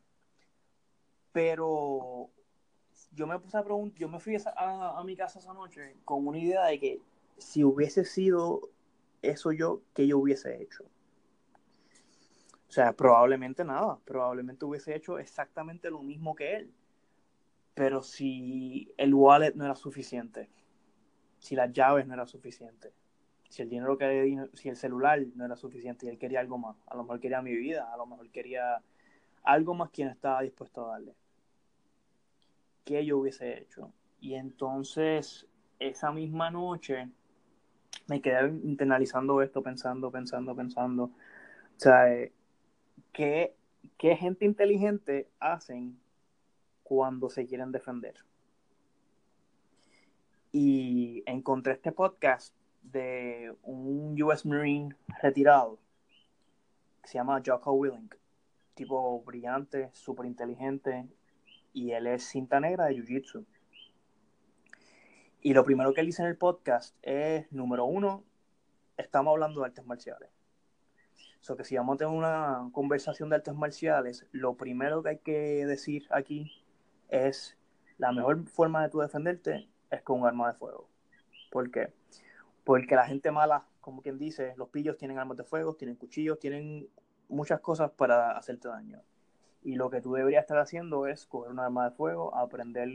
Pero 1.34 2.30
yo 3.12 3.28
me 3.28 3.38
puse 3.40 3.58
a 3.58 3.64
preguntar, 3.64 4.00
yo 4.00 4.08
me 4.08 4.22
fui 4.22 4.38
a, 4.56 5.04
mi 5.04 5.18
casa 5.18 5.40
esa 5.40 5.54
noche 5.54 5.98
con 6.06 6.26
una 6.26 6.38
idea 6.38 6.64
de 6.64 6.80
que 6.80 7.02
si 7.38 7.66
hubiese 7.66 8.06
sido 8.06 8.70
eso 9.22 9.52
yo, 9.52 9.82
que 9.94 10.08
yo 10.08 10.20
hubiese 10.20 10.62
hecho? 10.62 10.86
O 12.70 12.72
sea, 12.72 12.94
probablemente 12.94 13.66
nada, 13.66 14.00
probablemente 14.06 14.64
hubiese 14.64 14.96
hecho 14.96 15.20
exactamente 15.20 15.92
lo 15.92 16.02
mismo 16.02 16.36
que 16.36 16.56
él. 16.56 16.74
Pero 17.74 18.02
si 18.02 18.94
el 18.98 19.14
wallet 19.14 19.56
no 19.56 19.66
era 19.66 19.76
suficiente, 19.76 20.50
si 21.44 21.58
las 21.58 21.74
llaves 21.74 22.08
no 22.08 22.14
eran 22.14 22.28
suficientes, 22.28 22.94
si 23.50 23.64
el 23.64 23.70
dinero 23.70 23.98
que 23.98 24.48
si 24.54 24.70
el 24.70 24.78
celular 24.78 25.22
no 25.36 25.44
era 25.44 25.58
suficiente 25.58 26.06
y 26.06 26.10
él 26.10 26.18
quería 26.18 26.40
algo 26.40 26.58
más, 26.58 26.78
a 26.88 26.96
lo 26.96 27.04
mejor 27.04 27.20
quería 27.20 27.42
mi 27.42 27.54
vida, 27.54 27.94
a 27.94 27.98
lo 27.98 28.06
mejor 28.06 28.30
quería 28.30 28.82
algo 29.44 29.74
más 29.74 29.90
quien 29.90 30.08
estaba 30.08 30.42
dispuesto 30.42 30.86
a 30.86 30.94
darle. 30.94 31.14
¿Qué 32.86 33.06
yo 33.06 33.18
hubiese 33.18 33.60
hecho? 33.60 33.92
Y 34.22 34.36
entonces, 34.36 35.46
esa 35.80 36.14
misma 36.14 36.50
noche, 36.50 37.10
me 38.08 38.22
quedé 38.22 38.48
internalizando 38.48 39.42
esto, 39.42 39.62
pensando, 39.62 40.12
pensando, 40.12 40.56
pensando. 40.56 41.04
O 41.04 41.12
sea, 41.76 42.10
eh, 42.14 42.32
¿qué, 43.12 43.54
gente 44.00 44.46
inteligente 44.46 45.28
hacen 45.42 46.00
cuando 46.84 47.30
se 47.30 47.46
quieren 47.46 47.74
defender? 47.74 48.16
Y 50.56 51.24
encontré 51.26 51.74
este 51.74 51.92
podcast 51.92 52.54
de 52.84 53.56
un 53.64 54.22
US 54.22 54.46
Marine 54.46 54.96
retirado 55.20 55.80
que 57.02 57.08
se 57.08 57.16
llama 57.16 57.42
Jocko 57.44 57.74
Willink. 57.74 58.14
Tipo 58.76 59.24
brillante, 59.24 59.90
súper 59.94 60.28
inteligente. 60.28 61.08
Y 61.74 61.94
él 61.94 62.06
es 62.06 62.26
cinta 62.26 62.60
negra 62.60 62.86
de 62.86 62.94
Jiu 62.94 63.04
Jitsu. 63.04 63.48
Y 65.42 65.56
lo 65.56 65.66
primero 65.66 65.92
que 65.92 66.02
él 66.02 66.06
dice 66.06 66.22
en 66.22 66.28
el 66.28 66.38
podcast 66.38 66.96
es, 67.02 67.52
número 67.52 67.86
uno, 67.86 68.24
estamos 68.96 69.32
hablando 69.32 69.62
de 69.62 69.66
artes 69.66 69.86
marciales. 69.88 70.30
O 71.42 71.44
sea, 71.44 71.56
que 71.56 71.64
si 71.64 71.76
vamos 71.76 71.96
a 71.96 71.98
tener 71.98 72.14
una 72.14 72.70
conversación 72.74 73.28
de 73.30 73.38
artes 73.38 73.56
marciales, 73.56 74.28
lo 74.32 74.54
primero 74.56 75.02
que 75.02 75.10
hay 75.10 75.18
que 75.18 75.66
decir 75.66 76.06
aquí 76.12 76.64
es 77.10 77.58
la 77.98 78.12
mejor 78.12 78.46
forma 78.46 78.84
de 78.84 78.90
tú 78.90 79.00
defenderte 79.00 79.73
es 79.94 80.02
con 80.02 80.22
un 80.22 80.28
arma 80.28 80.52
de 80.52 80.58
fuego. 80.58 80.90
¿Por 81.52 81.72
qué? 81.72 81.94
Porque 82.64 82.96
la 82.96 83.06
gente 83.06 83.32
mala, 83.32 83.66
como 83.82 84.02
quien 84.02 84.18
dice, 84.18 84.54
los 84.58 84.70
pillos 84.70 84.98
tienen 84.98 85.20
armas 85.20 85.38
de 85.38 85.44
fuego, 85.44 85.76
tienen 85.76 85.96
cuchillos, 85.96 86.40
tienen 86.40 86.88
muchas 87.30 87.60
cosas 87.60 87.92
para 87.92 88.38
hacerte 88.38 88.68
daño. 88.68 89.02
Y 89.62 89.76
lo 89.76 89.90
que 89.90 90.02
tú 90.02 90.14
deberías 90.14 90.44
estar 90.44 90.58
haciendo 90.58 91.08
es 91.08 91.26
coger 91.26 91.52
un 91.52 91.60
arma 91.60 91.90
de 91.90 91.96
fuego, 91.96 92.36
aprender 92.36 92.90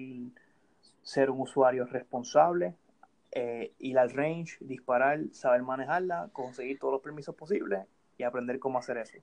ser 1.03 1.31
un 1.31 1.41
usuario 1.41 1.87
responsable, 1.87 2.75
eh, 3.33 3.73
ir 3.79 3.99
al 3.99 4.11
range, 4.11 4.59
disparar, 4.61 5.21
saber 5.33 5.63
manejarla, 5.63 6.29
conseguir 6.33 6.79
todos 6.79 6.93
los 6.93 7.03
permisos 7.03 7.35
posibles 7.35 7.87
y 8.19 8.25
aprender 8.25 8.59
cómo 8.59 8.79
hacer 8.79 8.99
eso. 8.99 9.19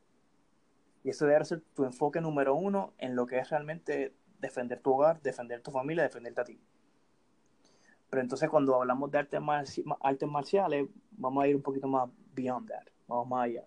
Y 1.03 1.09
eso 1.09 1.27
debe 1.27 1.45
ser 1.45 1.61
tu 1.75 1.85
enfoque 1.85 2.21
número 2.21 2.55
uno 2.55 2.93
en 2.97 3.15
lo 3.15 3.27
que 3.27 3.37
es 3.37 3.49
realmente 3.49 4.15
defender 4.39 4.79
tu 4.79 4.93
hogar, 4.93 5.21
defender 5.21 5.61
tu 5.61 5.71
familia, 5.71 6.03
defenderte 6.03 6.41
a 6.41 6.43
ti. 6.45 6.59
Pero 8.15 8.23
entonces 8.23 8.49
cuando 8.49 8.75
hablamos 8.75 9.11
de 9.11 9.17
artes, 9.17 9.41
marciales, 10.25 10.87
vamos 11.11 11.43
a 11.43 11.47
ir 11.49 11.55
un 11.57 11.61
poquito 11.61 11.85
más 11.85 12.09
beyond 12.33 12.69
that, 12.69 12.87
vamos 13.09 13.27
más 13.27 13.43
allá. 13.43 13.65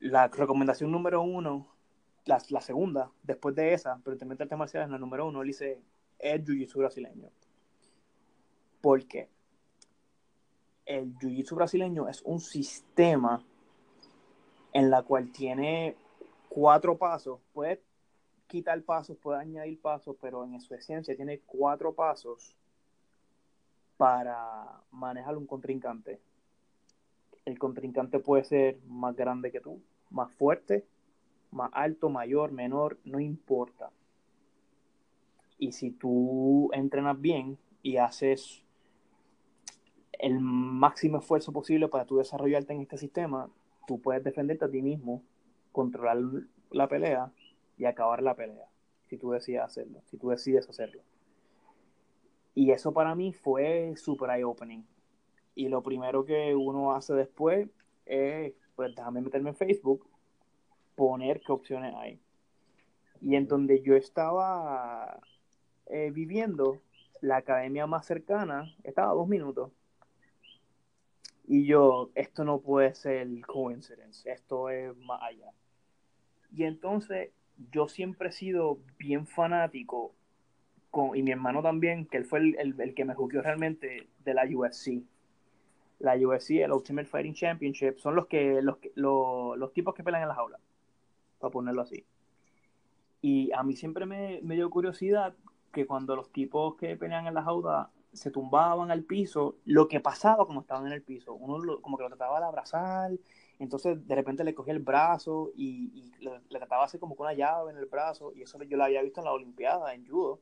La 0.00 0.26
recomendación 0.26 0.90
número 0.90 1.22
uno 1.22 1.68
la, 2.24 2.42
la, 2.48 2.60
segunda, 2.60 3.12
después 3.22 3.54
de 3.54 3.74
esa, 3.74 4.00
pero 4.02 4.16
también 4.16 4.42
artes 4.42 4.58
marciales, 4.58 4.90
la 4.90 4.98
número 4.98 5.24
uno, 5.24 5.40
él 5.40 5.46
dice, 5.46 5.80
es 6.18 6.44
jiu-jitsu 6.44 6.78
brasileño. 6.78 7.30
¿Por 8.80 9.06
qué? 9.06 9.28
El 10.84 11.16
jiu-jitsu 11.18 11.54
brasileño 11.54 12.08
es 12.08 12.22
un 12.22 12.40
sistema 12.40 13.40
en 14.72 14.90
la 14.90 15.04
cual 15.04 15.30
tiene 15.30 15.96
cuatro 16.48 16.98
pasos, 16.98 17.38
puede 17.52 17.84
quitar 18.46 18.80
pasos, 18.82 19.16
puede 19.16 19.40
añadir 19.40 19.80
pasos, 19.80 20.16
pero 20.20 20.44
en 20.44 20.60
su 20.60 20.74
esencia 20.74 21.16
tiene 21.16 21.40
cuatro 21.40 21.94
pasos 21.94 22.56
para 23.96 24.82
manejar 24.90 25.36
un 25.36 25.46
contrincante. 25.46 26.20
El 27.44 27.58
contrincante 27.58 28.18
puede 28.18 28.44
ser 28.44 28.78
más 28.86 29.14
grande 29.16 29.50
que 29.50 29.60
tú, 29.60 29.80
más 30.10 30.32
fuerte, 30.32 30.84
más 31.50 31.70
alto, 31.72 32.08
mayor, 32.08 32.52
menor, 32.52 32.98
no 33.04 33.20
importa. 33.20 33.90
Y 35.58 35.72
si 35.72 35.90
tú 35.90 36.70
entrenas 36.72 37.20
bien 37.20 37.58
y 37.82 37.96
haces 37.96 38.62
el 40.12 40.40
máximo 40.40 41.18
esfuerzo 41.18 41.52
posible 41.52 41.88
para 41.88 42.04
tú 42.04 42.16
desarrollarte 42.18 42.72
en 42.72 42.82
este 42.82 42.98
sistema, 42.98 43.48
tú 43.86 44.00
puedes 44.00 44.24
defenderte 44.24 44.64
a 44.64 44.70
ti 44.70 44.82
mismo, 44.82 45.22
controlar 45.72 46.18
la 46.70 46.88
pelea 46.88 47.32
y 47.76 47.84
acabar 47.84 48.22
la 48.22 48.34
pelea, 48.34 48.68
si 49.06 49.16
tú 49.18 49.30
decides 49.30 49.62
hacerlo, 49.62 50.02
si 50.06 50.16
tú 50.16 50.30
decides 50.30 50.68
hacerlo. 50.68 51.02
Y 52.54 52.70
eso 52.70 52.92
para 52.92 53.14
mí 53.14 53.32
fue 53.32 53.94
super 53.96 54.30
eye-opening. 54.30 54.84
Y 55.54 55.68
lo 55.68 55.82
primero 55.82 56.24
que 56.24 56.54
uno 56.54 56.92
hace 56.92 57.14
después 57.14 57.68
es, 58.06 58.54
pues 58.74 58.94
déjame 58.94 59.20
meterme 59.20 59.50
en 59.50 59.56
Facebook 59.56 60.06
poner 60.94 61.40
qué 61.40 61.52
opciones 61.52 61.94
hay. 61.94 62.18
Y 63.20 63.36
en 63.36 63.46
donde 63.46 63.82
yo 63.82 63.94
estaba 63.94 65.20
eh, 65.86 66.10
viviendo, 66.10 66.80
la 67.20 67.36
academia 67.36 67.86
más 67.86 68.06
cercana 68.06 68.74
estaba 68.82 69.10
a 69.10 69.14
dos 69.14 69.28
minutos. 69.28 69.70
Y 71.46 71.66
yo, 71.66 72.10
esto 72.14 72.44
no 72.44 72.60
puede 72.60 72.94
ser 72.94 73.28
coincidence, 73.46 74.30
esto 74.30 74.68
es 74.68 74.96
más 74.96 75.22
allá. 75.22 75.52
Y 76.52 76.64
entonces 76.64 77.30
yo 77.72 77.88
siempre 77.88 78.28
he 78.28 78.32
sido 78.32 78.78
bien 78.98 79.26
fanático, 79.26 80.14
con, 80.90 81.16
y 81.16 81.22
mi 81.22 81.30
hermano 81.30 81.62
también, 81.62 82.06
que 82.06 82.16
él 82.18 82.24
fue 82.24 82.40
el, 82.40 82.74
el, 82.80 82.94
que 82.94 83.04
me 83.04 83.14
jugó 83.14 83.40
realmente 83.40 84.08
de 84.24 84.34
la 84.34 84.44
UFC. 84.44 85.02
La 85.98 86.14
UFC, 86.14 86.62
el 86.62 86.72
Ultimate 86.72 87.08
Fighting 87.08 87.34
Championship, 87.34 87.98
son 87.98 88.16
los 88.16 88.26
que 88.26 88.60
los, 88.62 88.76
los, 88.94 89.56
los 89.56 89.72
tipos 89.72 89.94
que 89.94 90.04
pelean 90.04 90.22
en 90.22 90.28
las 90.28 90.38
aulas, 90.38 90.60
para 91.38 91.50
ponerlo 91.50 91.82
así. 91.82 92.04
Y 93.22 93.50
a 93.52 93.62
mí 93.62 93.74
siempre 93.74 94.06
me, 94.06 94.40
me, 94.42 94.54
dio 94.54 94.68
curiosidad 94.70 95.34
que 95.72 95.86
cuando 95.86 96.14
los 96.16 96.30
tipos 96.32 96.76
que 96.76 96.96
pelean 96.96 97.26
en 97.26 97.34
las 97.34 97.46
aulas 97.46 97.88
se 98.16 98.30
tumbaban 98.30 98.90
al 98.90 99.04
piso, 99.04 99.56
lo 99.64 99.88
que 99.88 100.00
pasaba 100.00 100.44
cuando 100.44 100.62
estaban 100.62 100.86
en 100.86 100.92
el 100.92 101.02
piso. 101.02 101.34
Uno 101.34 101.80
como 101.80 101.96
que 101.96 102.02
lo 102.02 102.08
trataba 102.08 102.40
de 102.40 102.46
abrazar 102.46 103.12
entonces, 103.58 104.06
de 104.06 104.14
repente 104.14 104.44
le 104.44 104.54
cogí 104.54 104.70
el 104.70 104.80
brazo 104.80 105.50
y, 105.56 106.12
le, 106.20 106.58
trataba 106.58 106.82
de 106.82 106.86
hacer 106.86 107.00
como 107.00 107.16
con 107.16 107.26
una 107.26 107.34
llave 107.34 107.72
en 107.72 107.78
el 107.78 107.86
brazo. 107.86 108.32
Y 108.34 108.42
eso 108.42 108.62
yo 108.62 108.76
lo 108.76 108.84
había 108.84 109.02
visto 109.02 109.20
en 109.20 109.24
la 109.24 109.32
Olimpiada, 109.32 109.94
en 109.94 110.06
judo. 110.06 110.40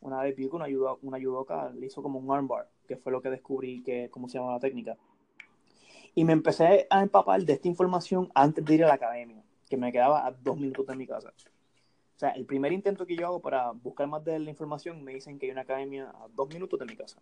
Una 0.00 0.22
vez 0.22 0.36
vi 0.36 0.48
que 0.48 0.56
una, 0.56 0.66
judo, 0.66 0.98
una 1.02 1.18
judoka 1.18 1.70
le 1.70 1.86
hizo 1.86 2.02
como 2.02 2.18
un 2.18 2.30
armbar, 2.32 2.68
que 2.86 2.96
fue 2.96 3.12
lo 3.12 3.20
que 3.20 3.30
descubrí 3.30 3.82
que, 3.82 4.08
cómo 4.10 4.28
se 4.28 4.38
llama 4.38 4.52
la 4.52 4.60
técnica. 4.60 4.96
Y 6.14 6.24
me 6.24 6.32
empecé 6.32 6.86
a 6.90 7.02
empapar 7.02 7.42
de 7.42 7.52
esta 7.52 7.68
información 7.68 8.30
antes 8.34 8.64
de 8.64 8.74
ir 8.74 8.84
a 8.84 8.88
la 8.88 8.94
academia, 8.94 9.42
que 9.68 9.76
me 9.76 9.92
quedaba 9.92 10.26
a 10.26 10.32
dos 10.32 10.56
minutos 10.58 10.86
de 10.86 10.96
mi 10.96 11.06
casa. 11.06 11.32
O 12.20 12.24
sea, 12.26 12.32
el 12.32 12.44
primer 12.44 12.70
intento 12.70 13.06
que 13.06 13.16
yo 13.16 13.26
hago 13.26 13.40
para 13.40 13.70
buscar 13.70 14.06
más 14.06 14.22
de 14.22 14.38
la 14.38 14.50
información, 14.50 15.02
me 15.02 15.14
dicen 15.14 15.38
que 15.38 15.46
hay 15.46 15.52
una 15.52 15.62
academia 15.62 16.10
a 16.10 16.28
dos 16.34 16.52
minutos 16.52 16.78
de 16.78 16.84
mi 16.84 16.94
casa 16.94 17.18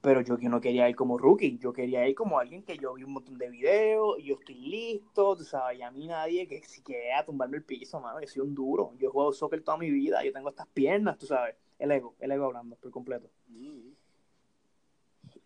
pero 0.00 0.20
yo 0.20 0.36
que 0.36 0.48
no 0.48 0.60
quería 0.60 0.88
ir 0.88 0.96
como 0.96 1.16
rookie, 1.16 1.56
yo 1.58 1.72
quería 1.72 2.08
ir 2.08 2.16
como 2.16 2.40
alguien 2.40 2.64
que 2.64 2.76
yo 2.76 2.94
vi 2.94 3.04
un 3.04 3.12
montón 3.12 3.38
de 3.38 3.48
videos 3.48 4.18
y 4.18 4.24
yo 4.24 4.34
estoy 4.34 4.56
listo, 4.56 5.36
tú 5.36 5.44
sabes, 5.44 5.78
y 5.78 5.82
a 5.82 5.92
mí 5.92 6.08
nadie 6.08 6.48
que 6.48 6.60
si 6.64 6.82
quiera 6.82 7.24
tumbarme 7.24 7.58
el 7.58 7.62
piso, 7.62 8.00
mano, 8.00 8.20
yo 8.20 8.26
soy 8.26 8.42
un 8.42 8.52
duro, 8.52 8.92
yo 8.98 9.08
he 9.08 9.10
jugado 9.12 9.32
soccer 9.32 9.62
toda 9.62 9.78
mi 9.78 9.90
vida, 9.90 10.24
yo 10.24 10.32
tengo 10.32 10.48
estas 10.48 10.66
piernas, 10.66 11.16
tú 11.16 11.26
sabes, 11.26 11.54
el 11.78 11.92
ego, 11.92 12.14
el 12.18 12.32
ego 12.32 12.46
hablando 12.46 12.74
por 12.76 12.90
completo. 12.90 13.30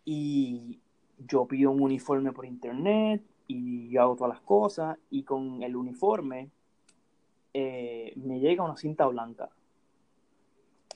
Y 0.03 0.79
yo 1.19 1.45
pido 1.45 1.69
un 1.69 1.81
uniforme 1.81 2.33
por 2.33 2.47
internet 2.47 3.23
y 3.45 3.89
yo 3.89 4.01
hago 4.01 4.15
todas 4.15 4.33
las 4.33 4.41
cosas 4.41 4.97
y 5.11 5.23
con 5.23 5.61
el 5.61 5.75
uniforme 5.75 6.49
eh, 7.53 8.13
me 8.15 8.39
llega 8.39 8.63
una 8.63 8.77
cinta 8.77 9.05
blanca 9.07 9.49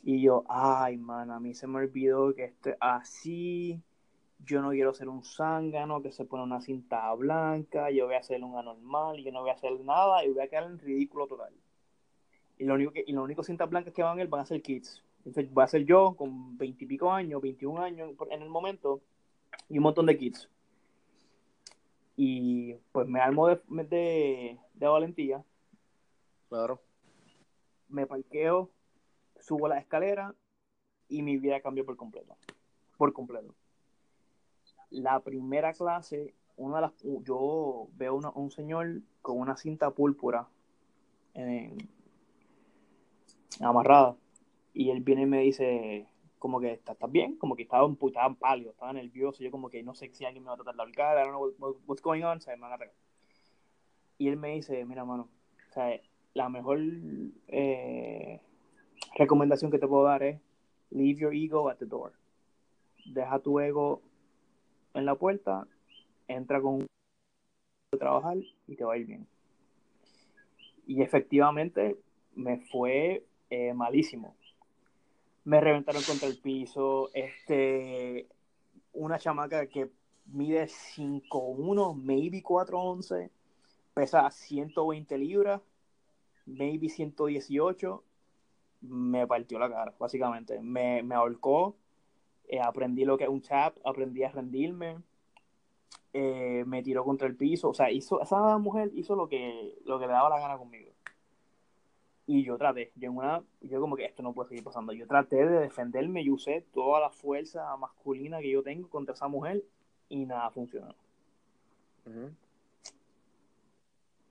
y 0.07 0.21
yo, 0.21 0.43
ay, 0.47 0.97
man, 0.97 1.31
a 1.31 1.39
mí 1.39 1.55
se 1.55 1.65
me 1.65 1.79
olvidó 1.79 2.35
que 2.35 2.43
esto 2.43 2.69
así. 2.79 3.81
Yo 4.45 4.61
no 4.61 4.69
quiero 4.69 4.93
ser 4.93 5.09
un 5.09 5.23
zángano 5.23 6.03
que 6.03 6.11
se 6.11 6.25
pone 6.25 6.43
una 6.43 6.61
cinta 6.61 7.11
blanca. 7.15 7.89
Yo 7.89 8.05
voy 8.05 8.13
a 8.13 8.21
ser 8.21 8.43
un 8.43 8.55
anormal. 8.55 9.17
Yo 9.23 9.31
no 9.31 9.41
voy 9.41 9.49
a 9.49 9.53
hacer 9.53 9.71
nada 9.79 10.23
y 10.23 10.29
voy 10.29 10.43
a 10.43 10.47
quedar 10.47 10.65
en 10.65 10.77
ridículo 10.77 11.25
total. 11.25 11.51
Y 12.59 12.65
lo 12.65 12.75
único 12.75 12.91
que, 12.91 13.03
y 13.07 13.13
lo 13.13 13.23
único 13.23 13.41
cintas 13.41 13.67
blancas 13.67 13.95
que 13.95 14.03
van 14.03 14.19
a 14.19 14.25
van 14.25 14.41
a 14.41 14.45
ser 14.45 14.61
kids. 14.61 15.03
Entonces 15.25 15.51
voy 15.51 15.63
a 15.63 15.67
ser 15.67 15.85
yo 15.85 16.15
con 16.15 16.55
veintipico 16.55 17.11
años, 17.11 17.41
21 17.41 17.81
años 17.81 18.11
en 18.29 18.43
el 18.43 18.49
momento 18.49 19.01
y 19.69 19.79
un 19.79 19.85
montón 19.85 20.05
de 20.05 20.19
kids. 20.19 20.47
Y 22.15 22.75
pues 22.91 23.07
me 23.07 23.19
armo 23.21 23.47
de, 23.47 24.59
de 24.75 24.87
valentía. 24.87 25.43
Claro. 26.49 26.81
Me 27.89 28.05
parqueo 28.05 28.71
subo 29.39 29.67
la 29.67 29.77
escalera 29.77 30.33
y 31.07 31.21
mi 31.21 31.37
vida 31.37 31.61
cambió 31.61 31.85
por 31.85 31.95
completo. 31.95 32.35
Por 32.97 33.13
completo. 33.13 33.53
La 34.89 35.19
primera 35.19 35.73
clase, 35.73 36.33
una 36.57 36.77
de 36.77 36.81
las, 36.81 36.93
yo 37.23 37.87
veo 37.93 38.15
un 38.15 38.51
señor 38.51 39.01
con 39.21 39.39
una 39.39 39.57
cinta 39.57 39.91
púrpura 39.91 40.47
amarrada 43.59 44.15
y 44.73 44.89
él 44.89 45.01
viene 45.01 45.23
y 45.23 45.25
me 45.25 45.41
dice 45.41 46.07
como 46.39 46.59
que 46.59 46.73
estás 46.73 46.97
bien, 47.09 47.37
como 47.37 47.55
que 47.55 47.63
estaba, 47.63 47.91
estaba 47.91 48.35
pálido, 48.35 48.71
estaba 48.71 48.93
nervioso, 48.93 49.43
yo 49.43 49.49
como 49.49 49.69
que 49.69 49.81
no 49.81 49.95
sé 49.95 50.13
si 50.13 50.25
alguien 50.25 50.43
me 50.43 50.49
va 50.49 50.53
a 50.53 50.57
tratar 50.57 50.75
de 50.75 50.81
ahorcar, 50.83 51.17
I 51.17 51.27
don't 51.27 51.57
know 51.57 51.77
what's 51.87 52.03
going 52.03 52.21
on, 52.21 52.39
me 52.45 52.55
van 52.57 52.73
a 52.73 52.85
Y 54.19 54.27
él 54.27 54.37
me 54.37 54.49
dice, 54.49 54.85
mira 54.85 55.03
mano, 55.05 55.29
o 55.69 55.73
sea, 55.73 55.99
la 56.35 56.49
mejor 56.49 56.79
eh, 57.47 58.41
recomendación 59.15 59.71
que 59.71 59.79
te 59.79 59.87
puedo 59.87 60.03
dar 60.03 60.21
es 60.21 60.39
leave 60.91 61.19
your 61.19 61.33
ego 61.33 61.69
at 61.69 61.77
the 61.77 61.85
door. 61.85 62.13
Deja 63.05 63.39
tu 63.39 63.59
ego 63.59 64.01
en 64.93 65.05
la 65.05 65.15
puerta, 65.15 65.65
entra 66.27 66.61
con 66.61 66.85
trabajar 67.97 68.37
y 68.67 68.75
te 68.75 68.83
va 68.83 68.93
a 68.93 68.97
ir 68.97 69.07
bien. 69.07 69.27
Y 70.85 71.01
efectivamente 71.01 71.97
me 72.35 72.57
fue 72.57 73.25
eh, 73.49 73.73
malísimo. 73.73 74.35
Me 75.45 75.61
reventaron 75.61 76.03
contra 76.03 76.27
el 76.27 76.37
piso. 76.37 77.09
Este, 77.13 78.27
una 78.91 79.17
chamaca 79.19 79.67
que 79.67 79.89
mide 80.25 80.65
5'1, 80.65 81.95
maybe 81.95 82.43
4'11, 82.43 83.29
pesa 83.93 84.29
120 84.29 85.17
libras, 85.17 85.61
maybe 86.45 86.89
118 86.89 88.03
me 88.81 89.25
partió 89.27 89.59
la 89.59 89.69
cara, 89.69 89.93
básicamente. 89.99 90.59
Me, 90.61 91.03
me 91.03 91.15
ahorcó, 91.15 91.75
eh, 92.47 92.59
aprendí 92.59 93.05
lo 93.05 93.17
que 93.17 93.23
es 93.25 93.29
un 93.29 93.41
tap, 93.41 93.77
aprendí 93.83 94.23
a 94.23 94.29
rendirme, 94.29 94.97
eh, 96.13 96.63
me 96.65 96.83
tiró 96.83 97.03
contra 97.03 97.27
el 97.27 97.35
piso, 97.35 97.69
o 97.69 97.73
sea, 97.73 97.91
hizo, 97.91 98.21
esa 98.21 98.57
mujer 98.57 98.91
hizo 98.93 99.15
lo 99.15 99.27
que, 99.27 99.77
lo 99.85 99.99
que 99.99 100.07
le 100.07 100.13
daba 100.13 100.29
la 100.29 100.39
gana 100.39 100.57
conmigo. 100.57 100.91
Y 102.27 102.43
yo 102.43 102.57
traté, 102.57 102.91
yo 102.95 103.09
en 103.09 103.17
una, 103.17 103.43
yo 103.61 103.79
como 103.79 103.95
que 103.95 104.05
esto 104.05 104.23
no 104.23 104.33
puede 104.33 104.49
seguir 104.49 104.63
pasando. 104.63 104.93
Yo 104.93 105.05
traté 105.05 105.45
de 105.45 105.59
defenderme 105.59 106.23
y 106.23 106.31
usé 106.31 106.61
toda 106.73 106.99
la 106.99 107.11
fuerza 107.11 107.75
masculina 107.77 108.39
que 108.39 108.49
yo 108.49 108.63
tengo 108.63 108.89
contra 108.89 109.13
esa 109.13 109.27
mujer 109.27 109.63
y 110.09 110.25
nada 110.25 110.49
funcionó. 110.49 110.95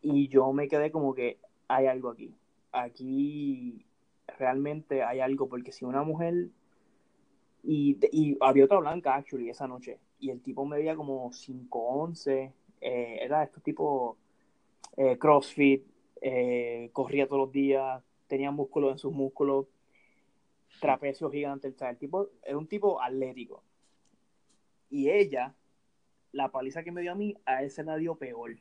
Y 0.02 0.28
yo 0.28 0.52
me 0.52 0.68
quedé 0.68 0.90
como 0.90 1.14
que 1.14 1.38
hay 1.68 1.86
algo 1.86 2.10
aquí. 2.10 2.34
Aquí 2.72 3.84
realmente 4.38 5.02
hay 5.02 5.20
algo, 5.20 5.48
porque 5.48 5.72
si 5.72 5.84
una 5.84 6.02
mujer, 6.02 6.48
y, 7.62 7.98
y 8.12 8.36
había 8.40 8.64
otra 8.64 8.78
blanca, 8.78 9.14
actually, 9.14 9.48
esa 9.48 9.66
noche, 9.66 9.98
y 10.18 10.30
el 10.30 10.40
tipo 10.40 10.64
medía 10.64 10.96
como 10.96 11.30
5'11, 11.30 12.52
eh, 12.80 13.18
era 13.22 13.42
estos 13.44 13.62
tipos 13.62 14.16
eh, 14.96 15.18
CrossFit, 15.18 15.84
eh, 16.20 16.90
corría 16.92 17.26
todos 17.26 17.46
los 17.46 17.52
días, 17.52 18.02
tenía 18.26 18.50
músculos 18.50 18.92
en 18.92 18.98
sus 18.98 19.12
músculos, 19.12 19.66
trapecio 20.80 21.30
gigante, 21.30 21.68
el, 21.68 21.76
el 21.78 21.96
tipo 21.96 22.30
era 22.42 22.58
un 22.58 22.66
tipo 22.66 23.00
atlético. 23.00 23.62
Y 24.90 25.10
ella, 25.10 25.54
la 26.32 26.50
paliza 26.50 26.82
que 26.82 26.92
me 26.92 27.00
dio 27.00 27.12
a 27.12 27.16
mí, 27.16 27.36
a 27.44 27.62
él 27.62 27.70
se 27.70 27.84
la 27.84 27.96
dio 27.96 28.16
peor, 28.16 28.56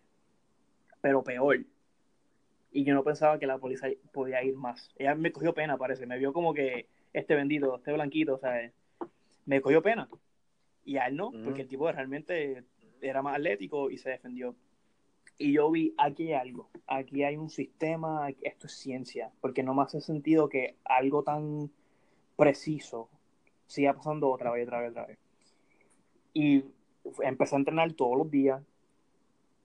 pero 1.01 1.23
peor 1.23 1.65
y 2.73 2.83
yo 2.83 2.95
no 2.95 3.03
pensaba 3.03 3.37
que 3.37 3.45
la 3.45 3.59
policía 3.59 3.89
podía 4.11 4.43
ir 4.43 4.55
más. 4.55 4.91
Ella 4.97 5.13
me 5.13 5.31
cogió 5.31 5.53
pena, 5.53 5.77
parece, 5.77 6.07
me 6.07 6.17
vio 6.17 6.33
como 6.33 6.53
que 6.53 6.87
este 7.13 7.35
bendito, 7.35 7.75
este 7.75 7.93
blanquito, 7.93 8.35
o 8.35 8.39
sea, 8.39 8.71
me 9.45 9.61
cogió 9.61 9.81
pena. 9.81 10.09
Y 10.83 10.97
a 10.97 11.05
él 11.05 11.15
no, 11.15 11.31
porque 11.43 11.61
el 11.61 11.67
tipo 11.67 11.89
realmente 11.91 12.63
era 12.99 13.21
más 13.21 13.35
atlético 13.35 13.91
y 13.91 13.97
se 13.99 14.09
defendió. 14.09 14.55
Y 15.37 15.53
yo 15.53 15.69
vi, 15.69 15.93
aquí 15.97 16.33
hay 16.33 16.33
algo, 16.33 16.69
aquí 16.87 17.23
hay 17.23 17.37
un 17.37 17.49
sistema, 17.49 18.29
esto 18.41 18.67
es 18.67 18.73
ciencia, 18.73 19.31
porque 19.39 19.63
no 19.63 19.75
me 19.75 19.83
hace 19.83 20.01
sentido 20.01 20.49
que 20.49 20.75
algo 20.83 21.23
tan 21.23 21.71
preciso 22.35 23.09
siga 23.67 23.93
pasando 23.93 24.29
otra 24.29 24.51
vez, 24.51 24.67
otra 24.67 24.81
vez, 24.81 24.91
otra 24.91 25.05
vez. 25.05 25.19
Y 26.33 26.65
empecé 27.21 27.55
a 27.55 27.59
entrenar 27.59 27.93
todos 27.93 28.17
los 28.17 28.31
días. 28.31 28.63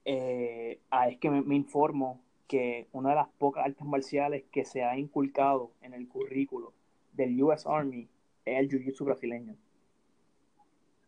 Eh, 0.05 0.79
es 1.07 1.17
que 1.17 1.29
me 1.29 1.55
informo 1.55 2.21
que 2.49 2.87
una 2.93 3.09
de 3.09 3.15
las 3.15 3.29
pocas 3.37 3.63
artes 3.63 3.85
marciales 3.85 4.43
que 4.51 4.65
se 4.65 4.83
ha 4.83 4.97
inculcado 4.97 5.71
en 5.81 5.93
el 5.93 6.07
currículo 6.07 6.73
del 7.13 7.41
US 7.43 7.67
Army 7.67 8.09
es 8.43 8.57
el 8.57 8.67
Jiu-Jitsu 8.67 9.05
brasileño. 9.05 9.53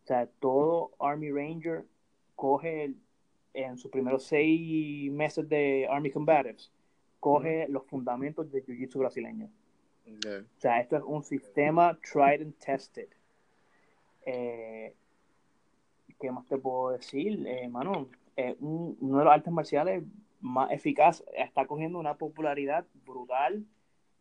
O 0.03 0.07
sea, 0.07 0.27
todo 0.39 0.91
Army 0.99 1.31
Ranger 1.31 1.83
coge 2.35 2.93
en 3.55 3.77
sus 3.77 3.89
primeros 3.89 4.23
seis 4.23 5.11
meses 5.11 5.49
de 5.49 5.87
Army 5.89 6.11
Combatives, 6.11 6.71
coge 7.19 7.67
los 7.69 7.87
fundamentos 7.87 8.51
del 8.51 8.63
Jiu-Jitsu 8.63 8.99
brasileño. 8.99 9.49
O 10.07 10.59
sea, 10.59 10.79
esto 10.79 10.97
es 10.97 11.03
un 11.03 11.23
sistema 11.23 11.97
tried 12.03 12.43
and 12.43 12.55
tested. 12.59 13.07
Eh, 14.27 14.93
¿Qué 16.19 16.31
más 16.31 16.45
te 16.45 16.59
puedo 16.59 16.91
decir, 16.91 17.47
eh, 17.47 17.67
mano? 17.67 18.07
uno 18.59 19.17
de 19.19 19.23
los 19.25 19.33
artes 19.33 19.51
marciales 19.51 20.03
más 20.41 20.71
eficaz, 20.71 21.23
está 21.35 21.65
cogiendo 21.65 21.99
una 21.99 22.17
popularidad 22.17 22.85
brutal. 23.05 23.65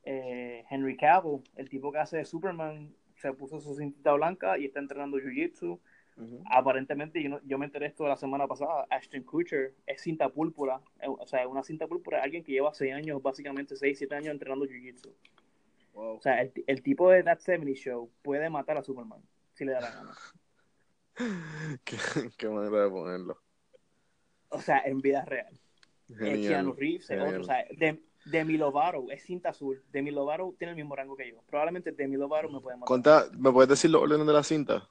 Eh, 0.05 0.65
Henry 0.71 0.97
Cavill, 0.97 1.43
el 1.57 1.69
tipo 1.69 1.93
que 1.93 1.99
hace 1.99 2.19
de 2.19 2.25
Superman, 2.25 2.95
se 3.17 3.33
puso 3.33 3.61
su 3.61 3.75
cintita 3.75 4.13
blanca 4.13 4.59
y 4.59 4.67
está 4.67 4.81
entrenando 4.81 5.19
Jiu-Jitsu. 5.19 5.79
Aparentemente, 6.51 7.23
yo, 7.23 7.41
yo, 7.45 7.57
me 7.57 7.65
enteré 7.65 7.87
esto 7.87 8.07
la 8.07 8.17
semana 8.17 8.47
pasada, 8.47 8.87
Ashton 8.91 9.23
Kutcher 9.23 9.75
es 9.87 10.03
cinta 10.03 10.29
púrpura, 10.29 10.83
eh, 11.01 11.07
o 11.09 11.27
sea, 11.27 11.49
una 11.49 11.63
cinta 11.63 11.87
púrpura, 11.87 12.23
alguien 12.23 12.45
que 12.45 12.53
lleva 12.53 12.75
6 12.75 12.93
años, 12.93 13.23
básicamente 13.23 13.75
6, 13.75 13.97
7 13.97 14.15
años 14.17 14.33
entrenando 14.33 14.67
Jiu-Jitsu. 14.67 15.11
O 15.95 16.21
sea, 16.21 16.43
el, 16.43 16.53
el, 16.67 16.83
tipo 16.83 17.11
de 17.11 17.23
That 17.23 17.39
70 17.39 17.73
Show 17.73 18.11
puede 18.21 18.51
matar 18.51 18.77
a 18.77 18.83
Superman, 18.83 19.23
si 19.55 19.65
le 19.65 19.73
da 19.73 19.81
la 19.81 19.91
gana. 19.91 20.15
qué, 21.85 21.97
qué 22.37 22.49
manera 22.49 22.85
de 22.85 22.91
ponerlo. 22.91 23.41
O 24.51 24.61
sea, 24.61 24.81
en 24.85 25.01
vida 25.01 25.25
real. 25.25 25.59
Genial, 26.19 26.41
Keanu 26.41 26.73
Reeves 26.73 27.11
es 27.11 27.21
otro, 27.21 27.41
o 27.41 27.45
sea, 27.45 27.65
de, 27.77 28.03
Demi 28.25 28.57
Lovato 28.57 29.11
es 29.11 29.23
cinta 29.23 29.51
azul. 29.51 29.83
Demi 29.93 30.11
Lovato 30.11 30.55
tiene 30.59 30.73
el 30.73 30.77
mismo 30.77 30.95
rango 30.95 31.17
que 31.17 31.31
yo. 31.31 31.43
Probablemente 31.47 31.93
Demi 31.93 32.17
Lovato 32.17 32.51
me 32.51 32.61
puede 32.61 32.77
matar. 32.77 33.31
¿Me 33.39 33.51
puedes 33.51 33.69
decir 33.69 33.91
los 33.91 34.03
órdenes 34.03 34.27
de 34.27 34.33
la 34.33 34.43
cinta? 34.43 34.89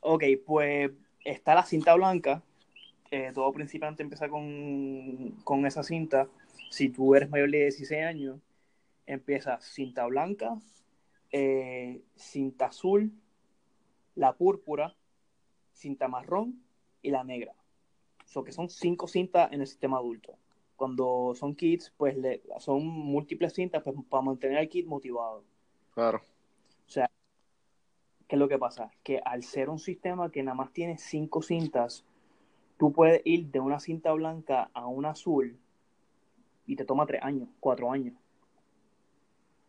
Ok, 0.00 0.24
pues 0.46 0.90
está 1.24 1.54
la 1.54 1.64
cinta 1.64 1.94
blanca. 1.94 2.42
todo 3.34 3.52
principiante 3.52 4.02
empieza 4.02 4.28
con, 4.28 5.32
con 5.44 5.66
esa 5.66 5.82
cinta. 5.82 6.28
Si 6.70 6.88
tú 6.88 7.14
eres 7.14 7.28
mayor 7.28 7.50
de 7.50 7.58
16 7.58 8.02
años, 8.02 8.40
empieza 9.06 9.60
cinta 9.60 10.06
blanca, 10.06 10.56
eh, 11.30 12.02
cinta 12.16 12.66
azul, 12.66 13.12
la 14.14 14.32
púrpura, 14.32 14.94
cinta 15.72 16.08
marrón 16.08 16.62
y 17.02 17.10
la 17.10 17.24
negra. 17.24 17.54
So 18.32 18.42
que 18.42 18.52
son 18.52 18.70
cinco 18.70 19.06
cintas 19.06 19.52
en 19.52 19.60
el 19.60 19.66
sistema 19.66 19.98
adulto 19.98 20.38
cuando 20.82 21.32
son 21.36 21.54
kits, 21.54 21.92
pues 21.96 22.16
le, 22.16 22.42
son 22.58 22.84
múltiples 22.84 23.52
cintas 23.52 23.84
pues, 23.84 23.94
para 24.10 24.20
mantener 24.20 24.58
al 24.58 24.68
kit 24.68 24.84
motivado. 24.84 25.44
Claro. 25.94 26.18
O 26.18 26.90
sea, 26.90 27.08
¿qué 28.26 28.34
es 28.34 28.38
lo 28.40 28.48
que 28.48 28.58
pasa? 28.58 28.90
Que 29.04 29.20
al 29.24 29.44
ser 29.44 29.68
un 29.68 29.78
sistema 29.78 30.32
que 30.32 30.42
nada 30.42 30.56
más 30.56 30.72
tiene 30.72 30.98
cinco 30.98 31.40
cintas, 31.40 32.04
tú 32.78 32.92
puedes 32.92 33.22
ir 33.24 33.46
de 33.52 33.60
una 33.60 33.78
cinta 33.78 34.12
blanca 34.12 34.70
a 34.74 34.88
una 34.88 35.10
azul 35.10 35.56
y 36.66 36.74
te 36.74 36.84
toma 36.84 37.06
tres 37.06 37.22
años, 37.22 37.48
cuatro 37.60 37.92
años. 37.92 38.16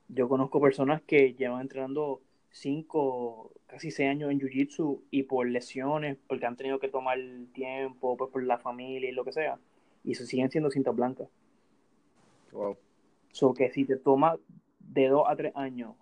Yo 0.08 0.28
conozco 0.28 0.60
personas 0.60 1.04
que 1.04 1.36
llevan 1.36 1.62
entrenando 1.62 2.22
cinco, 2.54 3.52
casi 3.66 3.92
seis 3.92 4.10
años 4.10 4.32
en 4.32 4.40
Jiu-Jitsu 4.40 5.02
y 5.10 5.24
por 5.24 5.48
lesiones, 5.48 6.18
porque 6.28 6.46
han 6.46 6.56
tenido 6.56 6.80
que 6.80 6.88
tomar 6.88 7.18
tiempo, 7.52 8.16
pues 8.16 8.32
por 8.32 8.44
la 8.44 8.60
familia 8.60 9.10
y 9.10 9.12
lo 9.12 9.26
que 9.26 9.34
sea, 9.34 9.60
y 10.04 10.16
se 10.16 10.26
siguen 10.26 10.52
siendo 10.52 10.70
cintas 10.70 10.96
blancas. 10.96 11.28
Wow. 12.52 12.78
So 13.32 13.54
que 13.54 13.72
si 13.72 13.86
te 13.86 13.98
toma 13.98 14.38
de 14.80 15.08
dos 15.08 15.26
a 15.28 15.36
tres 15.36 15.52
años 15.56 15.96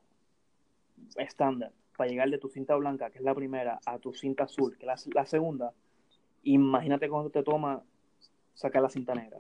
estándar 1.16 1.72
para 1.96 2.10
llegar 2.10 2.30
de 2.30 2.38
tu 2.38 2.50
cinta 2.50 2.76
blanca, 2.76 3.10
que 3.10 3.20
es 3.20 3.24
la 3.24 3.34
primera, 3.34 3.80
a 3.86 3.98
tu 3.98 4.14
cinta 4.14 4.44
azul, 4.44 4.78
que 4.78 4.86
es 4.86 5.08
la, 5.14 5.26
segunda, 5.26 5.74
imagínate 6.44 7.08
cuando 7.08 7.30
te 7.30 7.44
toma 7.44 7.82
sacar 8.54 8.82
la 8.82 8.90
cinta 8.90 9.16
negra. 9.16 9.40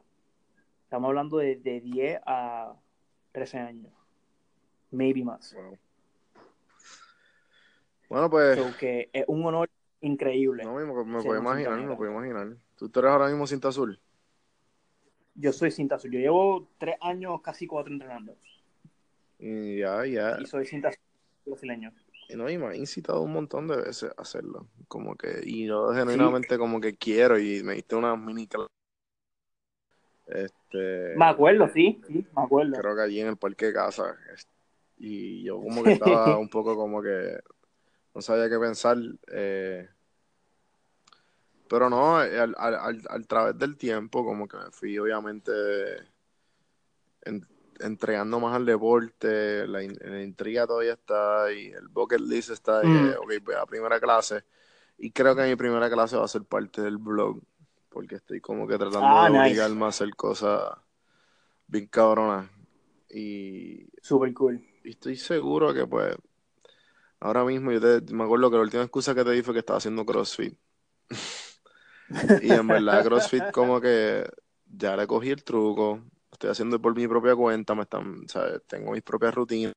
Estamos 0.83 1.09
hablando 1.09 1.37
de, 1.37 1.57
de 1.57 1.81
10 1.81 2.21
a 2.25 2.75
13 3.33 3.57
años. 3.59 3.91
Maybe 4.91 5.23
más. 5.23 5.53
Wow. 5.53 5.77
Bueno, 8.11 8.29
pues. 8.29 8.57
So 8.57 8.77
que 8.77 9.09
es 9.13 9.23
un 9.25 9.45
honor 9.45 9.69
increíble. 10.01 10.65
No, 10.65 10.73
me, 10.75 10.83
me 10.83 11.23
puedo 11.23 11.39
imaginar, 11.39 11.79
me 11.79 11.95
puedo 11.95 12.11
imaginar. 12.11 12.57
¿Tú 12.75 12.91
eres 12.93 13.09
ahora 13.09 13.29
mismo 13.29 13.47
cinta 13.47 13.69
azul? 13.69 13.97
Yo 15.33 15.53
soy 15.53 15.71
cinta 15.71 15.95
azul. 15.95 16.11
Yo 16.11 16.19
llevo 16.19 16.67
tres 16.77 16.97
años, 16.99 17.41
casi 17.41 17.65
cuatro 17.65 17.93
entrenando. 17.93 18.35
Y 19.39 19.77
ya, 19.77 20.05
ya. 20.05 20.37
Y 20.41 20.45
soy 20.45 20.65
cinta 20.65 20.89
azul 20.89 20.99
brasileño. 21.45 21.93
Y 22.27 22.35
no, 22.35 22.49
y 22.49 22.57
me 22.57 22.67
ha 22.67 22.75
incitado 22.75 23.21
un 23.21 23.31
montón 23.31 23.69
de 23.69 23.77
veces 23.77 24.11
a 24.17 24.21
hacerlo. 24.21 24.67
Como 24.89 25.15
que, 25.15 25.39
y 25.45 25.67
yo 25.67 25.93
genuinamente 25.93 26.57
como 26.57 26.81
que 26.81 26.97
quiero 26.97 27.39
y 27.39 27.63
me 27.63 27.75
diste 27.75 27.95
una 27.95 28.17
mini 28.17 28.45
este, 30.27 31.13
me 31.17 31.25
acuerdo, 31.25 31.67
sí, 31.69 32.01
sí, 32.07 32.25
me 32.35 32.43
acuerdo. 32.43 32.73
Creo 32.77 32.95
que 32.95 33.01
allí 33.01 33.19
en 33.21 33.27
el 33.27 33.37
parque 33.37 33.67
de 33.67 33.73
casa. 33.73 34.17
Y 34.97 35.43
yo 35.43 35.61
como 35.61 35.81
que 35.81 35.93
estaba 35.93 36.37
un 36.37 36.49
poco 36.49 36.75
como 36.75 37.01
que 37.01 37.37
no 38.13 38.21
sabía 38.21 38.49
qué 38.49 38.59
pensar. 38.59 38.97
Eh, 39.31 39.87
pero 41.67 41.89
no, 41.89 42.17
al, 42.17 42.55
al, 42.57 43.01
al, 43.09 43.27
través 43.27 43.57
del 43.57 43.77
tiempo, 43.77 44.25
como 44.25 44.47
que 44.47 44.57
me 44.57 44.71
fui 44.71 44.97
obviamente 44.99 45.51
entregando 47.79 48.39
más 48.39 48.55
al 48.55 48.65
deporte, 48.65 49.67
la, 49.67 49.83
intriga 49.83 50.67
todavía 50.67 50.93
está 50.93 51.51
y 51.51 51.67
el 51.67 51.87
bucket 51.87 52.19
list 52.19 52.51
está 52.51 52.79
ahí, 52.79 52.87
mm. 52.87 53.15
ok, 53.21 53.33
voy 53.43 53.55
a 53.55 53.65
primera 53.65 53.99
clase. 53.99 54.43
Y 54.97 55.11
creo 55.11 55.35
que 55.35 55.43
mi 55.43 55.55
primera 55.55 55.89
clase 55.89 56.17
va 56.17 56.25
a 56.25 56.27
ser 56.27 56.43
parte 56.43 56.81
del 56.81 56.97
blog, 56.97 57.41
porque 57.89 58.15
estoy 58.15 58.39
como 58.39 58.67
que 58.67 58.77
tratando 58.77 59.07
ah, 59.07 59.29
de 59.29 59.39
obligarme 59.39 59.85
a 59.85 59.89
hacer 59.89 60.15
cosas 60.15 60.77
bien 61.67 61.87
cabronas. 61.87 62.49
Y. 63.09 63.87
Super 64.01 64.33
cool. 64.33 64.63
Y 64.83 64.91
estoy 64.91 65.15
seguro 65.15 65.73
que, 65.73 65.85
pues, 65.87 66.15
ahora 67.21 67.45
mismo, 67.45 67.71
yo 67.71 67.79
me 68.11 68.23
acuerdo 68.23 68.49
que 68.49 68.57
la 68.57 68.63
última 68.63 68.83
excusa 68.83 69.15
que 69.15 69.23
te 69.23 69.31
di 69.31 69.41
fue 69.41 69.53
que 69.53 69.59
estaba 69.59 69.77
haciendo 69.77 70.05
CrossFit. 70.05 70.57
Y 72.43 72.51
en 72.51 72.67
verdad 72.67 73.05
CrossFit 73.05 73.51
como 73.51 73.79
que 73.79 74.29
ya 74.65 74.97
le 74.97 75.07
cogí 75.07 75.29
el 75.29 75.43
truco, 75.43 76.03
estoy 76.29 76.49
haciendo 76.49 76.81
por 76.81 76.93
mi 76.93 77.07
propia 77.07 77.35
cuenta, 77.35 77.73
me 77.73 77.83
están, 77.83 78.27
¿sabes? 78.27 78.61
tengo 78.67 78.91
mis 78.91 79.01
propias 79.01 79.33
rutinas. 79.33 79.73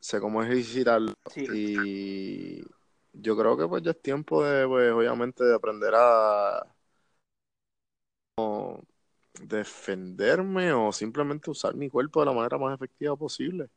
Sé 0.00 0.20
cómo 0.20 0.42
ejercitarlo 0.42 1.14
y 1.36 2.62
yo 3.12 3.36
creo 3.36 3.56
que 3.56 3.66
pues 3.66 3.82
ya 3.82 3.92
es 3.92 4.02
tiempo 4.02 4.44
de, 4.44 4.66
pues 4.66 4.92
obviamente, 4.92 5.42
de 5.42 5.54
aprender 5.54 5.94
a 5.96 6.62
defenderme 9.42 10.72
o 10.72 10.92
simplemente 10.92 11.50
usar 11.50 11.74
mi 11.74 11.88
cuerpo 11.88 12.20
de 12.20 12.26
la 12.26 12.32
manera 12.32 12.58
más 12.58 12.74
efectiva 12.74 13.16
posible. 13.16 13.68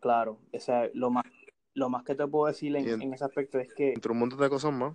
Claro, 0.00 0.40
esa 0.52 0.86
es 0.86 0.94
lo 0.94 1.10
más 1.10 1.24
lo 1.74 1.88
más 1.88 2.04
que 2.04 2.14
te 2.14 2.26
puedo 2.26 2.46
decir 2.46 2.74
en, 2.76 3.12
ese 3.12 3.24
aspecto 3.24 3.58
es 3.58 3.72
que... 3.74 3.92
Entre 3.92 4.12
un 4.12 4.18
montón 4.18 4.38
de 4.38 4.48
cosas 4.48 4.72
más. 4.72 4.94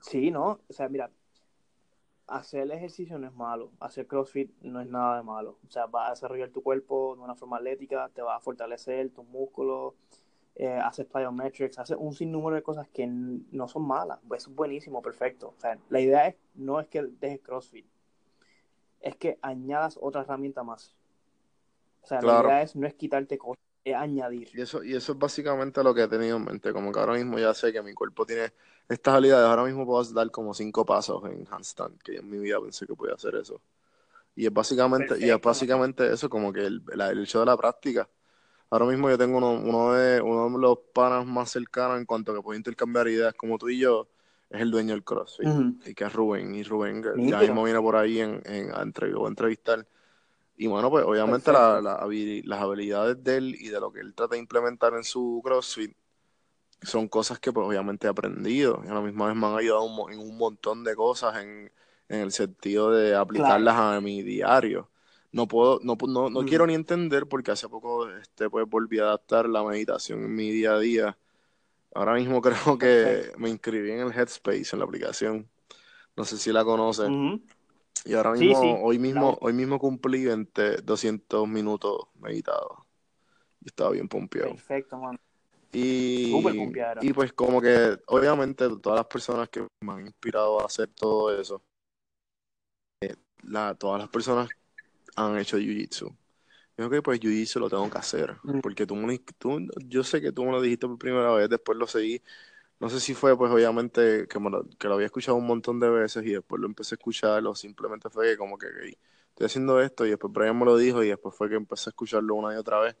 Sí, 0.00 0.30
¿no? 0.30 0.60
O 0.68 0.72
sea, 0.72 0.88
mira, 0.88 1.10
hacer 2.26 2.62
el 2.62 2.72
ejercicio 2.72 3.18
no 3.18 3.26
es 3.26 3.34
malo, 3.34 3.72
hacer 3.80 4.06
CrossFit 4.06 4.50
no 4.62 4.80
es 4.80 4.88
nada 4.88 5.18
de 5.18 5.22
malo. 5.22 5.58
O 5.66 5.70
sea, 5.70 5.86
va 5.86 6.08
a 6.08 6.10
desarrollar 6.10 6.50
tu 6.50 6.62
cuerpo 6.62 7.14
de 7.16 7.22
una 7.22 7.34
forma 7.34 7.58
atlética, 7.58 8.10
te 8.14 8.22
va 8.22 8.36
a 8.36 8.40
fortalecer 8.40 9.10
tus 9.10 9.26
músculos, 9.26 9.94
eh, 10.58 10.68
haces 10.68 11.06
plyometrics, 11.06 11.78
haces 11.78 11.96
un 11.98 12.12
sinnúmero 12.12 12.56
de 12.56 12.62
cosas 12.62 12.86
que 12.88 13.06
no 13.06 13.68
son 13.68 13.86
malas. 13.86 14.18
Pues 14.28 14.42
es 14.42 14.54
buenísimo, 14.54 15.00
perfecto. 15.00 15.54
O 15.56 15.60
sea, 15.60 15.78
la 15.88 16.00
idea 16.00 16.28
es, 16.28 16.36
no 16.54 16.80
es 16.80 16.88
que 16.88 17.02
dejes 17.02 17.40
CrossFit, 17.40 17.86
es 19.00 19.16
que 19.16 19.38
añadas 19.40 19.98
otra 20.00 20.22
herramienta 20.22 20.62
más. 20.62 20.94
O 22.02 22.06
sea, 22.06 22.20
la 22.20 22.42
idea 22.42 22.62
es 22.62 22.76
no 22.76 22.86
es 22.86 22.94
quitarte 22.94 23.38
cosas 23.38 23.58
añadir. 23.94 24.48
Y 24.52 24.60
eso, 24.60 24.82
y 24.82 24.94
eso 24.94 25.12
es 25.12 25.18
básicamente 25.18 25.82
lo 25.82 25.94
que 25.94 26.02
he 26.02 26.08
tenido 26.08 26.36
en 26.36 26.44
mente, 26.44 26.72
como 26.72 26.92
que 26.92 27.00
ahora 27.00 27.14
mismo 27.14 27.38
ya 27.38 27.54
sé 27.54 27.72
que 27.72 27.82
mi 27.82 27.94
cuerpo 27.94 28.26
tiene 28.26 28.52
estas 28.88 29.14
habilidades, 29.14 29.48
ahora 29.48 29.64
mismo 29.64 29.86
puedo 29.86 30.02
dar 30.12 30.30
como 30.30 30.54
cinco 30.54 30.84
pasos 30.84 31.22
en 31.24 31.46
handstand, 31.50 32.00
que 32.02 32.16
en 32.16 32.28
mi 32.28 32.38
vida 32.38 32.60
pensé 32.60 32.86
que 32.86 32.94
podía 32.94 33.14
hacer 33.14 33.34
eso. 33.36 33.60
Y 34.34 34.46
es 34.46 34.52
básicamente, 34.52 35.14
y 35.18 35.30
es 35.30 35.40
básicamente 35.40 36.12
eso, 36.12 36.28
como 36.30 36.52
que 36.52 36.60
el, 36.60 36.82
el, 36.92 37.22
hecho 37.22 37.40
de 37.40 37.46
la 37.46 37.56
práctica. 37.56 38.08
Ahora 38.70 38.86
mismo 38.86 39.08
yo 39.08 39.16
tengo 39.16 39.38
uno, 39.38 39.52
uno, 39.52 39.92
de, 39.94 40.20
uno 40.20 40.50
de 40.50 40.58
los 40.58 40.78
panas 40.92 41.24
más 41.26 41.50
cercanos 41.50 41.98
en 41.98 42.04
cuanto 42.04 42.32
a 42.32 42.34
que 42.34 42.42
puedo 42.42 42.56
intercambiar 42.56 43.08
ideas 43.08 43.34
como 43.34 43.58
tú 43.58 43.68
y 43.68 43.78
yo, 43.78 44.08
es 44.50 44.60
el 44.60 44.70
dueño 44.70 44.92
del 44.92 45.04
CrossFit, 45.04 45.48
y 45.86 45.94
que 45.94 46.04
es 46.04 46.12
Rubén, 46.12 46.54
y 46.54 46.62
Rubén 46.62 47.02
ya 47.16 47.40
mismo 47.40 47.64
viene 47.64 47.80
por 47.80 47.96
ahí 47.96 48.20
en, 48.20 48.42
en, 48.44 48.70
a, 48.74 48.82
entrevistar 48.82 49.86
y 50.60 50.66
bueno, 50.66 50.90
pues 50.90 51.04
obviamente 51.04 51.52
la, 51.52 51.80
las 51.80 52.60
habilidades 52.60 53.22
de 53.22 53.36
él 53.36 53.56
y 53.60 53.68
de 53.68 53.78
lo 53.78 53.92
que 53.92 54.00
él 54.00 54.12
trata 54.12 54.34
de 54.34 54.40
implementar 54.40 54.92
en 54.94 55.04
su 55.04 55.40
CrossFit 55.44 55.96
son 56.82 57.06
cosas 57.08 57.38
que 57.38 57.52
pues 57.52 57.64
obviamente 57.64 58.08
he 58.08 58.10
aprendido. 58.10 58.82
Y 58.84 58.88
a 58.88 58.94
la 58.94 59.00
misma 59.00 59.28
vez 59.28 59.36
me 59.36 59.46
han 59.46 59.56
ayudado 59.56 59.86
en 60.10 60.18
un 60.18 60.36
montón 60.36 60.82
de 60.82 60.96
cosas 60.96 61.36
en, 61.36 61.70
el 62.08 62.32
sentido 62.32 62.90
de 62.90 63.14
aplicarlas 63.14 63.76
a 63.76 64.00
mi 64.00 64.22
diario. 64.22 64.90
No 65.30 65.46
puedo, 65.46 65.78
no, 65.82 65.96
no, 66.06 66.30
no 66.30 66.44
quiero 66.44 66.66
ni 66.66 66.74
entender 66.74 67.26
porque 67.26 67.50
hace 67.50 67.68
poco 67.68 68.08
este 68.10 68.48
pues 68.48 68.66
volví 68.68 68.98
a 68.98 69.04
adaptar 69.04 69.48
la 69.48 69.62
meditación 69.62 70.24
en 70.24 70.34
mi 70.34 70.50
día 70.50 70.72
a 70.72 70.78
día. 70.78 71.18
Ahora 71.94 72.14
mismo 72.14 72.40
creo 72.42 72.78
que 72.78 73.32
me 73.36 73.50
inscribí 73.50 73.90
en 73.90 74.00
el 74.00 74.12
Headspace, 74.12 74.68
en 74.72 74.78
la 74.78 74.84
aplicación. 74.84 75.48
No 76.16 76.24
sé 76.24 76.38
si 76.38 76.52
la 76.52 76.64
conocen. 76.64 77.42
Y 78.04 78.14
ahora 78.14 78.32
mismo, 78.32 78.82
hoy 78.82 78.98
mismo, 78.98 79.36
hoy 79.40 79.52
mismo 79.52 79.78
cumplí 79.78 80.24
200 80.24 81.48
minutos 81.48 81.98
meditados. 82.18 82.78
Y 83.60 83.66
estaba 83.66 83.90
bien 83.90 84.08
pompeado. 84.08 84.50
Perfecto, 84.50 84.96
man. 84.96 85.18
Y, 85.72 86.32
y 87.02 87.12
pues 87.12 87.32
como 87.34 87.60
que 87.60 87.98
obviamente 88.06 88.66
todas 88.80 89.00
las 89.00 89.06
personas 89.06 89.50
que 89.50 89.66
me 89.80 89.92
han 89.92 90.06
inspirado 90.06 90.60
a 90.60 90.64
hacer 90.64 90.88
todo 90.88 91.38
eso, 91.38 91.62
eh, 93.02 93.14
la, 93.42 93.74
todas 93.74 94.00
las 94.00 94.08
personas 94.08 94.48
han 95.18 95.38
hecho 95.38 95.58
jiu-jitsu. 95.58 96.14
Y 96.78 96.82
ok, 96.82 97.02
pues 97.02 97.20
yo 97.20 97.30
hice 97.30 97.58
lo 97.58 97.68
tengo 97.68 97.90
que 97.90 97.98
hacer. 97.98 98.36
Mm. 98.42 98.60
Porque 98.60 98.86
tú, 98.86 98.96
tú, 99.38 99.66
yo 99.86 100.04
sé 100.04 100.20
que 100.20 100.32
tú 100.32 100.44
me 100.44 100.52
lo 100.52 100.60
dijiste 100.60 100.86
por 100.86 100.98
primera 100.98 101.32
vez, 101.32 101.48
después 101.48 101.76
lo 101.76 101.86
seguí. 101.86 102.22
No 102.80 102.88
sé 102.88 103.00
si 103.00 103.14
fue, 103.14 103.36
pues 103.36 103.50
obviamente, 103.50 104.28
que, 104.28 104.38
me 104.38 104.50
lo, 104.50 104.64
que 104.78 104.86
lo 104.86 104.94
había 104.94 105.06
escuchado 105.06 105.36
un 105.36 105.46
montón 105.46 105.80
de 105.80 105.90
veces 105.90 106.24
y 106.24 106.30
después 106.30 106.60
lo 106.60 106.68
empecé 106.68 106.94
a 106.94 106.96
escuchar, 106.96 107.44
o 107.44 107.54
simplemente 107.54 108.08
fue 108.08 108.30
que 108.30 108.36
como 108.36 108.56
que 108.56 108.66
ok, 108.68 108.98
estoy 109.30 109.46
haciendo 109.46 109.80
esto 109.80 110.06
y 110.06 110.10
después 110.10 110.32
Brian 110.32 110.56
me 110.56 110.64
lo 110.64 110.76
dijo 110.76 111.02
y 111.02 111.08
después 111.08 111.34
fue 111.34 111.48
que 111.48 111.56
empecé 111.56 111.88
a 111.88 111.90
escucharlo 111.90 112.36
una 112.36 112.54
y 112.54 112.56
otra 112.56 112.78
vez. 112.78 112.96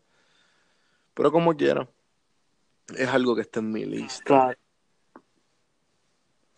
Pero 1.14 1.30
como 1.30 1.56
quiera, 1.56 1.88
es 2.96 3.08
algo 3.08 3.36
que 3.36 3.42
está 3.42 3.60
en 3.60 3.70
mi 3.70 3.84
lista. 3.84 4.24
Claro, 4.24 4.58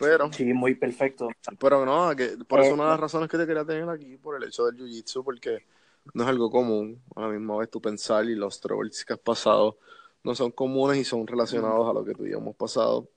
Pero, 0.01 0.33
sí, 0.33 0.53
muy 0.55 0.75
perfecto. 0.75 1.29
pero 1.59 1.85
no, 1.85 2.17
que 2.17 2.39
por 2.49 2.61
eso 2.61 2.71
Eh, 2.71 2.75
una 2.75 2.85
de 2.85 2.91
las 2.91 3.01
razones 3.01 3.29
que 3.29 3.37
te 3.37 3.47
quería 3.47 3.67
tener 3.67 3.89
aquí, 3.89 4.17
por 4.17 4.35
el 4.35 4.49
hecho 4.49 4.65
del 4.65 4.77
jiu-jitsu, 4.77 5.23
porque 5.23 5.67
no 6.15 6.23
es 6.25 6.29
algo 6.29 6.51
común. 6.51 7.03
A 7.15 7.21
la 7.21 7.29
misma 7.29 7.59
vez 7.59 7.71
tú 7.71 7.81
pensar 7.81 8.25
y 8.25 8.35
los 8.35 8.61
troubles 8.61 9.05
que 9.05 9.13
has 9.13 9.19
pasado 9.19 9.77
no 10.25 10.35
son 10.35 10.51
comunes 10.53 10.99
y 10.99 11.05
son 11.05 11.27
relacionados 11.27 11.89
a 11.89 11.93
lo 11.93 12.03
que 12.05 12.15
tú 12.15 12.27
y 12.27 12.31
yo 12.31 12.39
hemos 12.39 12.57
pasado. 12.57 13.09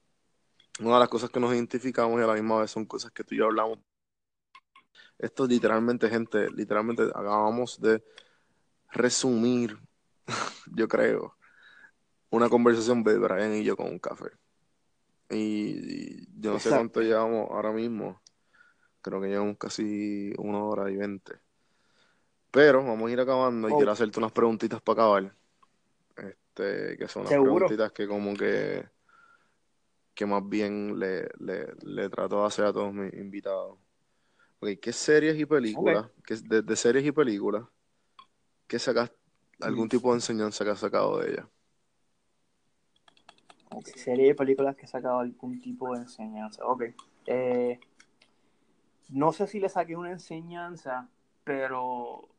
Una 0.79 0.95
de 0.95 0.99
las 0.99 1.09
cosas 1.09 1.29
que 1.29 1.39
nos 1.39 1.53
identificamos 1.53 2.19
y 2.19 2.23
a 2.23 2.27
la 2.27 2.33
misma 2.33 2.59
vez 2.59 2.71
son 2.71 2.85
cosas 2.85 3.11
que 3.11 3.23
tú 3.23 3.35
y 3.35 3.37
yo 3.37 3.45
hablamos. 3.45 3.79
Esto 5.19 5.45
es 5.45 5.49
literalmente, 5.49 6.09
gente, 6.09 6.49
literalmente 6.51 7.03
acabamos 7.03 7.79
de 7.79 8.03
resumir, 8.91 9.77
yo 10.75 10.87
creo, 10.87 11.37
una 12.29 12.49
conversación 12.49 13.03
de 13.03 13.17
Brian 13.17 13.55
y 13.55 13.63
yo 13.63 13.77
con 13.77 13.87
un 13.87 13.99
café. 13.99 14.31
Y, 15.33 16.27
yo 16.39 16.51
no 16.53 16.59
sé 16.59 16.69
cuánto 16.69 17.01
llevamos 17.01 17.49
ahora 17.49 17.71
mismo. 17.71 18.21
Creo 19.01 19.19
que 19.21 19.27
llevamos 19.27 19.57
casi 19.57 20.33
una 20.37 20.63
hora 20.63 20.89
y 20.91 20.95
veinte. 20.95 21.33
Pero 22.51 22.83
vamos 22.83 23.09
a 23.09 23.13
ir 23.13 23.19
acabando 23.19 23.67
y 23.67 23.73
Oh. 23.73 23.77
quiero 23.77 23.91
hacerte 23.91 24.19
unas 24.19 24.31
preguntitas 24.31 24.81
para 24.81 25.03
acabar. 25.03 25.35
Este, 26.17 26.97
que 26.97 27.07
son 27.07 27.21
unas 27.21 27.31
Seguro. 27.33 27.65
preguntitas 27.65 27.91
que 27.91 28.07
como 28.07 28.35
que, 28.35 28.87
que 30.13 30.25
más 30.25 30.47
bien 30.47 30.99
le, 30.99 31.27
le, 31.39 31.73
le 31.83 32.09
trato 32.09 32.41
de 32.41 32.47
hacer 32.47 32.65
a 32.65 32.73
todos 32.73 32.93
mis 32.93 33.13
invitados. 33.13 33.79
Ok, 34.59 34.69
¿qué 34.81 34.93
series 34.93 35.37
y 35.37 35.45
películas, 35.45 36.09
de, 36.45 36.61
de 36.61 36.75
series 36.75 37.05
y 37.05 37.11
películas, 37.11 37.63
qué 38.67 38.79
sacas, 38.79 39.11
algún 39.59 39.89
tipo 39.89 40.09
de 40.11 40.17
enseñanza 40.17 40.63
que 40.63 40.71
has 40.71 40.79
sacado 40.79 41.19
de 41.19 41.31
ellas? 41.31 41.47
Ok, 43.75 43.87
Serie 43.87 44.27
de 44.27 44.35
películas 44.35 44.75
que 44.75 44.85
he 44.85 44.87
sacado 44.87 45.19
algún 45.19 45.59
tipo 45.61 45.93
de 45.93 46.01
enseñanza. 46.01 46.65
Ok. 46.65 46.83
Eh, 47.25 47.79
no 49.09 49.31
sé 49.31 49.47
si 49.47 49.59
le 49.59 49.69
saqué 49.69 49.95
una 49.95 50.11
enseñanza, 50.11 51.09
pero 51.43 52.29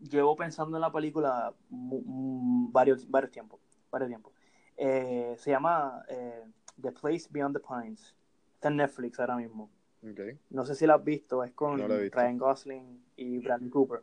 llevo 0.00 0.36
pensando 0.36 0.76
en 0.76 0.80
la 0.82 0.92
película 0.92 1.54
mu- 1.70 2.70
varios, 2.70 3.08
varios 3.10 3.32
tiempos. 3.32 3.60
Varios 3.90 4.08
tiempos. 4.08 4.32
Eh, 4.76 5.34
se 5.38 5.50
llama 5.50 6.04
eh, 6.08 6.44
The 6.80 6.92
Place 6.92 7.28
Beyond 7.30 7.56
the 7.58 7.62
Pines. 7.66 8.14
Está 8.54 8.68
en 8.68 8.76
Netflix 8.76 9.18
ahora 9.20 9.36
mismo. 9.36 9.70
Okay. 10.12 10.38
No 10.50 10.64
sé 10.64 10.74
si 10.74 10.86
la 10.86 10.94
has 10.94 11.04
visto. 11.04 11.42
Es 11.42 11.52
con 11.52 11.78
No 11.78 11.88
visto. 11.98 12.18
Ryan 12.18 12.38
Gosling 12.38 13.04
y 13.16 13.38
Bradley 13.38 13.70
Cooper. 13.70 14.02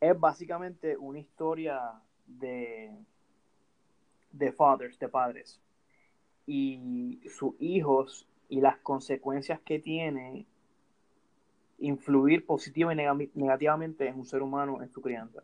Es 0.00 0.18
básicamente 0.18 0.96
una 0.96 1.18
historia 1.20 1.92
de, 2.26 2.92
de 4.32 4.52
fathers, 4.52 4.98
de 4.98 5.08
padres. 5.08 5.60
Y 6.46 7.20
sus 7.28 7.54
hijos 7.60 8.28
y 8.48 8.60
las 8.60 8.78
consecuencias 8.78 9.60
que 9.60 9.78
tiene 9.78 10.46
influir 11.78 12.46
positiva 12.46 12.92
y 12.92 12.96
nega- 12.96 13.30
negativamente 13.34 14.06
en 14.06 14.18
un 14.18 14.26
ser 14.26 14.42
humano 14.42 14.82
en 14.82 14.90
su 14.90 15.00
crianza. 15.00 15.42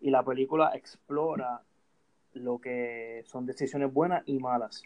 Y 0.00 0.10
la 0.10 0.24
película 0.24 0.72
explora 0.74 1.62
lo 2.34 2.60
que 2.60 3.22
son 3.26 3.46
decisiones 3.46 3.92
buenas 3.92 4.22
y 4.26 4.38
malas. 4.38 4.82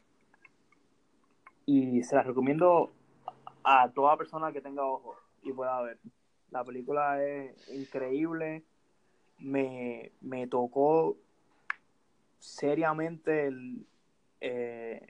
Y 1.66 2.02
se 2.02 2.16
las 2.16 2.26
recomiendo 2.26 2.92
a 3.62 3.90
toda 3.90 4.16
persona 4.16 4.52
que 4.52 4.60
tenga 4.60 4.84
ojos 4.84 5.16
y 5.42 5.52
pueda 5.52 5.80
ver. 5.82 5.98
La 6.50 6.64
película 6.64 7.22
es 7.24 7.54
increíble. 7.74 8.64
Me, 9.38 10.12
me 10.20 10.46
tocó 10.46 11.16
seriamente 12.38 13.46
el, 13.46 13.86
eh, 14.46 15.00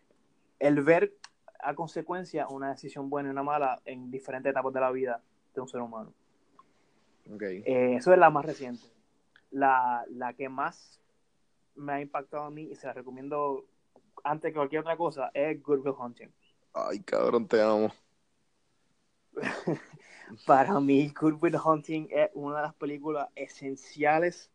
el 0.61 0.81
ver 0.83 1.13
a 1.59 1.75
consecuencia 1.75 2.47
una 2.47 2.71
decisión 2.71 3.11
buena 3.11 3.29
y 3.29 3.33
una 3.33 3.43
mala 3.43 3.83
en 3.85 4.09
diferentes 4.09 4.51
etapas 4.51 4.73
de 4.73 4.81
la 4.81 4.93
vida 4.93 5.21
de 5.53 5.61
un 5.61 5.69
ser 5.69 5.81
humano. 5.81 6.13
Okay. 7.35 7.65
Eh, 7.67 7.97
eso 7.97 8.13
es 8.13 8.19
la 8.19 8.31
más 8.31 8.45
reciente. 8.45 8.87
La, 9.51 10.05
la 10.09 10.35
que 10.35 10.49
más 10.49 11.01
me 11.75 11.95
ha 11.95 12.01
impactado 12.01 12.45
a 12.45 12.51
mí 12.51 12.69
y 12.71 12.77
se 12.77 12.87
la 12.87 12.93
recomiendo 12.93 13.67
antes 14.23 14.53
que 14.53 14.57
cualquier 14.57 14.83
otra 14.83 14.97
cosa 14.97 15.33
es 15.35 15.61
Good 15.61 15.81
Will 15.81 15.95
Hunting. 15.99 16.33
Ay, 16.73 17.01
cabrón, 17.01 17.49
te 17.49 17.61
amo. 17.61 17.93
Para 20.47 20.79
mí, 20.79 21.13
Good 21.19 21.43
Will 21.43 21.57
Hunting 21.57 22.07
es 22.11 22.31
una 22.35 22.59
de 22.59 22.63
las 22.63 22.75
películas 22.75 23.29
esenciales 23.35 24.53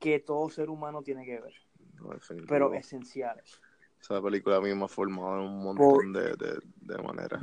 que 0.00 0.18
todo 0.18 0.50
ser 0.50 0.68
humano 0.68 1.02
tiene 1.02 1.24
que 1.24 1.40
ver, 1.40 1.54
No, 1.94 2.10
pero 2.48 2.74
esenciales. 2.74 3.60
Esa 4.00 4.20
película 4.22 4.56
a 4.56 4.60
mí 4.60 4.74
me 4.74 4.84
ha 4.84 4.88
formado 4.88 5.34
en 5.40 5.48
un 5.50 5.62
montón 5.62 6.12
de, 6.12 6.22
de, 6.34 6.58
de 6.80 7.02
maneras. 7.02 7.42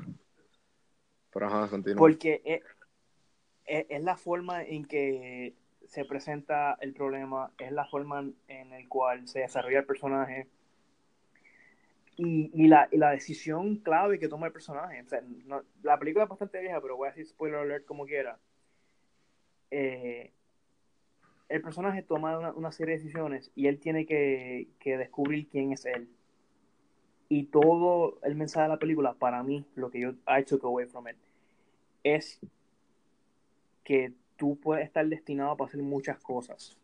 Pero 1.32 1.48
ajá, 1.48 1.70
continúa. 1.70 2.00
Porque 2.00 2.42
es, 2.44 2.62
es- 3.66 3.86
es 3.90 4.04
la 4.04 4.18
forma 4.18 4.64
en 4.64 4.86
que 4.86 5.54
se 5.86 6.04
presenta 6.06 6.78
el 6.82 6.94
problema, 6.94 7.52
es 7.60 7.72
la 7.72 7.86
forma 7.86 8.20
en, 8.20 8.36
en 8.48 8.74
el 8.74 8.88
cual 8.90 9.28
se 9.28 9.40
desarrolla 9.40 9.80
el 9.80 9.86
personaje 9.86 10.48
y, 12.18 12.50
y 12.54 12.68
la, 12.68 12.90
y 12.92 12.98
la 12.98 13.12
decisión 13.12 13.78
clave 13.78 14.20
que 14.20 14.28
toma 14.28 14.48
el 14.48 14.54
personaje. 14.54 15.02
O 15.02 15.08
sea, 15.08 15.22
no- 15.46 15.64
la 15.84 15.98
película 16.00 16.24
es 16.24 16.30
bastante 16.30 16.60
vieja, 16.60 16.82
pero 16.82 16.98
voy 16.98 17.08
a 17.08 17.12
decir 17.12 17.28
spoiler 17.28 17.60
alert 17.60 17.86
como 17.86 18.06
quiera. 18.06 18.40
Eh, 19.70 20.32
el 21.50 21.62
personaje 21.62 22.02
toma 22.04 22.38
una, 22.38 22.52
una 22.54 22.72
serie 22.72 22.96
de 22.98 23.02
decisiones 23.04 23.52
y 23.56 23.68
él 23.68 23.80
tiene 23.80 24.06
que, 24.06 24.68
que 24.80 24.98
descubrir 24.98 25.48
quién 25.48 25.72
es 25.72 25.86
él. 25.86 26.10
Y 27.30 27.46
todo 27.46 28.20
el 28.24 28.36
mensaje 28.36 28.64
de 28.64 28.70
la 28.70 28.80
película, 28.80 29.14
para 29.14 29.44
mí, 29.44 29.66
lo 29.76 29.90
que 29.90 30.00
yo 30.00 30.12
I 30.28 30.44
took 30.46 30.64
away 30.64 30.86
from 30.86 31.08
it, 31.10 31.18
es 32.04 32.40
que 33.84 34.14
tú 34.38 34.58
puedes 34.60 34.86
estar 34.86 35.06
destinado 35.08 35.58
para 35.58 35.68
hacer 35.70 35.82
muchas 35.82 36.20
cosas. 36.20 36.78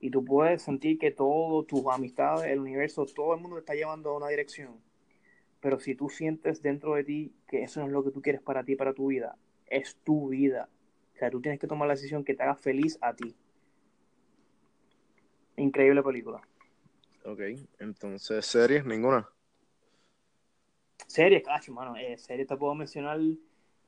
Y 0.00 0.10
tú 0.10 0.24
puedes 0.24 0.62
sentir 0.62 0.98
que 0.98 1.10
todo, 1.10 1.64
tus 1.64 1.84
amistades, 1.86 2.50
el 2.50 2.60
universo, 2.60 3.06
todo 3.06 3.34
el 3.34 3.40
mundo 3.40 3.56
te 3.56 3.60
está 3.60 3.74
llevando 3.74 4.10
a 4.10 4.16
una 4.16 4.28
dirección. 4.28 4.78
Pero 5.60 5.80
si 5.80 5.94
tú 5.94 6.10
sientes 6.10 6.60
dentro 6.60 6.94
de 6.94 7.04
ti 7.04 7.34
que 7.46 7.62
eso 7.62 7.80
no 7.80 7.86
es 7.86 7.92
lo 7.92 8.04
que 8.04 8.10
tú 8.10 8.20
quieres 8.20 8.42
para 8.42 8.64
ti, 8.64 8.76
para 8.76 8.92
tu 8.92 9.06
vida, 9.06 9.36
es 9.66 9.96
tu 10.04 10.28
vida. 10.28 10.68
O 11.14 11.18
sea, 11.18 11.30
tú 11.30 11.40
tienes 11.40 11.58
que 11.58 11.66
tomar 11.66 11.88
la 11.88 11.94
decisión 11.94 12.24
que 12.24 12.34
te 12.34 12.42
haga 12.42 12.54
feliz 12.54 12.98
a 13.00 13.14
ti. 13.14 13.34
Increíble 15.56 16.02
película. 16.02 16.42
Ok, 17.24 17.40
entonces, 17.78 18.44
¿series? 18.44 18.84
Ninguna. 18.84 19.26
Series, 21.06 21.42
cacho, 21.42 21.72
mano. 21.72 21.96
Eh, 21.96 22.16
series 22.18 22.46
te 22.46 22.56
puedo 22.56 22.74
mencionar 22.74 23.18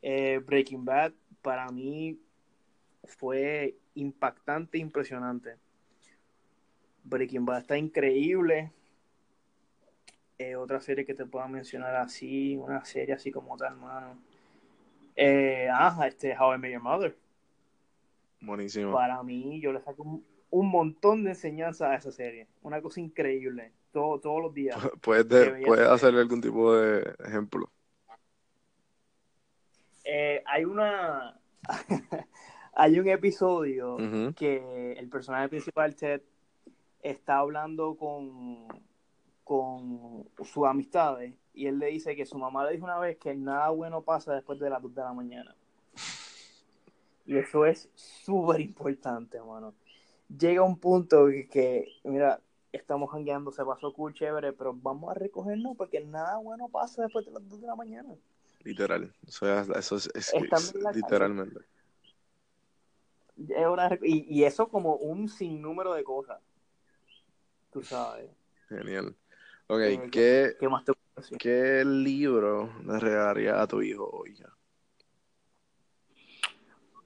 eh, 0.03 0.41
Breaking 0.45 0.85
Bad. 0.85 1.13
Para 1.43 1.69
mí 1.69 2.19
fue 3.05 3.77
impactante, 3.95 4.79
impresionante. 4.79 5.57
Breaking 7.05 7.45
Bad 7.45 7.61
está 7.61 7.79
increíble. 7.79 8.73
Eh, 10.39 10.55
otra 10.55 10.81
serie 10.81 11.07
que 11.07 11.15
te 11.15 11.25
puedo 11.25 11.49
mencionar 11.49 11.95
así, 11.97 12.57
una 12.57 12.85
serie 12.85 13.15
así 13.15 13.31
como 13.31 13.57
tal, 13.57 13.77
mano. 13.77 14.19
Eh, 15.15 15.69
ah, 15.73 16.05
este, 16.07 16.37
How 16.37 16.55
I 16.55 16.59
Met 16.59 16.73
Your 16.73 16.83
Mother. 16.83 17.17
Buenísimo. 18.41 18.93
Para 18.93 19.23
mí, 19.23 19.61
yo 19.61 19.73
le 19.73 19.81
saco 19.81 20.03
un, 20.03 20.27
un 20.51 20.69
montón 20.69 21.25
de 21.25 21.31
enseñanza 21.31 21.91
a 21.91 21.97
esa 21.97 22.13
serie. 22.13 22.49
Una 22.63 22.83
cosa 22.83 23.01
increíble. 23.01 23.73
Todo, 23.97 24.21
todos 24.21 24.43
los 24.43 24.53
días. 24.53 24.77
¿Puedes, 25.01 25.27
de- 25.27 25.63
puedes 25.65 25.89
hacerle 25.89 26.21
algún 26.21 26.43
tipo 26.43 26.75
de 26.75 27.15
ejemplo? 27.25 27.71
Eh, 30.05 30.43
hay 30.45 30.67
una. 30.67 31.41
hay 32.75 32.99
un 33.01 33.09
episodio 33.09 33.97
que 34.37 34.93
el 34.99 35.09
personaje 35.09 35.49
principal, 35.49 35.97
Ted, 35.97 36.21
está 37.03 37.39
hablando 37.39 37.97
con, 37.97 38.69
con 39.43 40.29
sus 40.45 40.67
amistades 40.67 41.33
y 41.55 41.67
él 41.67 41.79
le 41.79 41.87
dice 41.87 42.15
que 42.15 42.27
su 42.27 42.37
mamá 42.37 42.67
le 42.67 42.73
dijo 42.73 42.85
una 42.85 42.99
vez 42.99 43.17
que 43.17 43.35
nada 43.35 43.71
bueno 43.71 44.03
pasa 44.03 44.35
después 44.35 44.59
de 44.59 44.69
las 44.69 44.83
2 44.83 44.95
de 44.95 45.01
la 45.01 45.15
mañana. 45.15 45.57
Y 47.25 47.39
eso 47.39 47.65
es 47.65 47.89
súper 47.95 48.61
importante, 48.61 49.41
mano. 49.41 49.73
Llega 50.29 50.63
un 50.63 50.77
punto 50.79 51.29
que, 51.29 51.49
que, 51.49 51.89
mira, 52.05 52.43
estamos 52.77 53.11
jangueando, 53.11 53.51
se 53.53 53.65
pasó 53.65 53.93
cool, 53.93 54.15
chévere, 54.15 54.53
pero 54.53 54.73
vamos 54.75 55.11
a 55.11 55.15
recogernos 55.15 55.77
porque 55.77 56.01
nada 56.05 56.37
bueno 56.39 56.69
pasa 56.69 57.03
después 57.03 57.25
de 57.27 57.33
las 57.33 57.49
2 57.49 57.61
de 57.61 57.67
la 57.67 57.75
mañana. 57.77 58.15
Literal. 58.65 59.13
Eso 59.27 59.97
es, 59.97 60.11
es- 60.15 60.35
Estando 60.35 60.57
es 60.57 60.73
calle. 60.73 60.97
literalmente. 60.97 61.61
y, 64.03 64.35
y 64.35 64.45
eso 64.45 64.69
como 64.69 64.97
un 64.97 65.29
sinnúmero 65.29 65.95
de 65.95 66.05
cosas. 66.05 66.41
Tú 67.71 67.83
sabes. 67.83 68.31
Genial. 68.69 69.15
Ok, 69.69 69.81
eh, 69.81 70.09
¿qué, 70.11 70.57
¿qué, 70.59 70.69
más 70.69 70.85
te 70.85 70.93
¿qué 71.39 71.85
libro 71.85 72.71
le 72.85 72.99
regalaría 72.99 73.61
a 73.61 73.67
tu 73.67 73.83
hijo 73.83 74.09
hoy? 74.09 74.37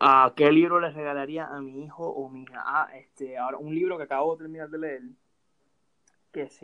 ¿A 0.02 0.32
qué 0.34 0.50
libro 0.50 0.80
le 0.80 0.90
regalaría 0.90 1.46
a 1.46 1.60
mi 1.60 1.84
hijo 1.84 2.08
o 2.08 2.28
mi 2.30 2.42
hija? 2.42 2.62
Ah, 2.64 2.88
este, 2.94 3.36
ahora 3.36 3.58
un 3.58 3.74
libro 3.74 3.98
que 3.98 4.04
acabo 4.04 4.34
de 4.34 4.44
terminar 4.44 4.70
de 4.70 4.78
leer, 4.78 5.02
que 6.32 6.42
es 6.42 6.60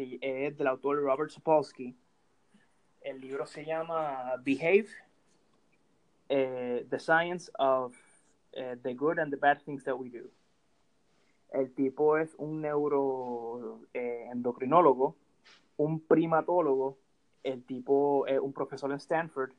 del 0.56 0.66
autor 0.66 1.02
Robert 1.02 1.30
Sapolsky. 1.30 1.96
El 3.00 3.20
libro 3.20 3.46
se 3.46 3.64
llama 3.64 4.34
Behave, 4.44 4.88
eh, 6.28 6.84
The 6.88 6.98
Science 6.98 7.52
of 7.58 7.96
eh, 8.52 8.76
the 8.82 8.94
Good 8.94 9.18
and 9.18 9.30
the 9.30 9.36
Bad 9.36 9.62
Things 9.62 9.84
That 9.84 9.94
We 9.94 10.10
Do. 10.10 10.30
El 11.50 11.72
tipo 11.74 12.18
es 12.18 12.34
un 12.38 12.60
neuroendocrinólogo, 12.60 15.10
eh, 15.10 15.14
un 15.76 16.00
primatólogo, 16.00 16.98
el 17.42 17.64
tipo 17.64 18.26
es 18.26 18.40
un 18.40 18.52
profesor 18.52 18.90
en 18.90 18.96
Stanford, 18.96 19.52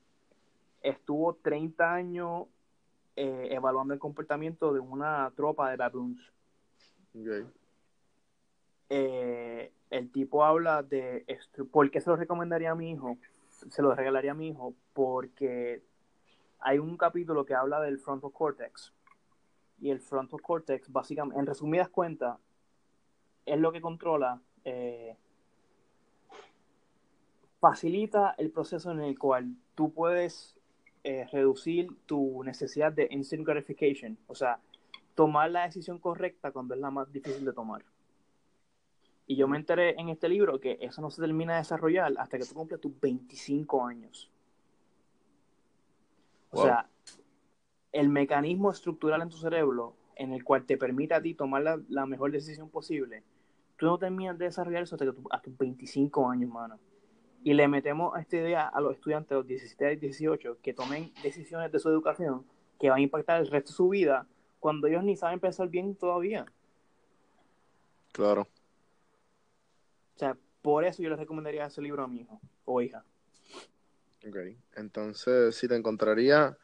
estuvo 0.81 1.35
30 1.35 1.93
años 1.93 2.47
eh, 3.15 3.49
evaluando 3.51 3.93
el 3.93 3.99
comportamiento 3.99 4.73
de 4.73 4.79
una 4.79 5.31
tropa 5.35 5.69
de 5.71 5.77
baboons. 5.77 6.19
Eh, 8.89 9.71
el 9.89 10.11
tipo 10.11 10.43
habla 10.43 10.83
de 10.83 11.25
¿por 11.71 11.89
qué 11.91 12.01
se 12.01 12.09
lo 12.09 12.15
recomendaría 12.15 12.71
a 12.71 12.75
mi 12.75 12.91
hijo? 12.91 13.17
Se 13.69 13.81
lo 13.81 13.93
regalaría 13.95 14.31
a 14.31 14.35
mi 14.35 14.49
hijo 14.49 14.73
porque 14.93 15.81
hay 16.59 16.79
un 16.79 16.97
capítulo 16.97 17.45
que 17.45 17.53
habla 17.53 17.81
del 17.81 17.99
frontal 17.99 18.31
cortex. 18.31 18.93
Y 19.79 19.91
el 19.91 19.99
frontal 19.99 20.41
cortex, 20.41 20.91
básicamente, 20.91 21.39
en 21.39 21.45
resumidas 21.45 21.89
cuentas, 21.89 22.37
es 23.45 23.59
lo 23.59 23.71
que 23.71 23.79
controla, 23.79 24.41
eh, 24.65 25.15
facilita 27.59 28.35
el 28.37 28.51
proceso 28.51 28.91
en 28.91 29.01
el 29.01 29.17
cual 29.17 29.55
tú 29.75 29.93
puedes 29.93 30.57
eh, 31.03 31.25
reducir 31.31 31.87
tu 32.05 32.43
necesidad 32.43 32.91
de 32.91 33.07
instant 33.11 33.45
gratification, 33.45 34.17
o 34.27 34.35
sea, 34.35 34.59
tomar 35.15 35.49
la 35.51 35.63
decisión 35.63 35.99
correcta 35.99 36.51
cuando 36.51 36.73
es 36.73 36.81
la 36.81 36.91
más 36.91 37.11
difícil 37.11 37.45
de 37.45 37.53
tomar. 37.53 37.83
Y 39.27 39.35
yo 39.35 39.47
me 39.47 39.57
enteré 39.57 39.99
en 39.99 40.09
este 40.09 40.29
libro 40.29 40.59
que 40.59 40.77
eso 40.81 41.01
no 41.01 41.11
se 41.11 41.21
termina 41.21 41.53
de 41.53 41.59
desarrollar 41.59 42.13
hasta 42.17 42.37
que 42.37 42.45
tú 42.45 42.55
cumples 42.55 42.81
tus 42.81 42.99
25 42.99 43.85
años. 43.85 44.31
O 46.49 46.63
sea, 46.63 46.89
el 47.91 48.09
mecanismo 48.09 48.71
estructural 48.71 49.21
en 49.21 49.29
tu 49.29 49.37
cerebro 49.37 49.95
en 50.15 50.33
el 50.33 50.43
cual 50.43 50.65
te 50.65 50.77
permite 50.77 51.13
a 51.13 51.21
ti 51.21 51.33
tomar 51.33 51.83
la, 51.89 52.05
mejor 52.05 52.31
decisión 52.31 52.69
posible, 52.69 53.23
tú 53.75 53.85
no 53.85 53.99
terminas 53.99 54.37
de 54.37 54.45
desarrollar 54.45 54.83
eso 54.83 54.95
hasta, 54.95 55.05
que 55.05 55.11
tú, 55.11 55.27
hasta 55.29 55.49
tus 55.49 55.57
25 55.57 56.29
años, 56.29 56.49
mano 56.49 56.79
y 57.47 57.53
le 57.53 57.65
metemos 57.69 58.19
esta 58.19 58.35
idea 58.35 58.67
a 58.67 58.81
los 58.81 58.95
estudiantes 58.95 59.29
de 59.29 59.35
los 59.35 59.47
17 59.47 59.93
y 59.93 59.95
18 59.95 60.57
que 60.61 60.73
tomen 60.73 61.13
decisiones 61.23 61.71
de 61.71 61.79
su 61.79 61.87
educación 61.87 62.45
que 62.77 62.89
van 62.89 62.99
a 62.99 63.01
impactar 63.01 63.39
el 63.39 63.47
resto 63.47 63.71
de 63.71 63.75
su 63.75 63.87
vida 63.87 64.27
cuando 64.59 64.87
ellos 64.87 65.01
ni 65.03 65.15
saben 65.15 65.39
pensar 65.39 65.69
bien 65.69 65.95
todavía. 65.95 66.45
Claro. 68.11 68.47
O 70.17 70.19
sea, 70.19 70.35
por 70.63 70.83
eso 70.83 71.03
yo 71.03 71.11
les 71.11 71.19
recomendaría 71.19 71.67
ese 71.67 71.79
libro 71.79 72.03
a 72.03 72.07
mi 72.07 72.21
hijo 72.21 72.41
o 72.65 72.81
hija. 72.81 73.05
Ok, 74.27 74.37
entonces 74.75 75.55
si 75.55 75.67
te 75.67 75.75
encontraría 75.75 76.57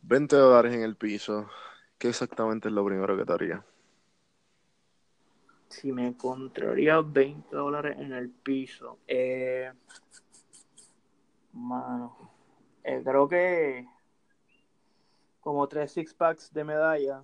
20 0.00 0.34
dólares 0.34 0.74
en 0.74 0.80
el 0.80 0.96
piso, 0.96 1.46
¿qué 1.98 2.08
exactamente 2.08 2.68
es 2.68 2.74
lo 2.74 2.86
primero 2.86 3.18
que 3.18 3.26
te 3.26 3.32
haría? 3.34 3.64
si 5.68 5.92
me 5.92 6.06
encontraría 6.06 7.02
20 7.02 7.54
dólares 7.54 7.98
en 7.98 8.14
el 8.14 8.30
piso, 8.30 8.98
eh, 9.06 9.70
mano, 11.52 12.16
eh, 12.82 13.02
creo 13.04 13.28
que 13.28 13.86
como 15.40 15.68
tres 15.68 15.92
six 15.92 16.14
packs 16.14 16.50
de 16.50 16.64
medalla, 16.64 17.22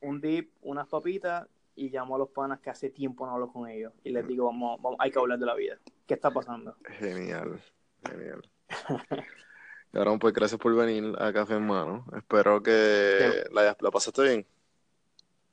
un 0.00 0.20
dip, 0.20 0.50
unas 0.62 0.88
papitas 0.88 1.46
y 1.80 1.88
llamo 1.88 2.14
a 2.14 2.18
los 2.18 2.28
panas 2.28 2.60
que 2.60 2.68
hace 2.68 2.90
tiempo 2.90 3.24
no 3.24 3.32
hablo 3.32 3.50
con 3.50 3.66
ellos 3.66 3.94
y 4.04 4.10
les 4.10 4.26
digo, 4.26 4.44
vamos, 4.44 4.78
hay 4.98 5.10
que 5.10 5.18
hablar 5.18 5.38
de 5.38 5.46
la 5.46 5.54
vida. 5.54 5.78
¿Qué 6.06 6.12
está 6.12 6.30
pasando? 6.30 6.76
Genial, 6.84 7.58
genial. 8.04 8.42
Cabrón, 9.90 10.18
pues 10.18 10.34
gracias 10.34 10.60
por 10.60 10.74
venir 10.76 11.14
a 11.18 11.32
Café 11.32 11.54
en 11.54 11.66
Mano. 11.66 12.04
Espero 12.14 12.62
que 12.62 13.44
la, 13.50 13.74
la 13.80 13.90
pasaste 13.90 14.22
bien. 14.22 14.46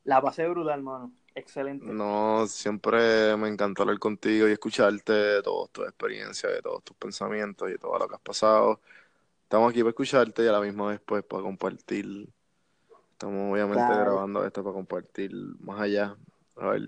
La 0.04 0.22
pasé 0.22 0.48
brutal, 0.48 0.80
hermano. 0.80 1.14
Excelente. 1.34 1.86
No, 1.86 2.48
siempre 2.48 3.38
me 3.38 3.48
encantó 3.48 3.84
hablar 3.84 3.99
contigo 3.99 4.48
y 4.48 4.52
escucharte 4.52 5.14
de 5.14 5.44
todas 5.44 5.70
tus 5.72 5.86
experiencias, 5.88 6.52
de 6.52 6.62
todos 6.62 6.84
tus 6.84 6.98
pensamientos 6.98 7.70
y 7.70 7.74
de 7.74 7.78
todo 7.78 7.98
lo 7.99 8.08
que 8.08 8.16
has 8.16 8.22
pasado. 8.22 8.82
Estamos 9.44 9.72
aquí 9.72 9.80
para 9.82 9.91
escucharte 9.91 10.44
y 10.44 10.48
a 10.48 10.52
la 10.54 10.62
misma 10.62 10.90
vez 10.90 11.02
pues 11.06 11.24
para 11.24 11.44
compartir. 11.44 12.30
Estamos 13.18 13.52
obviamente 13.52 13.81
grabando 13.81 14.45
esto 14.45 14.64
para 14.64 14.76
compartir 14.76 15.31
más 15.60 15.81
allá. 15.81 16.15
A 16.56 16.68
ver 16.68 16.84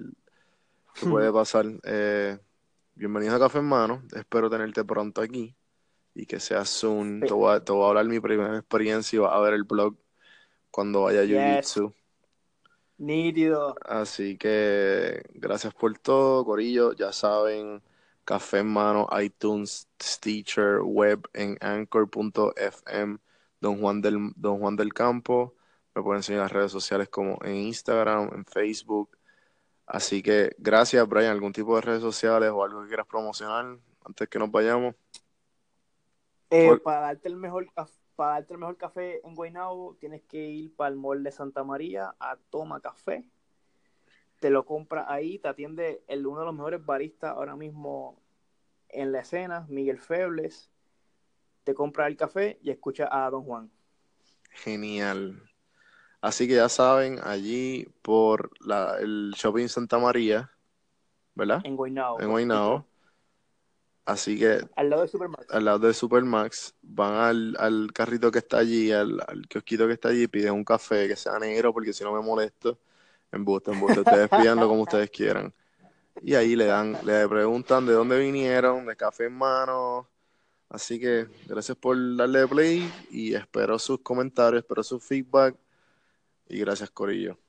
qué 0.93 1.07
puede 1.07 1.34
pasar. 1.34 1.65
Eh, 1.84 2.38
bienvenido 2.93 3.35
a 3.35 3.39
Café 3.39 3.57
en 3.57 3.65
Mano. 3.65 4.03
Espero 4.14 4.47
tenerte 4.47 4.84
pronto 4.84 5.22
aquí 5.22 5.56
y 6.14 6.27
que 6.27 6.39
sea 6.39 6.65
soon. 6.65 7.22
Te, 7.22 7.34
voy 7.34 7.56
a, 7.56 7.88
hablar 7.88 8.06
mi 8.06 8.19
primera 8.19 8.60
experiencia 8.60 9.18
y 9.18 9.19
vas 9.22 9.34
a 9.34 9.39
ver 9.39 9.56
el 9.56 9.64
blog 9.64 9.95
cuando 10.69 11.01
vaya 11.01 11.22
a 11.22 11.23
Jiu-Jitsu. 11.23 11.95
Nítido. 12.99 13.73
Así 13.84 14.38
que 14.38 15.23
gracias 15.34 15.73
por 15.73 15.97
todo, 15.97 16.45
Corillo. 16.45 16.93
Ya 16.93 17.11
saben, 17.11 17.81
café 18.23 18.60
en 18.60 18.68
mano, 18.68 19.07
iTunes, 19.19 19.88
Stitcher, 19.99 20.81
web 20.81 21.27
en 21.34 21.57
anchor.fm, 21.60 23.18
Don 23.60 23.81
Juan 23.81 24.01
del 24.01 24.31
Don 24.35 24.60
Juan 24.60 24.76
del 24.76 24.93
Campo. 24.93 25.56
Me 25.95 26.03
pueden 26.03 26.24
seguir 26.24 26.38
en 26.38 26.44
las 26.44 26.52
redes 26.52 26.72
sociales 26.72 27.10
como 27.10 27.38
en 27.44 27.56
Instagram, 27.56 28.30
en 28.34 28.45
Facebook. 28.45 29.18
Así 29.86 30.22
que 30.22 30.56
gracias, 30.57 31.07
Brian. 31.07 31.32
¿Algún 31.32 31.52
tipo 31.52 31.76
de 31.76 31.82
redes 31.82 32.02
sociales 32.02 32.52
o 32.52 32.64
algo 32.64 32.84
que 32.84 32.90
quieras 32.90 33.07
promocionar 33.07 33.78
antes 34.06 34.30
que 34.30 34.40
nos 34.40 34.52
vayamos? 34.52 34.95
Eh, 36.52 36.78
para 36.84 37.02
darte 37.02 37.28
el 37.28 37.36
mejor 37.36 37.68
para 38.16 38.34
darte 38.34 38.53
el 38.53 38.60
mejor 38.60 38.76
café 38.76 39.26
en 39.26 39.34
Guaynabo, 39.34 39.95
tienes 39.99 40.22
que 40.24 40.38
ir 40.38 40.76
para 40.76 40.90
el 40.90 40.98
mall 40.98 41.24
de 41.24 41.32
Santa 41.32 41.64
María 41.64 42.16
a 42.20 42.38
Toma 42.49 42.82
Café. 42.82 43.24
Te 44.40 44.49
lo 44.49 44.66
compras 44.66 45.06
ahí, 45.07 45.40
te 45.40 45.48
atiende 45.48 46.03
el, 46.07 46.28
uno 46.28 46.41
de 46.41 46.45
los 46.48 46.56
mejores 46.56 46.86
baristas 46.86 47.32
ahora 47.32 47.56
mismo 47.56 48.22
en 48.90 49.11
la 49.14 49.22
escena, 49.22 49.66
Miguel 49.70 49.99
Febles. 49.99 50.70
Te 51.64 51.74
compra 51.74 52.07
el 52.07 52.18
café 52.18 52.60
y 52.61 52.72
escucha 52.72 53.07
a 53.10 53.30
Don 53.30 53.44
Juan. 53.44 53.72
Genial. 54.52 55.48
Así 56.21 56.47
que 56.47 56.55
ya 56.55 56.67
saben, 56.67 57.19
allí 57.23 57.87
por 58.01 58.51
la, 58.65 58.97
el 58.99 59.33
Shopping 59.37 59.69
Santa 59.69 59.99
María, 59.99 60.51
¿verdad? 61.33 61.61
En 61.63 61.75
Guaynabo. 61.75 62.19
En 62.19 62.29
Guaynabo. 62.29 62.85
Así 64.05 64.37
que. 64.37 64.59
Al 64.75 64.89
lado 64.89 65.03
de 65.03 65.07
Supermax. 65.07 65.45
Al 65.49 65.65
lado 65.65 65.79
de 65.79 65.93
Supermax. 65.93 66.73
Van 66.81 67.13
al, 67.13 67.55
al 67.59 67.93
carrito 67.93 68.31
que 68.31 68.39
está 68.39 68.57
allí, 68.57 68.91
al, 68.91 69.21
al, 69.27 69.47
kiosquito 69.47 69.87
que 69.87 69.93
está 69.93 70.09
allí, 70.09 70.27
piden 70.27 70.53
un 70.53 70.63
café 70.65 71.07
que 71.07 71.15
sea 71.15 71.37
negro 71.39 71.71
porque 71.71 71.93
si 71.93 72.03
no 72.03 72.11
me 72.11 72.21
molesto. 72.21 72.79
Embuste, 73.31 73.71
embuste. 73.71 73.99
Ustedes 73.99 74.29
pídanlo 74.29 74.67
como 74.67 74.81
ustedes 74.81 75.09
quieran. 75.11 75.53
Y 76.21 76.33
ahí 76.35 76.55
le 76.55 76.65
dan, 76.65 76.97
le 77.05 77.27
preguntan 77.29 77.85
de 77.85 77.93
dónde 77.93 78.19
vinieron, 78.19 78.85
de 78.85 78.95
café 78.95 79.25
en 79.25 79.37
mano. 79.37 80.09
Así 80.69 80.99
que 80.99 81.27
gracias 81.47 81.77
por 81.77 81.95
darle 82.15 82.47
play 82.47 82.91
y 83.09 83.33
espero 83.33 83.79
sus 83.79 83.99
comentarios, 84.01 84.63
espero 84.63 84.83
su 84.83 84.99
feedback. 84.99 85.55
Y 86.49 86.59
gracias, 86.59 86.89
Corillo. 86.91 87.39